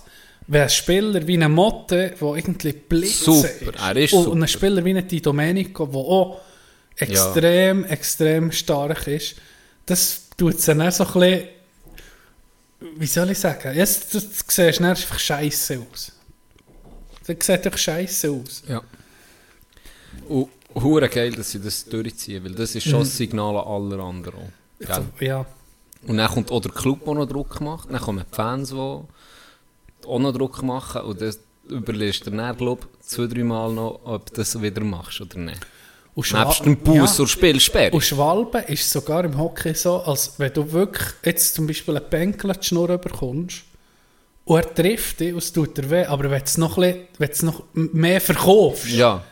wenn 0.48 0.62
ein 0.62 0.70
Spieler 0.70 1.26
wie 1.26 1.42
ein 1.42 1.52
Motte, 1.52 2.14
der 2.18 2.34
irgendwie 2.34 2.72
blitze 2.72 3.24
Super, 3.24 3.72
er 3.78 3.96
ist 3.96 4.12
und, 4.14 4.24
super. 4.24 4.32
und 4.32 4.42
ein 4.42 4.48
Spieler 4.48 4.84
wie 4.84 4.96
ein 4.96 5.06
Di 5.06 5.20
Domenico, 5.20 5.86
der 5.86 6.00
auch 6.00 6.40
extrem, 6.96 7.84
extrem 7.84 8.50
stark 8.50 9.06
ist, 9.06 9.36
das 9.84 10.22
tut 10.36 10.54
es 10.54 10.64
dann 10.64 10.90
so 10.90 11.04
ein 11.04 11.12
bisschen, 11.12 11.48
wie 12.96 13.06
soll 13.06 13.30
ich 13.30 13.38
sagen, 13.38 13.76
jetzt 13.76 14.14
das, 14.14 14.28
das 14.28 14.44
siehst 14.48 14.78
du 14.78 14.82
dann 14.82 14.90
einfach 14.90 15.18
scheiße 15.18 15.80
aus. 15.90 16.12
Das 17.26 17.46
sieht 17.46 17.66
doch 17.66 17.76
scheiße 17.76 18.30
aus. 18.30 18.62
Ja. 18.66 18.82
Und 20.28 20.48
hure 20.74 21.10
geil, 21.10 21.32
dass 21.32 21.50
sie 21.50 21.60
das 21.60 21.84
durchziehen, 21.84 22.42
weil 22.42 22.54
das 22.54 22.74
ist 22.74 22.84
schon 22.84 23.00
das 23.00 23.16
Signal 23.16 23.54
an 23.56 23.66
aller 23.66 24.02
anderen. 24.02 24.52
Gell? 24.80 25.04
Ja. 25.20 25.46
Und 26.06 26.16
dann 26.16 26.30
kommt 26.30 26.50
auch 26.50 26.60
der 26.60 26.72
Club, 26.72 27.04
der 27.04 27.14
noch 27.14 27.26
Druck 27.26 27.60
macht. 27.60 27.90
Dann 27.90 28.00
kommen 28.00 28.24
die 28.30 28.34
Fans, 28.34 28.70
die 28.70 29.00
auch 30.08 30.18
noch 30.18 30.32
Druck 30.32 30.62
machen. 30.62 31.02
Und 31.02 31.20
das 31.20 31.38
überlegst 31.68 32.26
du 32.26 32.30
dann, 32.30 32.56
glaube 32.56 32.86
zwei, 33.00 33.26
drei 33.26 33.44
Mal 33.44 33.72
noch, 33.72 34.00
ob 34.04 34.26
du 34.26 34.34
das 34.36 34.60
wieder 34.60 34.82
machst 34.82 35.20
oder 35.20 35.38
nicht. 35.38 35.60
Und 36.14 36.32
Nebst 36.32 36.64
dem 36.64 36.76
Bus 36.78 37.16
Ja. 37.18 37.22
und 37.22 37.28
Spielsperre. 37.28 37.94
Und 37.94 38.02
Schwalbe 38.02 38.58
ist 38.66 38.90
sogar 38.90 39.24
im 39.24 39.38
Hockey 39.38 39.72
so, 39.74 39.98
als 40.02 40.34
wenn 40.38 40.52
du 40.52 40.72
wirklich 40.72 41.06
jetzt 41.24 41.54
zum 41.54 41.66
Beispiel 41.68 41.96
einen 41.96 42.08
Bänkel 42.10 42.52
die 42.54 42.66
Schnur 42.66 42.88
bekommst 42.98 43.62
und 44.44 44.56
er 44.58 44.74
trifft 44.74 45.20
dich 45.20 45.32
und 45.32 45.38
es 45.38 45.52
tut 45.52 45.76
dir 45.78 45.88
weh, 45.90 46.04
aber 46.06 46.24
wenn 46.30 46.38
du 46.40 46.44
es 46.44 46.58
noch, 46.58 46.76
ein 46.78 46.82
bisschen- 46.92 47.08
wenn 47.18 47.28
du 47.28 47.32
es 47.34 47.42
noch 47.42 47.62
mehr 47.74 48.20
verkaufst, 48.20 48.88
Ja, 48.88 49.22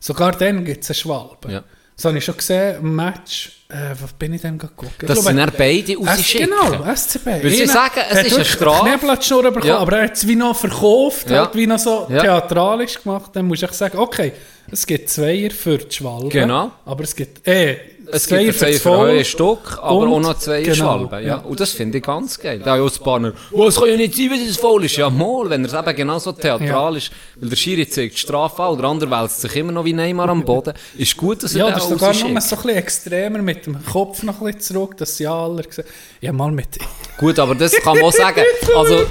sogar 0.00 0.32
dann 0.32 0.64
gibt 0.64 0.82
es 0.82 0.90
eine 0.90 0.94
Schwalbe. 0.96 1.52
Ja. 1.52 1.64
Das 1.96 2.04
habe 2.06 2.18
ich 2.18 2.24
schon 2.24 2.36
gesehen, 2.36 2.76
im 2.80 2.96
Match, 2.96 3.52
äh, 3.68 3.94
was 4.00 4.12
bin 4.14 4.34
ich 4.34 4.42
denn 4.42 4.58
geguckt? 4.58 4.94
Ich 5.02 5.06
dass 5.08 5.20
glaube, 5.20 5.36
dann 5.36 5.52
beide 5.56 5.96
rausschicken. 5.96 6.48
genau, 6.50 6.84
SCB. 6.92 7.26
Weil 7.26 7.50
sie 7.50 7.66
sagen, 7.66 8.00
es 8.10 8.18
hat 8.18 8.26
ist 8.26 8.34
eine 8.34 8.44
Strafe. 8.44 8.88
Knebel 8.98 9.16
die 9.16 9.22
Schnur 9.24 9.42
bekommen, 9.44 9.66
Ja. 9.66 9.78
aber 9.78 9.98
er 9.98 10.04
hat 10.04 10.16
es 10.16 10.26
wie 10.26 10.34
noch 10.36 10.56
verkauft, 10.56 11.30
Ja. 11.30 11.44
halt 11.44 11.54
wie 11.54 11.66
noch 11.68 11.78
so 11.78 12.06
Ja. 12.10 12.20
theatralisch 12.20 13.00
gemacht. 13.02 13.30
Dann 13.34 13.46
musst 13.46 13.62
du 13.62 13.66
echt 13.66 13.74
sagen, 13.76 13.96
okay, 13.98 14.32
es 14.72 14.84
gibt 14.84 15.08
Zweier 15.08 15.50
für 15.52 15.78
die 15.78 15.94
Schwalbe, 15.94 16.28
Genau. 16.30 16.72
aber 16.84 17.04
es 17.04 17.14
gibt, 17.14 17.46
äh, 17.46 17.76
Es 18.14 18.26
gibt 18.26 18.58
zwei 18.58 18.72
für 18.72 18.78
Voll. 18.78 19.10
einen 19.10 19.24
Stock, 19.24 19.78
aber 19.82 20.08
auch 20.08 20.20
noch 20.20 20.38
zwei 20.38 20.62
genau, 20.62 20.74
Schwalben. 20.74 21.20
Ja. 21.20 21.20
ja. 21.20 21.36
Und 21.38 21.58
das 21.58 21.72
finde 21.72 21.98
ich 21.98 22.04
ganz 22.04 22.38
geil. 22.38 22.60
Da 22.64 22.74
ein 22.74 22.88
paar, 23.02 23.32
oh, 23.52 23.66
es 23.66 23.76
kann 23.76 23.88
ja 23.88 23.96
nicht 23.96 24.14
sein, 24.14 24.30
wenn 24.30 24.48
es 24.48 24.56
faul 24.56 24.84
ist. 24.84 24.96
Ja, 24.96 25.10
mal, 25.10 25.50
wenn 25.50 25.64
er 25.64 25.72
es 25.72 25.74
eben 25.74 25.96
genauso 25.96 26.32
theatralisch, 26.32 27.10
weil 27.36 27.48
der 27.48 27.56
Schiri 27.56 27.88
zeigt 27.88 28.14
die 28.14 28.18
Strafe 28.18 28.62
an, 28.62 28.74
oder 28.78 28.88
andere 28.88 29.10
wälzt 29.10 29.40
sich 29.40 29.56
immer 29.56 29.72
noch 29.72 29.84
wie 29.84 29.92
Neymar 29.92 30.28
am 30.28 30.44
Boden, 30.44 30.74
ist 30.96 31.16
gut, 31.16 31.42
dass 31.42 31.54
er 31.54 31.60
Ja, 31.60 31.66
den 31.66 31.74
das 31.74 31.84
ist 31.84 31.90
sogar 31.90 32.14
noch 32.14 32.28
mal 32.30 32.40
so 32.40 32.56
ein 32.56 32.62
bisschen 32.62 32.76
extremer 32.76 33.42
mit 33.42 33.66
dem 33.66 33.84
Kopf 33.84 34.22
noch 34.22 34.40
ein 34.40 34.46
bisschen 34.46 34.60
zurück, 34.60 34.96
dass 34.96 35.16
sie 35.16 35.26
alle 35.26 35.62
sehen. 35.68 35.84
Ja, 36.20 36.32
mal 36.32 36.52
mit. 36.52 36.78
Gut, 37.16 37.38
aber 37.38 37.54
das 37.54 37.72
kann 37.72 37.96
man 37.96 38.04
auch 38.04 38.12
sagen. 38.12 38.42
Also, 38.74 39.06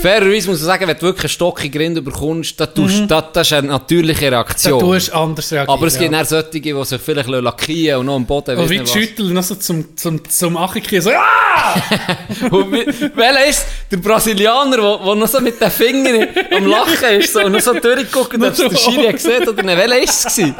fairerweise 0.00 0.48
muss 0.48 0.60
man 0.60 0.66
sagen, 0.66 0.88
wenn 0.88 0.96
du 0.96 1.02
wirklich 1.02 1.24
einen 1.24 1.28
Stock 1.28 1.62
in 1.64 1.70
den 1.70 1.78
Grind 1.78 2.04
bekommst, 2.04 2.58
das, 2.58 2.72
tust, 2.72 3.10
das, 3.10 3.24
das 3.32 3.46
ist 3.46 3.52
eine 3.52 3.68
natürliche 3.68 4.30
Da 4.30 4.40
Reaktion. 4.40 4.80
tust 4.80 5.08
du 5.08 5.14
anders 5.14 5.52
reagieren. 5.52 5.76
aber 5.76 5.86
es 5.86 5.98
gibt 5.98 6.12
ja. 6.12 6.18
dann 6.18 6.26
solche, 6.26 6.60
die 6.60 6.84
sich 6.84 7.00
vielleicht 7.00 7.28
lackieren 7.28 8.00
und 8.00 8.06
noch 8.06 8.14
am 8.16 8.26
Boden 8.26 8.41
Und 8.48 8.58
weiss 8.58 8.70
wie. 8.70 8.86
Schüttel 8.86 9.26
noch 9.32 9.42
so 9.42 9.54
zum, 9.56 9.96
zum, 9.96 10.28
zum 10.28 10.56
Achiki 10.56 11.00
so, 11.00 11.10
ah! 11.10 11.74
Und 12.50 12.72
wie- 12.72 12.86
Welcher 13.14 13.46
ist 13.46 13.66
der 13.90 13.96
Brasilianer, 13.98 14.76
der, 14.76 14.98
der 15.04 15.14
noch 15.14 15.28
so 15.28 15.40
mit 15.40 15.60
den 15.60 15.70
Fingern 15.70 16.28
am 16.56 16.66
Lachen 16.66 17.18
ist 17.20 17.32
so, 17.32 17.40
und 17.40 17.52
noch 17.52 17.60
so 17.60 17.72
durchguckt, 17.74 18.34
ob 18.36 18.42
es 18.42 18.56
der 18.58 18.76
Schiri 18.76 19.12
gesehen 19.12 19.48
oder 19.48 19.62
nicht? 19.62 19.76
Welcher 19.78 19.98
ist 20.02 20.26
es? 20.26 20.36
gewesen? 20.36 20.54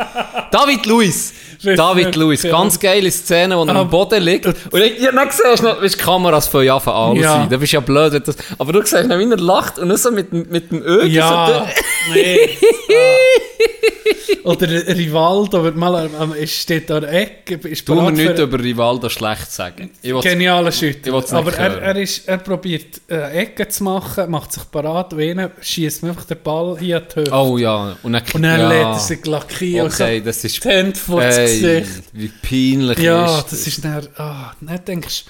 David 0.51 0.87
Luiz. 0.87 1.33
David 1.65 2.17
Luiz. 2.17 2.43
Ganz 2.43 2.79
geile 2.81 3.09
Szene, 3.11 3.57
wo 3.57 3.65
er 3.65 3.77
am 3.77 3.89
Boden 3.89 4.21
liegt. 4.23 4.47
Und 4.47 4.57
ich, 4.81 4.99
ja, 5.01 5.13
dann 5.13 5.31
siehst 5.31 5.61
du 5.61 5.65
noch, 5.67 5.81
weißt, 5.81 5.95
die 5.95 5.99
Kameras 6.03 6.49
von 6.49 6.69
Anfang 6.69 6.95
an 6.95 7.17
Ja. 7.17 7.47
Da 7.49 7.57
bist 7.57 7.73
ja 7.73 7.79
blöd. 7.81 8.13
wenn 8.13 8.23
Das, 8.25 8.35
aber 8.59 8.73
du 8.73 8.81
siehst 8.83 9.07
noch, 9.07 9.17
wie 9.19 9.31
er 9.31 9.37
lacht 9.37 9.79
und 9.79 9.87
nur 9.89 9.97
so 9.97 10.11
mit, 10.11 10.33
dem- 10.33 10.47
mit 10.51 10.71
dem 10.73 10.83
Öl 10.83 11.07
Ja, 11.07 11.67
so 12.09 12.13
nee. 12.15 12.37
Ah. 12.91 14.22
Oder 14.45 14.69
Rivaldo 14.89 15.63
wird 15.63 15.77
mal, 15.77 16.11
am- 16.19 16.35
steht 16.47 16.91
da 16.91 16.99
Ecke, 16.99 17.55
ist 17.69 17.87
Tu 17.87 17.95
mir 17.95 18.11
nichts 18.11 18.41
über 18.41 18.59
Rivaldo 18.59 19.09
schlecht 19.09 19.51
sagen. 19.53 19.91
Genialer 20.03 20.73
Schütter. 20.73 21.15
Aber 21.33 21.55
er, 21.55 21.81
er, 21.81 21.97
ist, 21.97 22.27
er 22.29 22.39
probiert 22.39 23.01
eine 23.09 23.31
Ecke 23.33 23.69
zu 23.69 23.85
machen, 23.85 24.31
macht 24.31 24.53
sich 24.53 24.69
parat 24.71 25.13
innen 25.13 25.51
schießt 25.61 26.05
einfach 26.05 26.25
den 26.25 26.43
Ball 26.43 26.77
hier 26.79 26.97
an 26.99 27.05
die 27.15 27.21
Hüfte. 27.21 27.33
Oh 27.33 27.59
ja. 27.59 27.97
Und 28.03 28.13
dann, 28.13 28.23
Und 28.35 28.43
dann 28.43 28.61
ja. 28.61 28.69
lädt 28.69 28.87
er 28.87 28.99
sich 28.99 29.25
lackieren 29.27 29.87
Okay, 29.93 30.19
und 30.19 30.27
das 30.27 30.45
ist... 30.45 30.63
so 30.63 30.69
die 30.69 30.75
Hände 30.75 30.99
vor 30.99 31.21
das 31.21 31.37
Gesicht. 31.37 32.03
wie 32.13 32.29
peinlich 32.29 32.99
Ja, 32.99 33.39
ist 33.39 33.53
das 33.53 33.67
ist 33.67 33.85
dann, 33.85 34.09
ah, 34.17 34.53
dann 34.61 34.85
denkst 34.85 35.25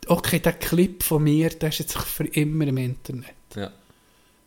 du, 0.00 0.10
okay, 0.12 0.38
der 0.40 0.54
Clip 0.54 1.02
von 1.02 1.22
mir, 1.22 1.50
der 1.50 1.68
ist 1.68 1.78
jetzt 1.78 1.96
für 1.98 2.24
immer 2.24 2.66
im 2.66 2.76
Internet. 2.78 3.37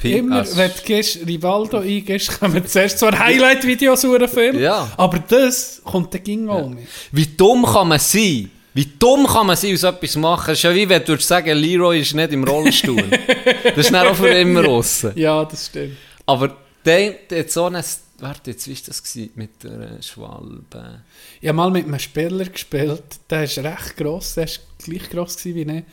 Ja. 0.03 0.17
Immer, 0.17 0.57
wenn 0.57 0.71
du 0.71 0.81
gehst, 0.83 1.19
Rivaldo 1.27 1.77
eingehst, 1.79 2.39
kommen 2.39 2.65
zuerst 2.65 2.99
zwar 2.99 3.17
Highlight-Videos 3.17 4.03
über 4.03 4.19
den 4.19 4.29
Film, 4.29 4.59
Ja. 4.59 4.91
aber 4.97 5.19
das 5.19 5.81
kommt 5.83 6.13
dann 6.13 6.23
ging 6.23 6.49
auch 6.49 6.69
mit. 6.69 6.87
Wie 7.11 7.25
dumm 7.25 7.65
kann 7.65 7.87
man 7.87 7.99
sein? 7.99 8.49
Wie 8.73 8.85
dumm 8.97 9.27
kann 9.27 9.47
man 9.47 9.55
sein 9.57 9.73
aus 9.73 9.83
etwas 9.83 10.15
machen? 10.15 10.47
Das 10.47 10.57
ist 10.57 10.63
ja 10.63 10.73
wie 10.73 10.87
wenn 10.87 11.03
du 11.03 11.17
sagen, 11.17 11.57
Leroy 11.57 11.99
ist 12.01 12.15
nicht 12.15 12.31
im 12.31 12.43
Rollstuhl. 12.43 13.03
das 13.63 13.77
ist 13.77 13.93
dann 13.93 14.07
auch 14.07 14.15
für 14.15 14.29
immer 14.29 14.63
raus. 14.63 15.05
Ja, 15.15 15.43
das 15.43 15.67
stimmt. 15.67 15.97
Aber 16.25 16.55
der, 16.85 17.15
hat 17.31 17.51
so 17.51 17.65
eine... 17.65 17.83
Warte, 18.19 18.51
jetzt, 18.51 18.67
wie 18.67 18.75
war 18.75 18.81
das 18.85 19.03
gewesen? 19.03 19.31
mit 19.35 19.63
der 19.63 20.01
Schwalbe? 20.01 21.01
Ich 21.41 21.47
habe 21.47 21.55
mal 21.55 21.71
mit 21.71 21.85
einem 21.85 21.99
Spieler 21.99 22.45
gespielt, 22.45 23.03
der 23.29 23.43
ist 23.43 23.57
recht 23.57 23.97
gross, 23.97 24.35
der 24.35 24.47
war 24.47 24.53
gleich 24.85 25.09
gross 25.09 25.43
wie 25.43 25.61
ich. 25.61 25.83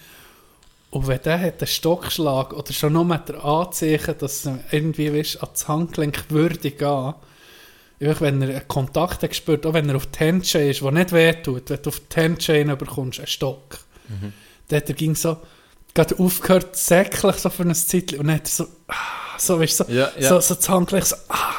Und 0.91 1.07
wenn 1.07 1.21
der 1.23 1.39
hat 1.41 1.61
einen 1.61 1.67
Stockschlag 1.67 2.53
oder 2.55 2.73
schon 2.73 2.95
nur 2.95 3.05
mit 3.05 3.29
der 3.29 3.45
Anzeichen, 3.45 4.15
dass 4.19 4.47
er 4.47 4.59
irgendwie 4.71 5.13
weißt, 5.13 5.43
an 5.43 5.49
das 5.53 5.69
Handgelenk 5.69 6.25
würde 6.31 6.71
gehen, 6.71 7.15
wenn 8.01 8.43
er 8.43 8.49
einen 8.49 8.69
Kontakt 8.69 9.23
hat 9.23 9.31
gespürt, 9.31 9.67
auch 9.67 9.75
wenn 9.75 9.89
er 9.89 9.97
auf 9.97 10.07
die 10.07 10.19
Handchain 10.25 10.71
ist, 10.71 10.81
der 10.81 10.91
nicht 10.93 11.13
wehtut, 11.13 11.69
wenn 11.69 11.83
du 11.83 11.91
auf 11.91 12.01
die 12.01 12.21
Handchain 12.21 12.79
bekommst, 12.79 13.19
einen 13.19 13.27
Stock, 13.27 13.79
dann 14.69 14.77
hat 14.77 14.89
er 14.89 14.95
ging 14.95 15.15
so, 15.15 15.37
gerade 15.95 16.19
aufgehört, 16.19 16.75
säcklich 16.77 17.37
so 17.37 17.51
für 17.51 17.65
eine 17.65 17.75
Zeit 17.75 18.13
und 18.15 18.29
dann 18.29 18.37
hat 18.37 18.45
er 18.45 18.51
so, 18.51 18.67
ah, 18.87 18.95
so, 19.39 19.61
weißt, 19.61 19.77
so, 19.79 19.85
Ja, 19.89 20.11
ja. 20.19 20.29
so, 20.29 20.41
so 20.41 20.55
das 20.55 20.69
Handgelenk 20.71 21.05
so, 21.07 21.17
ah, 21.29 21.55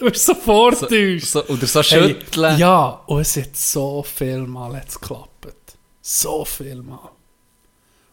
du 0.00 0.06
bist 0.10 0.26
so 0.26 0.34
vortäuscht. 0.34 1.26
So, 1.26 1.44
oder 1.46 1.66
so 1.66 1.80
Hey, 1.82 2.08
schütteln. 2.08 2.58
ja, 2.58 3.02
und 3.06 3.20
es 3.20 3.36
hat 3.36 3.54
so 3.56 4.02
viel 4.02 4.38
Mal 4.48 4.74
jetzt 4.74 5.00
geklappt. 5.00 5.54
So 6.02 6.44
viel 6.44 6.82
Mal. 6.82 7.10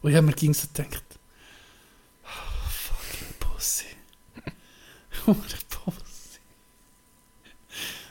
Und 0.05 0.11
ich 0.11 0.17
habe 0.17 0.27
mir 0.27 0.33
ging 0.33 0.53
so 0.53 0.67
gedacht, 0.71 1.03
oh, 2.25 2.69
fucking 2.69 3.33
Pussy. 3.39 3.85
Hure 5.25 5.39
Pussy. 5.67 6.39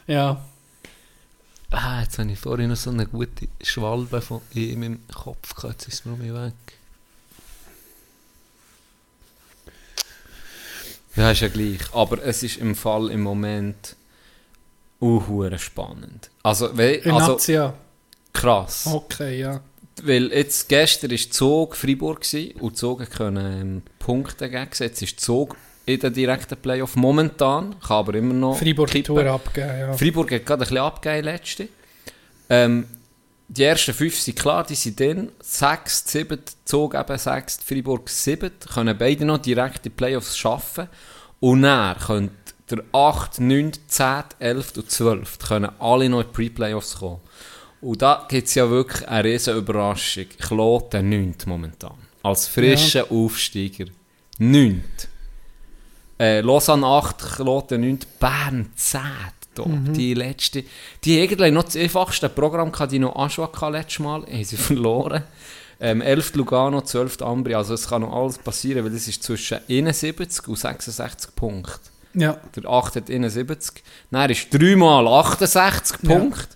Ja, 0.08 0.44
Ah, 1.70 2.02
jetzt 2.02 2.18
habe 2.18 2.32
ich 2.32 2.38
vorhin 2.40 2.70
noch 2.70 2.76
so 2.76 2.90
eine 2.90 3.06
gute 3.06 3.46
Schwalbe 3.62 4.20
von 4.20 4.40
ihm 4.54 4.82
im 4.82 5.06
Kopf 5.06 5.54
gehabt. 5.54 5.82
Jetzt 5.82 5.86
ist 5.86 5.94
es 6.00 6.04
noch 6.04 6.16
mehr 6.16 6.34
weg. 6.34 6.78
Ja, 11.14 11.30
ist 11.30 11.42
ja 11.42 11.48
gleich. 11.48 11.78
Aber 11.92 12.20
es 12.24 12.42
ist 12.42 12.56
im 12.56 12.74
Fall 12.74 13.08
im 13.12 13.22
Moment 13.22 13.94
uh, 15.00 15.56
spannend. 15.58 16.28
Also, 16.42 16.76
we, 16.76 16.94
in 16.94 17.12
also 17.12 17.34
Nazia. 17.34 17.74
krass. 18.32 18.88
Okay, 18.88 19.38
ja. 19.38 19.60
Weil 20.02 20.32
jetzt, 20.32 20.68
gestern 20.68 21.10
war 21.10 21.18
Zug 21.30 21.76
Freiburg 21.76 22.22
gewesen, 22.22 22.60
und 22.60 22.76
Zug 22.76 23.08
können 23.10 23.60
ähm, 23.60 23.82
Punkte 23.98 24.50
geben. 24.50 24.70
Jetzt 24.76 25.02
ist 25.02 25.20
Zug 25.20 25.56
in 25.86 26.00
den 26.00 26.12
direkten 26.12 26.56
Playoff 26.56 26.96
momentan, 26.96 27.76
kann 27.80 27.96
aber 27.98 28.14
immer 28.14 28.34
noch 28.34 28.58
Freiburg 28.58 28.90
kippen. 28.90 29.14
Tour 29.14 29.26
abgeben, 29.26 29.78
ja. 29.78 29.92
Freiburg 29.92 30.32
hat 30.32 30.46
gerade 30.46 30.62
ein 30.62 30.68
bisschen 30.68 30.78
abgegeben, 30.78 31.24
letzte. 31.24 31.68
Ähm, 32.48 32.86
die 33.48 33.62
ersten 33.62 33.94
fünf 33.94 34.18
sind 34.18 34.38
klar, 34.38 34.64
die 34.64 34.74
sind 34.74 34.98
dann. 34.98 35.30
Sechs, 35.40 36.04
sieben, 36.06 36.40
Zug 36.64 36.94
eben 36.94 37.18
sechs, 37.18 37.58
Freiburg 37.64 38.08
sieben. 38.08 38.50
Können 38.72 38.96
beide 38.98 39.24
noch 39.24 39.38
direkt 39.38 39.84
die 39.84 39.90
Playoffs 39.90 40.36
schaffen. 40.36 40.88
Und 41.40 41.62
dann 41.62 41.98
können 41.98 42.30
der 42.70 42.82
8, 42.92 43.40
9, 43.40 43.72
10, 43.86 44.24
11 44.38 44.76
und 44.76 44.90
12 44.90 45.38
können 45.38 45.70
alle 45.78 46.08
noch 46.08 46.20
in 46.20 46.26
die 46.26 46.32
Pre-Playoffs 46.32 46.98
kommen. 46.98 47.20
Und 47.84 48.00
da 48.02 48.24
gibt 48.28 48.48
es 48.48 48.54
ja 48.54 48.68
wirklich 48.70 49.06
eine 49.08 49.24
riesen 49.28 49.56
Überraschung. 49.56 50.24
Kloten 50.40 51.08
9 51.10 51.34
momentan. 51.46 51.94
Als 52.22 52.48
frischer 52.48 53.10
Aufsteiger. 53.10 53.86
9. 54.38 54.82
Äh, 56.18 56.40
Lausanne 56.40 56.86
8, 56.86 57.18
Kloten 57.36 57.80
9, 57.82 57.98
Bern 58.18 58.70
10. 58.74 59.00
Da. 59.54 59.62
Die 59.66 60.14
letzte, 60.14 60.64
die 61.04 61.20
eigentlich 61.22 61.52
noch 61.52 61.62
das 61.62 61.76
einfachste 61.76 62.28
Programm 62.28 62.72
gehabt, 62.72 62.90
die 62.90 62.98
noch 62.98 63.14
Aschua 63.14 63.48
hatte 63.52 63.70
letztes 63.70 64.00
Mal, 64.00 64.22
haben 64.22 64.44
sie 64.44 64.56
verloren. 64.70 65.22
Ähm, 65.78 66.00
11 66.00 66.34
Lugano, 66.34 66.80
12 66.80 67.22
Ambri, 67.22 67.54
also 67.54 67.74
es 67.74 67.86
kann 67.88 68.02
noch 68.02 68.12
alles 68.12 68.38
passieren, 68.38 68.84
weil 68.84 68.92
es 68.94 69.06
ist 69.06 69.22
zwischen 69.22 69.58
71 69.68 70.48
und 70.48 70.56
66 70.58 71.36
Punkten. 71.36 71.90
ja. 72.14 72.36
Der 72.56 72.64
8 72.68 72.96
hat 72.96 73.10
71, 73.10 73.84
dann 74.10 74.30
ist 74.30 74.48
dreimal 74.52 75.06
68 75.06 75.98
Ja. 76.02 76.08
Punkte 76.18 76.48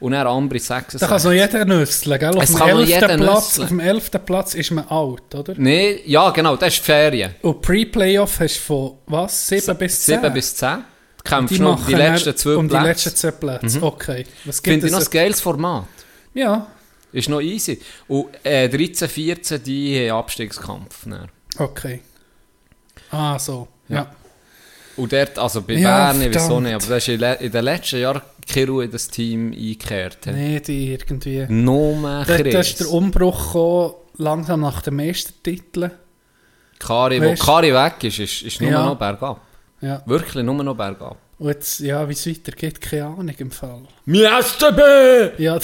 und 0.00 0.12
dann 0.12 0.26
Ambri 0.26 0.58
66. 0.58 1.00
Da 1.00 1.06
kann 1.08 1.18
so 1.18 1.32
jeder 1.32 1.64
nüsseln, 1.64 2.18
gell? 2.18 2.36
Auf 2.36 2.42
Es 2.44 2.50
dem, 2.50 2.58
kann 2.58 2.70
noch 2.70 2.78
11. 2.80 2.88
jeder 2.88 3.16
Platz, 3.16 3.58
auf 3.58 3.68
dem 3.68 3.80
11. 3.80 4.10
Platz 4.24 4.54
ist 4.54 4.70
man 4.70 4.86
alt, 4.88 5.34
oder? 5.34 5.54
Nee, 5.56 6.02
ja 6.06 6.30
genau, 6.30 6.56
das 6.56 6.74
ist 6.74 6.78
die 6.80 6.84
Ferien. 6.84 7.34
Und 7.42 7.60
Pre-Playoff 7.62 8.40
hast 8.40 8.56
du 8.56 8.60
von 8.60 8.92
was? 9.06 9.48
7 9.48 9.76
bis 9.76 10.00
10? 10.02 10.20
7 10.20 10.32
bis 10.34 10.54
10. 10.56 10.78
Du 11.18 11.24
kämpfst 11.30 11.56
die 11.56 11.60
noch 11.62 11.84
die 11.86 11.94
letzten 11.94 12.24
dann 12.26 12.36
zwei 12.36 12.56
um 12.56 12.68
Plätze. 12.68 12.80
die 12.82 12.88
letzten 12.88 13.16
zwei 13.16 13.30
Plätze. 13.32 13.82
Okay. 13.82 14.26
Was 14.44 14.62
gibt 14.62 14.72
Finde 14.74 14.86
ich 14.86 14.92
noch 14.92 15.00
ein 15.00 15.10
geiles 15.10 15.40
Format. 15.40 15.84
Ja, 16.34 16.66
Ist 17.12 17.28
noch 17.28 17.40
easy. 17.40 17.80
Und 18.06 18.26
äh, 18.44 18.68
13, 18.68 19.08
14, 19.08 19.62
die 19.62 20.08
haben 20.10 20.18
Abstiegskampf. 20.20 21.00
dann. 21.06 21.28
okay. 21.58 22.00
Ah, 23.10 23.38
so. 23.38 23.66
Ja. 23.88 24.06
Und 24.96 25.12
dort, 25.12 25.38
also 25.38 25.62
bei 25.62 25.74
Ja, 25.74 26.12
Bern, 26.12 26.32
wieso 26.32 26.60
nicht, 26.60 26.74
aber 26.74 26.86
da 26.86 26.96
ist 26.96 27.08
in, 27.08 27.20
in 27.22 27.50
den 27.52 27.64
letzten 27.64 28.00
Jahren 28.00 28.20
keine 28.48 28.66
Ruhe 28.68 28.84
in 28.84 28.90
das 28.90 29.08
Team 29.08 29.52
eingekehrt. 29.52 30.18
he. 30.24 30.30
Nee, 30.32 30.60
die 30.60 30.92
irgendwie. 30.92 31.46
No 31.48 31.94
mehr 31.94 32.24
Da, 32.26 32.38
da 32.38 32.60
ist 32.60 32.80
der 32.80 32.90
Umbruch 32.90 33.46
gekommen, 33.46 33.94
langsam 34.16 34.60
nach 34.60 34.82
den 34.82 34.96
Meistertiteln. 34.96 35.90
Kari, 36.78 37.20
wo 37.22 37.34
Kari 37.34 37.72
weg 37.74 38.04
ist, 38.04 38.18
ist, 38.20 38.42
ist 38.42 38.60
nur 38.60 38.70
Ja. 38.70 38.86
noch 38.86 38.96
bergab. 38.98 39.40
Ja. 39.80 40.02
Wirklich 40.06 40.44
nur 40.44 40.62
noch 40.62 40.74
bergab. 40.76 41.16
Und 41.38 41.48
jetzt, 41.48 41.80
ja, 41.80 42.08
wie 42.08 42.12
es 42.12 42.26
weitergeht, 42.26 42.80
keine 42.80 43.06
Ahnung 43.06 43.28
im 43.38 43.50
Fall. 43.50 43.82
Mein 44.06 44.42
STB! 44.42 45.38
Ja, 45.38 45.58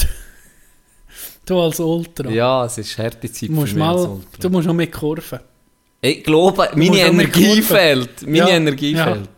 du, 1.46 1.60
als 1.60 1.80
Ultra. 1.80 2.30
Ja, 2.30 2.64
es 2.64 2.78
ist 2.78 2.96
harte 2.98 3.30
Zeit 3.30 3.50
musst, 3.50 3.72
für 3.72 3.78
mich 3.78 3.84
als 3.84 3.96
mal, 4.02 4.08
Ultra. 4.08 4.38
du 4.40 4.50
musst 4.50 4.66
noch 4.66 4.74
mit 4.74 4.92
Kurven. 4.92 5.40
Ich 6.00 6.22
glaube, 6.22 6.68
meine 6.74 6.98
Energie 6.98 7.62
fehlt. 7.62 8.22
Meine 8.22 8.36
Ja, 8.38 8.48
Energie 8.50 8.92
ja. 8.92 9.04
fehlt. 9.04 9.28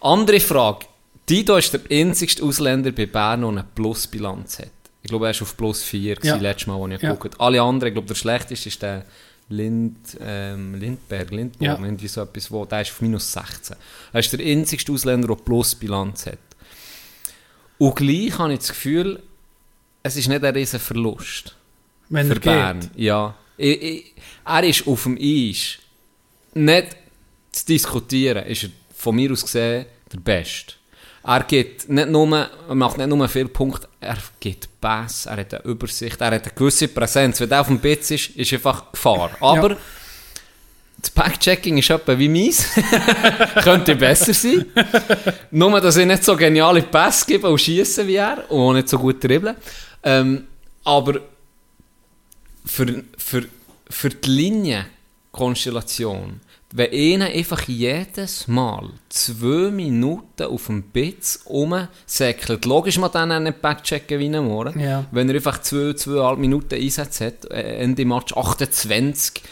Andere 0.00 0.40
Frage. 0.40 0.86
Dido 1.28 1.56
ist 1.56 1.72
der 1.72 1.80
einzigste 1.90 2.42
Ausländer 2.42 2.90
bei 2.92 3.06
Bern, 3.06 3.40
der 3.42 3.48
eine 3.50 3.64
Plusbilanz 3.74 4.58
hat. 4.58 4.70
Ich 5.02 5.08
glaube, 5.08 5.26
er 5.26 5.30
ist 5.32 5.42
auf 5.42 5.56
plus 5.56 5.82
4 5.82 6.16
Ja. 6.22 6.34
ja. 6.34 6.36
letztes 6.36 6.66
Mal, 6.66 6.80
als 6.82 6.94
ich 6.96 7.02
Ja. 7.02 7.12
geguckt 7.12 7.34
habe. 7.34 7.44
Alle 7.44 7.62
anderen, 7.62 7.88
ich 7.88 7.94
glaube, 7.94 8.08
der 8.08 8.14
schlechteste 8.14 8.68
ist 8.68 8.82
der 8.82 9.04
Lind, 9.48 9.96
ähm, 10.20 10.74
Lindberg, 10.74 11.30
Lindbaum, 11.30 11.66
Ja. 11.66 11.78
irgendwie 11.78 12.08
so 12.08 12.22
etwas, 12.22 12.50
wo, 12.50 12.64
der 12.64 12.82
ist 12.82 12.90
auf 12.92 13.00
minus 13.00 13.32
16. 13.32 13.76
Er 14.12 14.20
ist 14.20 14.32
der 14.32 14.40
einzigste 14.40 14.92
Ausländer, 14.92 15.28
der 15.28 15.34
Plusbilanz 15.36 16.26
hat. 16.26 16.38
Und 17.78 17.96
gleich 17.96 18.38
habe 18.38 18.52
ich 18.52 18.60
das 18.60 18.68
Gefühl, 18.68 19.22
es 20.02 20.16
ist 20.16 20.28
nicht 20.28 20.42
ein 20.44 20.54
riesen 20.54 20.80
Verlust 20.80 21.56
Wenn 22.08 22.26
für 22.28 22.34
er 22.34 22.40
Bern. 22.40 22.80
geht. 22.80 22.90
Ja. 22.96 23.34
Ich, 23.56 23.82
ich, 23.82 24.14
er 24.44 24.64
ist 24.64 24.86
auf 24.86 25.02
dem 25.04 25.18
Eis. 25.20 25.78
Nicht 26.54 26.96
zu 27.50 27.66
diskutieren, 27.66 28.44
ist 28.46 28.64
er 28.64 28.70
von 28.94 29.14
mir 29.16 29.32
aus 29.32 29.42
gesehen 29.42 29.86
der 30.12 30.18
Beste. 30.20 30.74
Er 31.24 31.44
gibt 31.44 31.88
nicht 31.88 32.08
nur, 32.08 32.50
er 32.68 32.74
macht 32.74 32.98
nicht 32.98 33.08
nur 33.08 33.28
viele 33.28 33.48
Punkte, 33.48 33.88
er 34.00 34.18
gibt 34.40 34.68
Pass, 34.80 35.26
er 35.26 35.36
hat 35.36 35.54
eine 35.54 35.64
Übersicht, 35.64 36.20
er 36.20 36.32
hat 36.32 36.42
eine 36.42 36.52
gewisse 36.52 36.88
Präsenz. 36.88 37.40
Wenn 37.40 37.50
er 37.50 37.60
auf 37.60 37.68
dem 37.68 37.78
Bitz 37.78 38.10
ist, 38.10 38.30
ist 38.30 38.52
einfach 38.52 38.90
Gefahr. 38.90 39.30
Aber 39.40 39.76
das 41.02 41.10
Backchecking 41.10 41.76
ist 41.78 41.90
etwa 41.90 42.18
wie 42.18 42.28
meins. 42.28 42.66
Könnte 43.62 43.94
besser 43.96 44.34
sein. 44.34 44.66
Nur, 45.50 45.80
dass 45.80 45.96
ich 45.96 46.06
nicht 46.06 46.24
so 46.24 46.36
geniale 46.36 46.82
Pässe 46.82 47.26
gebe 47.26 47.48
und 47.48 47.60
schieße 47.60 48.06
wie 48.06 48.16
er 48.16 48.50
und 48.50 48.60
auch 48.60 48.72
nicht 48.72 48.88
so 48.88 48.98
gut 48.98 49.22
dribbeln. 49.22 49.56
Ähm, 50.02 50.48
aber 50.84 51.20
für, 52.64 53.04
für, 53.16 53.44
für 53.88 54.10
die 54.10 54.30
Linienkonstellation, 54.30 56.40
wenn 56.74 56.90
einer 56.92 57.26
einfach 57.26 57.62
jedes 57.68 58.48
Mal 58.48 58.90
zwei 59.08 59.70
Minuten 59.70 60.44
auf 60.44 60.66
dem 60.66 60.82
Bitz 60.82 61.44
rumsäckelt, 61.46 62.64
logisch 62.64 62.98
mal 62.98 63.08
dann 63.08 63.42
nicht 63.42 63.60
backchecken 63.60 64.18
wie 64.18 64.26
ein 64.34 64.44
Morgen, 64.44 64.80
Ja. 64.80 65.04
wenn 65.10 65.28
er 65.28 65.34
einfach 65.36 65.60
zwei, 65.60 65.92
zweieinhalb 65.92 66.38
Minuten 66.38 66.74
Einsatz 66.74 67.20
hat, 67.20 67.44
äh, 67.50 67.76
Ende 67.78 68.04
Match 68.04 68.32
28, 68.34 69.42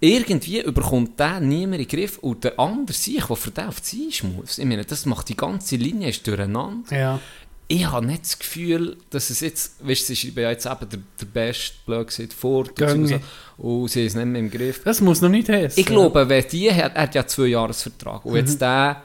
irgendwie 0.00 0.60
überkommt 0.60 1.18
der 1.18 1.40
niemand 1.40 1.80
in 1.80 1.88
den 1.88 1.98
Griff 1.98 2.18
und 2.18 2.44
der 2.44 2.58
andere 2.58 2.92
sich, 2.96 3.24
der 3.24 3.36
für 3.36 3.50
den 3.50 3.66
auf 3.66 3.80
die 3.80 4.08
Eis 4.08 4.22
muss. 4.22 4.58
Ich 4.58 4.64
meine, 4.66 4.84
das 4.84 5.06
macht 5.06 5.28
die 5.30 5.36
ganze 5.36 5.76
Linie 5.76 6.10
ist 6.10 6.26
durcheinander 6.26 6.94
Ja. 6.96 7.20
Ich 7.74 7.90
habe 7.90 8.06
nicht 8.06 8.22
das 8.22 8.38
Gefühl, 8.38 8.96
dass 9.10 9.30
es 9.30 9.40
jetzt, 9.40 9.86
weißt 9.86 10.02
du, 10.02 10.14
sie 10.14 10.16
schreiben 10.16 10.40
ja 10.40 10.50
jetzt 10.50 10.66
eben 10.66 10.88
der, 10.90 10.98
der 11.20 11.26
beste 11.26 11.74
Blöd 11.86 12.10
sieht 12.10 12.32
vor 12.32 12.64
Gönni. 12.74 13.08
so, 13.08 13.62
und 13.62 13.88
sie 13.88 14.06
ist 14.06 14.16
nicht 14.16 14.26
mehr 14.26 14.40
im 14.40 14.50
Griff. 14.50 14.82
Das 14.84 15.00
muss 15.00 15.20
noch 15.20 15.28
nicht 15.28 15.48
heißen. 15.48 15.78
Ich 15.80 15.86
glaube, 15.86 16.28
wenn 16.28 16.44
die 16.50 16.72
hat, 16.72 16.94
er 16.94 17.02
hat 17.02 17.14
ja 17.14 17.26
zwei 17.26 17.46
Jahresvertrag 17.46 18.24
und 18.24 18.36
jetzt 18.36 18.60
der 18.60 19.02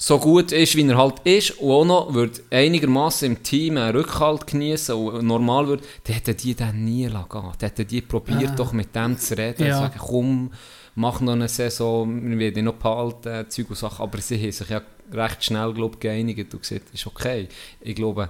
so 0.00 0.18
gut 0.20 0.52
ist, 0.52 0.76
wie 0.76 0.88
er 0.88 0.96
halt 0.96 1.16
ist 1.24 1.58
und 1.58 1.70
auch 1.72 1.84
noch 1.84 2.14
wird 2.14 2.40
einigermaßen 2.52 3.26
im 3.26 3.42
Team 3.42 3.76
einen 3.76 3.96
Rückhalt 3.96 4.46
genießen 4.46 4.94
und 4.94 5.26
normal 5.26 5.66
wird, 5.66 5.82
dann 6.04 6.14
hätten 6.14 6.36
die 6.36 6.54
den 6.54 6.84
nie 6.84 7.06
lassen 7.06 7.28
gehen. 7.30 7.42
Dann 7.58 7.68
hätten 7.70 7.86
die 7.88 8.00
probiert, 8.00 8.56
doch 8.56 8.72
mit 8.72 8.94
dem 8.94 9.18
zu 9.18 9.36
reden 9.36 9.66
Ja. 9.66 9.76
und 9.78 9.82
sagen, 9.82 9.98
komm, 9.98 10.52
mach 10.98 11.20
noch 11.20 11.32
eine 11.32 11.48
Saison, 11.48 12.28
wir 12.28 12.38
werden 12.38 12.64
noch 12.64 12.74
behalten, 12.74 13.48
Zeug 13.48 13.70
und 13.70 13.78
Sachen. 13.78 14.02
Aber 14.02 14.20
sie 14.20 14.36
haben 14.36 14.50
sich 14.50 14.68
ja 14.68 14.82
recht 15.12 15.44
schnell, 15.44 15.72
glaube 15.72 15.94
ich, 15.94 16.00
geeinigt 16.00 16.52
und 16.52 16.60
gesagt, 16.60 16.92
ist 16.92 17.06
okay. 17.06 17.48
Ich 17.80 17.94
glaube, 17.94 18.28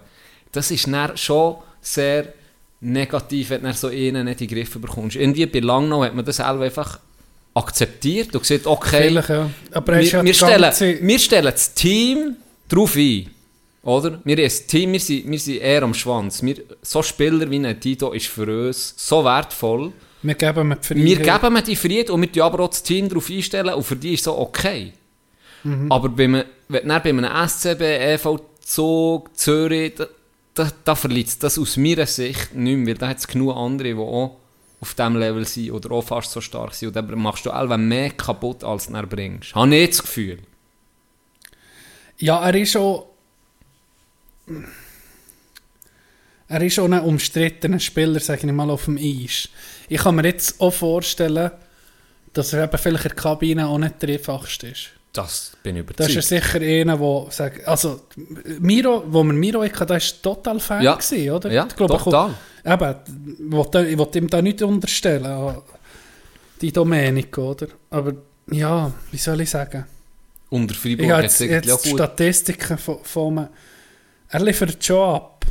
das 0.53 0.71
ist 0.71 0.87
dann 0.87 1.17
schon 1.17 1.57
sehr 1.81 2.35
negativ, 2.81 3.51
wenn 3.51 3.63
du 3.63 3.73
so 3.73 3.89
einen 3.89 4.27
nicht 4.27 4.43
in 4.43 4.49
den 4.49 4.57
Griff 4.57 4.79
bekommst. 4.79 5.17
Irgendwie 5.17 5.47
bei 5.47 5.61
Langnau 5.61 6.05
hat 6.05 6.15
man 6.15 6.25
das 6.25 6.41
einfach 6.41 7.01
akzeptiert 7.55 8.35
und 8.35 8.43
gesagt, 8.43 8.67
okay, 8.67 9.09
ja. 9.09 9.29
Wir, 9.29 10.03
ja 10.03 10.25
wir, 10.25 10.35
stellen, 10.35 10.99
wir 11.09 11.19
stellen 11.19 11.45
das 11.45 11.73
Team 11.73 12.37
drauf 12.69 12.97
ein. 12.97 13.31
Oder? 13.83 14.21
Wir, 14.25 14.37
sind 14.37 14.45
das 14.45 14.67
Team, 14.67 14.93
wir, 14.93 15.01
sind, 15.01 15.31
wir 15.31 15.39
sind 15.39 15.61
eher 15.63 15.83
am 15.83 15.95
Schwanz. 15.95 16.43
Wir, 16.43 16.57
so 16.83 17.03
Spieler 17.03 17.51
wie 17.51 17.67
ein 17.67 17.81
Tito 17.81 18.13
ist 18.13 18.27
für 18.27 18.69
uns 18.69 18.93
so 18.97 19.25
wertvoll. 19.25 19.93
Wir 20.23 20.35
geben 20.35 20.69
mir 20.69 20.77
die 20.77 20.85
Freiheit. 20.85 21.27
Wir 21.27 21.39
geben 21.39 21.53
mir 21.53 21.63
die 21.63 21.77
Freiheit 21.77 22.11
und 22.11 22.21
wir 22.21 22.33
tun 22.33 22.43
aber 22.43 22.61
auch 22.65 22.69
das 22.69 22.83
Team 22.83 23.09
darauf 23.09 23.31
einstellen 23.31 23.75
und 23.75 23.85
für 23.85 23.97
die 23.97 24.15
ist 24.15 24.25
so 24.25 24.37
okay. 24.39 24.93
Mhm. 25.65 25.91
Aber 25.91 26.09
bei 26.09 26.25
einem, 26.25 26.45
wenn 26.69 26.89
bei 26.89 27.03
einem 27.03 27.49
SCB, 27.49 27.81
EV, 27.83 28.41
Zug, 28.61 29.37
Zürich, 29.37 29.95
da, 29.97 30.07
da, 30.55 30.71
da 30.85 30.95
verliert 30.95 31.43
das 31.43 31.59
aus 31.59 31.77
meiner 31.77 32.07
Sicht 32.07 32.55
nicht 32.55 32.77
mehr, 32.77 32.87
weil 32.89 32.95
da 32.95 33.09
hat 33.09 33.19
es 33.19 33.29
genug 33.29 33.57
andere, 33.57 33.95
die 33.95 33.95
auch 33.95 34.37
auf 34.81 34.95
diesem 34.95 35.17
Level 35.17 35.45
sind 35.47 35.73
oder 35.73 35.91
auch 35.93 36.03
fast 36.03 36.31
so 36.31 36.41
stark 36.41 36.75
sind. 36.75 36.89
Und 36.89 36.97
dann 36.97 37.19
machst 37.19 37.47
du 37.47 37.51
alle 37.51 37.79
mehr 37.79 38.11
kaputt, 38.11 38.63
als 38.63 38.87
du 38.87 39.03
bringst. 39.07 39.55
Habe 39.55 39.75
ich 39.75 39.91
das 39.91 40.03
Gefühl. 40.03 40.39
Ja, 42.19 42.45
er 42.45 42.55
ist 42.55 42.73
schon. 42.73 43.03
Er 46.49 46.63
ist 46.63 46.75
schon 46.75 46.93
ein 46.95 47.03
umstrittener 47.03 47.79
Spieler, 47.79 48.21
sage 48.21 48.47
ich 48.47 48.53
mal, 48.53 48.71
auf 48.71 48.87
dem 48.87 48.97
Eis. 48.97 49.49
Ich 49.89 49.99
kann 50.01 50.15
mir 50.15 50.25
jetzt 50.25 50.61
auch 50.61 50.71
vorstellen, 50.73 51.51
dass 52.33 52.53
er 52.53 52.65
eben 52.65 52.79
vielleicht 52.79 53.05
in 53.05 53.09
der 53.11 53.17
Kabine 53.17 53.67
auch 53.69 53.79
nicht 53.79 54.01
der 54.03 54.11
einfachste 54.11 54.69
ist. 54.69 54.89
Das 55.13 55.53
bin 55.63 55.77
ich 55.77 55.85
Das 55.87 56.07
überzeugt. 56.09 56.19
ist 56.19 56.29
sicher 56.29 56.61
einer, 56.61 56.97
der 56.97 57.27
sagt, 57.31 57.67
also 57.67 58.03
Miro, 58.61 59.05
wo 59.09 59.25
man 59.25 59.37
Miro 59.37 59.63
hatte, 59.63 59.87
der 59.87 59.97
war 60.01 60.23
total 60.23 60.61
Fan, 60.61 60.83
Ja. 60.83 60.95
gewesen, 60.95 61.31
oder? 61.31 61.51
Ja, 61.51 61.67
Ich 61.69 61.77
glaube, 61.77 61.99
total. 61.99 62.35
kommt- 62.35 62.37
Eben, 62.65 62.97
ich 63.85 63.93
ich 63.93 63.99
will 63.99 64.09
ihm 64.15 64.29
da 64.29 64.43
nicht 64.43 64.63
unterstellen, 64.63 65.27
ah, 65.27 65.63
die 66.61 66.73
Domenico, 66.73 67.51
oder? 67.53 67.69
Aber 67.91 68.13
ja, 68.51 68.93
wie 69.11 69.17
soll 69.17 69.41
ich 69.41 69.51
sagen? 69.51 69.85
Unter 70.51 70.75
Freiburg 70.75 71.07
Ich 71.07 71.13
hat 71.13 71.25
es 71.25 71.39
jetzt, 71.41 71.71
auch 71.71 71.85
jetzt. 71.85 71.89
Statistiken 71.95 72.79
von, 72.79 72.99
von. 73.03 73.49
Er 74.31 74.41
liefert 74.41 74.83
schon 74.85 75.15
ab. 75.15 75.45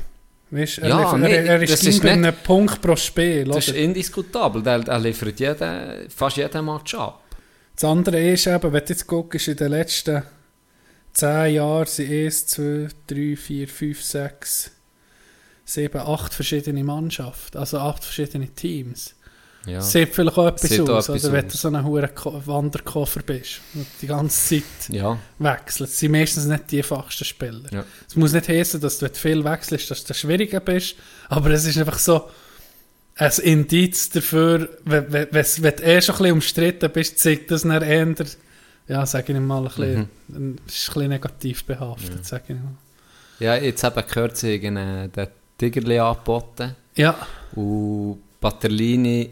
Weißt, 0.50 0.78
er, 0.80 0.90
Ja, 0.90 1.18
nee, 1.18 1.30
er, 1.32 1.46
er 1.46 1.62
ist, 1.62 1.74
das 1.74 1.84
ist 1.84 2.04
nicht- 2.04 2.44
Punkt 2.44 2.82
pro 2.82 2.96
Spiel. 2.96 3.44
Das 3.46 3.58
ist 3.68 3.70
oder? 3.70 3.80
indiskutabel. 3.80 4.64
Der, 4.64 4.80
der 4.80 5.00
liefert 5.00 5.40
jeden, 5.40 6.10
fast 6.10 6.38
jeden 6.38 6.66
Match 6.66 6.96
ab. 6.96 7.22
Das 7.76 7.84
andere 7.84 8.20
ist 8.32 8.48
eben, 8.48 8.64
wenn 8.74 8.80
du 8.86 8.90
jetzt 8.90 9.06
guckst, 9.06 9.48
in 9.50 9.58
den 9.58 9.72
letzten 9.72 10.24
10 11.14 11.54
Jahren 11.56 11.86
sind 11.86 12.10
1, 12.10 12.48
2, 12.48 12.88
3, 13.08 13.36
4, 13.36 13.68
5, 13.68 14.02
6, 14.02 14.72
7, 15.66 16.00
8 16.00 16.34
verschiedene 16.34 16.84
Mannschaften, 16.84 17.58
also 17.58 17.80
8 17.80 18.04
verschiedene 18.06 18.48
Teams. 18.48 19.16
Ja. 19.68 19.82
Sieht 19.82 20.16
vielleicht 20.16 20.38
auch 20.38 20.48
etwas 20.48 20.70
Sieht 20.70 20.90
aus, 20.90 21.10
etwas 21.10 21.26
oder 21.26 21.34
wenn 21.34 21.48
du 21.50 21.58
so 21.58 21.68
ein 21.68 21.84
hoher 21.84 22.10
Wanderkoffer 22.46 23.22
bist 23.22 23.60
und 23.74 23.86
die 24.02 24.08
ganze 24.08 24.62
Zeit 24.62 24.90
ja. 24.96 25.20
wechselst. 25.40 25.94
Es 25.94 26.00
sind 26.00 26.12
meistens 26.14 26.46
nicht 26.46 26.72
die 26.72 26.78
einfachsten 26.78 27.26
Spieler. 27.26 27.64
Ja. 27.72 27.84
Es 28.08 28.16
muss 28.16 28.32
nicht 28.34 28.48
heißen, 28.48 28.80
dass 28.80 28.98
du, 28.98 29.10
viel 29.10 29.44
wechselst, 29.44 29.92
dass 29.92 30.04
du 30.06 30.14
schwieriger 30.14 30.62
bist, 30.62 30.96
aber 31.30 31.50
es 31.52 31.66
ist 31.66 31.78
einfach 31.78 32.00
so 32.00 32.30
ein 33.16 33.32
Indiz 33.44 34.10
dafür, 34.10 34.70
wenn, 34.86 35.12
wenn, 35.12 35.28
wenn, 35.32 35.46
wenn 35.46 35.76
du 35.76 35.84
eh 35.84 36.02
schon 36.02 36.16
ein 36.16 36.18
bisschen 36.20 36.34
umstritten 36.34 36.92
bist, 36.92 37.20
zeigt 37.20 37.52
das 37.52 37.64
dann 37.64 37.82
eher, 37.82 38.16
ja, 38.88 39.06
sage 39.06 39.34
ich 39.34 39.40
mal, 39.40 39.58
ein 39.58 39.64
bisschen, 39.66 40.10
Mhm. 40.28 40.56
ist 40.68 40.88
ein 40.90 40.94
bisschen 40.94 41.10
negativ 41.10 41.66
behaftet, 41.66 42.26
sage 42.26 42.44
ich 42.50 42.56
mal. 42.56 42.76
ja, 43.40 43.56
jetzt 43.56 43.84
eben 43.84 44.04
gehört 44.08 44.38
sie 44.38 44.56
äh, 44.56 45.08
den 45.10 45.28
Tigerli 45.58 46.00
angeboten. 46.00 46.76
Ja, 46.96 47.16
Und 47.54 48.20
Paterlini 48.40 49.30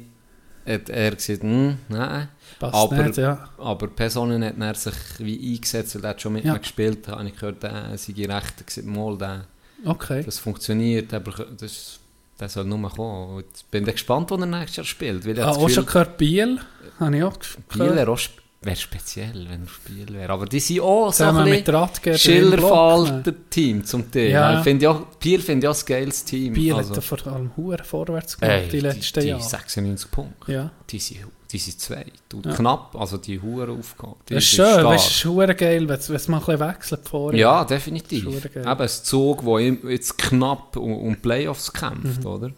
hat 0.66 0.90
er 0.90 1.12
gesagt, 1.16 1.44
hm, 1.44 1.78
nein. 1.90 2.28
passt 2.60 2.74
Aber- 2.76 3.04
nicht, 3.04 3.18
ja. 3.18 3.50
Aber 3.58 3.88
Personen 3.88 4.44
hat 4.44 4.56
er 4.60 4.76
sich 4.76 4.94
wie 5.20 5.54
eingesetzt, 5.56 5.96
weil 5.96 6.04
er 6.06 6.10
hat 6.12 6.22
schon 6.22 6.34
mit 6.34 6.46
Ja. 6.46 6.54
mir 6.54 6.60
gespielt 6.60 7.08
habe 7.08 7.28
ich 7.28 7.36
gehört, 7.36 7.62
der 7.64 7.98
sei 7.98 8.14
recht 8.26 8.66
gesagt, 8.66 8.88
mal, 8.88 9.18
der, 9.18 9.46
Okay. 9.86 10.24
das 10.24 10.40
funktioniert, 10.40 11.14
aber 11.14 11.46
das, 11.60 12.00
der 12.40 12.50
soll 12.50 12.64
nur 12.66 12.90
kommen. 12.90 13.36
Und 13.36 13.46
Jetzt 13.48 13.70
bin 13.72 13.86
ich 13.88 13.94
gespannt, 13.94 14.32
wo 14.32 14.36
er 14.36 14.46
nächstes 14.46 14.78
Jahr 14.78 14.86
spielt. 14.86 15.26
Weil 15.26 15.38
ich 15.38 15.44
Ah, 15.44 15.50
auch 15.50 15.56
schon 15.70 15.86
Gefühl, 15.86 15.86
gehört, 15.86 16.18
Biel, 16.18 16.60
habe 17.00 17.18
ich 17.18 17.24
auch 17.24 17.38
Biel 17.70 17.88
gehört. 17.90 18.30
Wäre 18.66 18.76
speziell, 18.76 19.48
wenn 19.50 19.64
er 19.64 19.68
Spiel 19.68 20.14
wäre. 20.14 20.34
Aber 20.34 20.46
die 20.46 20.60
sind 20.60 20.82
auch 20.82 21.12
so 21.14 21.24
ein 21.24 21.46
bisschen 21.64 22.18
Schillerfalter-Team 22.18 23.86
zum 23.86 24.12
Teil. 24.12 24.30
Ja. 24.32 24.52
Ja. 24.52 24.58
Ich 24.60 24.64
finde 24.64 24.86
ich 24.86 25.68
auch 25.68 25.76
ein 25.80 25.86
geiles 25.86 26.24
Team. 26.26 26.54
Biel 26.54 26.74
also, 26.74 26.90
hat 26.90 26.96
ja 26.96 27.02
vor 27.02 27.28
allem 27.34 27.52
Huren 27.56 27.84
vorwärts 27.86 28.38
gemacht, 28.38 28.64
ey, 28.64 28.70
die 28.70 28.80
letzten 28.80 29.20
die, 29.22 29.28
Jahre. 29.28 29.42
96 29.42 30.12
Punkte. 30.12 30.52
Ja. 30.52 30.72
Die 30.90 31.00
sind, 31.00 31.20
die 31.52 31.58
sind 31.58 31.80
zwei. 31.80 32.06
Du, 32.30 32.42
Ja. 32.44 32.54
Knapp, 32.54 32.96
also 32.96 33.18
die 33.18 33.40
Huren. 33.42 33.82
Die 34.30 34.34
Das 34.34 34.44
ist 34.44 34.50
schön, 34.50 34.86
es 34.88 35.08
ist 35.08 35.26
hure 35.26 35.56
geil, 35.56 35.88
wenn 35.88 35.98
es 36.00 36.28
mal 36.28 36.38
ein 36.40 36.46
bisschen 36.46 36.60
wechselt 36.60 37.08
vorher. 37.08 37.40
Ja, 37.40 37.64
definitiv. 37.66 38.26
Das. 38.26 38.56
Eben 38.56 38.82
ein 38.82 38.90
Zug, 38.90 39.46
der 39.46 39.60
jetzt 39.92 40.18
knapp 40.18 40.76
um, 40.78 40.94
um 40.94 41.16
Playoffs 41.18 41.72
kämpft, 41.72 42.22
Mhm. 42.22 42.26
oder? 42.26 42.52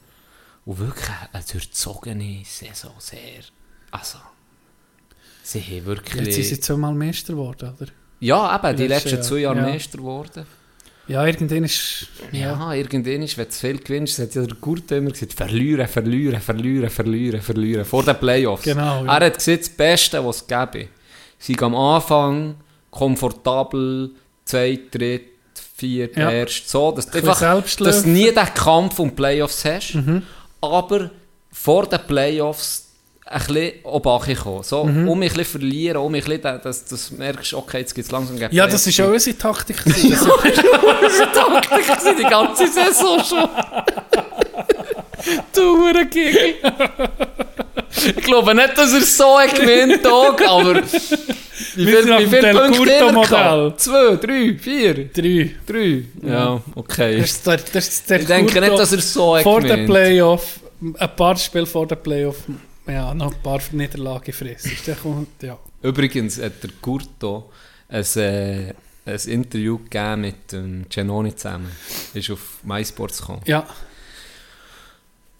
Und 0.65 0.79
wirklich 0.79 1.09
eine 1.31 1.43
durchzogene 1.51 2.41
Saison, 2.45 2.91
sehr. 2.99 3.43
Also. 3.91 4.17
Sie 5.47 5.61
haben 5.61 5.85
wirklich. 5.85 6.25
Jetzt 6.25 6.35
sind 6.35 6.43
sie 6.45 6.59
zweimal 6.59 6.93
Meister 6.93 7.33
geworden, 7.33 7.73
oder? 7.79 7.89
ja, 8.19 8.53
eben, 8.55 8.75
die 8.75 8.87
letzten 8.87 9.09
letzten 9.09 9.23
zwei 9.23 9.37
Jahr, 9.37 9.55
Jahre 9.55 9.67
ja. 9.67 9.73
Meister 9.73 9.97
geworden. 9.97 10.45
Ja, 11.07 11.25
irgendwann 11.25 11.63
ist... 11.63 12.07
Ja, 12.33 12.39
Ja. 12.39 12.73
irgendwann 12.73 13.21
ist, 13.21 13.37
wenn 13.37 13.45
du 13.45 13.51
viel 13.53 13.77
gewinnst, 13.77 14.19
hat 14.19 14.35
ja 14.35 14.41
der 14.45 14.57
Gurt 14.57 14.91
immer 14.91 15.11
gesagt, 15.11 15.33
verlieren, 15.33 15.87
verlieren, 15.87 16.41
verlieren, 16.41 16.89
verlieren, 16.89 17.41
verlieren. 17.41 17.85
Vor 17.85 18.03
den 18.03 18.17
Playoffs. 18.17 18.63
Genau, 18.63 19.05
ja. 19.05 19.17
Er 19.19 19.25
hat 19.27 19.35
gesagt, 19.37 19.61
das 19.61 19.69
Beste, 19.69 20.25
was 20.25 20.41
es 20.41 20.47
gäbe. 20.47 20.89
Sie 21.39 21.57
am 21.59 21.75
Anfang 21.75 22.55
komfortabel, 22.91 24.11
zweit, 24.43 24.93
dritt, 24.93 25.29
viert, 25.77 26.17
Ja. 26.17 26.29
erst, 26.29 26.67
so. 26.69 26.91
Dass 26.91 27.09
du, 27.09 27.19
einfach, 27.19 27.39
dass 27.77 28.05
nie 28.05 28.25
den 28.33 28.53
Kampf 28.53 28.99
um 28.99 29.15
Playoffs 29.15 29.63
hast. 29.63 29.95
Mhm. 29.95 30.23
Aber 30.59 31.09
vor 31.53 31.87
den 31.87 32.01
Playoffs 32.05 32.86
ein 33.29 33.39
bisschen 33.39 34.37
kommen. 34.43 34.63
So, 34.63 34.83
Mhm. 34.85 35.09
um 35.09 35.19
mich 35.19 35.31
ein 35.31 35.37
bisschen 35.37 35.59
verlieren, 35.59 35.97
um 35.97 36.11
mich 36.11 36.25
ein 36.27 36.39
bisschen, 36.41 36.61
dass, 36.63 36.85
dass 36.85 37.09
du 37.09 37.15
merkst, 37.15 37.53
okay, 37.53 37.79
jetzt 37.79 37.93
geht 37.93 38.05
es 38.05 38.11
langsam 38.11 38.37
gegen 38.37 38.53
Ja, 38.55 38.67
das 38.67 38.87
ist 38.87 38.99
auch 39.01 39.07
unsere 39.11 39.37
Taktik. 39.37 39.77
Das 39.85 40.01
Taktik 40.01 41.87
gewesen, 41.87 42.15
die 42.19 42.23
ganze 42.23 42.67
Saison 42.67 43.19
schon. 43.23 43.49
du 45.53 45.77
Hurengegel. 45.77 46.55
Ich 48.05 48.15
glaube 48.23 48.53
nicht, 48.53 48.77
dass 48.77 48.93
er 48.93 49.01
so 49.01 49.35
ein 49.37 49.49
gewinnt, 49.49 50.03
Tag, 50.03 50.47
aber 50.47 50.75
wie 51.75 51.85
viel, 51.85 52.27
viele 52.27 52.41
Del 52.41 52.55
Punkte 52.55 53.11
Modell. 53.13 53.73
Zwei, 53.77 54.15
drei, 54.17 54.57
vier, 54.59 54.93
Drei. 55.09 55.51
drei. 55.65 56.03
Ja, 56.21 56.61
okay. 56.75 57.19
Das 57.21 57.31
ist 57.31 57.47
der, 57.47 57.57
das 57.57 57.87
ist 57.87 58.09
der 58.09 58.19
Ich 58.21 58.27
denke 58.27 58.59
nicht, 58.61 58.77
dass 58.77 58.91
er 58.91 59.01
so 59.01 59.33
ein 59.33 59.43
Vor 59.43 59.61
gewinnt. 59.61 59.87
Playoff, 59.87 60.59
ein 60.99 61.15
paar 61.15 61.35
Spiele 61.37 61.65
vor 61.65 61.87
den 61.87 61.97
Playoff, 61.97 62.37
ja, 62.89 63.13
noch 63.13 63.33
ein 63.33 63.41
paar 63.41 63.61
Niederlagen 63.71 64.33
fressen. 64.33 64.71
Der 64.85 64.95
kommt, 64.95 65.41
ja. 65.43 65.57
Übrigens 65.81 66.41
hat 66.41 66.63
der 66.63 66.71
Curto 66.81 67.51
ein, 67.89 68.03
äh, 68.15 68.73
ein 69.05 69.19
Interview 69.27 69.77
gegeben 69.77 70.21
mit 70.21 70.51
dem 70.51 70.85
Genoni 70.89 71.35
zusammen. 71.35 71.71
Ist 72.13 72.29
auf 72.31 72.59
MySports 72.63 73.19
gekommen. 73.21 73.41
Ja, 73.45 73.65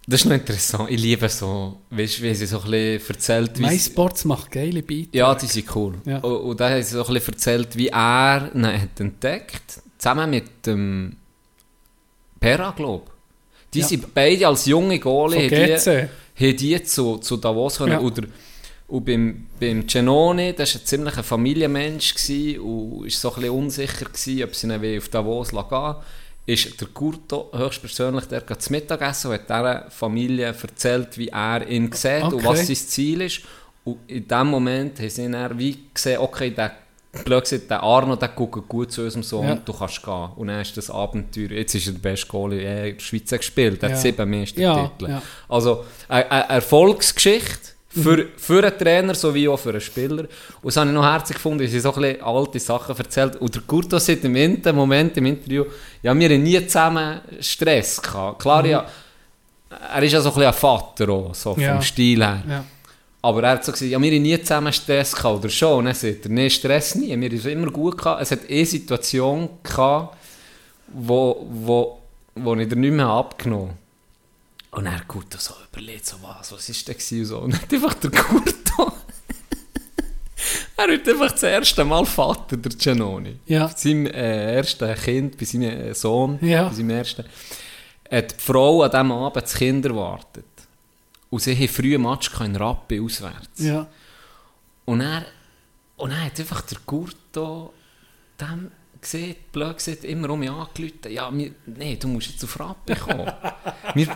Das 0.09 0.21
ist 0.21 0.25
noch 0.25 0.35
interessant. 0.35 0.89
Ich 0.89 1.01
liebe 1.01 1.27
so, 1.27 1.81
weißt 1.89 2.21
wie 2.21 2.33
sie 2.33 2.45
so 2.45 2.61
ein 2.61 2.71
bisschen 2.71 3.09
erzählt, 3.15 3.59
wie 3.59 3.63
MySports 3.63 4.23
macht 4.25 4.51
geile 4.51 4.81
Beiträge. 4.81 5.09
Ja, 5.17 5.35
die 5.35 5.47
sind 5.47 5.75
cool. 5.75 5.95
Ja. 6.05 6.19
Und, 6.19 6.35
und 6.49 6.59
da 6.59 6.69
haben 6.69 6.81
sie 6.81 6.91
so 6.95 7.05
ein 7.05 7.13
bisschen 7.13 7.33
erzählt, 7.33 7.75
wie 7.75 7.89
er 7.89 8.49
ihn 8.55 8.65
hat 8.65 8.99
entdeckt 8.99 9.81
zusammen 9.97 10.29
mit 10.29 10.65
dem 10.65 11.17
Pera, 12.39 12.71
glaube 12.71 13.11
Die 13.73 13.79
Ja. 13.81 13.87
sind 13.87 14.13
beide 14.13 14.47
als 14.47 14.65
junge 14.65 14.97
Goalie, 14.99 15.49
Von 15.49 15.57
GC. 15.57 15.83
die, 16.03 16.07
haben 16.39 16.57
die 16.57 16.83
zu, 16.83 17.17
zu 17.17 17.37
Davos 17.37 17.77
können. 17.77 17.93
Ja. 17.93 17.99
Oder, 17.99 18.23
und 18.87 19.05
beim, 19.05 19.47
beim 19.59 19.85
Genoni, 19.85 20.53
das 20.53 20.75
war 20.75 20.81
ein 20.81 20.85
ziemlicher 20.85 21.23
Familienmensch 21.23 22.13
gewesen, 22.15 22.59
und 22.61 23.03
war 23.03 23.09
so 23.09 23.29
ein 23.29 23.35
bisschen 23.35 23.51
unsicher, 23.51 24.05
gewesen, 24.05 24.43
ob 24.43 24.55
sie 24.55 24.67
ihn 24.67 24.97
auf 24.97 25.09
Davos 25.09 25.49
gehen 25.49 25.59
lassen. 25.59 25.97
Ist 26.45 26.79
der 26.79 26.87
Curto 26.87 27.51
höchstpersönlich 27.53 28.25
der 28.25 28.39
geht 28.39 28.61
zum 28.61 28.71
Mittagessen 28.71 29.31
und 29.31 29.33
hat 29.33 29.49
dieser 29.49 29.91
Familie 29.91 30.45
erzählt, 30.45 31.17
wie 31.17 31.27
er 31.27 31.67
ihn 31.67 31.91
sieht 31.91 32.23
und 32.23 32.35
Okay. 32.35 32.45
was 32.45 32.67
sein 32.67 32.75
Ziel 32.77 33.21
ist. 33.21 33.41
Und 33.83 33.97
in 34.07 34.25
dem 34.25 34.47
Moment 34.47 34.97
haben 34.99 35.09
sie 35.09 35.29
dann 35.29 35.59
wie 35.59 35.77
gesehen, 35.93 36.19
okay, 36.19 36.51
der, 36.51 36.71
blöd 37.23 37.43
gesagt, 37.43 37.69
der 37.69 37.81
Arno, 37.83 38.15
der 38.15 38.29
guckt 38.29 38.67
gut 38.67 38.91
zu 38.91 39.01
unserem 39.03 39.23
Sohn, 39.23 39.47
Ja. 39.47 39.55
du 39.55 39.73
kannst 39.73 40.03
gehen. 40.03 40.29
Und 40.35 40.47
dann 40.47 40.61
ist 40.61 40.75
das 40.77 40.89
Abenteuer, 40.89 41.49
jetzt 41.51 41.73
ist 41.75 41.87
er 41.87 41.93
der 41.93 41.99
beste 41.99 42.27
Goalie 42.27 42.59
in 42.59 42.93
der 42.95 42.99
Schweiz 42.99 43.29
gespielt, 43.31 43.81
er 43.81 43.89
hat 43.89 43.95
Ja. 43.95 44.01
sieben 44.01 44.29
Meistertitel. 44.29 45.09
Ja. 45.09 45.21
Also 45.49 45.85
eine, 46.07 46.29
eine 46.31 46.49
Erfolgsgeschichte 46.49 47.69
für, 47.89 48.27
für 48.37 48.63
einen 48.63 48.77
Trainer 48.77 49.15
sowie 49.15 49.47
auch 49.47 49.57
für 49.57 49.69
einen 49.71 49.81
Spieler. 49.81 50.19
Und 50.21 50.29
das 50.65 50.77
habe 50.77 50.87
ich 50.89 50.93
noch 50.93 51.03
herzlich 51.03 51.37
gefunden, 51.37 51.61
weil 51.61 51.67
sie 51.67 51.79
so 51.79 51.93
ein 51.93 52.01
bisschen 52.01 52.21
alte 52.21 52.59
Sachen 52.59 52.95
erzählt. 52.97 53.35
Und 53.37 53.55
der 53.55 53.61
Curto 53.63 53.97
sagt 53.97 54.23
im 54.23 54.35
Inter- 54.35 54.73
Moment 54.73 55.17
im 55.17 55.25
Interview, 55.25 55.65
ja, 56.03 56.13
wir 56.17 56.29
haben 56.29 56.43
nie 56.43 56.67
zusammen 56.67 57.21
Stress 57.39 57.99
gehabt. 58.01 58.39
Klar, 58.41 58.65
ja, 58.65 58.85
er 59.93 60.03
ist 60.03 60.11
ja 60.11 60.21
so 60.21 60.29
ein 60.29 60.35
bisschen 60.35 60.47
ein 60.47 60.53
Vater 60.53 61.09
auch, 61.09 61.33
so 61.33 61.55
vom. 61.55 61.81
Stil 61.81 62.23
her. 62.23 62.63
Aber 63.27 63.43
er 63.43 63.49
hat 63.49 63.65
so 63.65 63.73
gesagt, 63.73 63.91
ja, 63.91 64.01
wir 64.01 64.09
haben 64.09 64.21
nie 64.21 64.39
zusammen 64.39 64.71
Stress 64.71 65.13
gehabt, 65.13 65.39
oder 65.39 65.49
schon? 65.49 65.79
Und 65.79 65.85
dann 65.85 65.93
sagt 65.93 66.23
er, 66.25 66.31
nee, 66.31 66.49
Stress 66.49 66.95
nie, 66.95 67.09
wir 67.09 67.15
haben 67.29 67.37
es 67.37 67.45
immer 67.45 67.69
gut 67.69 67.97
gehabt. 67.97 68.21
Es 68.21 68.31
hat 68.31 68.49
eine 68.49 68.65
Situation 68.65 69.49
gehabt, 69.61 70.15
wo, 70.87 71.45
wo, 71.49 71.99
wo 72.35 72.55
ich 72.55 72.69
dir 72.69 72.77
nicht 72.77 72.93
mehr 72.93 73.07
abgenommen 73.07 73.71
habe. 74.71 74.79
Und 74.79 74.85
er 74.85 75.01
gut 75.09 75.25
so 75.37 75.55
überlegt, 75.69 76.05
so 76.05 76.15
was, 76.21 76.53
was 76.53 76.69
ist 76.69 76.87
denn 76.87 76.95
gewesen 76.95 77.19
und 77.19 77.25
so. 77.25 77.37
Und 77.39 77.61
hat 77.61 77.73
einfach 77.73 77.93
der 77.95 78.11
Kurto, 78.11 78.93
er 80.77 80.87
wird 80.87 81.09
einfach 81.09 81.31
das 81.33 81.43
erste 81.43 81.83
Mal 81.83 82.05
Vater, 82.05 82.55
der 82.55 82.71
Giannoni. 82.71 83.39
Ja. 83.47 83.67
Bei 83.67 83.73
seinem 83.75 84.05
äh, 84.05 84.55
ersten 84.55 84.95
Kind, 84.95 85.37
bei 85.37 85.43
seinem 85.43 85.63
äh, 85.63 85.93
Sohn, 85.93 86.39
Ja. 86.41 86.69
bei 86.69 86.75
seinem 86.75 86.91
ersten, 86.91 87.25
hat 88.09 88.31
die 88.31 88.41
Frau 88.41 88.83
an 88.83 88.91
diesem 88.91 89.11
Abend 89.11 89.43
das 89.43 89.53
Kind 89.53 89.85
erwartet. 89.85 90.45
Und 91.29 91.41
sie 91.41 91.55
haben 91.55 91.67
früh 91.67 91.95
einen 91.95 92.03
Match 92.03 92.31
in 92.39 92.55
Rappi 92.55 92.99
auswärts. 92.99 93.59
Ja. 93.59 93.87
Und 94.85 95.01
er, 95.01 95.25
und 95.97 96.11
er 96.11 96.25
hat 96.25 96.39
einfach 96.39 96.61
der 96.61 96.77
Gurto 96.85 97.73
dem 98.39 98.71
gesehen, 99.01 99.35
blöd 99.51 99.77
gesagt, 99.77 100.03
immer 100.05 100.29
um 100.29 100.39
mich 100.39 100.49
angerufen. 100.49 100.93
Ja, 101.09 101.29
wir, 101.35 101.51
nee, 101.65 101.97
du 101.97 102.07
musst 102.07 102.29
jetzt 102.31 102.43
auf 102.43 102.59
Rappi 102.59 102.95
kommen. 102.95 103.31
wir, 103.93 104.07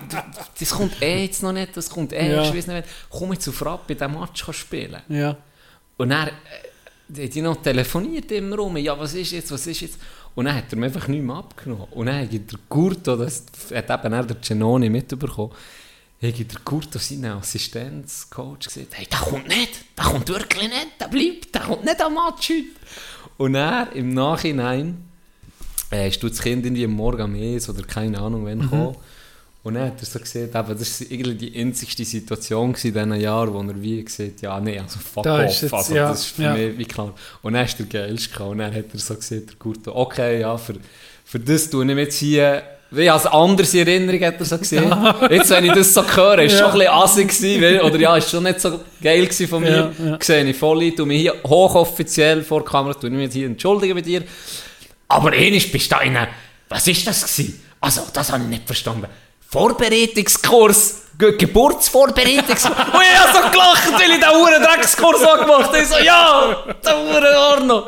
das 0.60 0.70
kommt 0.70 1.02
eh 1.02 1.26
jetzt 1.26 1.44
noch 1.44 1.52
nicht, 1.52 1.76
das 1.76 1.90
kommt 1.90 2.14
eh, 2.14 2.32
Ja. 2.32 2.44
ich 2.44 2.54
weiss 2.56 2.68
nicht, 2.68 2.88
komm 3.10 3.34
jetzt 3.34 3.48
auf 3.48 3.66
Rappi, 3.66 3.96
den 3.96 4.20
Match 4.20 4.46
kann 4.46 4.54
spielen. 4.54 5.02
Ja. 5.10 5.38
Und 5.98 6.12
er 6.12 6.28
äh, 6.28 7.28
hat 7.28 7.36
noch 7.36 7.62
telefoniert 7.62 8.32
immer 8.32 8.56
rum, 8.56 8.78
ja, 8.78 8.98
was 8.98 9.14
ist 9.14 9.32
jetzt, 9.32 9.52
was 9.52 9.68
ist 9.68 9.82
jetzt? 9.82 10.00
Und 10.34 10.46
dann 10.46 10.56
hat 10.56 10.72
er 10.72 10.78
mir 10.78 10.86
einfach 10.86 11.08
nicht 11.08 11.24
mehr 11.24 11.36
abgenommen. 11.36 11.88
Und 11.92 12.06
dann 12.06 12.22
hat 12.22 12.32
der 12.32 12.60
Gurto, 12.70 13.18
das 13.18 13.46
hat 13.74 13.90
eben 14.06 14.14
auch 14.14 14.26
der 14.26 14.38
Genoni 14.38 14.90
mitbekommen, 14.90 15.52
hat 16.22 16.38
der 16.40 16.62
Gurto 16.64 17.00
seinen 17.00 17.26
Assistenzcoach 17.38 18.60
gesagt, 18.66 18.88
hey, 18.92 19.08
der 19.12 19.20
kommt 19.20 19.48
nicht, 19.48 19.72
der 19.98 20.06
kommt 20.06 20.28
wirklich 20.30 20.64
nicht, 20.70 20.88
der 21.00 21.08
bleibt, 21.08 21.54
der 21.56 21.62
kommt 21.62 21.84
nicht 21.86 22.02
am 22.02 22.14
Match 22.14 22.50
heute. 22.50 22.64
Und 23.38 23.56
er 23.56 23.92
im 23.94 24.14
Nachhinein 24.14 25.04
äh, 25.90 26.10
du 26.12 26.30
das 26.30 26.42
Kind 26.42 26.66
irgendwie 26.66 26.86
am 26.86 26.92
Morgen 26.92 27.22
am 27.22 27.36
Eis 27.36 27.68
oder 27.70 27.84
keine 27.84 28.20
Ahnung, 28.20 28.42
Mhm. 28.44 28.48
wann 28.48 28.60
gekommen. 28.62 28.96
Und 29.64 29.76
dann 29.76 29.88
hat 29.88 30.00
er 30.00 30.06
so 30.08 30.20
gesehen, 30.20 30.50
eben, 30.50 30.78
das 30.80 31.02
war 31.02 31.12
irgendwie 31.12 31.36
die 31.50 31.60
einzigste 31.60 32.04
Situation 32.04 32.70
in 32.70 32.74
diesen 32.94 33.14
Jahren, 33.22 33.54
wo 33.54 33.62
er 33.62 33.80
wie 33.82 34.04
gesagt 34.04 34.42
ja, 34.42 34.60
nee, 34.60 34.80
also 34.80 34.98
fuck 35.00 35.24
Da 35.24 35.44
ist 35.44 35.58
off, 35.58 35.62
jetzt- 35.64 35.74
also 35.74 35.96
ja, 35.96 36.10
das 36.10 36.20
ist 36.22 36.26
für 36.36 36.44
ja. 36.44 36.54
mich 36.56 36.78
wie 36.80 36.86
klar. 36.86 37.14
Und 37.44 37.54
dann 37.54 37.66
ist 37.66 37.78
der 37.78 37.86
geilste 37.86 38.30
gekommen. 38.30 38.52
und 38.52 38.58
dann 38.60 38.74
hat 38.74 38.86
er 38.94 39.00
so 39.00 39.14
gesehen, 39.16 39.46
der 39.46 39.56
Gurto, 39.58 39.96
okay, 39.96 40.42
ja, 40.42 40.58
für, 40.58 40.76
für 41.26 41.40
das 41.40 41.70
tue 41.70 41.86
ich 41.92 41.98
jetzt 41.98 42.18
hier, 42.18 42.64
wie 42.92 43.10
als 43.10 43.26
anders 43.26 43.74
in 43.74 43.88
Erinnerung 43.88 44.22
hat 44.22 44.36
er 44.38 44.46
so 44.46 44.58
gesehen. 44.58 44.94
Jetzt, 45.30 45.50
wenn 45.50 45.66
ich 45.66 45.72
das 45.72 45.94
so 45.94 46.04
höre, 46.04 46.40
ist 46.40 46.58
schon 46.58 46.68
ein 46.68 46.74
bisschen 46.74 46.94
assig 46.94 47.28
gewesen, 47.30 47.80
oder 47.82 47.98
ja, 47.98 48.18
ist 48.18 48.30
schon 48.30 48.44
nicht 48.44 48.60
so 48.60 48.82
geil 49.02 49.24
gewesen 49.24 49.48
von 49.48 49.64
mir. 49.64 49.94
Ja, 49.98 50.06
ja. 50.06 50.18
Sehe 50.22 50.44
ich 50.44 50.58
voll 50.58 50.84
ein, 50.84 50.96
tu 50.96 51.06
mich 51.06 51.22
hier 51.22 51.36
hochoffiziell 51.48 52.44
vor 52.44 52.62
der 52.62 52.70
Kamera, 52.70 52.94
tu 52.94 53.08
ich 53.08 53.14
mich 53.14 53.24
jetzt 53.24 53.34
hier 53.34 53.46
entschuldigen 53.48 53.96
bei 53.96 54.02
dir. 54.02 54.24
Aber 55.08 55.34
ähnlich 55.34 55.72
bist 55.72 55.90
du 55.90 55.96
da 55.96 56.02
in 56.02 56.18
einem, 56.18 56.28
was 56.68 56.86
ist 56.86 57.08
das 57.08 57.22
gewesen? 57.24 57.64
Also, 57.80 58.02
das 58.14 58.32
habe 58.32 58.44
ich 58.44 58.50
nicht 58.50 58.66
verstanden. 58.66 59.08
Vorbereitungskurs, 59.50 61.02
Ge 61.18 61.38
Geburtsvorbereitungskurs. 61.38 62.76
Und 62.94 63.02
ich 63.02 63.20
habe 63.20 63.34
so 63.34 63.52
gelacht, 63.52 63.94
weil 63.94 64.12
ich 64.12 64.20
den 64.20 64.42
Uhren 64.42 64.64
Dreckskurs 64.64 65.24
auch 65.24 65.40
gemacht 65.40 65.68
habe. 65.68 65.80
Ich 65.80 65.88
so, 65.88 65.98
ja, 65.98 66.56
der 66.84 67.00
Uhren 67.00 67.36
Arno. 67.36 67.86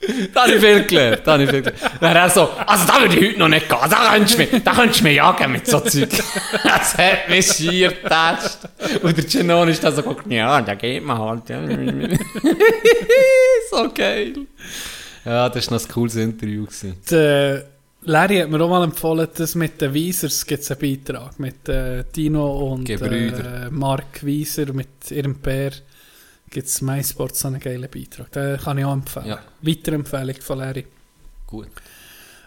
Da 0.34 0.42
habe 0.42 0.54
ich 0.54 0.60
viel 0.60 0.84
gelernt, 0.84 1.20
da 1.24 1.32
habe 1.32 1.44
ich 1.44 1.50
viel 1.50 1.62
gelernt. 1.62 1.80
Dann 2.00 2.16
er 2.16 2.30
so, 2.30 2.48
also 2.66 2.86
da 2.86 3.00
würde 3.00 3.16
ich 3.16 3.28
heute 3.28 3.38
noch 3.38 3.48
nicht 3.48 3.68
gehen, 3.68 3.78
da 3.90 4.12
könntest 4.12 4.34
du 4.34 4.38
mich, 4.38 4.64
da 4.64 4.72
könntest 4.72 5.00
du 5.00 5.04
mich 5.04 5.16
jagen 5.16 5.52
mit 5.52 5.66
so 5.66 5.80
Zeug. 5.80 6.08
Das 6.64 6.96
hat 6.96 7.28
mich 7.28 7.46
schier 7.46 7.90
getestet. 7.90 8.70
Und 9.02 9.16
der 9.16 9.24
Genon 9.24 9.68
ist 9.68 9.84
dann 9.84 9.94
so 9.94 10.02
geguckt, 10.02 10.26
ja, 10.30 10.60
da 10.62 10.74
geht 10.74 11.04
man 11.04 11.18
halt. 11.18 11.42
So 13.70 13.88
geil. 13.94 14.32
Ja, 15.24 15.48
das 15.48 15.70
war 15.70 15.78
noch 15.78 15.84
ein 15.84 15.92
cooles 15.92 16.16
Interview. 16.16 16.64
Gewesen. 16.64 16.96
Der 17.10 17.66
Larry 18.02 18.38
hat 18.38 18.50
mir 18.50 18.60
auch 18.60 18.68
mal 18.68 18.82
empfohlen, 18.82 19.28
dass 19.36 19.54
mit 19.54 19.80
den 19.80 19.94
Weisers 19.94 20.46
gibt 20.46 20.62
es 20.62 20.70
einen 20.70 20.80
Beitrag. 20.80 21.38
Mit 21.38 21.68
äh, 21.68 22.04
Dino 22.16 22.72
und 22.72 22.88
äh, 22.88 23.70
Mark 23.70 24.24
Weiser, 24.26 24.72
mit 24.72 25.10
ihrem 25.10 25.36
Pär, 25.36 25.72
gibt 26.50 26.66
es 26.66 26.82
MySport 26.82 27.36
so 27.36 27.48
einen 27.48 27.60
geilen 27.60 27.88
Beitrag. 27.90 28.32
Den 28.32 28.58
kann 28.58 28.78
ich 28.78 28.84
auch 28.84 28.92
empfehlen. 28.92 29.26
Ja. 29.26 29.42
Weiterempfehlung 29.62 30.40
von 30.40 30.58
Larry. 30.58 30.86
Gut. 31.46 31.68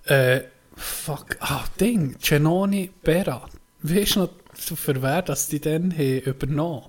Äh, 0.05 0.41
fuck, 0.75 1.37
ah, 1.39 1.63
Ding, 1.79 2.19
Cenoni 2.19 2.91
Bera. 3.01 3.49
Weißt 3.81 4.15
du 4.15 4.21
noch, 4.21 4.29
für 4.53 5.01
wer 5.01 5.21
das 5.21 5.47
die 5.47 5.59
dann 5.59 5.93
haben 5.93 6.19
übernommen 6.19 6.85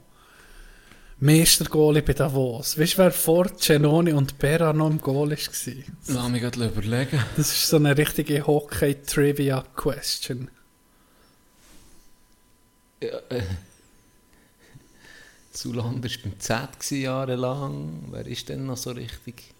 Meistergoalie 1.20 2.03
bei 2.03 2.12
Davos. 2.12 2.78
Weißt 2.78 2.95
du, 2.95 2.99
wer 2.99 3.12
vor 3.12 3.57
Cenoni 3.57 4.12
und 4.12 4.39
Bera 4.39 4.73
noch 4.73 4.91
im 4.91 5.01
Goal 5.01 5.31
war? 5.31 5.39
Lass 6.09 6.28
mich 6.28 6.43
gerade 6.43 6.66
überlegen. 6.66 7.23
Das 7.36 7.53
ist 7.53 7.69
so 7.69 7.77
eine 7.77 7.97
richtige 7.97 8.45
Hockey-Trivia-Question. 8.47 10.51
Ja, 13.01 13.19
äh. 13.28 13.43
Zulander 15.55 16.09
war 16.10 16.16
beim 16.24 16.40
Z 16.40 16.90
jahrelang. 16.90 18.05
Wer 18.10 18.26
ist 18.26 18.48
denn 18.48 18.66
noch 18.66 18.76
so 18.76 18.90
richtig? 18.90 19.55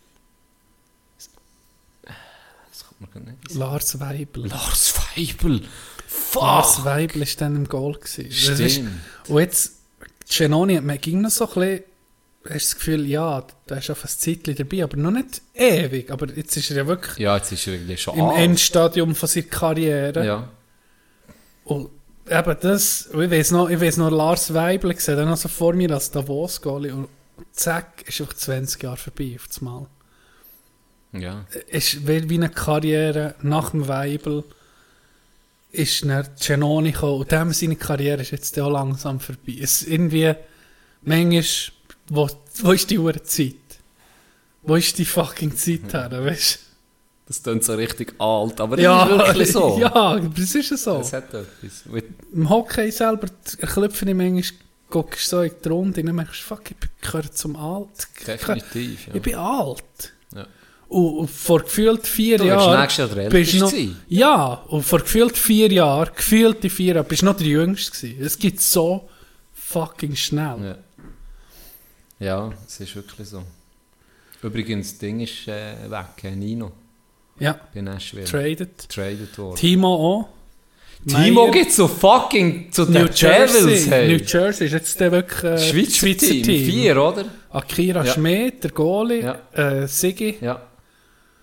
Das 2.71 2.85
kommt 2.87 3.01
mir 3.01 3.07
gar 3.09 3.21
nicht. 3.21 3.55
Lars 3.55 4.01
Weibel. 4.01 4.47
Lars 4.49 4.95
Weibel! 5.17 5.53
Lars 5.59 5.67
Fuck! 6.07 6.85
Weibel 6.85 7.21
war 7.21 7.29
dann 7.39 7.57
im 7.57 7.69
Goal. 7.69 7.95
Gewesen. 7.95 8.29
Das 8.29 8.61
ist- 8.61 8.73
Stimmt. 8.75 8.91
Und 9.29 9.39
jetzt, 9.41 9.73
Cenoni 10.27 10.75
hat 10.77 10.85
man 10.85 11.01
ging 11.01 11.21
noch 11.21 11.31
so 11.31 11.45
ein 11.47 11.55
bisschen, 11.55 11.85
hast 12.43 12.49
du 12.51 12.55
das 12.55 12.75
Gefühl, 12.77 13.07
ja, 13.07 13.47
da 13.67 13.77
ist 13.77 13.91
auf 13.91 14.05
ein 14.05 14.09
Zeitchen 14.09 14.57
dabei, 14.57 14.83
aber 14.85 14.97
noch 14.97 15.13
nicht 15.13 15.43
ewig. 15.55 16.11
Aber 16.11 16.29
jetzt 16.35 16.57
ist 16.57 16.71
er 16.71 16.79
ja 16.79 16.87
wirklich 16.87 17.19
Ja, 17.19 17.37
jetzt 17.37 17.53
ist 17.53 17.67
er 17.69 17.75
wirklich 17.75 18.03
schon 18.03 18.19
im 18.19 18.25
alt. 18.25 18.39
Endstadium 18.39 19.15
von 19.15 19.29
seiner 19.29 19.47
Karriere. 19.47 20.27
Ja. 20.27 20.49
Und 21.65 21.91
eben 22.29 22.57
das, 22.61 23.09
ich 23.13 23.31
weiß 23.31 23.51
noch, 23.53 23.69
ich 23.69 23.81
weiss 23.81 23.97
noch 23.97 24.11
Lars 24.11 24.53
Weibel 24.55 24.95
gesehen, 24.95 25.17
dann 25.17 25.29
noch 25.29 25.37
so 25.37 25.49
vor 25.49 25.75
mir 25.75 25.91
als 25.91 26.11
Davos 26.11 26.61
Goalie 26.61 26.93
und 26.93 27.09
zack, 27.53 28.07
ist 28.07 28.21
einfach 28.21 28.35
20 28.35 28.83
Jahre 28.83 28.97
vorbei 28.97 29.37
auf 29.37 29.47
das 29.47 29.61
Mal. 29.61 29.87
Ja. 31.13 31.47
ist 31.69 32.09
wie, 32.09 32.35
eine 32.35 32.49
Karriere 32.49 33.37
nach 33.41 33.71
dem 33.71 33.87
Weibel 33.87 34.43
ist 35.71 36.05
dann 36.05 36.27
Cenoni 36.37 36.91
gekommen 36.91 37.21
und 37.21 37.33
dem 37.33 37.53
seine 37.53 37.77
Karriere 37.77 38.23
ist 38.23 38.33
jetzt 38.33 38.59
auch 38.59 38.71
langsam 38.71 39.21
vorbei. 39.21 39.59
Es 39.61 39.83
ist 39.83 39.89
irgendwie, 39.89 40.35
manchmal, 41.03 41.45
wo, 42.09 42.29
wo 42.63 42.73
ist 42.73 42.91
die 42.91 42.99
Uhr 42.99 43.23
Zeit? 43.23 43.55
Wo 44.63 44.77
ist 44.77 44.99
die 44.99 45.05
fucking 45.05 45.55
Zeit 45.57 45.93
her, 45.93 46.11
weißt 46.11 46.64
Das 47.27 47.43
klingt 47.43 47.65
so 47.65 47.75
richtig 47.75 48.15
alt, 48.19 48.61
aber 48.61 48.77
du? 48.77 48.83
das 48.83 49.09
ist 49.09 49.19
wirklich 49.19 49.53
so. 49.53 49.79
ja, 49.81 50.19
das 50.19 50.55
ist 50.55 50.71
ja 50.71 50.77
so. 50.77 50.99
Das 50.99 51.13
hat 51.15 51.33
etwas. 51.33 51.85
Mit- 51.91 52.05
Im 52.33 52.51
Hockey 52.51 52.91
selber 52.91 53.29
klopfe 53.61 54.05
ich 54.09 54.15
manchmal, 54.15 54.45
guckst 54.91 55.29
so 55.31 55.41
in 55.41 55.53
die 55.65 55.69
Runde 55.69 56.01
und 56.01 56.07
dann 56.07 56.17
merkst 56.17 56.41
du, 56.43 56.45
fuck, 56.45 56.71
ich 56.71 56.77
gehöre 57.01 57.31
zum 57.33 57.57
Alt. 57.57 58.09
Definitiv, 58.27 59.09
ja. 59.09 59.15
Ich 59.15 59.23
bin 59.23 59.35
alt. 59.37 60.13
Ja. 60.35 60.47
Und, 60.89 61.29
vor 61.31 61.63
gefühlt 61.63 62.07
vier 62.07 62.39
Du 62.39 62.45
Jahren. 62.45 62.89
der 63.17 63.31
bist 63.31 63.55
noch. 63.55 63.73
Ja, 64.09 64.63
und 64.69 64.83
vor 64.85 65.01
gefühlt 65.01 65.37
vier 65.37 65.73
Jahren, 65.73 66.11
gefühlte 66.15 66.69
vier 66.69 66.95
Jahre, 66.95 67.05
bist 67.05 67.23
du 67.23 67.27
noch 67.27 67.37
der 67.39 67.47
Jüngste 67.47 67.91
gewesen. 67.91 68.23
Es 68.23 68.39
geht 68.39 68.61
so 68.61 69.09
fucking 69.55 70.15
schnell. 70.15 70.77
Ja. 72.21 72.27
ja, 72.27 72.53
es 72.67 72.79
ist 72.81 72.95
wirklich 72.95 73.29
so. 73.29 73.43
Übrigens, 74.43 74.91
das 74.91 74.99
Ding 74.99 75.21
ist 75.21 75.49
äh, 75.49 75.91
weg, 75.91 76.37
Nino. 76.37 76.71
Ja, 77.39 77.59
Bei 77.75 77.81
Nashville. 77.81 78.25
traded. 78.25 78.89
Traded 78.89 79.37
worden. 79.39 79.57
Timo 79.57 79.89
auch. 79.95 80.29
Timo 81.07 81.51
geht 81.51 81.71
so 81.73 81.87
fucking 81.87 82.73
zu 82.73 82.83
New 82.85 82.93
den 82.93 83.07
Devils, 83.09 83.21
Jersey. 83.21 83.91
hey. 83.91 84.09
New 84.17 84.25
Jersey 84.25 84.67
ist 84.67 84.73
jetzt 84.73 84.99
der 85.01 85.13
wirklich 85.13 85.45
äh, 85.45 85.59
Schweizer, 85.91 86.17
Team. 86.17 86.45
Vier, 86.45 87.03
oder? 87.03 87.27
Akira 87.51 88.05
Ja. 88.05 88.13
Schmidt, 88.15 88.65
der 88.65 88.71
Goalie, 88.71 89.23
Ja. 89.23 89.39
äh, 89.53 89.87
Sigi 89.87 90.37
Ja. 90.41 90.63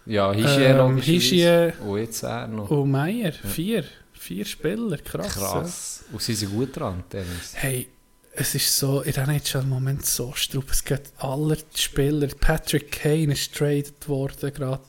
Ja, 0.07 0.31
Hischier 0.33 0.69
Ähm, 0.71 0.77
logischerweise. 0.77 1.11
Hischier. 1.11 1.73
Und 1.85 1.97
jetzt 1.99 2.23
er 2.23 2.47
noch. 2.47 2.71
und 2.71 2.89
Meier. 2.89 3.33
Vier. 3.33 3.83
Vier 4.13 4.45
Spieler, 4.45 4.97
krass. 4.97 5.35
ja. 5.35 5.41
Krass. 5.41 6.05
Und 6.11 6.21
sie 6.21 6.33
sind 6.33 6.51
gut 6.53 6.75
dran, 6.75 7.03
Dennis. 7.11 7.53
Hey, 7.53 7.87
es 8.33 8.55
ist 8.55 8.75
so, 8.75 9.01
in 9.01 9.11
diesem 9.13 9.41
schon 9.45 9.61
im 9.61 9.69
Moment 9.69 10.05
so 10.05 10.31
strupp. 10.33 10.71
Es 10.71 10.83
geht 10.83 11.03
alle 11.19 11.57
Spieler. 11.75 12.27
Patrick 12.39 12.91
Kane 12.91 13.33
ist 13.33 13.53
traded 13.53 14.07
worden, 14.09 14.51
gerade 14.53 14.81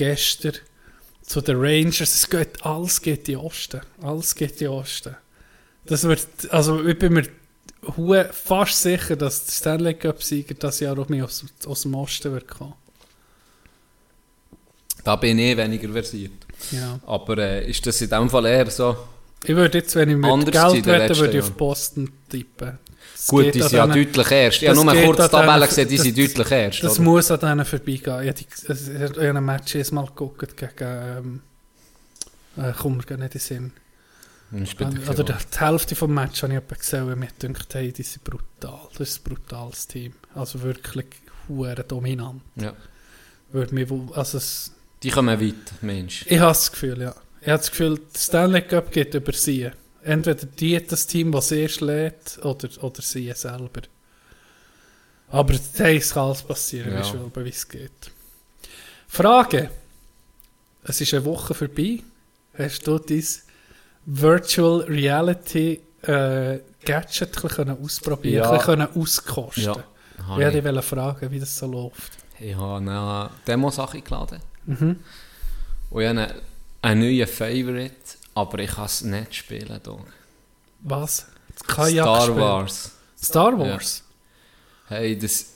gestern 0.00 0.54
zu 1.20 1.42
den 1.42 1.56
Rangers. 1.60 2.00
Es 2.00 2.28
geht, 2.28 2.64
alles 2.64 3.02
geht 3.02 3.28
in 3.28 3.36
Osten. 3.36 3.82
Alles 4.00 4.34
geht 4.34 4.60
in 4.62 4.68
Osten. 4.68 5.14
Das 5.84 6.04
wird, 6.04 6.26
also 6.50 6.82
ich 6.86 6.98
bin 6.98 7.12
mir 7.12 7.28
fast 8.32 8.80
sicher, 8.80 9.16
dass 9.16 9.44
der 9.44 9.52
Stanley 9.52 9.94
Cup-Sieger 9.94 10.54
das 10.54 10.80
Jahr 10.80 10.98
auch 10.98 11.08
mehr 11.10 11.24
aus, 11.24 11.44
aus 11.66 11.82
dem 11.82 11.94
Osten 11.94 12.32
wird 12.32 12.48
kommen. 12.48 12.72
Da 15.04 15.16
bin 15.16 15.38
ich 15.38 15.56
weniger 15.56 15.90
versiert. 15.90 16.32
Ja. 16.70 16.98
Aber 17.06 17.36
äh, 17.38 17.68
ist 17.68 17.86
das 17.86 18.00
in 18.00 18.08
dem 18.08 18.30
Fall 18.30 18.46
eher 18.46 18.70
so? 18.70 18.96
Ich 19.44 19.54
würde 19.54 19.78
jetzt, 19.78 19.94
wenn 19.96 20.10
ich 20.10 20.16
mit 20.16 20.52
Geld 20.52 20.86
wette, 20.86 21.16
würde 21.18 21.38
ich 21.38 21.44
auf. 21.44 21.52
Boston 21.52 22.10
tippen. 22.28 22.78
Gut, 23.28 23.54
die 23.54 23.60
sind 23.60 23.72
ja 23.72 23.86
deutlich 23.86 24.30
erst. 24.30 24.62
Ich 24.62 24.68
habe 24.68 24.84
nur 24.84 24.94
kurz 24.94 25.24
die 25.24 25.28
Tabelle 25.28 25.66
gesehen, 25.66 25.88
die 25.88 25.98
sind 25.98 26.18
deutlich 26.18 26.50
erst. 26.50 26.82
Das 26.84 26.94
oder? 26.94 27.02
muss 27.02 27.30
an 27.30 27.40
denen 27.40 27.64
vorbeigehen. 27.64 28.22
Ich 28.22 28.68
habe 28.68 29.38
ein 29.38 29.44
Match 29.44 29.74
jedes 29.74 29.92
Mal 29.92 30.06
geguckt 30.06 30.56
gegen. 30.56 30.72
Ähm, 30.80 31.40
äh, 32.56 32.62
mir 32.62 32.74
gar 32.74 32.88
nicht 32.88 33.10
in 33.10 33.18
den 33.18 33.40
Sinn. 33.40 33.72
Er 34.52 35.10
Oder 35.10 35.22
die, 35.24 35.58
Hälfte 35.58 35.94
vom 35.94 36.12
Match 36.12 36.42
habe 36.42 36.54
ich 36.54 36.78
gesehen 36.78 37.04
und 37.04 37.18
mir 37.20 37.28
gedacht, 37.38 37.72
hey, 37.74 37.92
die 37.92 38.02
sind 38.02 38.24
brutal. 38.24 38.80
Das 38.98 39.08
ist 39.08 39.20
ein 39.20 39.34
brutales 39.34 39.86
Team. 39.86 40.12
Also 40.34 40.60
wirklich 40.62 41.06
hure 41.48 41.84
dominant. 41.84 42.42
Ja. 42.56 42.72
Würde 43.52 43.74
mich, 43.74 43.88
also 44.14 44.38
es, 44.38 44.72
Die 45.02 45.10
kommen 45.10 45.40
weit, 45.40 45.82
Mensch. 45.82 46.24
ich 46.26 46.38
habe 46.38 46.50
das 46.50 46.72
Gefühl, 46.72 47.00
ja. 47.00 47.14
Ich 47.40 47.48
habe 47.48 47.58
das 47.58 47.70
Gefühl, 47.70 48.00
Stanley 48.16 48.62
Cup 48.62 48.90
geht 48.90 49.14
über 49.14 49.32
sie. 49.32 49.70
Entweder 50.02 50.46
die 50.46 50.86
das 50.86 51.06
Team, 51.06 51.32
das 51.32 51.50
erst 51.52 51.80
lädt, 51.80 52.38
oder, 52.42 52.68
oder 52.82 53.02
sie 53.02 53.30
selber. 53.34 53.82
Aber 55.28 55.54
es 55.54 55.72
kann 56.12 56.22
alles 56.24 56.42
passieren, 56.42 56.92
Ja. 56.92 57.34
wie 57.44 57.48
es 57.48 57.68
geht. 57.68 58.10
Frage. 59.06 59.70
Es 60.84 61.00
ist 61.00 61.12
eine 61.14 61.24
Woche 61.24 61.54
vorbei. 61.54 62.00
Hast 62.56 62.86
du 62.86 62.98
dein 62.98 63.24
Virtual 64.06 64.80
Reality 64.88 65.80
äh, 66.02 66.58
Gadget 66.84 67.40
bisschen 67.42 67.70
ausprobieren, 67.70 68.44
Ja. 68.44 68.56
bisschen 68.56 68.82
auskosten? 68.94 69.64
Ja. 69.64 69.84
Ich 70.18 70.26
wollte 70.28 70.58
ich, 70.58 70.64
dich 70.64 70.84
fragen, 70.84 71.30
wie 71.30 71.40
das 71.40 71.56
so 71.56 71.66
läuft. 71.66 72.12
ich 72.38 72.54
habe 72.56 72.76
eine 72.76 73.30
Demo-Sache 73.46 74.00
geladen. 74.00 74.40
Mhm. 74.66 74.96
Und 75.90 76.00
ich 76.02 76.08
habe 76.08 76.20
einen, 76.20 76.32
einen 76.82 77.00
neuen 77.00 77.26
Favorite, 77.26 77.94
aber 78.34 78.58
ich 78.60 78.70
kann 78.70 78.86
es 78.86 79.02
nicht 79.02 79.34
spielen. 79.34 79.80
Hier. 79.84 79.98
Was? 80.82 81.26
Das 81.58 81.66
Kajak 81.76 82.04
Star 82.04 82.20
spielen. 82.22 82.38
Wars. 82.38 82.90
Star 83.22 83.58
Wars? 83.58 84.02
Hey, 84.88 85.18
das, 85.18 85.46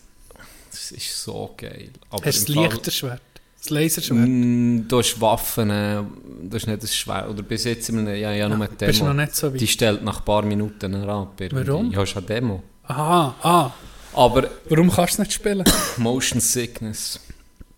das 0.70 0.90
ist 0.92 1.22
so 1.22 1.54
geil. 1.56 1.90
Aber 2.10 2.24
Hast 2.24 2.48
du 2.48 2.54
das 2.54 2.62
Lichterschwert? 2.72 3.20
Das 3.58 3.70
Laserschwert. 3.70 4.28
Mm, 4.28 4.86
Du 4.86 4.98
hast 4.98 5.18
Waffen, 5.20 5.70
äh, 5.70 6.02
du 6.42 6.54
hast 6.56 6.66
nicht 6.66 6.82
das 6.82 6.94
Schwert. 6.94 7.28
Oder 7.30 7.42
bis 7.42 7.64
jetzt, 7.64 7.88
in 7.88 8.00
einem- 8.00 8.14
ja, 8.16 8.32
ja, 8.32 8.48
nur 8.48 8.58
eine 8.58 8.68
Demo. 8.68 8.86
bist 8.88 9.00
du 9.00 9.04
noch 9.06 9.14
nicht 9.14 9.34
so 9.34 9.52
weit. 9.52 9.60
Die 9.60 9.66
stellt 9.66 10.04
nach 10.04 10.18
ein 10.18 10.24
paar 10.24 10.42
Minuten 10.42 10.94
ab. 11.08 11.40
irgendwie. 11.40 11.66
Warum? 11.66 11.90
Ja, 11.90 12.02
ist 12.02 12.16
eine 12.16 12.26
Demo. 12.26 12.62
Aha, 12.84 13.34
ah. 13.42 13.70
Aber 14.12 14.48
Warum 14.68 14.90
kannst 14.90 15.18
du 15.18 15.22
es 15.22 15.28
nicht 15.28 15.32
spielen? 15.32 15.64
Motion 15.96 16.40
Sickness, 16.40 17.18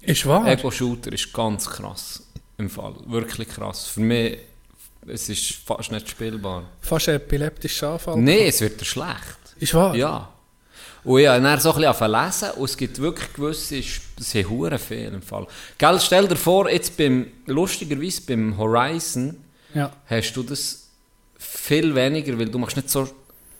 Ist 0.02 0.26
wahr. 0.26 0.46
Ego-Shooter 0.48 1.12
ist 1.12 1.32
ganz 1.32 1.66
krass. 1.66 2.22
Im 2.58 2.68
Fall. 2.68 2.94
Wirklich 3.06 3.48
krass. 3.48 3.86
Für 3.86 4.00
mich, 4.00 4.38
es 5.08 5.28
ist 5.28 5.52
fast 5.64 5.90
nicht 5.92 6.08
spielbar. 6.08 6.64
Fast 6.80 7.08
ein 7.08 7.16
epileptischer 7.16 7.92
Anfall. 7.92 8.16
Nein, 8.18 8.46
es 8.48 8.60
wird 8.60 8.80
dir 8.80 8.84
schlecht. 8.84 9.38
Ist 9.58 9.74
wahr? 9.74 9.94
Ja. 9.94 10.28
Und 11.04 11.24
habe 11.26 11.40
dann 11.40 11.60
so 11.60 11.72
ein 11.72 11.80
bisschen 11.82 12.10
lesen 12.10 12.50
und 12.56 12.64
es 12.64 12.76
gibt 12.76 12.98
wirklich 12.98 13.32
gewisse, 13.32 13.78
es 13.78 14.00
sind 14.18 14.50
hure 14.50 14.76
viel 14.78 15.06
im 15.14 15.22
Fall. 15.22 15.46
Gell, 15.78 16.00
stell 16.00 16.26
dir 16.26 16.34
vor, 16.36 16.68
jetzt 16.68 16.96
beim, 16.96 17.28
lustigerweise 17.46 18.22
beim 18.26 18.56
Horizon 18.58 19.36
Ja. 19.72 19.92
hast 20.06 20.32
du 20.32 20.42
das 20.42 20.88
viel 21.38 21.94
weniger, 21.94 22.36
weil 22.36 22.48
du 22.48 22.58
machst 22.58 22.76
nicht 22.76 22.90
so, 22.90 23.08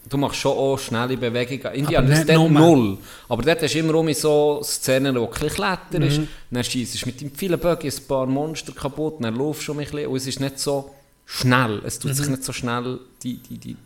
du 0.09 0.17
machst 0.17 0.41
schon 0.41 0.57
auch 0.59 0.77
schnelle 0.77 1.17
Bewegungen. 1.17 1.73
Indiana 1.75 2.09
nicht 2.09 2.29
ist 2.29 2.31
dort 2.37 2.51
null. 2.51 2.99
Aber 3.29 3.43
dort 3.45 3.63
hast 3.63 3.75
du 3.75 3.79
immer 3.79 3.95
um 3.95 4.13
so 4.13 4.61
Szenen, 4.65 5.15
wo 5.15 5.27
ein 5.27 5.31
Kletter 5.31 6.01
ist, 6.05 6.19
Mhm. 6.19 6.29
dann 6.51 6.65
schießt 6.65 7.01
du 7.01 7.07
mit 7.07 7.21
dem 7.21 7.31
vielen 7.33 7.61
Bögen 7.61 7.89
ein 7.89 8.07
paar 8.09 8.27
Monster 8.27 8.73
kaputt, 8.73 9.19
dann 9.21 9.37
laufst 9.37 9.63
du 9.63 9.65
schon 9.67 9.79
ein 9.79 9.85
bisschen 9.85 10.07
und 10.09 10.17
es 10.17 10.27
ist 10.27 10.41
nicht 10.41 10.59
so 10.59 10.91
schnell, 11.27 11.83
es 11.85 11.99
tut 11.99 12.13
Mhm. 12.13 12.15
sich 12.15 12.29
nicht 12.29 12.45
so 12.45 12.53
schnell 12.53 12.99
die, 13.23 13.37
die, 13.39 13.59
die 13.59 13.77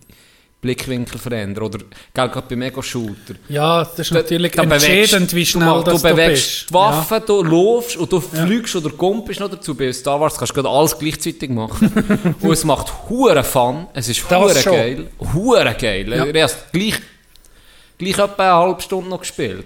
Blickwinkel 0.61 1.19
verändern. 1.19 1.65
Oder 1.65 1.79
gerade 2.13 2.43
beim 2.49 2.61
Ego-Shooter. 2.61 3.35
Ja, 3.49 3.83
das 3.83 3.99
ist 3.99 4.11
natürlich 4.13 4.53
Da 4.53 4.63
entscheidend, 4.65 5.35
wie 5.35 5.47
schnell 5.47 5.67
du, 5.83 5.83
das 5.85 6.03
du 6.03 6.09
du 6.09 6.15
bewegst 6.15 6.45
bist. 6.59 6.71
die 6.71 6.75
Waffe, 6.75 7.23
du 7.27 7.43
laufst 7.43 7.97
und 7.97 8.13
du 8.13 8.21
fliegst 8.21 8.77
oder 8.77 8.91
kumpelst 8.91 9.41
noch 9.41 9.49
dazu. 9.51 9.75
Bei 9.75 9.91
Star 9.91 10.21
Wars 10.21 10.37
kannst 10.37 10.55
du 10.55 10.69
alles 10.69 10.99
gleichzeitig 10.99 11.49
machen. 11.49 11.91
und 12.41 12.51
es 12.53 12.63
macht 12.65 12.93
hure 13.09 13.43
Fun. 13.43 13.87
Es 13.95 14.09
ist 14.11 14.31
hure 14.31 14.53
geil. 14.63 15.09
Hure 15.33 15.75
geil. 15.81 16.09
Ja. 16.13 16.27
Ich 16.27 16.43
habe 16.43 16.53
gleich, 16.73 17.01
gleich 17.97 18.19
etwa 18.19 18.43
eine 18.43 18.67
halbe 18.69 18.83
Stunde 18.83 19.09
noch 19.09 19.21
gespielt. 19.21 19.65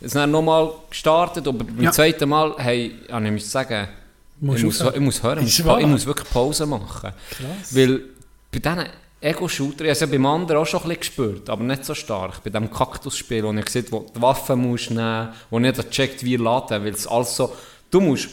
Es 0.00 0.06
ist 0.06 0.16
dann 0.16 0.30
nochmal 0.30 0.70
gestartet, 0.88 1.46
aber 1.46 1.62
beim 1.62 1.82
Ja. 1.82 1.92
zweiten 1.92 2.28
Mal, 2.28 2.54
hey, 2.56 2.92
ja, 3.08 3.20
ich 3.20 3.30
muss 3.30 3.50
sagen, 3.52 3.86
ich, 4.42 4.64
muss, 4.64 4.80
ich 4.80 5.00
muss 5.00 5.22
hören, 5.22 5.46
ich 5.46 5.64
muss, 5.64 5.80
ich 5.80 5.86
muss 5.86 6.06
wirklich 6.06 6.28
Pause 6.30 6.66
machen. 6.66 7.12
Weil 7.70 8.00
bei 8.50 8.58
diesen 8.58 8.86
Ego-Shooter, 9.20 9.84
ich 9.84 9.90
habe 9.90 9.90
es 9.90 10.00
ja 10.00 10.06
beim 10.06 10.26
anderen 10.26 10.60
auch 10.60 10.66
schon 10.66 10.80
ein 10.80 10.88
bisschen 10.88 11.00
gespürt, 11.00 11.48
aber 11.48 11.62
nicht 11.62 11.84
so 11.84 11.94
stark. 11.94 12.42
Bei 12.42 12.50
diesem 12.50 12.70
Kaktusspiel, 12.70 13.44
wo 13.44 13.52
ich 13.52 13.64
gesehen 13.64 13.86
wo 13.90 14.04
die 14.14 14.20
Waffen 14.20 14.60
musst 14.60 14.90
nehmen 14.90 15.28
wo 15.48 15.60
nicht 15.60 15.76
gecheckt 15.76 16.24
wie 16.24 16.36
laden, 16.36 16.84
weil 16.84 16.92
es 16.92 17.06
alles 17.06 17.36
so... 17.36 17.54
Du 17.90 18.00
musst... 18.00 18.30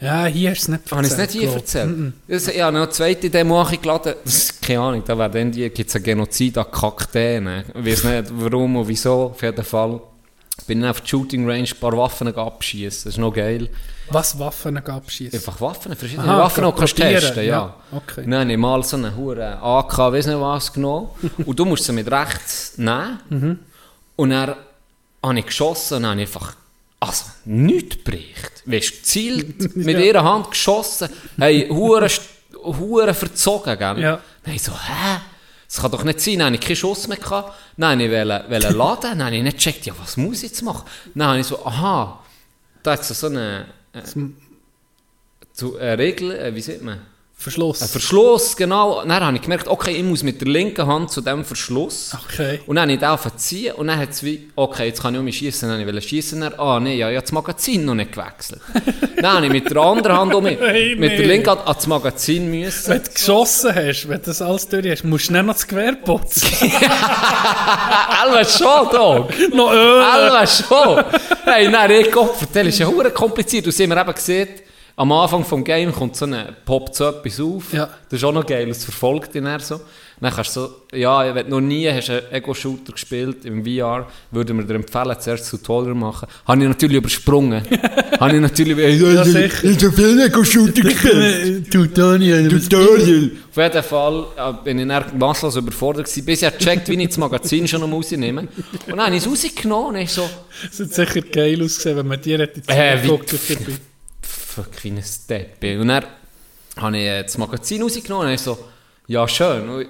Ja, 0.00 0.26
hier 0.26 0.52
ist 0.52 0.62
es 0.62 0.68
nicht 0.68 0.90
Habe 0.90 1.06
ich 1.06 1.12
es 1.12 1.16
nicht 1.16 1.30
hier 1.30 1.42
glaub. 1.42 1.56
erzählt? 1.56 2.12
Das, 2.28 2.48
ich 2.48 2.60
habe 2.60 2.72
noch 2.72 2.82
eine 2.82 2.90
zweite 2.90 3.30
Demo 3.30 3.62
ist 3.62 4.60
keine 4.60 4.80
Ahnung, 4.80 5.02
da 5.06 5.16
wäre 5.16 5.30
dann 5.30 5.52
die, 5.52 5.70
gibt 5.70 5.88
es 5.88 5.96
einen 5.96 6.04
Genozid 6.04 6.58
an 6.58 6.70
Kakteen. 6.70 7.64
Ich 7.74 7.84
weiß 7.84 8.04
nicht 8.04 8.32
warum 8.32 8.76
und 8.76 8.88
wieso, 8.88 9.30
auf 9.30 9.42
jeden 9.42 9.64
Fall. 9.64 10.00
Bin 10.66 10.80
dann 10.80 10.90
auf 10.90 11.00
die 11.00 11.08
Shooting 11.08 11.48
Range 11.48 11.68
ein 11.68 11.80
paar 11.80 11.96
Waffen 11.96 12.28
abschießen. 12.28 13.04
Das 13.04 13.14
ist 13.14 13.18
noch 13.18 13.32
geil. 13.32 13.70
Was 14.10 14.38
Waffen 14.38 14.74
gab 14.84 15.10
schießen? 15.10 15.38
Einfach 15.38 15.60
Waffen, 15.60 15.96
verschiedene 15.96 16.28
Aha, 16.28 16.38
Waffen, 16.44 16.62
du 16.64 16.72
kannst 16.72 16.96
testen, 16.96 17.44
ja. 17.44 17.44
ja, 17.44 17.74
okay. 17.92 18.22
Dann 18.24 18.40
habe 18.40 18.52
ich 18.52 18.58
mal 18.58 18.82
so 18.84 18.96
eine 18.96 19.16
hure 19.16 19.58
AK, 19.62 19.98
weiss 20.12 20.26
nicht 20.26 20.38
was 20.40 20.72
genommen. 20.72 21.08
und 21.46 21.58
du 21.58 21.64
musst 21.64 21.84
sie 21.84 21.92
mit 21.92 22.10
rechts 22.10 22.76
nehmen. 22.76 23.20
Mhm. 23.30 23.58
Und 24.16 24.30
dann 24.30 24.54
habe 25.22 25.38
ich 25.38 25.46
geschossen 25.46 25.96
und 25.98 26.06
habe 26.06 26.20
ich 26.22 26.28
einfach, 26.28 26.54
also, 27.00 27.24
nichts 27.46 27.96
bricht. 28.02 28.62
Weißt 28.66 28.90
du, 28.90 28.96
gezielt, 28.96 29.76
mit 29.76 29.98
ihrer 29.98 30.22
Hand 30.22 30.50
geschossen, 30.50 31.08
hey, 31.38 31.68
hure, 31.68 32.06
st- 32.06 32.20
hure 32.62 33.14
verzogen, 33.14 33.78
gell? 33.78 33.98
Ja. 34.00 34.12
Dann 34.16 34.20
habe 34.46 34.56
ich 34.56 34.62
so, 34.62 34.72
hä? 34.72 35.20
Das 35.66 35.80
kann 35.80 35.90
doch 35.90 36.04
nicht 36.04 36.20
sein, 36.20 36.38
dann 36.38 36.46
habe 36.46 36.56
ich 36.56 36.60
keinen 36.60 36.76
Schuss 36.76 37.08
mehr 37.08 37.16
gehabt. 37.16 37.52
Dann 37.76 37.98
wollte 37.98 38.44
ich 38.46 38.50
wollte 38.50 38.68
laden, 38.76 39.18
dann 39.18 39.24
habe 39.24 39.36
ich 39.36 39.42
nicht 39.42 39.56
gecheckt, 39.56 39.86
ja, 39.86 39.94
was 40.00 40.16
muss 40.16 40.36
ich 40.42 40.50
jetzt 40.50 40.62
machen? 40.62 40.84
Dann 41.14 41.28
habe 41.28 41.40
ich 41.40 41.46
so, 41.46 41.64
aha, 41.66 42.20
da 42.82 42.92
hat 42.92 43.00
es 43.00 43.08
so 43.18 43.26
eine, 43.26 43.66
äh, 43.94 44.02
zu, 45.52 45.76
äh, 45.76 45.92
Regel, 45.92 46.32
äh, 46.32 46.54
wie 46.54 46.60
sieht 46.60 46.82
man? 46.82 47.00
Verschluss. 47.44 47.82
Ein 47.82 47.88
Verschluss, 47.88 48.56
genau. 48.56 49.02
Dann 49.02 49.22
habe 49.22 49.36
ich 49.36 49.42
gemerkt, 49.42 49.68
okay, 49.68 49.90
ich 49.90 50.02
muss 50.02 50.22
mit 50.22 50.40
der 50.40 50.48
linken 50.48 50.86
Hand 50.86 51.10
zu 51.10 51.20
dem 51.20 51.44
Verschluss. 51.44 52.16
Okay. 52.24 52.60
Und 52.66 52.76
dann 52.76 52.90
habe 52.90 52.98
ich 52.98 53.06
aufgezogen 53.06 53.72
und 53.72 53.88
dann 53.88 53.98
hat 53.98 54.10
es 54.10 54.22
wie, 54.22 54.48
okay, 54.56 54.86
jetzt 54.86 55.02
kann 55.02 55.12
ich 55.12 55.18
um 55.20 55.26
mich 55.26 55.36
schießen. 55.36 55.68
Dann 55.68 55.84
wollte 55.84 55.98
ich 55.98 56.08
schießen. 56.08 56.42
Ah, 56.58 56.80
nee, 56.80 56.96
ja, 56.96 57.10
ich 57.10 57.16
habe 57.16 57.22
das 57.22 57.32
Magazin 57.32 57.84
noch 57.84 57.94
nicht 57.94 58.12
gewechselt. 58.12 58.62
dann 59.20 59.36
habe 59.36 59.46
ich 59.46 59.52
mit 59.52 59.70
der 59.70 59.76
anderen 59.76 60.16
Hand 60.16 60.34
um 60.34 60.42
mich, 60.42 60.58
Hey, 60.58 60.96
mit 60.96 61.12
der 61.12 61.18
nee. 61.18 61.24
linken 61.26 61.50
Hand 61.50 61.66
ans 61.66 61.86
Magazin 61.86 62.50
müssen. 62.50 62.88
Wenn 62.94 63.02
du 63.02 63.10
geschossen 63.10 63.74
hast, 63.74 64.08
wenn 64.08 64.18
du 64.18 64.24
das 64.24 64.40
alles 64.40 64.66
durch 64.66 64.90
hast, 64.90 65.04
musst 65.04 65.28
du 65.28 65.34
nicht 65.34 65.44
noch 65.44 65.52
das 65.52 65.66
Gewehr 65.66 65.92
putzen. 65.96 66.72
Alva 68.22 68.42
schon, 68.42 68.88
Dog! 68.90 69.52
noch 69.52 69.70
Öl. 69.70 70.00
Alva 70.00 70.46
schon! 70.46 71.04
Hey, 71.44 71.68
nein, 71.68 71.90
ich 71.90 72.10
Gott, 72.10 72.36
das 72.54 72.66
ist 72.66 72.78
ja 72.78 72.86
kompliziert. 73.10 73.66
Und 73.66 73.78
haben 73.78 73.90
wir 73.90 74.00
eben 74.00 74.14
gesehen, 74.14 74.48
am 74.96 75.10
Anfang 75.12 75.44
des 75.44 75.64
Game 75.64 75.92
kommt 75.92 76.16
so 76.16 76.24
eine, 76.24 76.54
poppt 76.64 76.94
so 76.94 77.08
etwas 77.08 77.40
auf. 77.40 77.72
Ja. 77.72 77.88
Das 78.08 78.20
ist 78.20 78.24
auch 78.24 78.32
noch 78.32 78.46
geil, 78.46 78.68
es 78.70 78.84
verfolgt 78.84 79.34
ihn 79.34 79.44
dann 79.44 79.60
so. 79.60 79.80
Dann 80.20 80.32
kannst 80.32 80.54
du 80.56 80.60
so, 80.60 80.96
ja, 80.96 81.34
wenn 81.34 81.46
du 81.46 81.50
noch 81.50 81.60
nie 81.60 81.90
hast 81.90 82.08
einen 82.08 82.30
Ego-Shooter 82.30 82.92
gespielt 82.92 83.44
im 83.44 83.64
VR, 83.64 84.06
würde 84.30 84.54
man 84.54 84.66
dir 84.66 84.76
empfehlen, 84.76 85.16
zuerst 85.18 85.50
Tutorial 85.50 85.94
machen. 85.94 86.28
Habe 86.46 86.62
ich 86.62 86.68
natürlich 86.68 86.96
übersprungen. 86.98 87.62
Habe 88.20 88.36
ich 88.36 88.40
natürlich, 88.40 88.78
ja, 88.78 89.24
sicher. 89.24 89.64
Ich 89.64 89.84
habe 89.84 89.92
viel 89.92 90.20
Ego-Shooter 90.20 90.82
gespielt. 90.82 91.70
Tutorial. 91.70 92.48
Tutorial. 92.48 93.30
Auf 93.50 93.56
jeden 93.56 93.82
Fall 93.82 94.26
äh, 94.36 94.52
bin 94.64 94.78
ich 94.78 94.88
dann 94.88 95.18
masslos 95.18 95.56
überfordert 95.56 96.06
gewesen, 96.06 96.24
bis 96.24 96.42
ich 96.42 96.58
gecheckt, 96.58 96.88
wie 96.88 97.02
ich 97.02 97.08
das 97.08 97.18
Magazin 97.18 97.66
schon 97.66 97.80
noch 97.80 97.90
rausnehme. 97.90 98.42
Und 98.42 98.50
dann 98.86 99.00
habe 99.00 99.16
ich 99.16 99.26
es 99.26 99.28
rausgenommen 99.28 99.88
und 99.88 99.96
ich 99.96 100.10
so, 100.10 100.30
Es 100.70 100.78
hat 100.78 100.94
sicher 100.94 101.20
geil 101.22 101.60
ausgesehen, 101.60 101.96
wenn 101.96 102.06
man 102.06 102.22
dir 102.22 102.38
hätte 102.38 102.62
Äh, 102.68 103.02
zugeguckt 103.02 103.32
hat 103.32 103.93
dabei. 104.56 104.68
fuck, 104.70 104.84
wie 104.84 104.90
ein 104.90 105.04
Depp. 105.28 105.80
Und 105.80 105.88
dann 105.88 106.04
habe 106.76 106.98
ich 106.98 107.04
äh, 107.04 107.22
das 107.22 107.38
Magazin 107.38 107.82
rausgenommen 107.82 108.28
und 108.28 108.34
ich 108.34 108.40
so, 108.40 108.58
ja 109.06 109.26
schön, 109.28 109.86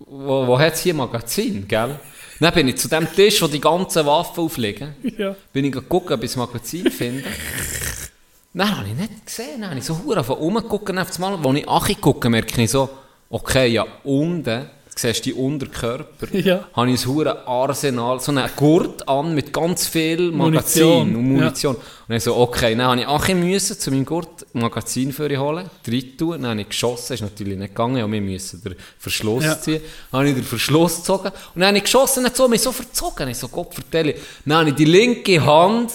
wo, 0.00 0.46
wo 0.46 0.58
hat 0.58 0.74
es 0.74 0.80
hier 0.80 0.94
Magazin, 0.94 1.66
gell? 1.66 1.98
Dann 2.40 2.54
bin 2.54 2.68
ich 2.68 2.76
zu 2.76 2.88
dem 2.88 3.12
Tisch, 3.12 3.42
wo 3.42 3.48
die 3.48 3.60
ganzen 3.60 4.06
Waffen 4.06 4.44
aufliegen, 4.44 4.94
Ja. 5.18 5.34
bin 5.52 5.64
ich 5.64 5.74
gucken, 5.88 6.12
ob 6.14 6.22
ich 6.22 6.30
das 6.30 6.36
Magazin 6.36 6.90
finde. 6.90 7.24
Dann 8.54 8.76
habe 8.78 8.88
ich 8.88 8.94
nicht 8.94 9.26
gesehen, 9.26 9.60
dann 9.60 9.70
habe 9.70 9.78
ich 9.78 9.84
so 9.84 9.98
hure 10.04 10.22
von 10.24 10.38
auf 10.56 11.06
das 11.08 11.18
Mal, 11.18 11.34
als 11.34 11.58
ich 11.58 11.68
angucke, 11.68 12.30
merke 12.30 12.62
ich 12.62 12.70
so, 12.70 12.88
okay, 13.28 13.68
ja, 13.68 13.84
unten, 14.04 14.70
siehst 15.00 15.24
die 15.24 15.32
Unterkörper, 15.34 16.26
Ja. 16.32 16.64
habe 16.74 16.90
ich 16.90 17.02
ein 17.04 17.08
hure 17.08 17.46
Arsenal, 17.46 18.20
so 18.20 18.32
einen 18.32 18.48
Gurt 18.56 19.08
an 19.08 19.34
mit 19.34 19.52
ganz 19.52 19.86
viel 19.86 20.30
Magazin 20.32 20.84
Munition, 20.84 21.16
und 21.16 21.28
Munition. 21.28 21.76
Und 22.08 22.14
ich 22.16 22.22
so, 22.24 22.36
okay, 22.36 22.74
dann 22.74 22.86
habe 22.86 23.00
ich 23.00 23.06
Achi 23.08 23.34
müssen 23.34 23.78
zu 23.78 23.90
meinem 23.90 24.04
Gurt 24.06 24.46
Magazin 24.54 25.12
für 25.12 25.30
ihn 25.30 25.38
holen, 25.38 25.68
drin 25.84 26.16
tun, 26.16 26.42
dann 26.42 26.50
habe 26.50 26.60
ich 26.62 26.68
geschossen, 26.70 27.12
ist 27.14 27.20
natürlich 27.22 27.58
nicht 27.58 27.74
gegangen, 27.74 27.96
ja, 27.98 28.10
wir 28.10 28.20
müssen 28.20 28.62
den 28.62 28.74
Verschluss 28.98 29.44
Ja. 29.44 29.60
ziehen. 29.60 29.80
Dann 30.10 30.20
habe 30.20 30.28
ich 30.30 30.34
den 30.34 30.44
Verschluss 30.44 30.96
gezogen 30.96 31.28
und 31.54 31.60
dann 31.60 31.68
habe 31.68 31.78
ich 31.78 31.84
geschossen, 31.84 32.22
nicht 32.22 32.36
so, 32.36 32.48
mich 32.48 32.60
so 32.62 32.72
verzogen, 32.72 33.28
ich 33.28 33.36
so, 33.38 33.48
Gott 33.48 33.74
vertelle. 33.74 34.14
Dann 34.44 34.58
habe 34.58 34.70
ich 34.70 34.74
die 34.76 34.84
linke 34.86 35.44
Hand 35.44 35.90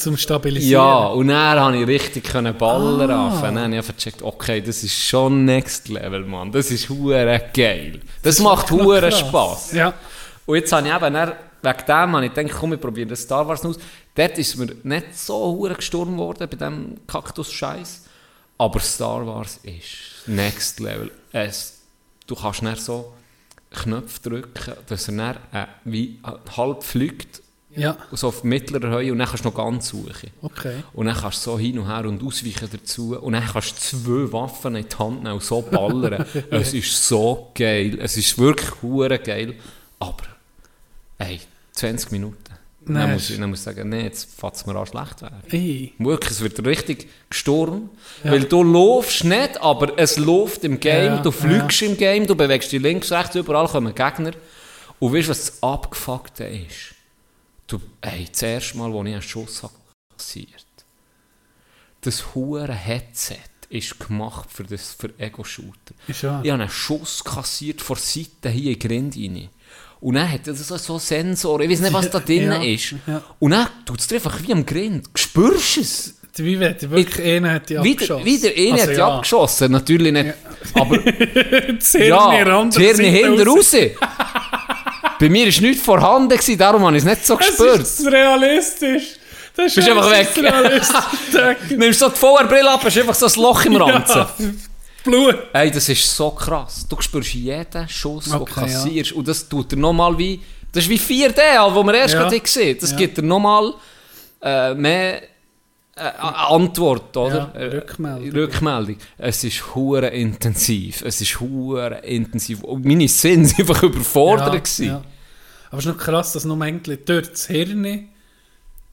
Zum 0.00 0.16
Stabilisieren. 0.16 0.82
ja, 0.82 1.06
und 1.08 1.28
dann 1.28 1.58
konnte 1.58 1.78
ich 1.78 1.86
richtig 1.86 2.24
können 2.24 2.56
ballern 2.56 3.10
ah. 3.10 3.40
Dann 3.42 3.58
habe 3.58 3.76
ich 3.76 3.86
gecheckt, 3.86 4.22
okay, 4.22 4.60
das 4.60 4.82
ist 4.82 4.94
schon 4.94 5.44
Next 5.44 5.88
Level, 5.88 6.24
Mann. 6.24 6.50
Das 6.50 6.70
ist 6.70 6.88
hure 6.88 7.50
geil. 7.52 8.00
Das, 8.22 8.38
macht 8.38 8.70
hure. 8.70 9.12
Spaß. 9.12 9.72
Ja. 9.72 9.92
Und 10.46 10.56
jetzt 10.56 10.72
habe 10.72 10.88
ich 10.88 10.94
eben, 10.94 11.14
dann, 11.14 11.32
wegen 11.62 11.86
dem 11.86 12.16
habe 12.16 12.26
ich 12.26 12.34
gedacht, 12.34 12.56
komm, 12.58 12.72
ich 12.72 12.80
probiere 12.80 13.08
das 13.08 13.20
Star 13.20 13.46
Wars 13.46 13.64
aus. 13.64 13.78
Dort 14.14 14.38
ist 14.38 14.56
mir 14.56 14.74
nicht 14.82 15.18
so 15.18 15.34
hure 15.34 15.74
gestorben 15.74 16.16
worden, 16.16 16.48
bei 16.50 16.56
diesem 16.56 17.06
Kaktus-Scheiß. 17.06 18.04
Aber 18.58 18.80
Star 18.80 19.26
Wars 19.26 19.60
ist 19.62 20.26
Next 20.26 20.80
Level. 20.80 21.10
Es, 21.32 21.80
du 22.26 22.34
kannst 22.34 22.62
dann 22.62 22.76
so 22.76 23.12
Knöpfe 23.70 24.28
drücken, 24.28 24.74
dass 24.86 25.08
er 25.08 25.14
dann 25.14 25.36
äh, 25.52 25.66
wie 25.84 26.18
äh, 26.24 26.56
halb 26.56 26.82
fliegt, 26.82 27.40
Ja. 27.76 27.96
so 28.12 28.28
auf 28.28 28.42
mittlerer 28.42 28.90
Höhe 28.90 29.12
und 29.12 29.18
dann 29.18 29.28
kannst 29.28 29.44
du 29.44 29.48
noch 29.48 29.56
ganz 29.56 29.88
suchen. 29.88 30.30
Okay. 30.42 30.82
Und 30.92 31.06
dann 31.06 31.16
kannst 31.16 31.46
du 31.46 31.52
so 31.52 31.58
hin 31.58 31.78
und 31.78 31.88
her 31.88 32.04
und 32.04 32.22
ausweichen 32.22 32.68
dazu. 32.70 33.16
Und 33.18 33.34
dann 33.34 33.46
kannst 33.46 33.92
du 33.92 33.98
zwei 33.98 34.32
Waffen 34.32 34.74
in 34.74 34.86
die 34.88 34.96
Hand 34.96 35.22
nehmen 35.22 35.34
und 35.34 35.42
so 35.42 35.62
ballern. 35.62 36.24
es 36.50 36.74
ist 36.74 37.06
so 37.06 37.50
geil. 37.54 37.98
Es 38.00 38.16
ist 38.16 38.36
wirklich 38.38 38.70
hure 38.82 39.18
geil. 39.18 39.54
Aber, 40.00 40.24
ey, 41.18 41.40
20 41.72 42.10
Minuten. 42.10 42.36
Nein, 42.82 43.02
dann, 43.02 43.12
muss 43.12 43.30
ich, 43.30 43.38
dann 43.38 43.50
muss 43.50 43.58
ich 43.60 43.64
sagen, 43.64 43.88
nee, 43.90 44.02
jetzt 44.02 44.34
fängt 44.40 44.54
es 44.54 44.66
mir 44.66 44.74
an 44.74 44.86
schlecht 44.86 45.22
werden. 45.22 45.42
Ey. 45.50 45.92
Wirklich, 45.98 46.32
es 46.32 46.40
wird 46.40 46.64
richtig 46.64 47.08
gestorben. 47.28 47.90
Weil 48.24 48.44
du 48.44 48.64
laufst 48.64 49.24
nicht, 49.24 49.60
aber 49.60 49.96
es 49.98 50.16
läuft 50.16 50.64
im 50.64 50.80
Game. 50.80 51.14
Ja, 51.14 51.22
du 51.22 51.30
fliegst 51.30 51.82
im 51.82 51.96
Game, 51.96 52.26
du 52.26 52.34
bewegst 52.34 52.72
dich 52.72 52.80
links, 52.80 53.12
rechts, 53.12 53.36
überall 53.36 53.68
kommen 53.68 53.94
Gegner. 53.94 54.32
Und 54.98 55.14
weißt 55.14 55.28
du, 55.28 55.30
was 55.30 55.46
das 55.46 55.62
Abgefuckte 55.62 56.44
ist? 56.44 56.94
Du, 57.70 57.80
ey, 58.00 58.26
das 58.30 58.42
erste 58.42 58.78
Mal, 58.78 58.86
als 58.92 59.06
ich 59.06 59.12
einen 59.12 59.22
Schuss 59.22 59.62
habe 59.62 59.72
kassiert, 60.18 60.66
das 62.00 62.34
hure 62.34 62.72
Headset 62.72 63.36
ist 63.68 64.00
gemacht 64.00 64.48
für 64.52 64.64
das 64.64 64.96
für 64.98 65.10
Ego-Shooter. 65.18 65.94
Ich 66.08 66.24
habe 66.24 66.52
einen 66.52 66.68
Schuss 66.68 67.22
kassiert 67.22 67.80
von 67.80 67.94
der 67.96 68.02
Seite 68.04 68.48
hier 68.50 68.72
in 68.72 68.78
die 68.78 68.88
Grind 68.88 69.16
rein. 69.16 69.48
Und 70.00 70.14
dann 70.14 70.32
hat 70.32 70.48
es 70.48 70.66
so, 70.66 70.76
so 70.78 70.98
Sensor, 70.98 71.60
ich 71.60 71.70
weiß 71.70 71.80
nicht, 71.80 71.92
was 71.92 72.10
da 72.10 72.18
drin 72.26 72.50
Ja, 72.50 72.60
ist. 72.60 72.94
ja. 73.06 73.22
Und 73.38 73.52
dann 73.52 73.68
tut 73.86 74.00
es 74.00 74.12
einfach 74.12 74.42
wie 74.42 74.52
am 74.52 74.66
Grind. 74.66 75.08
Spürst 75.14 75.76
du 75.76 75.80
es? 75.82 76.14
Wie 76.36 76.56
du 76.56 76.90
wirklich 76.90 77.24
einen 77.26 77.50
hat 77.50 77.68
die 77.68 77.74
Wieder, 77.82 78.16
abgeschossen. 78.16 78.24
wieder 78.24 78.48
eine 78.48 78.72
Also 78.72 78.82
hat 78.82 78.90
die 78.90 78.94
ja. 78.98 79.14
abgeschossen, 79.16 79.72
natürlich 79.72 80.12
nicht. 80.12 80.34
Aber 80.74 80.96
ja, 81.98 82.26
anderen 82.26 82.70
die 82.70 82.78
Hirne 82.78 82.96
Seite 82.96 83.08
hinten 83.08 83.48
raus. 83.48 83.74
raus. 83.74 83.76
Bei 85.20 85.28
mir 85.28 85.46
war 85.54 85.62
nichts 85.62 85.84
vorhanden, 85.84 86.30
gewesen, 86.30 86.58
darum 86.58 86.82
habe 86.84 86.96
ich 86.96 87.04
es 87.04 87.08
nicht 87.08 87.24
so 87.26 87.36
Das 87.36 87.46
gespürt. 87.46 87.80
ist 87.80 88.06
realistisch. 88.06 89.04
Das 89.54 89.66
ist 89.66 89.74
Bist 89.76 89.88
einfach 89.88 90.10
weg. 90.10 90.28
Nimmst 91.78 92.00
so 92.00 92.08
die 92.08 92.16
VR-Brille 92.16 92.70
ab, 92.70 92.80
hast 92.84 92.96
einfach 92.98 93.14
so 93.14 93.26
ein 93.26 93.32
Loch 93.42 93.64
im 93.66 93.76
Ranzen. 93.76 94.16
ja, 94.18 94.30
Blut. 95.04 95.36
Ey, 95.52 95.70
das 95.70 95.88
ist 95.88 96.16
so 96.16 96.30
krass. 96.30 96.86
Du 96.88 97.00
spürst 97.00 97.32
jeden 97.34 97.88
Schuss, 97.88 98.24
den 98.24 98.32
du 98.34 98.40
Okay, 98.40 98.52
ja. 98.60 98.66
kassierst. 98.66 99.12
Und 99.12 99.28
das 99.28 99.48
tut 99.48 99.72
dir 99.72 99.76
nochmal 99.76 100.16
wie... 100.18 100.40
Das 100.72 100.84
ist 100.84 100.90
wie 100.90 100.98
4D, 100.98 101.40
wo 101.74 101.82
wir 101.82 101.94
erst 101.94 102.14
Ja. 102.14 102.20
gerade 102.22 102.38
gesehen 102.38 102.76
Das 102.80 102.90
Ja. 102.92 102.96
gibt 102.96 103.16
dir 103.18 103.22
nochmal 103.22 103.72
äh, 104.42 104.74
mehr 104.74 105.22
Antwort, 106.00 107.16
oder? 107.16 107.50
Ja, 107.54 107.60
Äh, 107.60 107.64
Rückmeldung. 107.76 108.30
Rückmeldung. 108.32 108.96
Es 109.18 109.44
ist 109.44 109.74
hure 109.74 110.08
intensiv. 110.08 111.02
Es 111.02 111.20
ist 111.20 111.40
hure 111.40 111.98
intensiv. 112.04 112.62
Und 112.62 112.84
meine 112.84 113.08
Sinne 113.08 113.46
sind 113.46 113.60
einfach 113.60 113.82
überfordert 113.82 114.52
gewesen. 114.64 114.86
ja. 114.86 115.02
Aber 115.70 115.78
es 115.78 115.86
ist 115.86 115.92
noch 115.92 115.98
krass, 115.98 116.32
dass 116.32 116.44
nur 116.44 116.60
eigentlich 116.62 117.04
durch 117.04 117.30
das 117.30 117.46
Hirn 117.46 118.08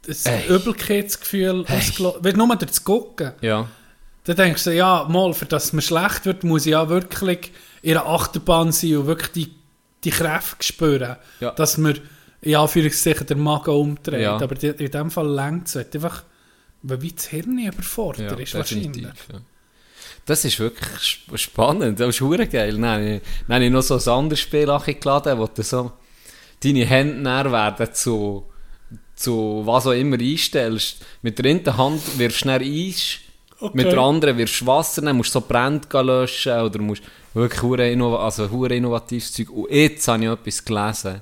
das 0.06 0.26
Ey. 0.26 0.48
Übelkeitsgefühl 0.48 1.66
ausgelöst 1.68 2.24
wird. 2.24 2.38
Nur 2.38 2.48
durch 2.56 2.66
das 2.70 2.84
Gucken. 2.84 3.32
Ja. 3.42 3.68
Dann 4.26 4.36
denkst 4.36 4.66
du, 4.66 4.74
ja, 4.76 5.06
mal, 5.10 5.34
für 5.34 5.46
das 5.46 5.74
mir 5.74 5.82
schlecht 5.82 6.26
wird, 6.26 6.44
muss 6.44 6.66
ich 6.66 6.72
ja 6.74 6.88
wirklich 6.90 7.52
in 7.82 7.98
einer 7.98 8.06
Achterbahn 8.08 8.72
sein 8.72 8.98
und 8.98 9.08
wirklich 9.08 9.32
die, 9.32 9.54
die 10.04 10.10
Kräfte 10.12 10.64
spüren, 10.64 11.16
Ja. 11.40 11.52
dass 11.52 11.78
mir 11.78 11.96
in 12.42 12.56
Anführungszeichen 12.56 13.26
der 13.26 13.38
Magen 13.38 13.72
umdreht. 13.72 14.22
Ja. 14.22 14.36
Aber 14.40 14.62
in 14.62 14.92
dem 14.92 15.12
Fall 15.12 15.28
längt 15.28 15.68
es 15.68 15.76
halt 15.76 15.96
einfach, 15.96 16.24
weil 16.90 17.02
wie 17.02 17.12
das 17.12 17.28
Hirn 17.28 17.60
überfordert 17.60 18.32
Ja, 18.32 18.38
ist 18.38 18.54
wahrscheinlich. 18.54 19.04
Ja. 19.04 19.40
Das 20.26 20.44
ist 20.44 20.60
wirklich 20.60 21.00
sp- 21.00 21.38
spannend, 21.38 22.00
das 22.00 22.10
ist 22.10 22.22
hure 22.22 22.48
geil. 22.48 22.74
Dann 22.74 22.86
habe 22.86 23.16
ich, 23.16 23.22
dann 23.48 23.56
habe 23.56 23.66
ich 23.66 23.72
noch 23.72 23.82
so 23.82 23.96
ein 23.96 24.18
anderes 24.20 24.40
Spiel 24.42 24.66
geladen, 24.66 25.38
wo 25.38 25.48
du 25.48 25.64
so 25.64 25.92
deine 26.64 26.86
Hände 26.86 27.22
näher 27.22 27.52
werden 27.52 27.94
zu, 27.94 28.46
zu 29.16 29.62
was 29.66 29.88
auch 29.88 29.92
immer 29.92 30.20
einstellst. 30.20 30.98
Mit 31.22 31.40
der 31.40 31.52
einen 31.52 31.78
Hand 31.78 32.20
wirfst 32.20 32.46
du 32.46 32.50
Eis, 32.50 33.18
mit 33.74 33.88
der 33.92 33.98
anderen 33.98 34.38
wirfst 34.38 34.62
du 34.62 34.66
Wasser, 34.68 35.02
dann 35.02 35.18
musst 35.18 35.34
du 35.34 35.40
so 35.40 35.46
Brände 35.48 36.02
löschen 36.02 36.60
oder 36.60 36.80
musst 36.80 37.04
wirklich 37.34 37.62
hure 37.62 38.20
also 38.20 38.50
hure 38.50 38.76
innovatives 38.76 39.32
Zeug. 39.34 39.50
Und 39.50 39.72
jetzt 39.72 40.08
habe 40.08 40.24
ich 40.24 40.30
etwas 40.30 40.66
gelesen, 40.66 41.22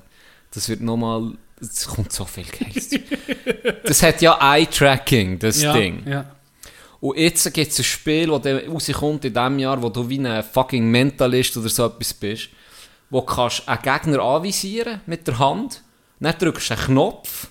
das 0.52 0.68
wird 0.68 0.80
nochmal, 0.80 1.32
es 1.60 1.86
kommt 1.86 2.12
so 2.12 2.24
viel 2.24 2.44
Geiles. 2.44 2.90
das 3.84 4.02
hat 4.02 4.20
ja 4.22 4.38
Eye-Tracking, 4.40 5.38
das 5.38 5.62
Ja, 5.62 5.72
Ding. 5.72 6.02
ja. 6.06 6.24
Und 7.00 7.18
jetzt 7.18 7.52
gibt 7.52 7.70
es 7.72 7.78
ein 7.78 7.84
Spiel, 7.84 8.26
das 8.28 8.68
rauskommt 8.68 9.24
in 9.24 9.32
diesem 9.34 9.58
Jahr, 9.58 9.80
wo 9.82 9.88
du 9.90 10.08
wie 10.08 10.18
ein 10.18 10.42
fucking 10.42 10.90
Mentalist 10.90 11.56
oder 11.56 11.68
so 11.68 11.86
etwas 11.86 12.14
bist, 12.14 12.48
wo 13.10 13.20
du 13.20 13.26
kannst 13.26 13.68
einen 13.68 13.82
Gegner 13.82 14.20
anvisieren 14.22 15.00
mit 15.06 15.26
der 15.26 15.38
Hand, 15.38 15.82
dann 16.20 16.34
drückst 16.38 16.70
du 16.70 16.74
einen 16.74 16.82
Knopf, 16.84 17.48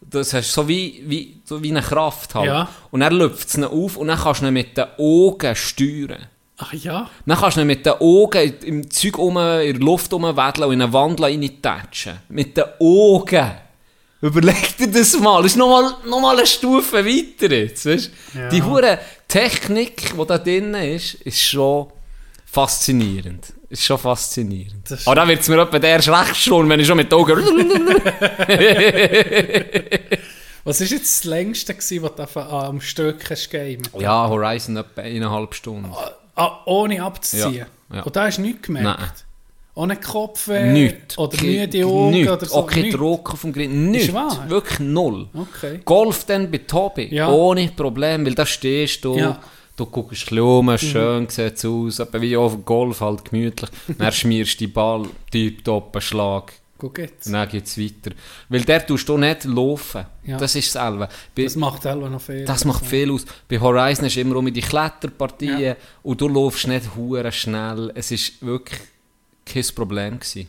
das 0.00 0.34
hast 0.34 0.52
so 0.52 0.68
wie, 0.68 1.02
wie, 1.06 1.40
so 1.44 1.62
wie 1.62 1.70
eine 1.70 1.82
Kraft 1.82 2.34
halt. 2.34 2.46
Ja. 2.46 2.68
Und 2.90 3.00
dann 3.00 3.14
lüpft 3.14 3.48
es 3.48 3.62
auf 3.62 3.96
und 3.96 4.08
dann 4.08 4.18
kannst 4.18 4.42
du 4.42 4.46
ihn 4.46 4.52
mit 4.54 4.76
den 4.76 4.86
Augen 4.98 5.56
steuern. 5.56 6.26
Ach 6.58 6.72
ja, 6.72 7.10
Dann 7.26 7.38
kannst 7.38 7.58
du 7.58 7.60
ihn 7.60 7.66
mit 7.66 7.84
den 7.84 7.92
Augen 7.94 8.54
im 8.62 8.90
Zeug 8.90 9.18
um, 9.18 9.36
in 9.36 9.74
der 9.74 9.74
Luft 9.74 10.10
rumwedeln 10.12 10.68
und 10.68 10.72
in 10.72 10.82
einen 10.82 10.92
Wandel 10.92 11.26
reintatschen. 11.26 12.18
Mit 12.30 12.56
den 12.56 12.64
Augen. 12.80 13.50
Überleg 14.22 14.74
dir 14.78 14.90
das 14.90 15.18
mal. 15.20 15.42
Das 15.42 15.52
ist 15.52 15.58
nochmal 15.58 15.94
noch 16.06 16.20
mal 16.20 16.34
eine 16.36 16.46
Stufe 16.46 17.04
weiter 17.04 17.54
jetzt. 17.54 17.84
Weißt? 17.84 18.10
Ja. 18.34 18.48
Die 18.48 18.62
hure 18.62 18.98
Technik, 19.28 20.14
die 20.18 20.26
da 20.26 20.38
drin 20.38 20.72
ist, 20.74 21.14
ist 21.14 21.42
schon 21.42 21.88
faszinierend. 22.46 23.52
Ist 23.68 23.84
schon 23.84 23.98
faszinierend. 23.98 24.96
Aber 25.04 25.14
da 25.14 25.28
wird 25.28 25.40
es 25.42 25.48
mir 25.48 25.60
etwa 25.60 25.76
erst 25.76 26.08
recht 26.08 26.36
schon, 26.36 26.66
wenn 26.70 26.80
ich 26.80 26.86
schon 26.86 26.96
mit 26.96 27.12
den 27.12 27.18
Augen... 27.18 27.36
was 30.64 30.80
war 30.80 30.86
jetzt 30.86 31.18
das 31.18 31.24
längste, 31.24 31.74
gewesen, 31.74 32.02
was 32.02 32.14
du 32.14 32.22
einfach 32.22 32.50
am 32.50 32.80
Stück 32.80 33.28
hast 33.28 33.50
gegeben? 33.50 33.82
ja, 33.98 34.26
Horizon 34.26 34.78
etwa 34.78 35.02
eineinhalb 35.02 35.54
Stunden. 35.54 35.92
Ah, 35.92 36.12
ohne 36.66 37.02
abzuziehen. 37.02 37.66
Ja, 37.90 37.96
ja. 37.96 38.02
Und 38.02 38.14
da 38.16 38.26
hast 38.26 38.38
du 38.38 38.42
nichts 38.42 38.62
gemerkt? 38.62 38.98
Nein. 39.00 39.08
Ohne 39.74 39.96
Kopfweh? 39.96 40.72
Nichts. 40.72 41.18
Oder 41.18 41.36
Ke- 41.36 41.44
müde 41.44 41.84
Augen? 41.86 42.10
nichts. 42.10 42.32
Oder 42.32 42.46
so? 42.46 42.54
Auch 42.56 42.66
kein 42.66 42.82
Nichts. 42.84 42.96
Druck 42.98 43.32
auf 43.34 43.40
dem 43.42 43.52
Grind. 43.52 43.74
Nichts. 43.74 44.12
Wirklich 44.48 44.78
null. 44.80 45.28
Okay. 45.34 45.80
Golf 45.84 46.24
dann 46.24 46.50
bei 46.50 46.58
Tobi, 46.58 47.14
Ja. 47.14 47.28
ohne 47.28 47.68
Problem, 47.68 48.24
weil 48.24 48.34
da 48.34 48.46
stehst 48.46 49.04
du, 49.04 49.16
Ja. 49.18 49.30
Mhm. 49.32 49.36
du 49.76 49.86
guckst 49.86 50.32
um, 50.32 50.78
schön 50.78 51.28
sieht 51.28 51.54
es 51.56 51.64
aus, 51.66 52.00
wie 52.14 52.36
auf 52.38 52.52
dem 52.52 52.64
Golf, 52.64 53.00
halt 53.02 53.30
gemütlich. 53.30 53.68
dann 53.98 54.12
schmierst 54.12 54.54
du 54.54 54.58
die 54.66 54.72
Ball, 54.72 55.02
einen 55.34 56.00
Schlag, 56.00 56.52
Guck 56.78 56.98
jetzt. 56.98 57.26
und 57.26 57.32
dann 57.32 57.48
geht 57.48 57.64
es 57.66 57.78
weiter. 57.78 58.14
Weil 58.48 58.62
der 58.62 58.86
tust 58.86 59.08
du 59.08 59.16
nicht 59.16 59.44
laufen, 59.44 60.04
Ja. 60.24 60.36
das 60.36 60.54
ist. 60.54 60.74
Bei, 60.74 61.08
Das 61.36 61.56
macht 61.56 61.82
selber 61.82 62.08
noch 62.10 62.20
viel. 62.20 62.44
das 62.44 62.64
macht 62.64 62.84
viel 62.84 63.10
aus. 63.10 63.24
Bei 63.48 63.58
Horizon 63.58 64.04
ist 64.06 64.16
immer 64.16 64.36
um 64.36 64.52
die 64.52 64.60
Kletterpartien 64.60 65.58
Ja. 65.60 65.76
und 66.02 66.20
du 66.20 66.28
laufst 66.28 66.66
nicht 66.68 66.94
hure 66.94 67.32
schnell. 67.32 67.90
Es 67.94 68.10
ist 68.10 68.44
wirklich 68.44 68.80
kein 69.44 69.64
Problem 69.74 70.18
gewesen. 70.20 70.48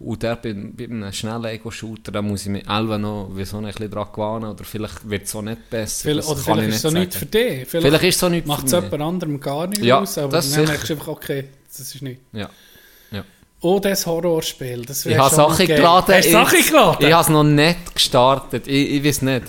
Und 0.00 0.22
der 0.24 0.36
bei, 0.36 0.52
bei 0.52 0.84
einem 0.84 1.12
schnellen 1.12 1.44
Ego-Shooter, 1.44 2.10
da 2.12 2.20
muss 2.20 2.42
ich 2.42 2.48
mich 2.48 2.64
selber 2.66 2.98
noch 2.98 3.30
wieso 3.32 3.60
nicht 3.60 3.76
ein 3.80 3.88
bisschen 3.88 3.90
dran 3.92 4.08
gewöhnen 4.12 4.50
oder 4.50 4.64
vielleicht 4.64 5.08
wird 5.08 5.22
es 5.24 5.34
auch 5.36 5.42
nicht 5.42 5.70
besser. 5.70 6.08
Viel, 6.08 6.16
das 6.16 6.28
oder 6.28 6.40
vielleicht 6.40 6.62
ich 6.62 6.68
ist 6.68 6.74
es 6.76 6.82
so 6.82 6.88
nicht 6.90 6.98
nichts 7.00 7.16
für 7.16 7.26
dich. 7.26 7.68
Vielleicht 7.68 8.02
ist 8.04 8.14
es 8.16 8.20
so 8.20 8.28
nichts 8.28 8.48
Macht 8.48 8.64
es 8.64 8.70
für 8.72 8.80
mich. 8.82 8.90
jemand 8.90 9.02
anderem 9.14 9.40
gar 9.40 9.66
nicht 9.68 9.82
Ja, 9.82 10.00
aus, 10.00 10.18
aber 10.18 10.32
das 10.32 10.50
dann 10.50 10.64
merkst 10.64 10.88
du 10.90 10.92
einfach, 10.94 11.08
okay, 11.08 11.44
das 11.68 11.80
ist 11.94 12.02
nicht. 12.02 12.20
Ja. 12.32 12.50
Oh, 13.64 13.80
das 13.80 14.04
Horrorspiel, 14.04 14.84
das 14.84 15.06
Ich 15.06 15.16
habe 15.16 15.34
Sachen 15.34 15.66
geladen. 15.66 16.14
Hast 16.14 16.26
du 16.26 16.32
Sachen 16.32 16.66
geladen? 16.66 17.06
Ich 17.06 17.12
habe 17.14 17.22
es 17.22 17.28
noch 17.30 17.44
nicht 17.44 17.94
gestartet. 17.94 18.66
Ich, 18.68 18.90
ich 18.96 19.04
weiß 19.04 19.22
nicht. 19.22 19.44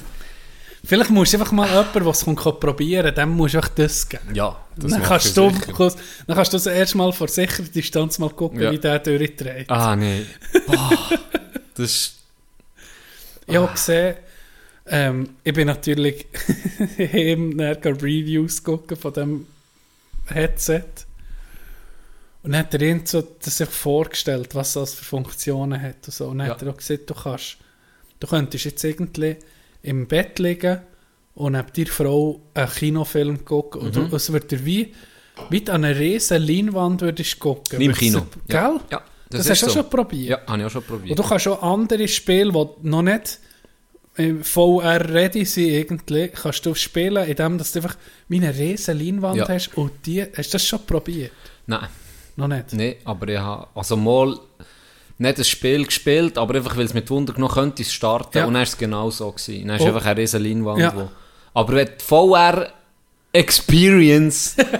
Vielleicht 0.85 1.09
musst 1.09 1.33
du 1.33 1.37
einfach 1.39 1.51
mal 1.51 1.67
jemanden, 1.67 1.99
der 2.01 2.11
es 2.13 2.23
probieren 2.59 3.13
dem 3.13 3.29
musst 3.31 3.55
du 3.55 3.57
einfach 3.57 3.73
das 3.75 4.07
geben. 4.07 4.33
Ja, 4.33 4.55
das 4.77 4.91
Dann 4.91 5.03
kannst, 5.03 5.35
du, 5.35 5.49
dann 5.49 6.35
kannst 6.37 6.53
du 6.53 6.55
das 6.57 6.65
erst 6.65 6.95
mal 6.95 7.11
vor 7.11 7.27
sicherer 7.27 7.63
Distanz 7.63 8.17
mal 8.17 8.29
gucken, 8.29 8.61
Ja. 8.61 8.71
wie 8.71 8.77
der 8.77 8.99
durchdreht. 8.99 9.69
Ah, 9.69 9.95
nein. 9.97 10.25
Das 11.75 11.85
ist... 11.91 12.15
Ich 13.47 13.55
habe 13.57 13.71
gesehen, 13.71 14.15
ähm, 14.87 15.29
ich 15.43 15.53
bin 15.53 15.67
natürlich 15.67 16.25
nachher 16.97 18.01
Reviews 18.01 18.63
gucken 18.63 18.97
von 18.97 19.13
dem 19.13 19.47
Headset. 20.27 20.81
Und 22.45 22.51
dann 22.51 22.59
hat 22.61 22.73
er 22.75 22.81
ihn 22.81 23.01
so 23.05 23.21
das 23.43 23.57
sich 23.57 23.69
vorgestellt, 23.69 24.53
was 24.55 24.73
das 24.73 24.93
für 24.93 25.03
Funktionen 25.05 25.81
hat 25.81 25.95
und 26.05 26.13
so. 26.13 26.27
Und 26.27 26.37
dann 26.39 26.47
hat 26.49 26.61
Ja. 26.61 26.67
er 26.67 26.73
auch 26.73 26.77
gesagt, 26.77 27.09
du 27.09 27.13
kannst, 27.13 27.57
du 28.19 28.27
könntest 28.27 28.65
jetzt 28.65 28.83
irgendwie 28.83 29.37
im 29.81 30.07
Bett 30.07 30.37
liegen 30.39 30.79
und 31.33 31.53
neben 31.53 31.73
dir 31.73 31.87
Frau 31.87 32.39
einen 32.53 32.69
Kinofilm 32.69 33.43
gucken 33.45 33.81
und 33.81 33.95
Mhm. 33.95 34.09
du, 34.09 34.15
es 34.15 34.31
wird 34.31 34.51
dir 34.51 34.63
wie, 34.65 34.93
wie 35.49 35.61
du 35.61 35.73
an 35.73 35.83
einer 35.83 35.97
riesen 35.99 36.41
Leinwand 36.41 37.01
würdest 37.01 37.39
gucken. 37.39 37.79
Wie 37.79 37.85
im 37.85 37.93
Kino. 37.93 38.19
es- 38.19 38.53
Ja. 38.53 38.69
Gell? 38.69 38.79
Ja, 38.91 39.01
Das, 39.29 39.41
ist 39.41 39.49
hast 39.49 39.61
du 39.61 39.65
auch 39.65 39.69
so. 39.71 39.79
schon 39.81 39.89
probiert. 39.89 40.29
Ja, 40.29 40.47
habe 40.47 40.59
ich 40.59 40.65
auch 40.65 40.69
schon 40.69 40.81
Und 40.83 40.87
probiert. 40.87 41.19
du 41.19 41.23
kannst 41.23 41.47
auch 41.47 41.61
andere 41.63 42.07
Spiele, 42.07 42.51
die 42.51 42.87
noch 42.87 43.01
nicht 43.01 43.39
VR-ready 44.43 45.43
sind, 45.45 45.67
irgendwie, 45.69 46.29
kannst 46.29 46.65
du 46.65 46.73
spielen, 46.73 47.27
indem 47.27 47.57
du 47.57 47.63
einfach 47.63 47.97
wie 48.29 48.37
eine 48.37 48.55
riesen 48.57 48.97
Leinwand 48.97 49.37
Ja. 49.37 49.47
hast. 49.47 49.75
Und 49.77 49.91
die, 50.05 50.21
hast 50.23 50.49
du 50.53 50.55
das 50.55 50.65
schon 50.65 50.85
probiert? 50.85 51.31
Nein, 51.67 51.87
Noch 52.37 52.47
nicht? 52.47 52.73
nee, 52.73 52.97
aber 53.05 53.27
ich 53.29 53.37
habe 53.39 53.67
also 53.75 53.95
mal 53.95 54.37
nicht 55.17 55.39
das 55.39 55.47
Spiel 55.47 55.85
gespielt, 55.85 56.37
aber 56.37 56.55
einfach, 56.55 56.75
weil 56.75 56.83
es 56.85 56.93
mit 56.93 57.09
Wunder 57.09 57.33
noch 57.37 57.53
könnte 57.55 57.81
es 57.83 57.93
starten 57.93 58.37
Ja. 58.37 58.45
und 58.45 58.53
dann 58.53 58.59
war 58.61 58.63
es 58.63 58.77
genau 58.77 59.09
so. 59.09 59.31
Gewesen. 59.31 59.67
Dann 59.67 59.77
ist 59.77 59.83
Oh. 59.83 59.87
einfach 59.87 60.05
eine 60.05 60.19
riesen 60.19 60.43
Leinwand. 60.43 60.79
Ja. 60.81 60.93
Wo, 60.95 61.07
aber 61.53 61.73
wenn 61.75 61.87
die 61.87 62.03
VR 62.03 62.67
Experience, 63.31 64.55
Wenn 64.57 64.65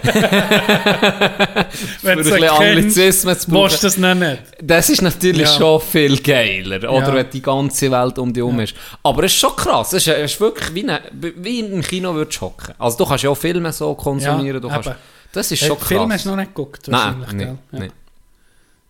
für 2.02 2.12
ein 2.12 2.18
bisschen 2.18 2.44
Anglizismen 2.50 3.38
zu 3.38 3.52
brauchen, 3.52 3.78
das 3.82 3.98
noch 3.98 4.16
nicht. 4.16 4.42
das 4.62 4.90
ist 4.90 5.02
natürlich 5.02 5.42
Ja. 5.50 5.58
schon 5.58 5.82
viel 5.82 6.18
geiler, 6.22 6.78
oder 6.90 7.08
Ja. 7.10 7.14
wenn 7.16 7.30
die 7.30 7.42
ganze 7.42 7.92
Welt 7.92 8.18
um 8.18 8.32
dich 8.34 8.42
herum 8.42 8.60
ist. 8.62 8.74
Aber 9.04 9.24
es 9.24 9.34
ist 9.34 9.40
schon 9.40 9.56
krass, 9.56 9.94
es 9.94 10.08
ist, 10.08 10.14
es 10.16 10.32
ist 10.34 10.40
wirklich 10.42 10.74
wie, 10.74 10.84
eine, 10.84 11.02
wie 11.12 11.60
im 11.60 11.82
Kino 11.82 12.14
würdest 12.16 12.40
hocken. 12.42 12.74
Also 12.78 12.98
du 12.98 13.06
kannst 13.06 13.24
ja 13.26 13.30
auch 13.30 13.36
Filme 13.38 13.72
so 13.74 13.94
konsumieren, 13.96 14.46
Ja, 14.56 14.60
du 14.62 14.70
kannst, 14.70 14.88
eben. 14.90 14.96
Das 15.36 15.52
ist 15.52 15.62
Äh, 15.62 15.68
schon 15.68 15.78
den 15.78 15.86
Film 15.86 16.02
krass. 16.10 16.14
hast 16.14 16.26
du 16.26 16.30
noch 16.30 16.36
nicht 16.38 16.56
geguckt, 16.56 16.88
Nein, 16.88 17.20
wahrscheinlich, 17.20 17.34
nee, 17.34 17.44
gell? 17.46 17.58
Ja. 17.72 17.80
nee. 17.80 17.92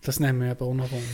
Das 0.02 0.20
nehmen 0.20 0.40
wir 0.40 0.50
eben 0.52 0.60
auch 0.60 0.74
noch 0.74 0.90
Wunder. 0.90 1.04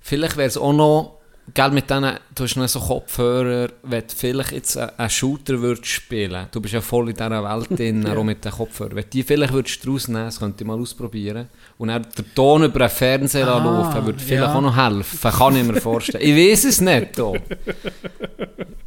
Vielleicht 0.00 0.36
wäre 0.36 0.48
es 0.48 0.56
auch 0.56 0.72
noch 0.72 1.18
gell, 1.52 1.70
mit 1.70 1.90
denen, 1.90 2.18
du 2.34 2.44
hast 2.44 2.56
noch 2.56 2.68
so 2.68 2.80
Kopfhörer, 2.80 3.68
wenn 3.82 4.00
du 4.00 4.14
vielleicht 4.16 4.52
jetzt 4.52 4.76
einen 4.76 5.10
Shooter 5.10 5.60
würdest 5.60 5.86
spielen, 5.86 6.46
du 6.50 6.60
bist 6.60 6.74
ja 6.74 6.80
voll 6.80 7.10
in 7.10 7.14
dieser 7.16 7.44
Welt 7.44 7.68
drin, 7.78 8.06
auch 8.06 8.24
mit 8.24 8.44
den 8.44 8.52
Kopfhörern, 8.52 8.96
wenn 8.96 9.04
du 9.04 9.10
die 9.10 9.22
vielleicht 9.22 9.52
würdest 9.52 9.86
rausnehmen, 9.86 10.24
das 10.24 10.38
könnte 10.38 10.64
ich 10.64 10.66
mal 10.66 10.80
ausprobieren, 10.80 11.48
und 11.78 11.88
dann 11.88 12.06
der 12.16 12.34
Ton 12.34 12.64
über 12.64 12.78
den 12.78 12.90
Fernseher 12.90 13.48
Ah, 13.48 13.58
laufen, 13.62 14.06
würde 14.06 14.18
vielleicht 14.18 14.42
ja. 14.42 14.54
auch 14.54 14.60
noch 14.60 14.76
helfen, 14.76 15.30
kann 15.30 15.56
ich 15.56 15.64
mir 15.64 15.80
vorstellen. 15.80 16.24
Ich 16.24 16.34
weiß 16.34 16.64
es 16.64 16.80
nicht, 16.80 17.18
da. 17.18 17.32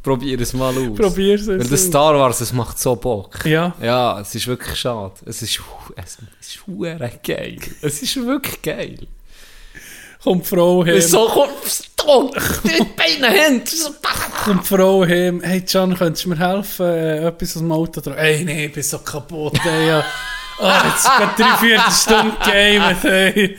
Probier 0.02 0.40
es 0.40 0.52
mal 0.54 0.74
aus. 0.76 0.96
Probier's 0.96 1.42
es 1.42 1.48
Weil 1.48 1.68
das. 1.68 1.84
Star 1.84 2.18
Wars, 2.18 2.40
es 2.40 2.52
macht 2.52 2.78
so 2.78 2.96
Bock. 2.96 3.44
Ja. 3.44 3.74
Ja, 3.82 4.20
es 4.20 4.34
ist 4.34 4.46
wirklich 4.46 4.76
schade. 4.76 5.14
Es 5.26 5.42
ist, 5.42 5.60
es 5.96 6.18
ist 6.40 6.66
hure 6.66 6.98
geil. 7.22 7.58
Es 7.82 8.02
ist 8.02 8.16
wirklich 8.16 8.62
geil. 8.62 9.06
Kommt 10.22 10.44
die 10.44 10.48
Frau 10.48 10.84
heim. 10.84 11.00
So 11.00 11.26
kommt 11.28 11.52
Stone, 11.64 12.30
die 12.64 12.84
Beine 12.96 13.32
hin. 13.32 13.62
So, 13.66 13.90
Kommt 14.44 14.62
die 14.64 14.66
Frau 14.76 15.04
heim. 15.06 15.40
Hey 15.42 15.60
Can, 15.60 15.96
könntest 15.96 16.24
du 16.24 16.30
mir 16.30 16.38
helfen, 16.38 16.86
äh, 16.86 17.26
etwas 17.28 17.56
aus 17.56 17.62
dem 17.62 17.72
Auto 17.72 18.00
tragen? 18.00 18.18
Ey, 18.18 18.44
nee, 18.44 18.66
ich 18.66 18.72
bin 18.72 18.82
so 18.82 18.98
kaputt, 18.98 19.58
ey. 19.64 19.88
Ja. 19.88 20.04
Ah, 20.60 20.82
jetzt 20.88 21.08
geht 21.18 21.38
drei, 21.46 21.56
vier 21.58 21.80
Stunden 21.92 22.36
gamet, 22.44 23.04
ey. 23.04 23.56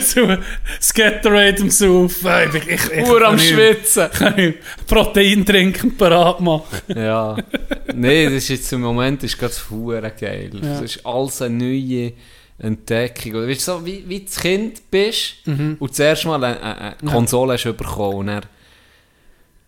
so, 0.00 0.26
das 0.78 0.94
Gatorade 0.94 1.60
am 1.60 1.68
Saufen. 1.70 2.26
Ey, 2.26 2.48
Ich, 2.56 2.68
ich, 2.68 2.90
ich, 2.92 3.06
Uhr 3.06 3.22
am 3.22 3.38
Schwitzen. 3.38 4.08
Protein 4.86 5.44
trinken, 5.44 5.94
parat 5.94 6.40
machen. 6.40 6.80
Ja. 6.96 7.36
Nee, 7.94 8.24
das 8.24 8.34
ist 8.44 8.48
jetzt 8.48 8.72
im 8.72 8.80
Moment 8.80 9.22
ist 9.24 9.36
gerade 9.38 9.52
hure 9.68 10.10
geil. 10.18 10.50
Das 10.62 10.80
ist 10.80 11.04
alles 11.04 11.42
eine 11.42 11.54
neue 11.54 12.12
Entdeckung. 12.58 13.34
Oder 13.34 13.48
weißt 13.48 13.68
du, 13.68 13.72
so 13.72 13.86
wie, 13.86 14.08
wie 14.08 14.20
du 14.20 14.30
Kind 14.30 14.90
bist 14.90 15.34
und 15.78 15.94
zuerst 15.94 16.24
mal 16.26 16.42
eine, 16.42 16.60
eine 17.00 17.10
Konsole 17.10 17.54
hast 17.54 17.64
bekommen 17.76 18.16
und 18.16 18.26
dann 18.26 18.46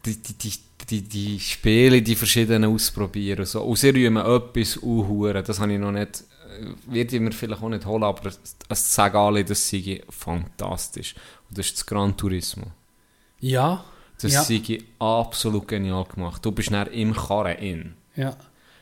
die, 0.04 0.16
die, 0.16 0.32
die, 0.34 0.52
die, 0.88 1.02
die 1.02 1.40
Spiele, 1.40 2.02
die 2.02 2.16
verschiedenen 2.16 2.72
ausprobieren. 2.74 3.40
und 3.40 3.46
So. 3.46 3.62
Und 3.62 3.76
sie 3.76 3.90
rühmen 3.90 4.24
etwas 4.24 4.76
unhuren. 4.78 5.44
Das 5.44 5.60
habe 5.60 5.72
ich 5.72 5.78
noch 5.78 5.92
nicht, 5.92 6.24
äh, 6.60 6.92
werde 6.92 7.16
ich 7.16 7.22
mir 7.22 7.32
vielleicht 7.32 7.62
auch 7.62 7.68
nicht 7.68 7.86
holen, 7.86 8.02
aber 8.02 8.26
es 8.26 8.40
es 8.68 8.94
sagen 8.94 9.16
alle, 9.16 9.44
das 9.44 9.68
sei 9.68 10.02
fantastisch. 10.08 11.14
Und 11.48 11.58
das 11.58 11.66
ist 11.66 11.76
das 11.76 11.86
Gran 11.86 12.16
Turismo. 12.16 12.66
Ja. 13.40 13.84
Das 14.20 14.32
ja. 14.32 14.42
sei 14.42 14.78
absolut 14.98 15.66
genial 15.68 16.04
gemacht. 16.04 16.44
Du 16.44 16.52
bist 16.52 16.70
dann 16.70 16.88
im 16.88 17.14
Karren 17.14 17.58
in. 17.58 17.94
ja. 18.16 18.36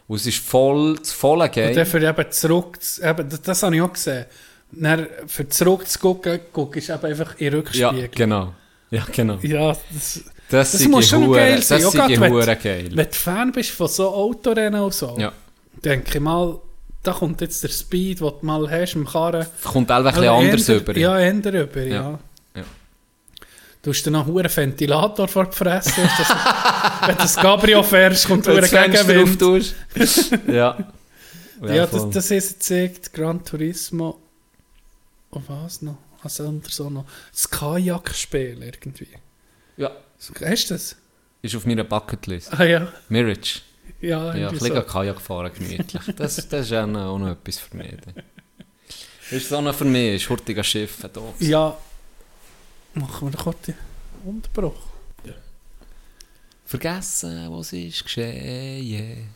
Und 0.08 0.16
es 0.16 0.26
ist 0.26 0.38
voll, 0.38 0.96
das 0.98 1.12
volle 1.12 1.44
Und 1.44 1.52
Game. 1.52 1.74
dafür 1.76 2.02
eben 2.02 2.30
zurück, 2.32 2.82
zu- 2.82 3.02
eben, 3.02 3.28
das, 3.28 3.42
das 3.42 3.62
habe 3.62 3.76
ich 3.76 3.82
auch 3.82 3.92
gesehen. 3.92 4.24
Dann, 4.72 5.06
für 5.26 5.48
zurück 5.48 5.86
zu 5.88 5.98
gucken, 5.98 6.40
guckst 6.52 6.88
du 6.88 6.92
eben 6.94 7.04
einfach 7.06 7.32
in 7.38 7.50
den 7.50 7.52
Ja, 7.52 7.58
Rückspiegel. 7.58 8.08
genau. 8.14 8.54
Ja, 8.90 9.04
genau. 9.12 9.38
Ja, 9.42 9.76
das, 9.92 10.20
Das, 10.50 10.72
das 10.72 10.88
muss 10.88 11.08
schon 11.08 11.26
hure- 11.26 11.36
geil 11.36 11.62
sein. 11.62 11.78
Das 11.82 11.88
Auch 11.88 11.92
gerade 11.94 12.20
wenn- 12.20 12.32
hure 12.32 12.56
geil. 12.56 12.88
wenn 12.94 13.06
du 13.06 13.12
Fan 13.14 13.52
bist 13.52 13.70
von 13.70 13.86
so 13.88 14.08
Autorennen 14.08 14.80
und 14.80 14.94
so, 14.94 15.14
Ja. 15.18 15.32
denke 15.84 16.16
ich 16.16 16.20
mal, 16.20 16.58
da 17.02 17.12
kommt 17.12 17.40
jetzt 17.42 17.62
der 17.62 17.68
Speed, 17.68 18.20
den 18.20 18.26
du 18.28 18.34
mal 18.46 18.70
hast 18.70 18.94
im 18.94 19.06
Karren. 19.06 19.46
Kommt 19.62 19.90
einfach 19.90 20.14
ein 20.14 20.20
bisschen 20.20 20.28
Also 20.30 20.44
anders 20.46 20.68
eher- 20.70 20.76
über. 20.76 20.96
Ja, 20.96 21.18
ändern 21.18 21.54
über, 21.54 21.82
ja. 21.82 21.94
Ja. 21.94 22.18
Ja. 23.78 23.82
Du 23.82 23.90
hast 23.90 24.02
dann 24.04 24.12
noch 24.14 24.26
einen 24.26 24.56
Ventilator 24.56 25.28
vor 25.28 25.46
die 25.46 25.56
Fresse. 25.56 25.92
hast, 25.96 26.20
dass- 26.20 27.08
wenn 27.08 27.16
du 27.16 27.22
das 27.22 27.36
Cabrio 27.36 27.82
fährst, 27.82 28.26
kommt 28.26 28.46
du 28.46 28.50
Gegenwind. 28.60 29.42
auftust. 29.42 29.74
ja. 30.48 30.76
Ja, 31.62 31.86
das, 31.86 32.10
das 32.10 32.30
ist 32.30 32.54
gezeigt, 32.60 33.12
Gran 33.12 33.44
Turismo. 33.44 34.18
Und 35.30 35.48
was 35.48 35.82
noch? 35.82 35.98
Was 36.22 36.40
anderes 36.40 36.80
auch 36.80 36.90
noch? 36.90 37.04
Das 37.32 37.48
Kajakspiel 37.48 38.62
irgendwie. 38.62 39.08
ja. 39.76 39.90
Hast 40.44 40.70
du 40.70 40.74
das? 40.74 40.96
Ist 41.42 41.54
auf 41.54 41.64
meiner 41.64 41.84
Bucketlist. 41.84 42.52
Ah 42.52 42.64
ja, 42.64 42.88
Mirage. 43.08 43.60
ja, 44.00 44.34
Ja, 44.34 44.48
irgendwie 44.48 44.58
bisschen 44.58 44.74
so. 44.74 44.82
Kajak 44.82 45.20
fahren, 45.20 45.52
gemütlich. 45.56 46.02
Das, 46.16 46.48
das 46.48 46.66
ist 46.66 46.72
auch 46.72 46.86
noch, 46.86 47.06
auch 47.06 47.18
noch 47.18 47.28
etwas 47.30 47.58
für 47.58 47.76
mich. 47.76 47.94
Das 49.30 49.32
ist 49.42 49.48
so 49.48 49.60
noch 49.60 49.74
für 49.74 49.84
mich, 49.84 50.16
ist 50.22 50.28
hurtiger 50.28 50.64
Schiff. 50.64 50.96
Ja, 51.38 51.76
machen 52.98 53.32
wir 53.32 53.46
einen 53.46 53.76
Unterbruch. 54.24 54.88
Vergessen, 56.64 57.50
was 57.50 57.72
ist 57.72 58.04
geschehen. 58.04 59.28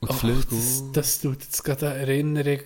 Und 0.00 0.10
Ach, 0.10 0.22
das, 0.50 0.84
das 0.92 1.20
tut 1.20 1.42
jetzt 1.42 1.64
gerade 1.64 1.88
eine 1.88 2.00
Erinnerung 2.00 2.60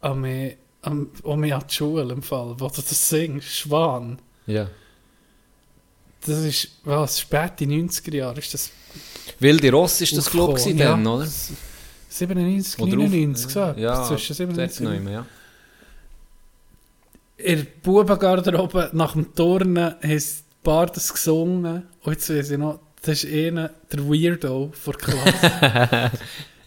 an 0.00 0.20
mich, 0.20 0.56
an, 0.80 1.08
an 1.24 1.40
mich 1.40 1.54
an 1.54 1.64
die 1.68 1.74
Schule 1.74 2.10
im 2.12 2.22
Fall, 2.22 2.54
wo 2.58 2.68
du 2.68 2.76
das 2.76 3.08
singst, 3.08 3.48
Schwan. 3.48 4.18
Ja. 4.46 4.68
Das 6.24 6.38
ist, 6.38 6.68
was, 6.84 7.20
spät 7.20 7.60
in 7.60 7.68
den 7.70 7.88
90er 7.90 8.14
Jahren 8.16 8.36
ist 8.38 8.54
das 8.54 8.70
Wilde 9.38 9.70
Ross 9.70 10.00
ist 10.00 10.16
das, 10.16 10.30
glaube 10.30 10.58
ich, 10.58 10.66
ja. 10.66 10.90
dann, 10.90 11.06
oder? 11.06 11.28
97, 12.08 12.80
Oder 12.80 12.96
99 12.96 13.44
auf- 13.44 13.46
gesagt. 13.48 13.78
Ja, 13.78 14.04
zwischen 14.04 14.34
97 14.34 14.86
dort 14.86 14.98
und 14.98 15.08
ja. 15.08 15.26
In 17.38 17.58
der 17.58 17.66
Bubengarderobe 17.82 18.90
nach 18.92 19.12
dem 19.12 19.32
Turnen 19.32 19.94
haben 19.94 20.00
die 20.02 20.24
Paar 20.64 20.86
das 20.86 21.12
gesungen. 21.12 21.86
Und 22.02 22.12
jetzt 22.12 22.28
weiss 22.30 22.50
ich 22.50 22.58
noch, 22.58 22.80
das 23.00 23.22
ist 23.22 23.32
einer, 23.32 23.70
der 23.92 24.00
Weirdo 24.00 24.72
vor 24.74 24.94
der 24.94 25.14
Klasse. 25.14 26.10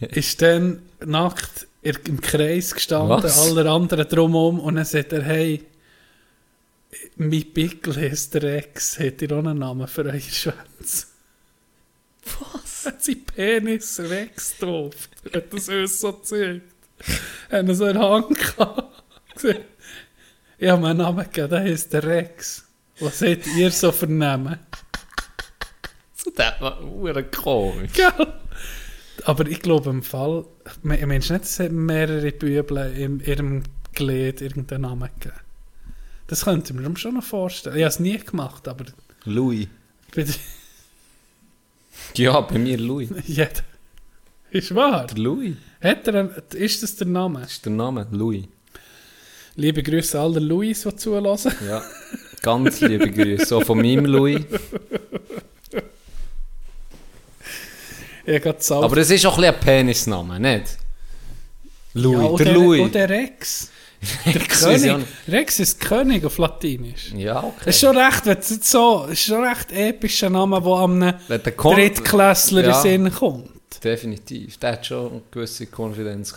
ist 0.00 0.40
dann 0.40 0.80
nackt 1.04 1.66
im 1.82 2.20
Kreis 2.22 2.74
gestanden, 2.74 3.22
Was? 3.22 3.38
alle 3.38 3.70
anderen 3.70 4.08
drumherum. 4.08 4.60
Und 4.60 4.76
dann 4.76 4.86
sagt 4.86 5.12
er, 5.12 5.22
hey, 5.22 5.62
mein 7.16 7.52
Pickel 7.52 7.94
heisst 7.94 8.32
der 8.32 8.42
Rex. 8.44 8.98
Hat 8.98 9.20
ihr 9.20 9.32
auch 9.32 9.38
einen 9.38 9.58
Namen 9.58 9.86
für 9.86 10.06
euren 10.06 10.20
Schwänze? 10.20 11.06
Was? 12.24 12.86
Hat 12.86 13.04
sein 13.04 13.24
Penis 13.26 14.00
Rex 14.00 14.56
drauf? 14.58 14.94
Hat 15.34 15.52
das 15.52 15.68
uns 15.68 16.00
so 16.00 16.14
gezeigt? 16.14 16.62
Haben 17.50 17.68
er 17.68 17.74
so 17.74 17.84
einen 17.84 17.98
Hang 17.98 18.28
gehabt? 18.32 19.04
Ich 20.62 20.68
habe 20.68 20.80
mir 20.80 20.90
einen 20.90 20.98
Namen 21.00 21.24
gegeben, 21.24 21.48
der 21.50 21.60
heisst 21.62 21.92
der 21.92 22.04
Rex. 22.04 22.64
Was 23.00 23.20
habt 23.20 23.48
ihr 23.56 23.68
so 23.72 23.90
für 23.90 24.06
Namen? 24.06 24.60
So, 26.14 26.30
das 26.36 26.60
war 26.60 27.22
komisch. 27.24 27.90
Gell? 27.94 28.32
Aber 29.24 29.44
ich 29.48 29.60
glaube 29.60 29.90
im 29.90 30.04
Fall, 30.04 30.44
ich 30.64 30.84
meine 30.84 31.18
nicht, 31.18 31.30
es 31.32 31.58
hat 31.58 31.72
mehrere 31.72 32.30
Bübel 32.30 32.76
in 32.96 33.18
ihrem 33.18 33.64
Glied 33.92 34.40
irgendeinen 34.40 34.82
Namen 34.82 35.08
gegeben. 35.18 35.40
Das 36.28 36.44
könnte 36.44 36.72
ich 36.72 36.78
mir 36.78 36.96
schon 36.96 37.14
noch 37.14 37.24
vorstellen. 37.24 37.74
Ich 37.76 37.82
habe 37.82 37.88
es 37.88 37.98
nie 37.98 38.18
gemacht, 38.18 38.68
aber 38.68 38.84
Louis. 39.24 39.66
Ja, 42.14 42.40
bei 42.40 42.58
mir 42.60 42.78
Louis. 42.78 43.08
jeder. 43.26 43.50
Ist 44.52 44.72
wahr. 44.76 45.08
Der 45.08 45.18
Louis. 45.18 45.56
Hat 45.80 46.06
er, 46.06 46.14
einen- 46.14 46.34
ist 46.54 46.84
das 46.84 46.94
der 46.94 47.08
Name? 47.08 47.40
Das 47.40 47.50
ist 47.54 47.64
der 47.64 47.72
Name, 47.72 48.06
Louis. 48.12 48.44
Liebe 49.56 49.82
Grüße 49.82 50.18
an 50.18 50.24
alle 50.32 50.40
Louis, 50.40 50.82
die 50.82 50.96
zulassen. 50.96 51.52
Ja. 51.68 51.82
Ganz 52.42 52.80
liebe 52.80 53.10
Grüße. 53.10 53.46
So 53.46 53.60
von 53.60 53.78
meinem 53.78 54.04
Salz- 58.60 58.84
Aber 58.84 58.96
es 58.98 59.10
ist 59.10 59.26
auch 59.26 59.38
ein 59.38 59.44
ein 59.44 59.58
Penisname, 59.60 60.38
nicht? 60.40 60.76
Louis. 61.94 62.40
Ja, 62.40 62.44
der 62.44 62.54
Louis. 62.54 62.80
Und 62.82 62.94
der 62.94 63.08
Rex. 63.08 63.68
Der 64.26 64.32
König. 64.40 65.06
Rex 65.28 65.60
ist 65.60 65.78
König 65.78 66.24
auf 66.24 66.36
Latinisch. 66.38 67.12
Ja, 67.14 67.38
okay. 67.44 67.54
Das 67.66 67.76
ist 67.76 67.80
schon 67.82 67.96
recht, 67.96 68.26
wenn 68.26 68.38
es 68.38 68.48
so, 68.68 69.04
ist 69.04 69.20
schon 69.22 69.44
recht 69.44 69.70
epischer 69.70 70.28
Name, 70.28 70.60
der 70.60 70.72
an 70.72 71.02
einem 71.04 71.18
Drittklässler 71.56 72.64
in 72.64 72.70
Ja. 72.70 72.82
den 72.82 72.82
Sinn 73.04 73.12
kommt. 73.14 73.50
Definitiv. 73.84 74.58
Der 74.58 74.72
hat 74.72 74.86
schon 74.86 75.08
eine 75.12 75.22
gewisse 75.30 75.66
Konfidenz. 75.66 76.34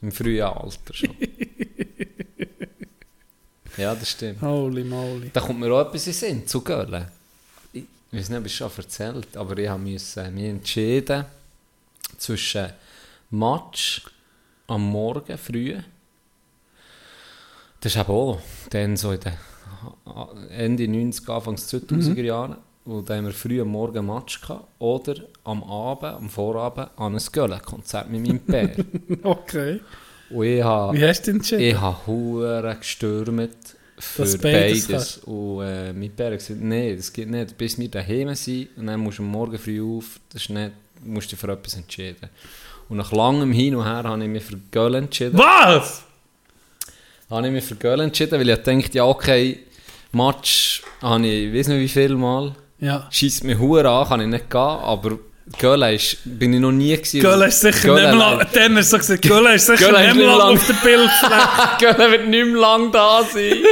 Im 0.00 0.12
frühen 0.12 0.42
Alter 0.44 0.94
schon. 0.94 1.10
ja, 3.76 3.94
das 3.94 4.10
stimmt. 4.10 4.40
Holy 4.42 4.84
moly. 4.84 5.30
Da 5.32 5.40
kommt 5.40 5.60
mir 5.60 5.72
auch 5.72 5.86
etwas 5.86 6.06
in 6.06 6.12
Sinn, 6.12 6.46
zu 6.46 6.60
Gölen. 6.60 7.06
Ich 7.72 7.84
weiß 8.12 8.28
nicht, 8.28 8.38
ob 8.38 8.46
ich 8.46 8.52
es 8.52 8.58
schon 8.58 8.70
erzählt 8.76 9.36
aber 9.36 9.58
ich 9.58 9.70
müssen, 9.76 10.34
mich 10.34 10.44
entschieden 10.44 11.24
zwischen 12.16 12.68
Match 13.30 14.02
am 14.68 14.82
Morgen 14.90 15.36
früh. 15.36 15.76
Das 17.80 17.94
ist 17.94 18.00
eben 18.00 18.10
auch 18.10 18.40
dann 18.70 18.96
so 18.96 19.12
in 19.12 19.20
den 19.20 19.34
Ende 20.50 20.84
90er, 20.84 21.32
Anfang 21.32 21.56
2000er 21.56 22.22
Jahren. 22.22 22.56
Und 22.84 23.08
da 23.08 23.16
haben 23.16 23.26
wir 23.26 23.32
früh 23.32 23.60
am 23.60 23.68
Morgen 23.68 23.98
einen 23.98 24.06
Match 24.06 24.40
gehabt. 24.40 24.66
Oder 24.78 25.16
am 25.44 25.62
Abend, 25.64 26.14
am 26.14 26.28
Vorabend, 26.28 26.90
an 26.96 27.14
ein 27.14 27.22
Gölen-Konzert 27.32 28.10
mit 28.10 28.26
meinem 28.26 28.38
Bär. 28.38 28.76
Okay. 29.22 29.80
Und 30.30 30.44
ich 30.44 30.62
habe... 30.62 30.96
Wie 30.96 31.04
hast 31.04 31.26
du 31.26 31.30
entschieden? 31.32 31.62
Ich 31.62 31.80
habe 31.80 32.06
hure 32.06 32.76
gestürmt 32.78 33.56
für 33.98 34.22
Dass 34.22 34.38
beides 34.38 34.88
beides. 34.88 35.18
Und 35.18 35.62
äh, 35.62 35.92
mein 35.92 36.10
Bär 36.10 36.32
hat 36.32 36.38
gesagt, 36.38 36.60
nein, 36.60 36.96
das 36.96 37.12
geht 37.12 37.30
nicht. 37.30 37.56
Bis 37.56 37.78
wir 37.78 37.88
daheim 37.88 38.34
sind 38.34 38.68
und 38.76 38.86
dann 38.86 39.00
musst 39.00 39.18
du 39.18 39.22
am 39.22 39.30
Morgen 39.30 39.58
früh 39.58 39.80
auf, 39.82 40.18
das 40.32 40.42
ist 40.42 40.50
nicht, 40.50 40.72
du 41.02 41.10
musst 41.10 41.30
dich 41.30 41.38
für 41.38 41.52
etwas 41.52 41.74
entscheiden. 41.74 42.28
Und 42.88 42.96
nach 42.96 43.12
langem 43.12 43.52
Hin 43.52 43.76
und 43.76 43.84
Her 43.84 44.04
habe 44.04 44.22
ich 44.22 44.28
mich 44.28 44.42
für 44.42 44.58
Göll 44.70 44.94
entschieden. 44.94 45.38
Was? 45.38 46.02
Habe 47.30 47.46
ich 47.46 47.52
mich 47.52 47.64
für 47.64 47.76
Göll 47.76 48.00
entschieden, 48.00 48.38
weil 48.38 48.48
ich 48.48 48.56
dachte, 48.56 48.96
ja 48.96 49.04
okay, 49.04 49.60
Match 50.12 50.82
habe 51.00 51.26
ich, 51.26 51.52
weiß 51.52 51.68
nicht 51.68 51.80
wie 51.80 51.88
viel 51.88 52.16
Mal. 52.16 52.54
Ja. 52.80 53.08
Schießt 53.10 53.44
mir 53.44 53.58
Hure 53.58 53.88
an, 53.88 54.06
kann 54.06 54.20
ich 54.20 54.26
nicht 54.26 54.50
gehen, 54.50 54.60
aber 54.60 55.18
Göhle 55.58 55.94
ist, 55.94 56.18
bin 56.24 56.54
ich 56.54 56.60
noch 56.60 56.72
nie 56.72 56.96
gewesen. 56.96 57.20
Göhle 57.20 57.46
ist 57.48 57.60
sicher 57.60 57.88
Göhle 57.88 58.08
nicht 58.08 58.18
lang, 58.18 58.46
dann 58.52 58.74
du 58.74 58.82
so 58.82 58.96
gesagt, 58.96 59.22
Göhle 59.28 59.54
ist 59.54 59.66
sicher 59.66 59.90
ist 59.90 60.06
nicht 60.06 60.16
mehr 60.16 60.26
lang 60.26 60.38
lang. 60.38 60.54
auf 60.54 60.66
der 60.66 60.74
Bildfläche. 60.74 61.76
Göhle 61.80 62.10
wird 62.12 62.28
nicht 62.28 62.46
mehr 62.46 62.60
lang 62.60 62.92
da 62.92 63.22
sein. 63.22 63.56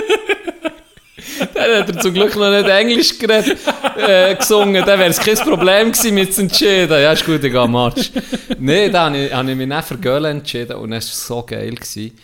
Dann 1.54 1.78
hat 1.78 1.88
er 1.88 2.00
zum 2.00 2.14
Glück 2.14 2.34
noch 2.36 2.50
nicht 2.50 2.68
Englisch 2.68 3.18
geredet, 3.18 3.58
äh, 3.96 4.34
gesungen. 4.34 4.84
Dann 4.84 4.98
wäre 4.98 5.10
es 5.10 5.20
kein 5.20 5.36
Problem 5.36 5.92
gewesen, 5.92 6.14
mit 6.14 6.34
zu 6.34 6.42
entscheiden. 6.42 7.00
Ja, 7.00 7.12
ist 7.12 7.24
gut, 7.24 7.42
ich 7.44 7.52
gehe 7.52 7.68
Match. 7.68 8.10
Nein, 8.58 8.90
da 8.92 9.04
habe 9.04 9.50
ich, 9.50 9.56
mich 9.56 9.68
nicht 9.68 9.84
für 9.84 9.98
Göhle 9.98 10.30
entschieden 10.30 10.76
und 10.76 10.92
es 10.92 11.08
war 11.08 11.38
so 11.38 11.46
geil. 11.46 11.74
Gewesen. 11.74 12.18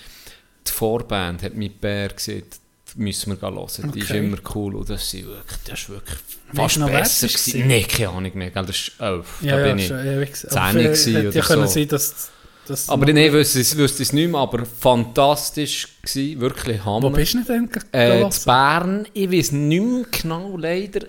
Die 0.66 0.72
Vorband 0.72 1.42
hat 1.42 1.54
mit 1.54 1.80
Bär 1.80 2.08
gesagt, 2.08 2.58
müssen 2.96 3.38
wir 3.40 3.48
hören. 3.48 3.92
Die 3.94 4.00
ist 4.00 4.10
immer 4.10 4.38
cool 4.54 4.74
und 4.74 4.90
das, 4.90 5.10
sind 5.10 5.26
wirklich, 5.26 5.58
das 5.64 5.80
ist 5.80 5.88
wirklich 5.90 6.18
fast 6.54 6.86
besser 6.86 7.26
gewesen. 7.26 7.68
Nein, 7.68 7.86
keine 7.86 8.08
Ahnung 8.10 8.32
mehr. 8.34 8.50
gell, 8.50 8.66
Das 8.66 8.76
ist 8.76 8.92
elf. 8.98 9.26
Ja, 9.40 9.56
da 9.56 9.62
bin 9.64 9.78
ja, 9.78 10.00
ich. 10.00 10.06
ewig 10.06 10.34
zehn 10.34 10.62
hätte 10.62 11.28
oder 11.28 11.36
ja 11.36 11.42
können 11.42 11.66
so. 11.66 11.74
sein, 11.74 11.88
dass... 11.88 12.30
dass 12.66 12.88
Aber 12.88 13.12
nein, 13.12 13.32
wüsste 13.32 13.60
ich 13.60 13.76
wüsste 13.76 14.02
es 14.02 14.12
nicht 14.12 14.30
mehr, 14.30 14.40
aber 14.40 14.64
fantastisch 14.64 15.88
gewesen, 16.02 16.40
wirklich 16.40 16.84
Hammer. 16.84 17.02
Wo 17.04 17.10
bist 17.10 17.34
du 17.34 17.44
denn 17.44 17.68
Äh, 17.92 18.28
zu 18.30 18.44
Bern, 18.44 19.06
ich 19.12 19.30
weiß 19.30 19.52
nicht 19.52 19.82
mehr 19.82 20.04
genau 20.10 20.56
leider, 20.56 21.06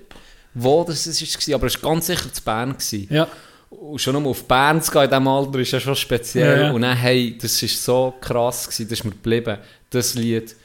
wo 0.54 0.84
das 0.84 1.08
war, 1.08 1.56
aber 1.56 1.68
es 1.68 1.82
war 1.82 1.92
ganz 1.92 2.08
sicher 2.08 2.32
zu 2.34 2.42
Bern. 2.44 2.74
Gewesen. 2.74 3.08
Ja. 3.10 3.28
Und 3.70 4.02
schon 4.02 4.14
nur 4.22 4.32
auf 4.32 4.46
Bern 4.46 4.82
zu 4.82 4.92
gehen 4.92 5.04
in 5.04 5.10
diesem 5.10 5.28
Alter 5.28 5.60
ist 5.60 5.72
ja 5.72 5.80
schon 5.80 5.96
speziell. 5.96 6.62
Ja. 6.64 6.72
Und 6.72 6.82
dann, 6.82 6.98
hey, 6.98 7.38
das 7.40 7.62
war 7.62 7.70
so 7.70 8.14
krass, 8.20 8.66
gewesen, 8.66 8.90
das 8.90 9.00
ist 9.00 9.06
mir 9.06 9.12
geblieben. 9.12 9.58
Das 9.92 10.16
Lied 10.16 10.56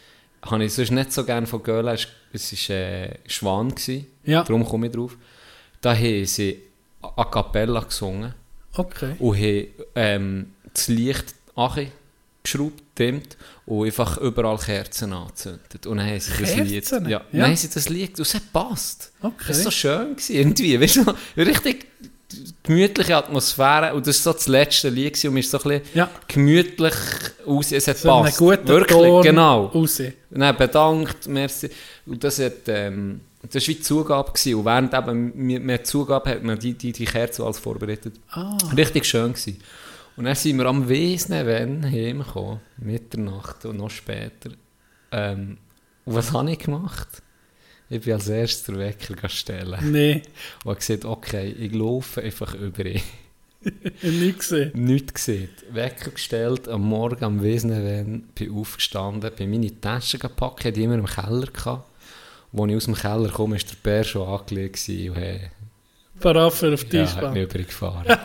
habe 0.42 0.64
ich 0.64 0.72
sonst 0.72 0.90
nicht 0.90 1.12
so 1.12 1.24
gerne 1.24 1.46
von 1.46 1.62
Göhle. 1.62 1.98
Es 2.32 2.68
war 2.68 2.76
äh, 2.76 3.18
Schwan, 3.26 3.68
gewesen, 3.74 4.06
Ja. 4.26 4.42
darum 4.42 4.64
komme 4.64 4.86
ich 4.86 4.92
drauf. 4.92 5.16
Da 5.80 5.94
haben 5.94 6.24
sie 6.26 6.60
a 7.00 7.24
cappella 7.24 7.80
gesungen 7.80 8.34
Okay. 8.76 9.14
und 9.18 9.36
haben 9.36 9.66
ähm, 9.94 10.46
das 10.72 10.88
Licht 10.88 11.34
angeschraubt, 11.54 12.82
dimmt 12.98 13.36
und 13.66 13.86
einfach 13.86 14.18
überall 14.18 14.58
Kerzen 14.58 15.12
angezündet. 15.12 15.86
Und 15.86 15.98
dann 15.98 16.06
haben 16.08 16.20
sie 16.20 16.30
das 16.40 16.56
Lied... 16.56 16.70
Kerzen? 16.72 17.04
Ja, 17.04 17.10
Ja. 17.10 17.24
Dann 17.32 17.42
haben 17.50 17.56
sie 17.56 17.68
das 17.70 17.88
Lied... 17.88 18.10
Und 18.18 18.20
es 18.26 18.34
hat 18.34 18.52
passt. 18.52 19.12
Okay. 19.20 19.34
Das 19.48 19.58
war 19.58 19.64
so 19.64 19.70
schön 19.70 20.16
gewesen, 20.16 20.34
irgendwie. 20.36 20.80
Weißt 20.80 20.96
du, 20.96 21.14
richtig 21.36 21.86
gemütliche 22.62 23.16
Atmosphäre. 23.16 23.94
Und 23.94 24.06
das 24.06 24.24
war 24.26 24.32
so 24.32 24.38
das 24.38 24.48
letzte 24.48 24.88
Lied 24.88 25.12
gewesen, 25.12 25.28
und 25.28 25.34
mir 25.34 25.40
ist 25.40 25.50
so 25.50 25.58
ein 25.58 25.62
bisschen 25.62 25.82
Ja. 25.94 26.10
gemütlich 26.26 26.94
aus. 27.46 27.72
Es 27.72 27.86
hat 27.86 27.98
So 27.98 28.08
passt. 28.08 28.40
Wirklich, 28.40 28.88
Ton 28.98 29.22
genau. 29.22 29.66
raus. 29.66 30.00
Und 30.00 30.40
dann 30.40 30.56
bedankt, 30.56 31.28
merci. 31.28 31.70
Und 32.06 32.24
das 32.24 32.38
hat, 32.40 32.52
ähm, 32.68 33.20
das 33.50 33.62
war 33.62 33.68
wie 33.68 33.74
die 33.74 33.80
Zugabe 33.80 34.32
gewesen. 34.32 34.54
Und 34.54 34.64
während 34.64 34.94
eben 34.94 35.48
die 35.68 35.82
Zugabe 35.82 36.30
hat 36.30 36.42
man 36.42 36.58
die, 36.58 36.74
die, 36.74 36.92
die 36.92 37.04
Kerze 37.04 37.44
alles 37.44 37.58
vorbereitet. 37.58 38.14
Ah. 38.30 38.56
Richtig 38.76 39.04
schön 39.04 39.32
gewesen. 39.32 39.58
Und 40.16 40.24
dann 40.24 40.34
sind 40.34 40.58
wir 40.58 40.66
am 40.66 40.88
Wesen, 40.88 41.44
wenn 41.44 41.84
heimgekommen, 41.84 42.60
Mitternacht 42.78 43.64
und 43.64 43.78
noch 43.78 43.90
später. 43.90 44.50
Ähm, 45.10 45.58
und 46.04 46.14
was 46.14 46.32
habe 46.32 46.52
ich 46.52 46.58
gemacht? 46.58 47.08
Ich 47.90 48.00
bin 48.02 48.14
als 48.14 48.28
erstes 48.28 48.64
den 48.64 48.78
Wecker 48.78 49.28
stellen. 49.28 49.92
Nee, 49.92 50.22
Und 50.64 50.70
habe 50.70 50.76
gesagt, 50.76 51.04
okay, 51.04 51.50
ich 51.50 51.72
laufe 51.72 52.22
einfach 52.22 52.54
über 52.54 52.86
ihn. 52.86 53.02
nie 54.02 54.32
gesehen. 54.32 54.72
Nichts 54.74 55.14
gesehen. 55.14 55.48
Wecker 55.70 56.10
gestellt, 56.10 56.68
am 56.68 56.82
Morgen 56.82 57.24
am 57.24 57.42
Wesen, 57.42 57.70
wenn 57.70 58.22
bin 58.34 58.54
aufgestanden, 58.54 59.30
bin 59.36 59.50
meine 59.50 59.80
Taschen 59.80 60.20
gepackt, 60.20 60.76
die 60.76 60.82
immer 60.82 60.94
im 60.94 61.06
Keller 61.06 61.46
gehabt. 61.46 61.88
Als 62.56 62.70
ich 62.70 62.76
aus 62.76 62.84
dem 62.84 62.94
Keller 62.94 63.28
komme, 63.30 63.56
war 63.56 63.62
der 63.62 63.76
Bär 63.82 64.04
schon 64.04 64.28
angelegt 64.28 64.80
und 64.88 65.14
hey, 65.16 65.40
Paraffer 66.20 66.72
auf 66.72 66.84
die 66.84 66.96
ja, 66.98 67.02
hat 67.02 67.08
Eisbahn. 67.16 67.32
mich 67.32 67.42
übergefahren. 67.42 68.06
er 68.06 68.16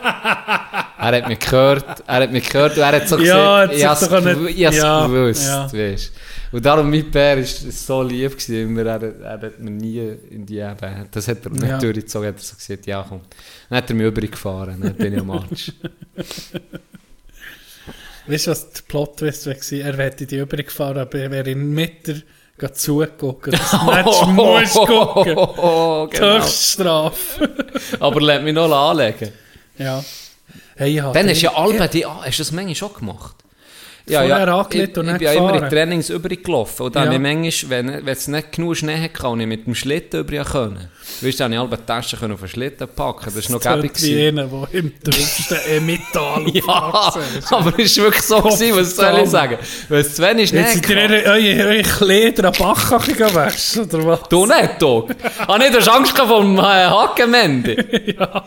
hat 1.16 1.28
mich 1.28 1.38
gehört, 1.40 2.02
er 2.06 2.22
hat 2.22 2.32
mich 2.32 2.48
gehört 2.48 2.76
und 2.76 2.82
er 2.82 2.92
hat 2.92 3.08
so 3.08 3.18
Ja, 3.18 3.66
gesagt, 3.66 4.02
hat 4.12 4.26
ich 4.50 4.64
hab's 4.66 4.76
ja, 4.76 5.06
gewusst, 5.06 5.44
ja. 5.44 5.72
weisst. 5.72 6.12
Und 6.52 6.64
darum, 6.64 6.88
mein 6.90 7.10
Bär 7.10 7.38
ist 7.38 7.86
so 7.86 8.02
lieb 8.02 8.30
gewesen, 8.32 8.62
immer, 8.62 8.86
er, 8.86 9.02
er 9.22 9.32
hat 9.42 9.58
mir 9.58 9.70
nie 9.70 9.98
in 10.30 10.46
die 10.46 10.58
eben, 10.58 11.06
das 11.10 11.26
hat 11.28 11.44
er 11.44 11.50
nicht 11.50 11.66
Ja. 11.66 11.78
durchgezogen, 11.78 12.28
hat 12.28 12.36
er 12.36 12.40
so 12.42 12.54
gesagt, 12.56 12.86
ja 12.86 13.04
komm. 13.08 13.20
Dann 13.68 13.78
hat 13.78 13.90
er 13.90 13.96
mich 13.96 14.06
übergefahren, 14.06 14.80
dann 14.80 14.94
bin 14.94 15.12
ich 15.14 15.20
am 15.20 15.26
Match. 15.26 15.72
Weißt 18.26 18.46
du, 18.46 18.50
was 18.52 18.70
der 18.72 18.82
Plot-Twist 18.86 19.46
war? 19.46 19.78
Er 19.80 19.96
hätte 19.96 20.26
die 20.26 20.36
übrig 20.38 20.66
gefahren, 20.66 20.98
aber 20.98 21.18
er 21.18 21.30
wäre 21.32 21.50
in 21.50 21.70
Mitte 21.72 22.22
zugeguckt. 22.68 23.52
Das 23.52 23.82
Match 23.84 24.22
muss 24.26 24.72
gucken. 24.74 25.36
Oh, 25.36 26.06
Die 26.10 26.16
genau. 26.16 26.34
Höchststrafe. 26.38 27.50
Aber 28.00 28.20
lässt 28.20 28.42
mich 28.42 28.54
noch 28.54 28.70
anlegen. 28.70 29.32
Ja. 29.78 30.04
Hey, 30.76 30.96
Dann 30.96 31.28
hast 31.28 31.40
du 31.42 31.46
ja 31.46 31.54
alle 31.54 31.88
die, 31.88 32.06
hast 32.06 32.38
du 32.38 32.42
das 32.42 32.52
manchmal 32.52 32.74
schon 32.74 32.94
gemacht? 32.94 33.34
Ja, 34.10 34.20
Vorher 34.20 34.46
ja, 34.46 34.58
angelegt 34.58 34.90
ich, 34.92 34.98
und 34.98 35.04
ich 35.06 35.10
dann 35.12 35.18
bin 35.18 35.26
ja 35.26 35.32
immer 35.32 35.62
in. 35.62 35.68
Trainings 35.70 36.10
übrig 36.10 36.44
gelaufen. 36.44 36.82
Und 36.82 36.96
dann 36.96 37.04
Ja. 37.04 37.14
habe 37.18 37.28
ich 37.28 37.36
manchmal, 37.42 37.70
wenn, 37.70 38.06
wenn 38.06 38.12
es 38.12 38.28
nicht 38.28 38.52
genug 38.52 38.76
Schnee 38.76 39.00
hatte, 39.02 39.28
und 39.28 39.40
ich 39.40 39.46
mit 39.46 39.66
dem 39.66 39.74
Schlitten 39.74 40.20
übrig 40.20 40.44
können. 40.44 40.88
Weißt 41.20 41.40
du, 41.40 41.44
dann 41.44 41.56
habe 41.56 41.66
ich 41.66 41.72
alle 41.78 41.86
Taschen 41.86 42.32
auf 42.32 42.40
den 42.40 42.48
Schlitten 42.48 42.88
packen. 42.88 43.32
Das 43.34 43.44
war 43.48 43.56
noch 43.56 43.62
Das 43.62 43.74
gäbig. 43.76 43.92
tönt 43.92 44.02
wie 44.02 44.10
gewesen. 44.14 44.38
einer, 44.38 44.48
der 44.48 44.80
im 44.80 45.00
tiefsten 45.02 45.54
auf 46.18 46.46
Ja, 46.54 47.56
aber 47.58 47.78
es 47.78 47.96
war 47.98 48.04
wirklich 48.04 48.22
so, 48.22 48.40
gewesen, 48.40 48.76
was 48.76 48.96
soll 48.96 49.18
ich 49.22 49.30
sagen? 49.30 49.58
Wenn 49.88 50.00
es 50.00 50.14
zu 50.14 50.22
wenig 50.22 50.48
Schnee 50.50 50.60
Jetzt 50.60 50.86
seid 50.86 50.90
ihr 50.90 50.96
eure, 51.26 51.66
eure, 51.66 51.82
Kleider 51.82 52.48
am 52.48 52.54
Bachkachen 52.58 53.16
gewaschen, 53.16 53.84
oder 53.84 54.06
was? 54.06 54.22
Du 54.28 54.46
nicht, 54.46 54.82
ah, 55.46 55.58
nicht, 55.58 55.74
du 55.74 55.78
hast 55.78 55.88
Angst 55.88 56.14
gehabt 56.14 56.30
vom 56.30 56.58
äh, 56.58 56.62
Hakenmendi. 56.62 57.76
Ja. 58.18 58.44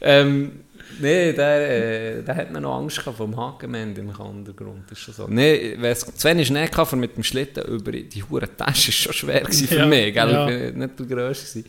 Ähm, 0.00 0.63
nee, 1.00 1.32
der, 1.32 2.18
äh, 2.18 2.22
der 2.22 2.36
hat 2.36 2.50
mir 2.52 2.60
noch 2.60 2.76
Angst 2.78 2.98
gehabt 2.98 3.16
vom 3.16 3.36
Hakenmendi 3.36 4.00
im 4.00 4.08
Untergrund. 4.10 4.90
Das 4.90 4.98
ist 4.98 5.04
schon 5.04 5.14
so. 5.14 5.26
Nee, 5.28 5.74
wenn 5.78 5.92
es 5.92 6.00
zu 6.00 6.28
wenig 6.28 6.48
Schnee 6.48 6.68
für 6.68 6.96
mit 6.96 7.16
dem 7.16 7.22
Schlitten 7.22 7.64
über 7.66 7.92
die 7.92 8.08
die 8.08 8.22
hure 8.22 8.48
Tasche, 8.56 8.90
ist 8.90 8.96
schon 8.98 9.12
schwer 9.12 9.40
gewesen 9.42 9.68
für 9.68 9.76
Ja, 9.78 9.86
mich, 9.86 10.12
gell? 10.14 10.30
ja. 10.30 10.48
Ich 10.48 10.72
bin 10.72 10.78
nicht 10.78 10.98
der 10.98 11.06
Grösste. 11.06 11.64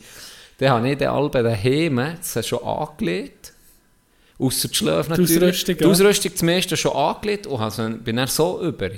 Dann 0.58 0.70
habe 0.70 0.90
ich 0.90 0.98
den 0.98 1.08
Alben 1.08 1.44
daheim, 1.44 1.96
das 2.34 2.46
schon 2.48 2.62
angelegt. 2.62 3.52
Ausser 4.38 4.68
die 4.68 4.74
Schläfe 4.74 5.14
Die 5.14 5.20
natürlich. 5.22 5.42
Ausrüstung, 5.42 5.76
Die 5.78 5.84
ja. 5.84 5.90
Ausrüstung 5.90 6.36
zum 6.36 6.48
ersten 6.48 6.76
schon 6.76 6.92
angelegt 6.92 7.46
und 7.46 8.04
bin 8.04 8.16
dann 8.16 8.28
so 8.28 8.60
über. 8.62 8.90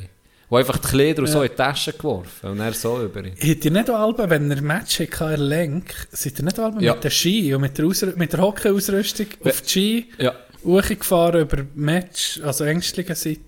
Wo 0.51 0.57
einfach 0.57 0.79
die 0.79 0.89
Kleider 0.89 1.20
und 1.20 1.27
so 1.29 1.39
Ja. 1.39 1.45
in 1.45 1.51
die 1.51 1.57
Tasche 1.57 1.93
geworfen 1.93 2.51
und 2.51 2.59
dann 2.59 2.73
so 2.73 3.03
über. 3.03 3.23
Habt 3.23 3.65
ihr 3.65 3.70
nicht 3.70 3.91
Alben, 3.91 4.31
wenn 4.31 4.51
ein 4.51 4.65
Match 4.65 4.99
hatte, 5.01 5.35
in 5.35 5.41
Lenk, 5.41 5.95
seid 6.11 6.39
ihr 6.39 6.45
nicht 6.47 6.59
Alben 6.59 6.81
Ja. 6.81 6.95
mit 6.95 7.05
der 7.05 7.11
Ski 7.11 7.55
und 7.55 7.61
mit 7.61 7.77
der, 7.77 7.85
Ausrü 7.87 8.12
mit 8.16 8.33
der 8.33 8.41
Hockey-Ausrüstung 8.41 9.27
auf 9.45 9.61
die 9.61 9.69
Ski 9.69 10.09
Ja, 10.19 10.35
hochgefahren 10.65 11.43
über 11.43 11.65
Match, 11.75 12.41
also 12.43 12.65
ängstliche 12.65 13.15
Seite? 13.15 13.41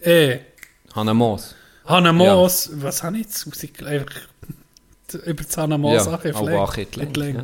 Eh, 0.00 0.38
Hanna 0.94 1.12
Moos. 1.12 1.54
Hanna 1.84 2.12
Moos, 2.12 2.70
was 2.72 3.02
habe 3.02 3.18
ich 3.18 3.26
jetzt? 3.26 3.46
Einfach 3.84 4.14
über 5.26 5.42
das 5.44 5.56
Hanna 5.58 5.76
Moos 5.78 6.06
Ja, 6.06 6.16
die 6.16 7.20
Lenk, 7.20 7.36
ja. 7.36 7.42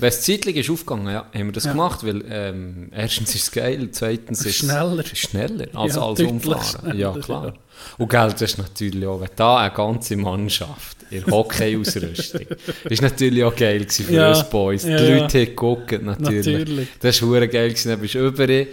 Wenn 0.00 0.08
es 0.08 0.22
zeitlich 0.22 0.56
ist 0.56 0.70
aufgegangen, 0.70 1.08
ja, 1.12 1.26
haben 1.34 1.46
wir 1.46 1.52
das 1.52 1.64
Ja. 1.64 1.72
gemacht, 1.72 2.04
weil 2.06 2.22
ähm, 2.30 2.88
erstens 2.92 3.34
ist 3.34 3.42
es 3.42 3.50
geil, 3.52 3.88
zweitens 3.90 4.44
ist 4.46 4.56
Schneller. 4.58 5.00
es 5.02 5.18
schneller 5.18 5.66
als 5.74 5.94
Ja, 5.94 6.00
deutlich 6.00 6.28
umfahren. 6.28 6.96
Ja, 6.96 7.12
schneller, 7.12 7.20
klar. 7.20 7.46
ja. 7.46 7.54
Und 7.98 8.08
gell, 8.08 8.30
das 8.32 8.42
ist 8.42 8.58
natürlich 8.58 9.06
auch, 9.06 9.20
wenn 9.20 9.28
da 9.36 9.56
eine 9.58 9.74
ganze 9.74 10.16
Mannschaft 10.16 10.96
in 11.10 11.24
Hockey-Ausrüstung, 11.26 12.46
ist 12.88 13.02
natürlich 13.02 13.42
auch 13.44 13.54
geil 13.56 13.78
gewesen 13.80 14.04
für 14.06 14.12
Ja, 14.14 14.28
uns 14.30 14.48
Boys. 14.50 14.82
Die 14.82 14.88
ja, 14.90 14.98
Leute 15.00 15.38
ja. 15.38 15.44
haben 15.46 15.50
geguckt, 15.50 16.02
natürlich. 16.02 16.46
Natürlich. 16.58 16.88
Das 17.00 17.22
war 17.22 17.46
geil, 17.46 17.68
gewesen. 17.70 17.88
dann 17.90 18.00
bist 18.00 18.14
du 18.14 18.26
über, 18.26 18.46
dann 18.46 18.66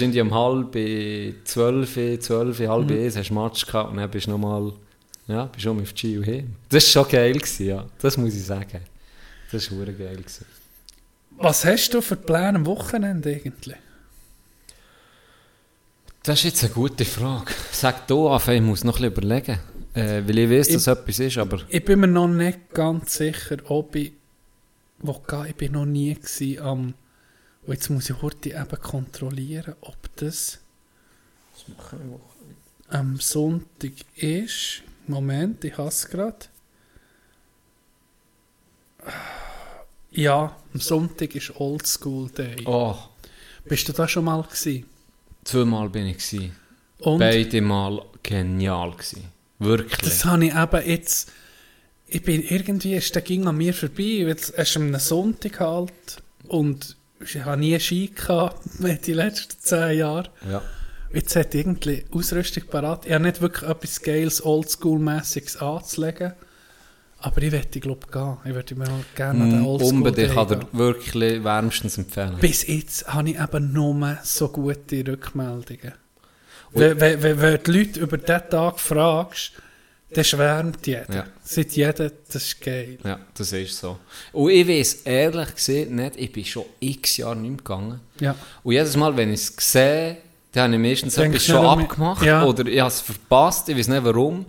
du 0.00 0.04
irgendwie 0.04 0.20
um 0.20 0.34
halb 0.34 0.76
zwölf, 1.44 1.98
zwölf, 2.20 2.58
halb 2.60 2.90
Mhm. 2.90 3.04
eins, 3.04 3.16
hast 3.16 3.28
du 3.30 3.34
Match 3.34 3.66
gehabt 3.66 3.90
und 3.90 3.96
dann 3.98 4.10
bist 4.10 4.26
du 4.26 4.30
nochmal, 4.30 4.72
ja, 5.28 5.44
bist 5.46 5.64
du 5.66 5.70
um 5.70 5.82
auf 5.82 5.92
die 5.92 6.16
und 6.18 6.24
hin. 6.24 6.54
Das 6.68 6.84
war 6.94 7.04
schon 7.04 7.12
geil, 7.12 7.32
gewesen, 7.34 7.66
ja, 7.66 7.86
das 8.00 8.16
muss 8.16 8.34
ich 8.34 8.44
sagen. 8.44 8.80
Das 9.50 9.70
war 9.70 9.84
geil. 9.86 10.16
Gewesen. 10.16 10.46
Was 11.42 11.64
hast 11.64 11.90
du 11.92 12.00
für 12.00 12.14
Pläne 12.14 12.54
am 12.58 12.66
Wochenende 12.66 13.30
eigentlich? 13.30 13.76
Das 16.22 16.38
ist 16.38 16.44
jetzt 16.44 16.64
eine 16.64 16.72
gute 16.72 17.04
Frage. 17.04 17.52
Sag 17.72 18.06
du 18.06 18.28
an, 18.28 18.40
ich 18.48 18.60
muss 18.62 18.84
noch 18.84 19.00
ein 19.00 19.12
bisschen 19.12 19.26
überlegen. 19.26 19.58
Äh, 19.92 20.22
weil 20.24 20.38
ich 20.38 20.50
weiß, 20.50 20.68
dass 20.68 20.86
etwas 20.86 21.18
ist, 21.18 21.38
aber 21.38 21.60
Ich 21.68 21.84
bin 21.84 21.98
mir 21.98 22.06
noch 22.06 22.28
nicht 22.28 22.72
ganz 22.72 23.16
sicher, 23.16 23.56
ob 23.64 23.96
ich 23.96 24.12
wo 25.00 25.14
gehe. 25.14 25.48
Ich 25.48 25.56
bin 25.56 25.72
noch 25.72 25.84
nie 25.84 26.16
am 26.60 26.94
und 27.64 27.74
jetzt 27.74 27.90
muss 27.90 28.08
ich 28.08 28.22
heute 28.22 28.50
eben 28.50 28.80
kontrollieren, 28.80 29.74
ob 29.80 29.96
das 30.16 30.60
am 32.88 33.18
Sonntag 33.18 33.92
ist. 34.14 34.82
Moment, 35.08 35.64
ich 35.64 35.76
hasse 35.76 36.08
gerade. 36.08 36.46
Ja, 40.12 40.56
am 40.74 40.80
Sonntag 40.80 41.34
ist 41.34 41.52
Old 41.58 41.86
School 41.86 42.28
Day. 42.30 42.56
oh, 42.66 42.96
Bist 43.64 43.88
du 43.88 43.92
da 43.92 44.06
schon 44.06 44.24
mal 44.24 44.42
gewesen? 44.42 44.86
zweimal 45.44 45.88
bin 45.88 46.06
ich 46.06 46.18
gewesen. 46.18 46.54
Und 46.98 47.18
Beide 47.18 47.60
Mal 47.60 48.04
genial 48.22 48.92
gewesen. 48.92 49.24
Wirklich. 49.58 50.00
das 50.00 50.24
habe 50.24 50.46
ich 50.46 50.54
eben 50.54 50.88
jetzt. 50.88 51.30
ich 52.06 52.22
bin 52.22 52.42
irgendwie, 52.42 52.94
ist 52.94 53.14
der 53.14 53.22
ging 53.22 53.46
an 53.46 53.56
mir 53.56 53.74
vorbei, 53.74 54.24
es 54.28 54.50
ist 54.50 54.76
am 54.76 54.96
Sonntag 54.98 55.60
halt 55.60 55.92
und 56.48 56.96
ich 57.20 57.44
habe 57.44 57.60
nie 57.60 57.78
Ski 57.80 58.08
gehabt 58.14 58.60
die 59.06 59.12
letzten 59.14 59.58
zehn 59.60 59.98
Jahre. 59.98 60.30
Ja. 60.48 60.62
Jetzt 61.12 61.36
hat 61.36 61.54
irgendwie 61.54 62.04
Ausrüstung 62.10 62.64
parat. 62.68 63.06
Ich 63.06 63.12
habe 63.12 63.24
nicht 63.24 63.40
wirklich 63.40 63.68
etwas 63.68 64.00
Geiles, 64.00 64.44
Oldschool-mässiges 64.44 65.56
anzulegen. 65.58 66.32
Aber 67.24 67.40
ich 67.42 67.52
werde, 67.52 67.80
glaube 67.80 68.06
gehen. 68.10 68.36
Ich 68.44 68.52
würde 68.54 68.74
mir 68.74 68.84
mal 68.88 69.04
gerne 69.14 69.44
an 69.44 69.50
den 69.50 69.62
Oldschool 69.62 69.92
Unbedingt 69.94 70.30
Day 70.30 70.34
kann 70.34 70.48
gehen. 70.48 70.66
wirklich 70.72 71.44
wärmstens 71.44 71.96
empfehlen. 71.98 72.36
Bis 72.40 72.66
jetzt 72.66 73.06
habe 73.06 73.30
ich 73.30 73.38
eben 73.40 73.72
nur 73.72 74.18
so 74.24 74.48
gute 74.48 75.06
Rückmeldungen. 75.06 75.92
Wenn, 76.72 76.98
wenn, 77.00 77.22
wenn, 77.22 77.40
wenn 77.40 77.62
die 77.62 77.70
Leute 77.70 78.00
über 78.00 78.18
diesen 78.18 78.50
Tag 78.50 78.80
fragst, 78.80 79.52
dann 80.14 80.24
schwärmt 80.24 80.86
jeder. 80.86 81.14
Ja. 81.14 81.24
Sagt 81.42 81.72
jeder, 81.72 82.10
das 82.10 82.34
ist 82.42 82.60
geil. 82.60 82.98
Ja, 83.04 83.18
das 83.34 83.52
ist 83.52 83.78
so. 83.78 83.98
Und 84.32 84.50
ich 84.50 84.66
weiß 84.68 84.94
ehrlich 85.04 85.54
gesagt 85.54 85.90
nicht, 85.90 86.16
ich 86.16 86.32
bin 86.32 86.44
schon 86.44 86.64
x 86.80 87.18
Jahre 87.18 87.36
nicht 87.36 87.48
mehr 87.50 87.56
gegangen. 87.58 88.00
Ja. 88.20 88.34
Und 88.62 88.72
jedes 88.72 88.96
Mal, 88.96 89.16
wenn 89.16 89.32
ich 89.32 89.40
es 89.40 89.54
sehe, 89.58 90.18
dann 90.52 90.72
habe 90.72 90.82
ich 90.82 90.90
meistens 90.90 91.14
Denkst 91.14 91.36
etwas 91.36 91.46
du 91.46 91.52
schon 91.52 91.66
abgemacht 91.80 92.24
Ja. 92.26 92.44
oder 92.44 92.66
ich 92.66 92.78
habe 92.80 92.88
es 92.88 93.00
verpasst, 93.00 93.68
ich 93.68 93.78
weiß 93.78 93.88
nicht 93.88 94.04
warum. 94.04 94.44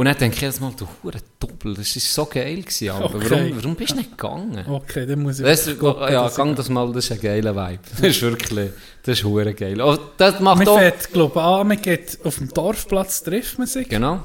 Und 0.00 0.06
dann 0.06 0.16
denke 0.16 0.36
ich 0.36 0.40
jedes 0.40 0.60
Mal, 0.60 0.72
du 0.78 0.88
hure 1.02 1.18
Doppel, 1.38 1.74
das 1.74 1.94
war 1.94 2.00
so 2.00 2.24
geil. 2.24 2.62
Gewesen, 2.62 2.88
aber 2.88 3.16
Okay. 3.16 3.26
warum, 3.28 3.56
warum 3.56 3.74
bist 3.76 3.90
du 3.90 3.96
nicht 3.96 4.12
gegangen? 4.12 4.64
Okay, 4.66 5.04
dann 5.04 5.22
muss 5.22 5.40
ich 5.40 5.44
Weißt 5.44 5.78
gucken, 5.78 6.02
ja, 6.04 6.22
dass 6.22 6.32
ich- 6.32 6.36
gang 6.38 6.56
das 6.56 6.68
mal, 6.70 6.90
das 6.90 7.04
ist 7.04 7.12
ein 7.12 7.20
geiler 7.20 7.54
Vibe. 7.54 7.82
Das 7.90 8.00
ist 8.00 8.22
wirklich, 8.22 8.70
das 9.02 9.18
ist 9.18 9.24
hure 9.24 9.52
geil. 9.52 9.78
Oh, 9.78 9.98
das 10.16 10.40
macht 10.40 10.56
Man 10.60 10.68
auch... 10.68 10.78
fährt, 10.78 11.12
glaube 11.12 11.38
ich, 11.38 11.44
an, 11.44 11.68
man 11.68 11.82
geht 11.82 12.18
auf 12.24 12.38
dem 12.38 12.48
Dorfplatz, 12.48 13.22
trifft 13.24 13.58
man 13.58 13.66
sich. 13.66 13.90
Genau. 13.90 14.22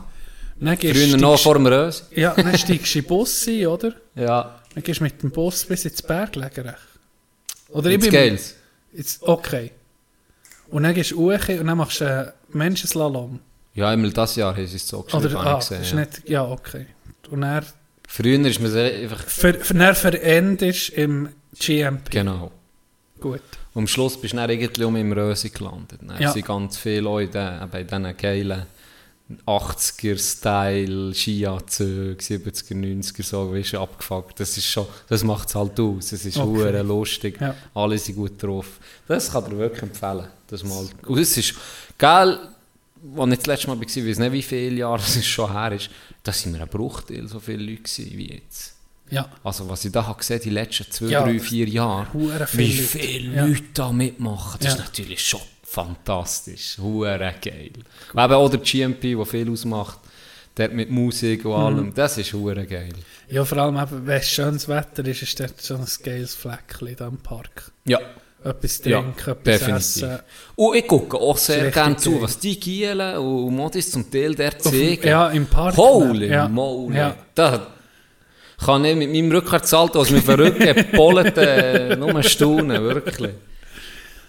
Dann 0.61 0.77
Früher 0.77 1.17
noch 1.17 1.37
vor 1.37 1.55
dem 1.55 1.67
Rös. 1.67 2.07
Ja, 2.15 2.33
dann 2.35 2.57
steigst 2.57 2.95
du 2.95 2.99
in 2.99 3.03
den 3.03 3.07
Bus 3.09 3.45
ein, 3.45 3.67
oder? 3.67 3.93
Ja. 4.15 4.61
Dann 4.73 4.81
gehst 4.81 5.01
du 5.01 5.03
mit 5.03 5.21
dem 5.21 5.31
Bus 5.31 5.65
bis 5.65 5.83
ins 5.83 6.01
Berglägerrecht. 6.01 6.77
Oder 7.67 7.89
bin- 7.97 8.11
geil's. 8.11 8.55
Jetzt, 8.93 9.21
okay. 9.23 9.71
Und 10.69 10.83
dann 10.83 10.93
gehst 10.95 11.11
du 11.11 11.17
hoch 11.33 11.49
und 11.49 11.67
dann 11.67 11.77
machst 11.77 11.99
du 11.99 12.05
einen 12.09 12.31
Menschenslalom. 12.53 13.41
Ja, 13.75 13.89
einmal 13.89 14.11
das 14.11 14.35
Jahr 14.37 14.55
haben 14.55 14.65
sie 14.67 14.77
es 14.77 14.87
so 14.87 15.01
geschrieben, 15.03 15.25
Oder, 15.25 15.39
ah, 15.39 15.53
ich 15.59 15.67
gesehen. 15.69 15.81
ist 15.81 15.91
Ja. 15.91 15.99
nicht, 15.99 16.29
ja, 16.29 16.43
okay. 16.45 16.85
Und 17.29 17.41
dann, 17.41 17.65
Früher 18.07 18.45
ist 18.45 18.59
man 18.61 18.71
sehr 18.71 18.93
einfach... 19.01 19.19
für, 19.23 19.53
für, 19.55 19.73
dann 19.73 19.95
verendest 19.95 20.89
im 20.89 21.29
GMP. 21.59 22.09
Genau. 22.11 22.51
Gut. 23.19 23.41
Und 23.73 23.83
am 23.83 23.87
Schluss 23.87 24.19
bist 24.19 24.33
du 24.33 24.37
dann 24.37 24.49
irgendwie 24.49 24.83
um 24.83 24.95
im 24.95 25.11
Rösi 25.11 25.49
gelandet. 25.49 25.99
Dann 26.01 26.21
Ja. 26.21 26.31
sind 26.31 26.45
ganz 26.45 26.77
viele 26.77 27.01
Leute 27.01 27.67
bei 27.71 27.83
diesen 27.83 28.15
geilen 28.17 28.65
80er-Style, 29.47 31.13
Skianzüge, 31.13 32.21
70er, 32.21 32.75
90er, 32.75 33.23
so, 33.23 33.51
weißt 33.53 33.73
du, 33.73 33.79
abgefuckt. 33.79 34.39
Das 34.39 34.55
ist 34.57 34.65
schon, 34.67 34.85
das 35.09 35.23
macht 35.23 35.49
es 35.49 35.55
halt 35.55 35.79
aus. 35.79 36.11
Es 36.11 36.25
ist 36.25 36.37
Okay. 36.37 36.47
hure 36.47 36.81
lustig. 36.83 37.41
Ja. 37.41 37.55
Alle 37.73 37.97
sind 37.97 38.15
gut 38.15 38.41
drauf. 38.41 38.79
Das 39.07 39.31
kann 39.31 39.45
dir 39.49 39.57
wirklich 39.57 39.81
empfehlen. 39.83 40.27
Das 40.47 40.63
mal. 40.63 40.85
Und 41.07 41.17
es 41.19 41.35
ist 41.37 41.55
geil, 41.97 42.37
als 43.17 43.31
ich 43.31 43.37
das 43.39 43.45
letzte 43.47 43.67
Mal 43.67 43.77
war, 43.79 43.83
ich 43.85 43.95
weiß 44.07 44.19
nicht, 44.19 44.31
wie 44.31 44.41
viele 44.41 44.75
Jahre 44.77 45.01
es 45.01 45.25
schon 45.25 45.51
her 45.51 45.71
ist, 45.71 45.89
da 46.23 46.31
sind 46.31 46.53
wir 46.53 46.61
ein 46.61 46.67
Bruchteil 46.67 47.27
so 47.27 47.39
viele 47.39 47.63
Leute 47.63 47.83
wie 47.97 48.33
jetzt. 48.33 48.73
Ja. 49.11 49.29
Also 49.43 49.69
was 49.69 49.85
ich 49.85 49.91
da 49.91 50.05
habe 50.07 50.17
gesehen, 50.17 50.41
die 50.43 50.49
letzten 50.49 50.89
zwei, 50.91 51.05
Ja, 51.07 51.23
drei, 51.23 51.39
vier 51.39 51.67
Jahre, 51.67 52.07
wie 52.53 52.71
viele 52.71 53.41
Leute. 53.41 53.53
Ja. 53.53 53.65
Da 53.73 53.91
mitmachen, 53.91 54.59
das 54.61 54.73
ist 54.73 54.79
natürlich 54.79 55.23
schon 55.23 55.41
fantastisch, 55.63 56.77
hure 56.79 57.17
geil. 57.41 57.71
Eben 58.13 58.33
auch 58.33 58.49
der 58.49 58.59
GMP, 58.59 59.15
der 59.15 59.25
viel 59.25 59.49
ausmacht, 59.51 59.99
der 60.57 60.69
mit 60.69 60.89
Musik 60.89 61.43
Mhm. 61.45 61.51
und 61.51 61.61
allem, 61.61 61.93
das 61.93 62.17
ist 62.17 62.33
hure 62.33 62.65
geil. 62.65 62.93
Ja, 63.29 63.43
vor 63.45 63.57
allem, 63.59 63.75
wenn 64.07 64.17
es 64.17 64.29
schönes 64.29 64.67
Wetter 64.67 65.05
ist, 65.05 65.21
ist 65.21 65.39
dort 65.39 65.61
schon 65.63 65.81
ein 65.81 65.87
geiles 66.03 66.33
Fleckchen 66.35 66.95
da 66.95 67.07
im 67.07 67.17
Park. 67.17 67.71
Ja, 67.85 67.99
Etwas 68.45 68.81
ja 68.85 69.01
trinken, 69.01 69.31
etwas 69.31 69.43
definitiv. 69.43 69.75
essen. 69.75 70.19
Und 70.55 70.75
ich 70.75 70.87
gucke 70.87 71.17
auch 71.17 71.37
sehr 71.37 71.71
gerne 71.71 71.97
zu, 71.97 72.21
was 72.21 72.37
die 72.37 72.59
Gielen 72.59 73.17
und 73.17 73.55
Modis 73.55 73.89
zum 73.89 74.09
Teil 74.11 74.35
der 74.35 74.59
zeigen. 74.59 75.07
Ja, 75.07 75.29
im 75.29 75.47
Park. 75.47 75.75
Holy 75.75 76.29
ja. 76.29 76.47
moly. 76.47 76.95
Ja. 76.95 77.15
Da 77.33 77.67
kann 78.63 78.85
ich 78.85 78.95
mit 78.95 79.11
meinem 79.11 79.31
Rückwärtssalto, 79.31 79.99
was 79.99 80.11
mich 80.11 80.23
verrückt 80.23 80.59
gepollt, 80.59 81.35
äh, 81.37 81.95
nur 81.99 82.21
staunen, 82.21 82.83
wirklich. 82.83 83.31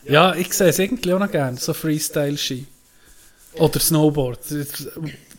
Ja, 0.08 0.34
ich 0.34 0.52
sehe 0.52 0.68
es 0.68 0.78
irgendwie 0.78 1.12
auch 1.12 1.18
noch 1.18 1.30
gerne, 1.30 1.58
so 1.58 1.74
Freestyle-Ski. 1.74 2.66
Oder 3.58 3.80
Snowboard. 3.80 4.40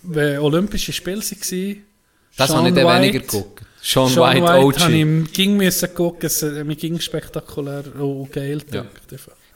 Wenn 0.03 0.37
Olympische 0.39 0.93
Spiele 0.93 1.21
waren, 1.21 1.83
Das 2.37 2.47
Sean 2.47 2.57
habe 2.57 2.69
ich 2.69 2.75
dann 2.75 3.01
weniger 3.01 3.19
geguckt. 3.19 3.63
Sean, 3.89 4.09
Sean 4.09 4.35
White, 4.35 4.43
White, 4.43 4.83
OG. 4.83 5.25
ich 5.25 5.31
ging 5.33 5.55
müssen 5.55 5.93
gucken, 5.93 6.27
es 6.27 6.41
mir 6.41 6.75
ging 6.75 6.99
spektakulär 6.99 7.83
und 7.97 8.29
geil 8.33 8.61
Ja. 8.69 8.85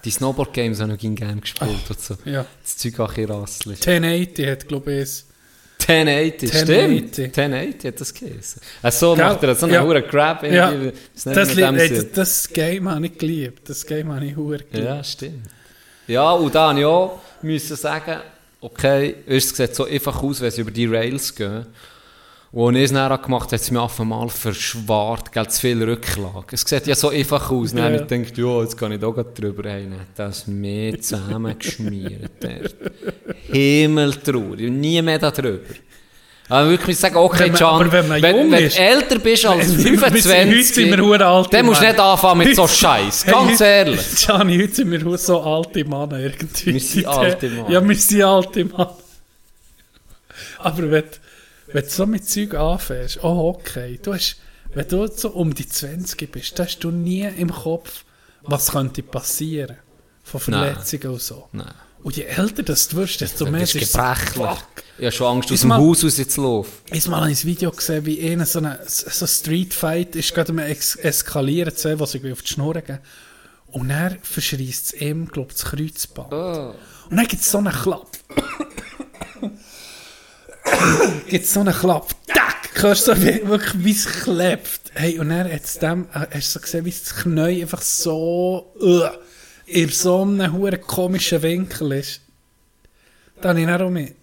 Die 0.06 0.10
Snowboard-Games 0.10 0.80
habe 0.80 0.96
ich 0.96 1.04
noch 1.04 1.16
gerne 1.16 1.42
gespielt. 1.42 1.70
und 1.90 2.00
so. 2.00 2.16
Ja. 2.24 2.46
Das 2.64 2.78
Zeug 2.78 2.98
auch 3.02 3.10
ein 3.18 3.28
bisschen 3.28 3.74
1080 3.74 4.48
hat, 4.48 4.68
glaube 4.70 4.94
ich, 4.94 5.00
es. 5.02 5.26
1080, 5.86 6.50
1080. 6.50 7.14
stimmt. 7.14 7.38
1080 7.38 7.88
hat 7.92 8.00
das 8.02 8.14
geheißen. 8.14 8.62
Also 8.82 9.10
so 9.10 9.16
Gell? 9.18 9.26
macht 9.26 9.44
er 9.44 9.56
so 9.56 9.66
einen 9.66 9.76
Ja. 9.76 9.84
hohen 9.84 10.04
Grab. 10.08 10.44
Ja, 10.46 10.74
das, 11.26 11.58
ey, 11.58 11.90
das, 11.90 12.12
das 12.14 12.50
Game 12.54 12.90
habe 12.90 13.06
ich 13.08 13.18
geliebt. 13.18 13.68
Das 13.70 13.86
Game 13.86 14.14
habe 14.14 14.26
ich 14.26 14.36
hure 14.38 14.60
geliebt. 14.60 14.76
Ja, 14.88 15.04
stimmt. 15.04 15.50
Ja, 16.08 16.32
und 16.32 16.56
dann 16.56 16.78
ja, 16.78 17.12
müssen 17.42 17.76
sagen, 17.76 18.22
okay, 18.62 19.16
es 19.26 19.50
sieht 19.50 19.76
so 19.76 19.84
einfach 19.84 20.24
aus, 20.24 20.40
wenn 20.40 20.52
sie 20.52 20.62
über 20.62 20.72
die 20.72 20.86
Rails 20.86 21.36
gehen. 21.36 21.66
Und 22.54 22.76
als 22.76 22.80
ich 22.84 22.84
es 22.84 22.92
dann 22.92 23.22
gemacht 23.22 23.54
hat 23.54 23.62
es 23.62 23.72
mich 23.72 23.80
auf 23.80 23.98
einmal 24.02 24.28
verschwart, 24.28 25.32
gell, 25.32 25.48
zu 25.48 25.62
viel 25.62 25.82
Rücklage. 25.84 26.48
Es 26.52 26.62
sieht 26.62 26.86
ja 26.86 26.96
so 26.96 27.08
einfach 27.08 27.50
aus. 27.50 27.72
Ja. 27.72 27.90
ich 27.90 28.38
ja, 28.38 28.62
jetzt 28.62 28.78
kann 28.78 28.92
ich 28.92 29.00
da 29.00 29.08
drüber 29.10 29.64
rein. 29.70 29.96
Das 30.16 30.48
mehr 30.48 31.00
zusammengeschmiert. 31.00 32.32
Himmeltraurig. 33.52 34.70
Nie 34.70 35.02
mehr 35.02 35.18
da 35.20 35.32
drüber. 35.32 35.60
Aber 36.50 36.70
wirklich 36.72 36.98
sagen, 36.98 37.16
okay, 37.16 37.44
Wenn 37.46 37.52
man- 37.54 37.60
Can, 37.60 37.92
wenn 37.94 38.08
man 38.10 38.22
wenn, 38.22 38.52
wenn 38.52 38.64
ist- 38.66 38.78
du 38.78 38.82
älter 38.82 39.20
bist 39.20 39.46
als 39.46 39.72
Wir 39.78 39.84
sind- 39.84 40.02
Heute 40.02 40.22
25, 40.22 40.74
sind 40.76 40.92
wir 40.92 41.06
hure 41.06 41.26
alte 41.26 41.50
dann 41.52 41.66
musst 41.66 41.82
du 41.82 41.86
nicht 41.86 42.00
anfangen 42.00 42.40
mit 42.40 42.56
so 42.58 42.68
Scheiß. 42.68 43.26
Hey, 43.26 43.34
Ganz 43.34 43.52
heute- 43.54 43.64
ehrlich. 43.64 44.16
Gianni, 44.18 44.58
heute 44.60 44.74
sind 44.76 44.92
wir 44.92 45.18
so 45.18 45.40
alte 45.42 45.86
Männer 45.86 46.20
irgendwie. 46.20 46.74
Wir 46.74 46.80
sind 46.82 47.06
alte 47.08 47.48
Männer. 47.50 47.70
Ja, 47.70 47.88
wir 47.88 47.96
sind 47.96 48.24
alte 48.24 48.66
Männer. 48.66 48.98
Aber 50.60 50.92
wenn, 50.92 51.04
wenn 51.74 51.84
du 51.84 51.90
so 51.90 52.06
mit 52.06 52.28
Zeug 52.30 52.54
anfängst, 52.56 53.24
oh 53.24 53.56
okay, 53.58 54.00
du 54.02 54.14
hast, 54.14 54.38
wenn 54.74 54.88
du 54.88 55.08
so 55.08 55.30
um 55.32 55.54
die 55.54 55.68
20 55.68 56.32
bist, 56.32 56.58
dann 56.58 56.66
hast 56.68 56.80
du 56.80 56.92
nie 56.92 57.22
im 57.38 57.52
Kopf, 57.52 58.04
was 58.44 58.72
könnte 58.72 59.04
passieren. 59.04 59.78
Von 60.24 60.42
Nein. 60.48 60.74
Verletzungen 60.76 61.14
und 61.14 61.22
so. 61.22 61.48
Nein. 61.52 61.74
Und 62.04 62.16
je 62.18 62.24
älter 62.24 62.64
das 62.64 62.88
du 62.88 62.98
wirst, 62.98 63.22
desto 63.22 63.46
mehr 63.46 63.62
ist 63.62 63.76
es 63.76 63.92
gebrechlich. 63.94 64.48
Ich 64.98 65.06
habe 65.06 65.12
schon 65.12 65.28
Angst, 65.38 65.52
aus 65.52 65.60
dem 65.60 65.70
mal- 65.70 65.78
Haus 65.80 66.04
raus 66.04 66.16
zu 66.28 66.42
laufen. 66.42 66.72
Ich 66.92 67.02
habe 67.02 67.12
mal 67.12 67.24
ein 67.24 67.44
Video 67.44 67.72
gesehen, 67.72 68.06
wie 68.06 68.28
einer 68.32 68.46
so 68.46 68.60
ein 68.60 68.78
so 68.86 69.28
Street 69.28 69.74
Fight 69.74 70.16
ist 70.16 70.34
gerade 70.34 70.52
am 70.52 70.60
Ex 70.60 70.96
Eskalieren, 70.96 71.76
zwei, 71.76 72.00
was 72.00 72.16
irgendwie 72.16 72.34
auf 72.34 72.42
die 72.42 72.48
Schnur 72.54 72.74
gehen. 72.76 73.00
Und 73.68 73.90
er 73.90 74.18
verschreist 74.22 74.94
es 74.94 75.02
ihm, 75.02 75.28
glaube 75.28 75.52
ich, 75.52 75.62
das 75.62 75.72
Kreuzband. 75.72 76.32
Und 76.32 77.18
dann 77.18 77.28
gibt 77.28 77.42
es 77.42 77.52
so 77.52 77.60
einen 77.60 77.72
Klapp. 77.72 78.08
gibt 81.28 81.46
es 81.46 81.54
so 81.54 81.60
einen 81.62 81.74
Klapp. 81.74 82.10
Tack! 82.28 82.70
Hörst 82.82 83.08
du 83.08 83.16
so, 83.16 83.22
wirklich, 83.22 83.84
wie 83.84 83.92
es 83.92 84.06
klebt. 84.06 84.82
Hey, 84.94 85.20
und 85.20 85.30
dann 85.30 85.52
hat 85.52 85.64
es 85.64 85.80
dem, 85.80 86.08
äh, 86.14 86.28
hast 86.34 86.56
du 86.56 86.60
so 86.60 86.60
gesehen, 86.60 86.86
wie 86.86 86.92
das 86.92 87.16
Knie 87.16 87.62
einfach 87.62 87.82
so, 87.82 88.74
uh, 88.82 89.10
in 89.66 89.90
so 89.90 90.22
einem 90.22 90.54
huere 90.54 90.78
komischen 90.78 91.42
Winkel 91.42 91.94
ist. 91.94 92.22
Da 93.42 93.50
habe 93.50 93.62
ich 93.62 93.68
dann 93.68 93.82
auch 93.82 93.90
mit. 93.90 94.16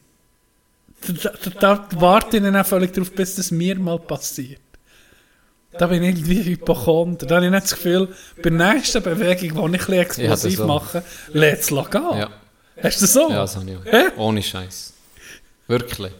Da, 1.22 1.30
da, 1.30 1.50
da 1.60 1.88
warte 2.00 2.38
ich 2.38 2.42
dann 2.42 2.56
auch 2.56 2.66
völlig 2.66 2.92
darauf, 2.92 3.12
bis 3.12 3.36
das 3.36 3.50
mir 3.50 3.78
mal 3.78 3.98
passiert. 3.98 4.60
Da 5.72 5.86
bin 5.86 6.02
ich 6.02 6.16
irgendwie 6.16 6.44
Hypochonder. 6.44 7.26
Da 7.26 7.36
habe 7.36 7.46
ich 7.46 7.52
nicht 7.52 7.64
das 7.64 7.74
Gefühl, 7.74 8.08
bei 8.42 8.50
der 8.50 8.74
nächsten 8.74 9.02
Bewegung, 9.02 9.38
die 9.38 9.46
ich 9.46 9.52
ein 9.54 9.72
bisschen 9.72 9.94
Ja, 9.94 10.00
explosiv 10.02 10.56
so. 10.58 10.66
mache, 10.66 11.04
lässt 11.32 11.70
es 11.70 11.90
gehen. 11.90 12.02
Ja. 12.02 12.30
Hast 12.82 12.96
du 12.96 13.04
das 13.04 13.12
so? 13.12 13.30
Ja, 13.30 13.36
das 13.40 13.56
habe 13.56 13.70
ich 13.70 13.76
auch. 13.76 13.84
Hä? 13.84 14.04
Ohne 14.16 14.42
Scheiß. 14.42 14.92
Wirklich. 15.66 16.12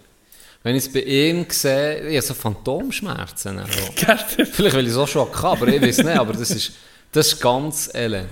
Wenn 0.68 0.76
ich 0.76 0.84
es 0.84 0.92
bei 0.92 1.00
ihm 1.00 1.46
sehe, 1.48 2.10
ich 2.10 2.16
habe 2.18 2.26
so 2.26 2.34
Phantomschmerzen. 2.34 3.58
Gell? 3.96 4.18
Vielleicht 4.52 4.76
will 4.76 4.84
ich 4.84 4.92
es 4.92 4.98
auch 4.98 5.08
schon 5.08 5.26
haben, 5.32 5.62
aber 5.62 5.68
ich 5.68 5.80
weiß 5.80 5.96
nicht, 6.04 6.08
aber 6.18 6.34
das 6.34 6.50
ist, 6.50 6.72
das 7.10 7.28
ist 7.28 7.40
ganz 7.40 7.88
elend. 7.94 8.28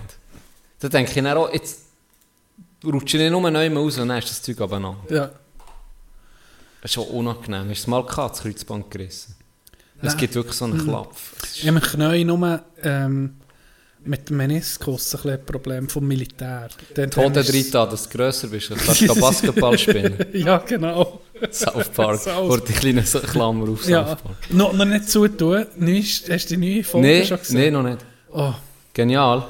Da 0.79 0.91
denke 0.91 1.13
ich 1.13 1.15
dann 1.17 1.29
auch, 1.39 1.51
jetzt 1.51 1.79
rutsche 2.85 3.17
ich 3.17 3.23
nicht 3.23 3.31
nur 3.31 3.51
neu 3.51 3.75
raus 3.75 3.97
und 3.97 4.09
dann 4.09 4.19
ist 4.19 4.29
das 4.29 4.43
Zeug 4.43 4.61
abeinander. 4.61 4.99
Ja. 5.09 5.31
Das 6.83 6.91
ist 6.91 6.93
schon 6.93 7.07
unangenehm. 7.07 7.61
Hast 7.61 7.69
du 7.69 7.73
es 7.73 7.87
mal 7.87 8.05
gehabt, 8.05 8.35
das 8.37 8.43
Kreuzband 8.43 8.91
gerissen? 8.91 9.35
Es 10.03 10.09
Nein. 10.09 10.17
gibt 10.19 10.35
wirklich 10.35 10.57
so 10.57 10.67
einen 10.67 10.77
Klapf. 10.85 11.33
Es 11.43 11.49
ist- 11.53 11.63
Ich 11.65 11.69
habe 11.69 11.81
Knie 11.81 12.23
nur 12.27 12.63
ähm, 12.83 13.37
mit 14.05 14.29
dem 14.29 14.37
Meniskus 14.37 15.15
ein, 15.25 15.31
ein 15.31 15.47
Problem 15.47 15.89
vom 15.89 16.07
Militär. 16.07 16.69
Ist- 16.95 17.17
drin 17.17 17.71
da, 17.73 17.87
dass 17.87 18.07
du 18.07 18.19
grösser 18.19 18.49
bist, 18.49 18.69
kannst 18.69 19.01
du 19.01 19.15
Basketball 19.19 19.79
spielen. 19.79 20.19
Ja, 20.35 20.59
genau. 20.59 21.23
South 21.51 21.89
Park. 21.91 22.21
South- 22.21 22.51
Oder 22.51 22.63
die 22.65 22.73
kleine 22.73 23.03
Klammer 23.03 23.69
auf 23.71 23.81
South 23.81 23.89
Ja, 23.91 24.03
Park. 24.15 24.37
noch, 24.51 24.73
noch 24.73 24.85
nicht 24.85 25.09
zutun. 25.11 25.67
Hast 26.29 26.51
du 26.51 26.57
die 26.57 26.75
neue 26.75 26.85
Folge 26.85 27.07
Nee, 27.07 27.25
schon 27.25 27.39
gesehen? 27.39 27.57
nee, 27.59 27.71
noch 27.71 27.83
nicht. 27.83 27.99
Oh, 28.33 28.53
Genial. 28.95 29.45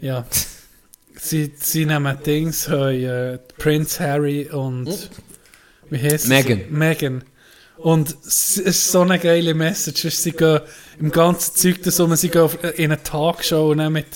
ja. 0.00 0.24
sie, 1.16 1.52
sie 1.56 1.86
nehmen 1.86 2.16
Dings, 2.24 2.66
äh, 2.68 3.38
Prince 3.58 4.00
Harry 4.00 4.48
und 4.50 5.10
wie 5.90 5.98
heißt 5.98 6.28
Meghan. 6.28 6.58
sie? 6.58 6.64
Meghan. 6.70 7.24
Und 7.76 8.14
es 8.26 8.58
ist 8.58 8.92
so 8.92 9.00
eine 9.00 9.18
geile 9.18 9.54
Message. 9.54 10.08
Sie 10.10 10.32
gehen 10.32 10.60
im 10.98 11.10
ganzen 11.10 11.54
Zeug 11.56 11.82
das 11.82 11.98
um, 11.98 12.14
sie 12.14 12.28
gehen 12.28 12.48
in 12.76 12.92
eine 12.92 13.02
Talkshow 13.02 13.70
und 13.70 13.78
dann 13.78 13.94
mit 13.94 14.06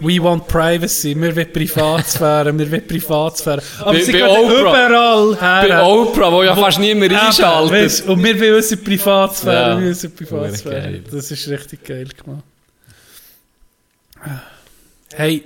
We 0.00 0.22
want 0.22 0.46
privacy, 0.46 1.14
wir 1.20 1.34
wollen 1.34 1.52
Privatsphäre, 1.52 2.56
wir 2.56 2.70
wollen 2.70 2.86
Privatsphäre. 2.86 3.62
Aber 3.80 3.92
Bei- 3.92 4.00
sie 4.00 4.12
bei 4.12 4.28
Oprah. 4.28 4.60
überall 4.60 5.40
her. 5.40 5.68
Bei 5.68 5.82
Oprah, 5.82 6.32
wo 6.32 6.42
ja 6.42 6.54
fast 6.54 6.78
niemand 6.78 7.12
einschaltet. 7.12 7.72
weisst, 7.72 8.06
Und 8.06 8.22
wir 8.22 8.38
wollen 8.40 8.54
unsere 8.54 8.80
Privatsphäre, 8.80 9.70
Ja. 9.74 9.80
wir 9.80 9.88
unsere 9.88 10.12
Privatsphäre. 10.12 10.80
Geil. 10.82 11.04
Das 11.10 11.30
ist 11.30 11.48
richtig 11.48 11.84
geil 11.84 12.08
gemacht. 12.08 12.44
Hey, 15.14 15.44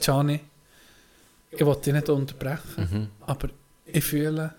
Gianni, 0.00 0.40
ich 1.50 1.64
wollte 1.64 1.82
dich 1.84 1.94
nicht 1.94 2.08
unterbrechen, 2.08 2.60
Mhm. 2.90 3.06
aber 3.26 3.48
ich 3.86 4.04
fühle, 4.04 4.54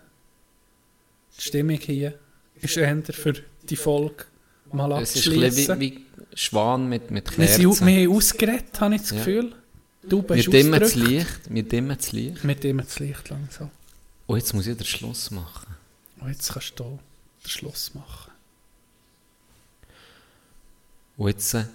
die 1.38 1.42
Stimmung 1.42 1.78
hier 1.78 2.14
ist 2.62 2.78
eher 2.78 3.02
für 3.12 3.34
die 3.64 3.76
Folge 3.76 4.26
mal 4.72 4.92
abzuschließen. 4.94 5.80
Schwan 6.34 6.88
mit, 6.90 7.12
mit 7.12 7.30
Wir, 7.38 7.46
Kerzen. 7.46 7.72
sind, 7.74 7.86
wir 7.88 8.08
haben 8.08 8.16
ausgeredet, 8.16 8.80
habe 8.80 8.96
ich 8.96 9.02
das 9.02 9.12
Ja. 9.12 9.18
Gefühl. 9.18 9.56
Du 10.04 10.22
Wir 10.24 10.36
bist 10.36 10.54
dimmen 10.54 10.80
das. 10.80 10.96
Licht. 10.96 11.42
Wir 11.50 11.64
dimmen 11.64 11.96
das 11.98 12.12
Licht. 12.12 12.48
Wir 12.48 12.56
dimmen 12.56 12.86
das 12.86 13.00
Licht 13.00 13.30
langsam. 13.30 13.70
Und 14.28 14.38
jetzt 14.38 14.54
muss 14.54 14.66
ich 14.68 14.76
den 14.78 14.86
Schluss 14.86 15.30
machen. 15.32 15.68
Und 16.20 16.30
jetzt 16.30 16.52
kannst 16.54 16.80
du 16.80 17.00
den 17.44 17.50
Schluss 17.50 17.94
machen. 17.94 18.32
Und 21.18 21.28
jetzt, 21.30 21.54
äh, 21.54 21.66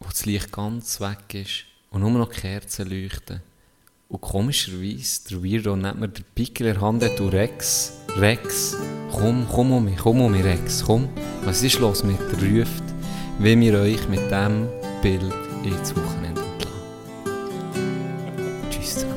wo 0.00 0.08
das 0.08 0.26
Licht 0.26 0.52
ganz 0.52 1.00
weg 1.00 1.18
ist 1.34 1.64
und 1.90 2.00
nur 2.02 2.10
noch 2.10 2.32
die 2.32 2.40
Kerzen 2.40 2.88
leuchten. 2.90 3.40
Und 4.08 4.20
komischerweise, 4.20 5.20
der 5.30 5.42
Weirdo 5.44 5.76
nennt 5.76 6.00
mir 6.00 6.08
den 6.08 6.24
Pickel 6.34 6.66
in 6.68 6.74
der 6.74 6.82
Hand 6.82 7.02
und 7.20 7.28
Rex, 7.32 7.92
Rex, 8.16 8.76
komm, 9.12 9.46
komm 9.50 9.72
um 9.72 9.84
mich, 9.84 9.98
komm 9.98 10.20
um 10.22 10.32
mich, 10.32 10.44
Rex, 10.44 10.82
komm. 10.84 11.08
Was 11.44 11.62
ist 11.62 11.78
los 11.78 12.02
mit 12.04 12.18
der 12.20 12.60
Ruft, 12.60 12.82
wie 13.38 13.60
wir 13.60 13.80
euch 13.80 14.08
mit 14.08 14.20
diesem 14.30 14.68
Bild 15.00 15.32
ins 15.62 15.94
Wochenende 15.94 16.42
entlassen. 16.42 16.78
Tschüss 18.68 18.94
zusammen. 18.94 19.14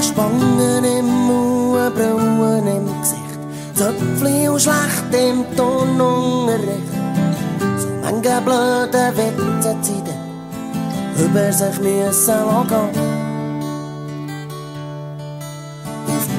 Spangen 0.00 0.84
im 0.84 1.06
Mund, 1.06 1.94
Brauen 1.94 2.66
im 2.66 2.86
Gesicht, 3.00 3.40
Zöpfli 3.74 4.48
und 4.48 4.62
schlecht 4.62 5.12
im 5.12 5.44
Turnunterricht. 5.56 6.92
So 7.78 7.88
manche 8.00 8.40
blöde 8.40 9.12
Witze 9.16 9.76
Zeiten 9.82 10.22
über 11.18 11.52
sich 11.52 11.78
müssen 11.80 12.38
dem 12.68 13.22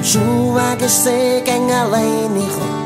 Schulweg 0.02 0.82
ist 0.82 1.04
sie 1.04 1.40
gegen 1.44 1.70
alleine 1.70 2.28
gekommen. 2.34 2.83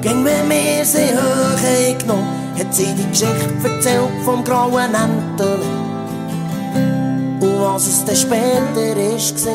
Ging 0.00 0.22
mir 0.22 0.84
sie 0.84 1.10
hoch 1.12 1.88
eingenommen, 1.88 2.54
hat 2.56 2.72
sie 2.72 2.94
die 2.94 3.08
Geschichte 3.08 3.54
erzählt 3.64 4.10
vom 4.24 4.44
grauen 4.44 4.94
Entele. 4.94 5.58
Und 7.40 7.60
was 7.60 7.86
es 7.88 8.04
dann 8.04 8.14
später 8.14 8.96
ist 9.16 9.44
war. 9.44 9.52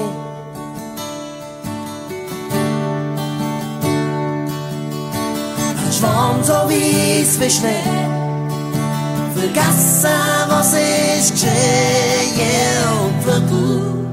Ein 5.86 5.94
Schwan 5.94 6.44
so 6.44 6.54
weiss 6.54 7.40
wie 7.40 7.50
Schnee. 7.50 8.14
Vergessen, 9.34 10.10
was 10.50 10.74
ist 10.74 11.32
geschehen. 11.32 11.54
Und 13.02 13.24
Flügel 13.24 14.08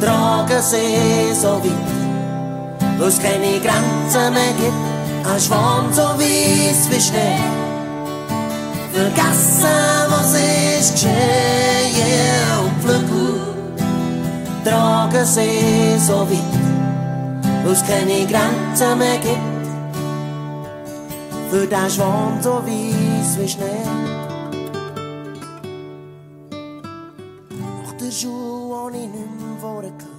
tragen 0.00 0.62
sie 0.62 1.34
so 1.34 1.54
weit, 1.64 2.98
wo 2.98 3.04
es 3.06 3.18
keine 3.20 3.58
Grenzen 3.58 4.32
mehr 4.34 4.52
gibt. 4.56 4.91
Ein 5.24 5.40
Schwan 5.40 5.92
so 5.92 6.02
weiss 6.02 6.90
wie 6.90 7.00
Schnee. 7.00 7.38
Vergessen, 8.92 10.10
was 10.10 10.34
ist 10.34 10.92
geschehen 10.92 11.12
und 12.64 12.82
Flügel 12.82 13.40
tragen 14.64 15.24
sie 15.24 15.98
so 15.98 16.28
weit, 16.28 17.54
wo 17.64 17.70
es 17.70 17.82
keine 17.86 18.26
Grenzen 18.26 18.98
mehr 18.98 19.18
gibt. 19.18 19.38
Für 21.50 21.66
den 21.66 21.90
Schwan 21.90 22.42
so 22.42 22.62
weiss 22.66 23.38
wie 23.38 23.48
Schnee. 23.48 23.84
Nach 27.50 27.92
der 28.00 28.10
Schule 28.10 28.76
habe 28.76 28.96
ich 28.96 29.08
nicht 29.08 29.14
mehr 29.14 29.58
vorher 29.60 29.90
gehört. 29.90 30.12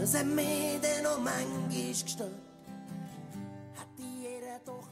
Das 0.00 0.14
hat 0.14 0.26
mich 0.26 0.80
dann 0.82 1.02
noch 1.02 1.18
manchmal 1.18 1.92
gestört. 2.04 2.39
toch 4.64 4.89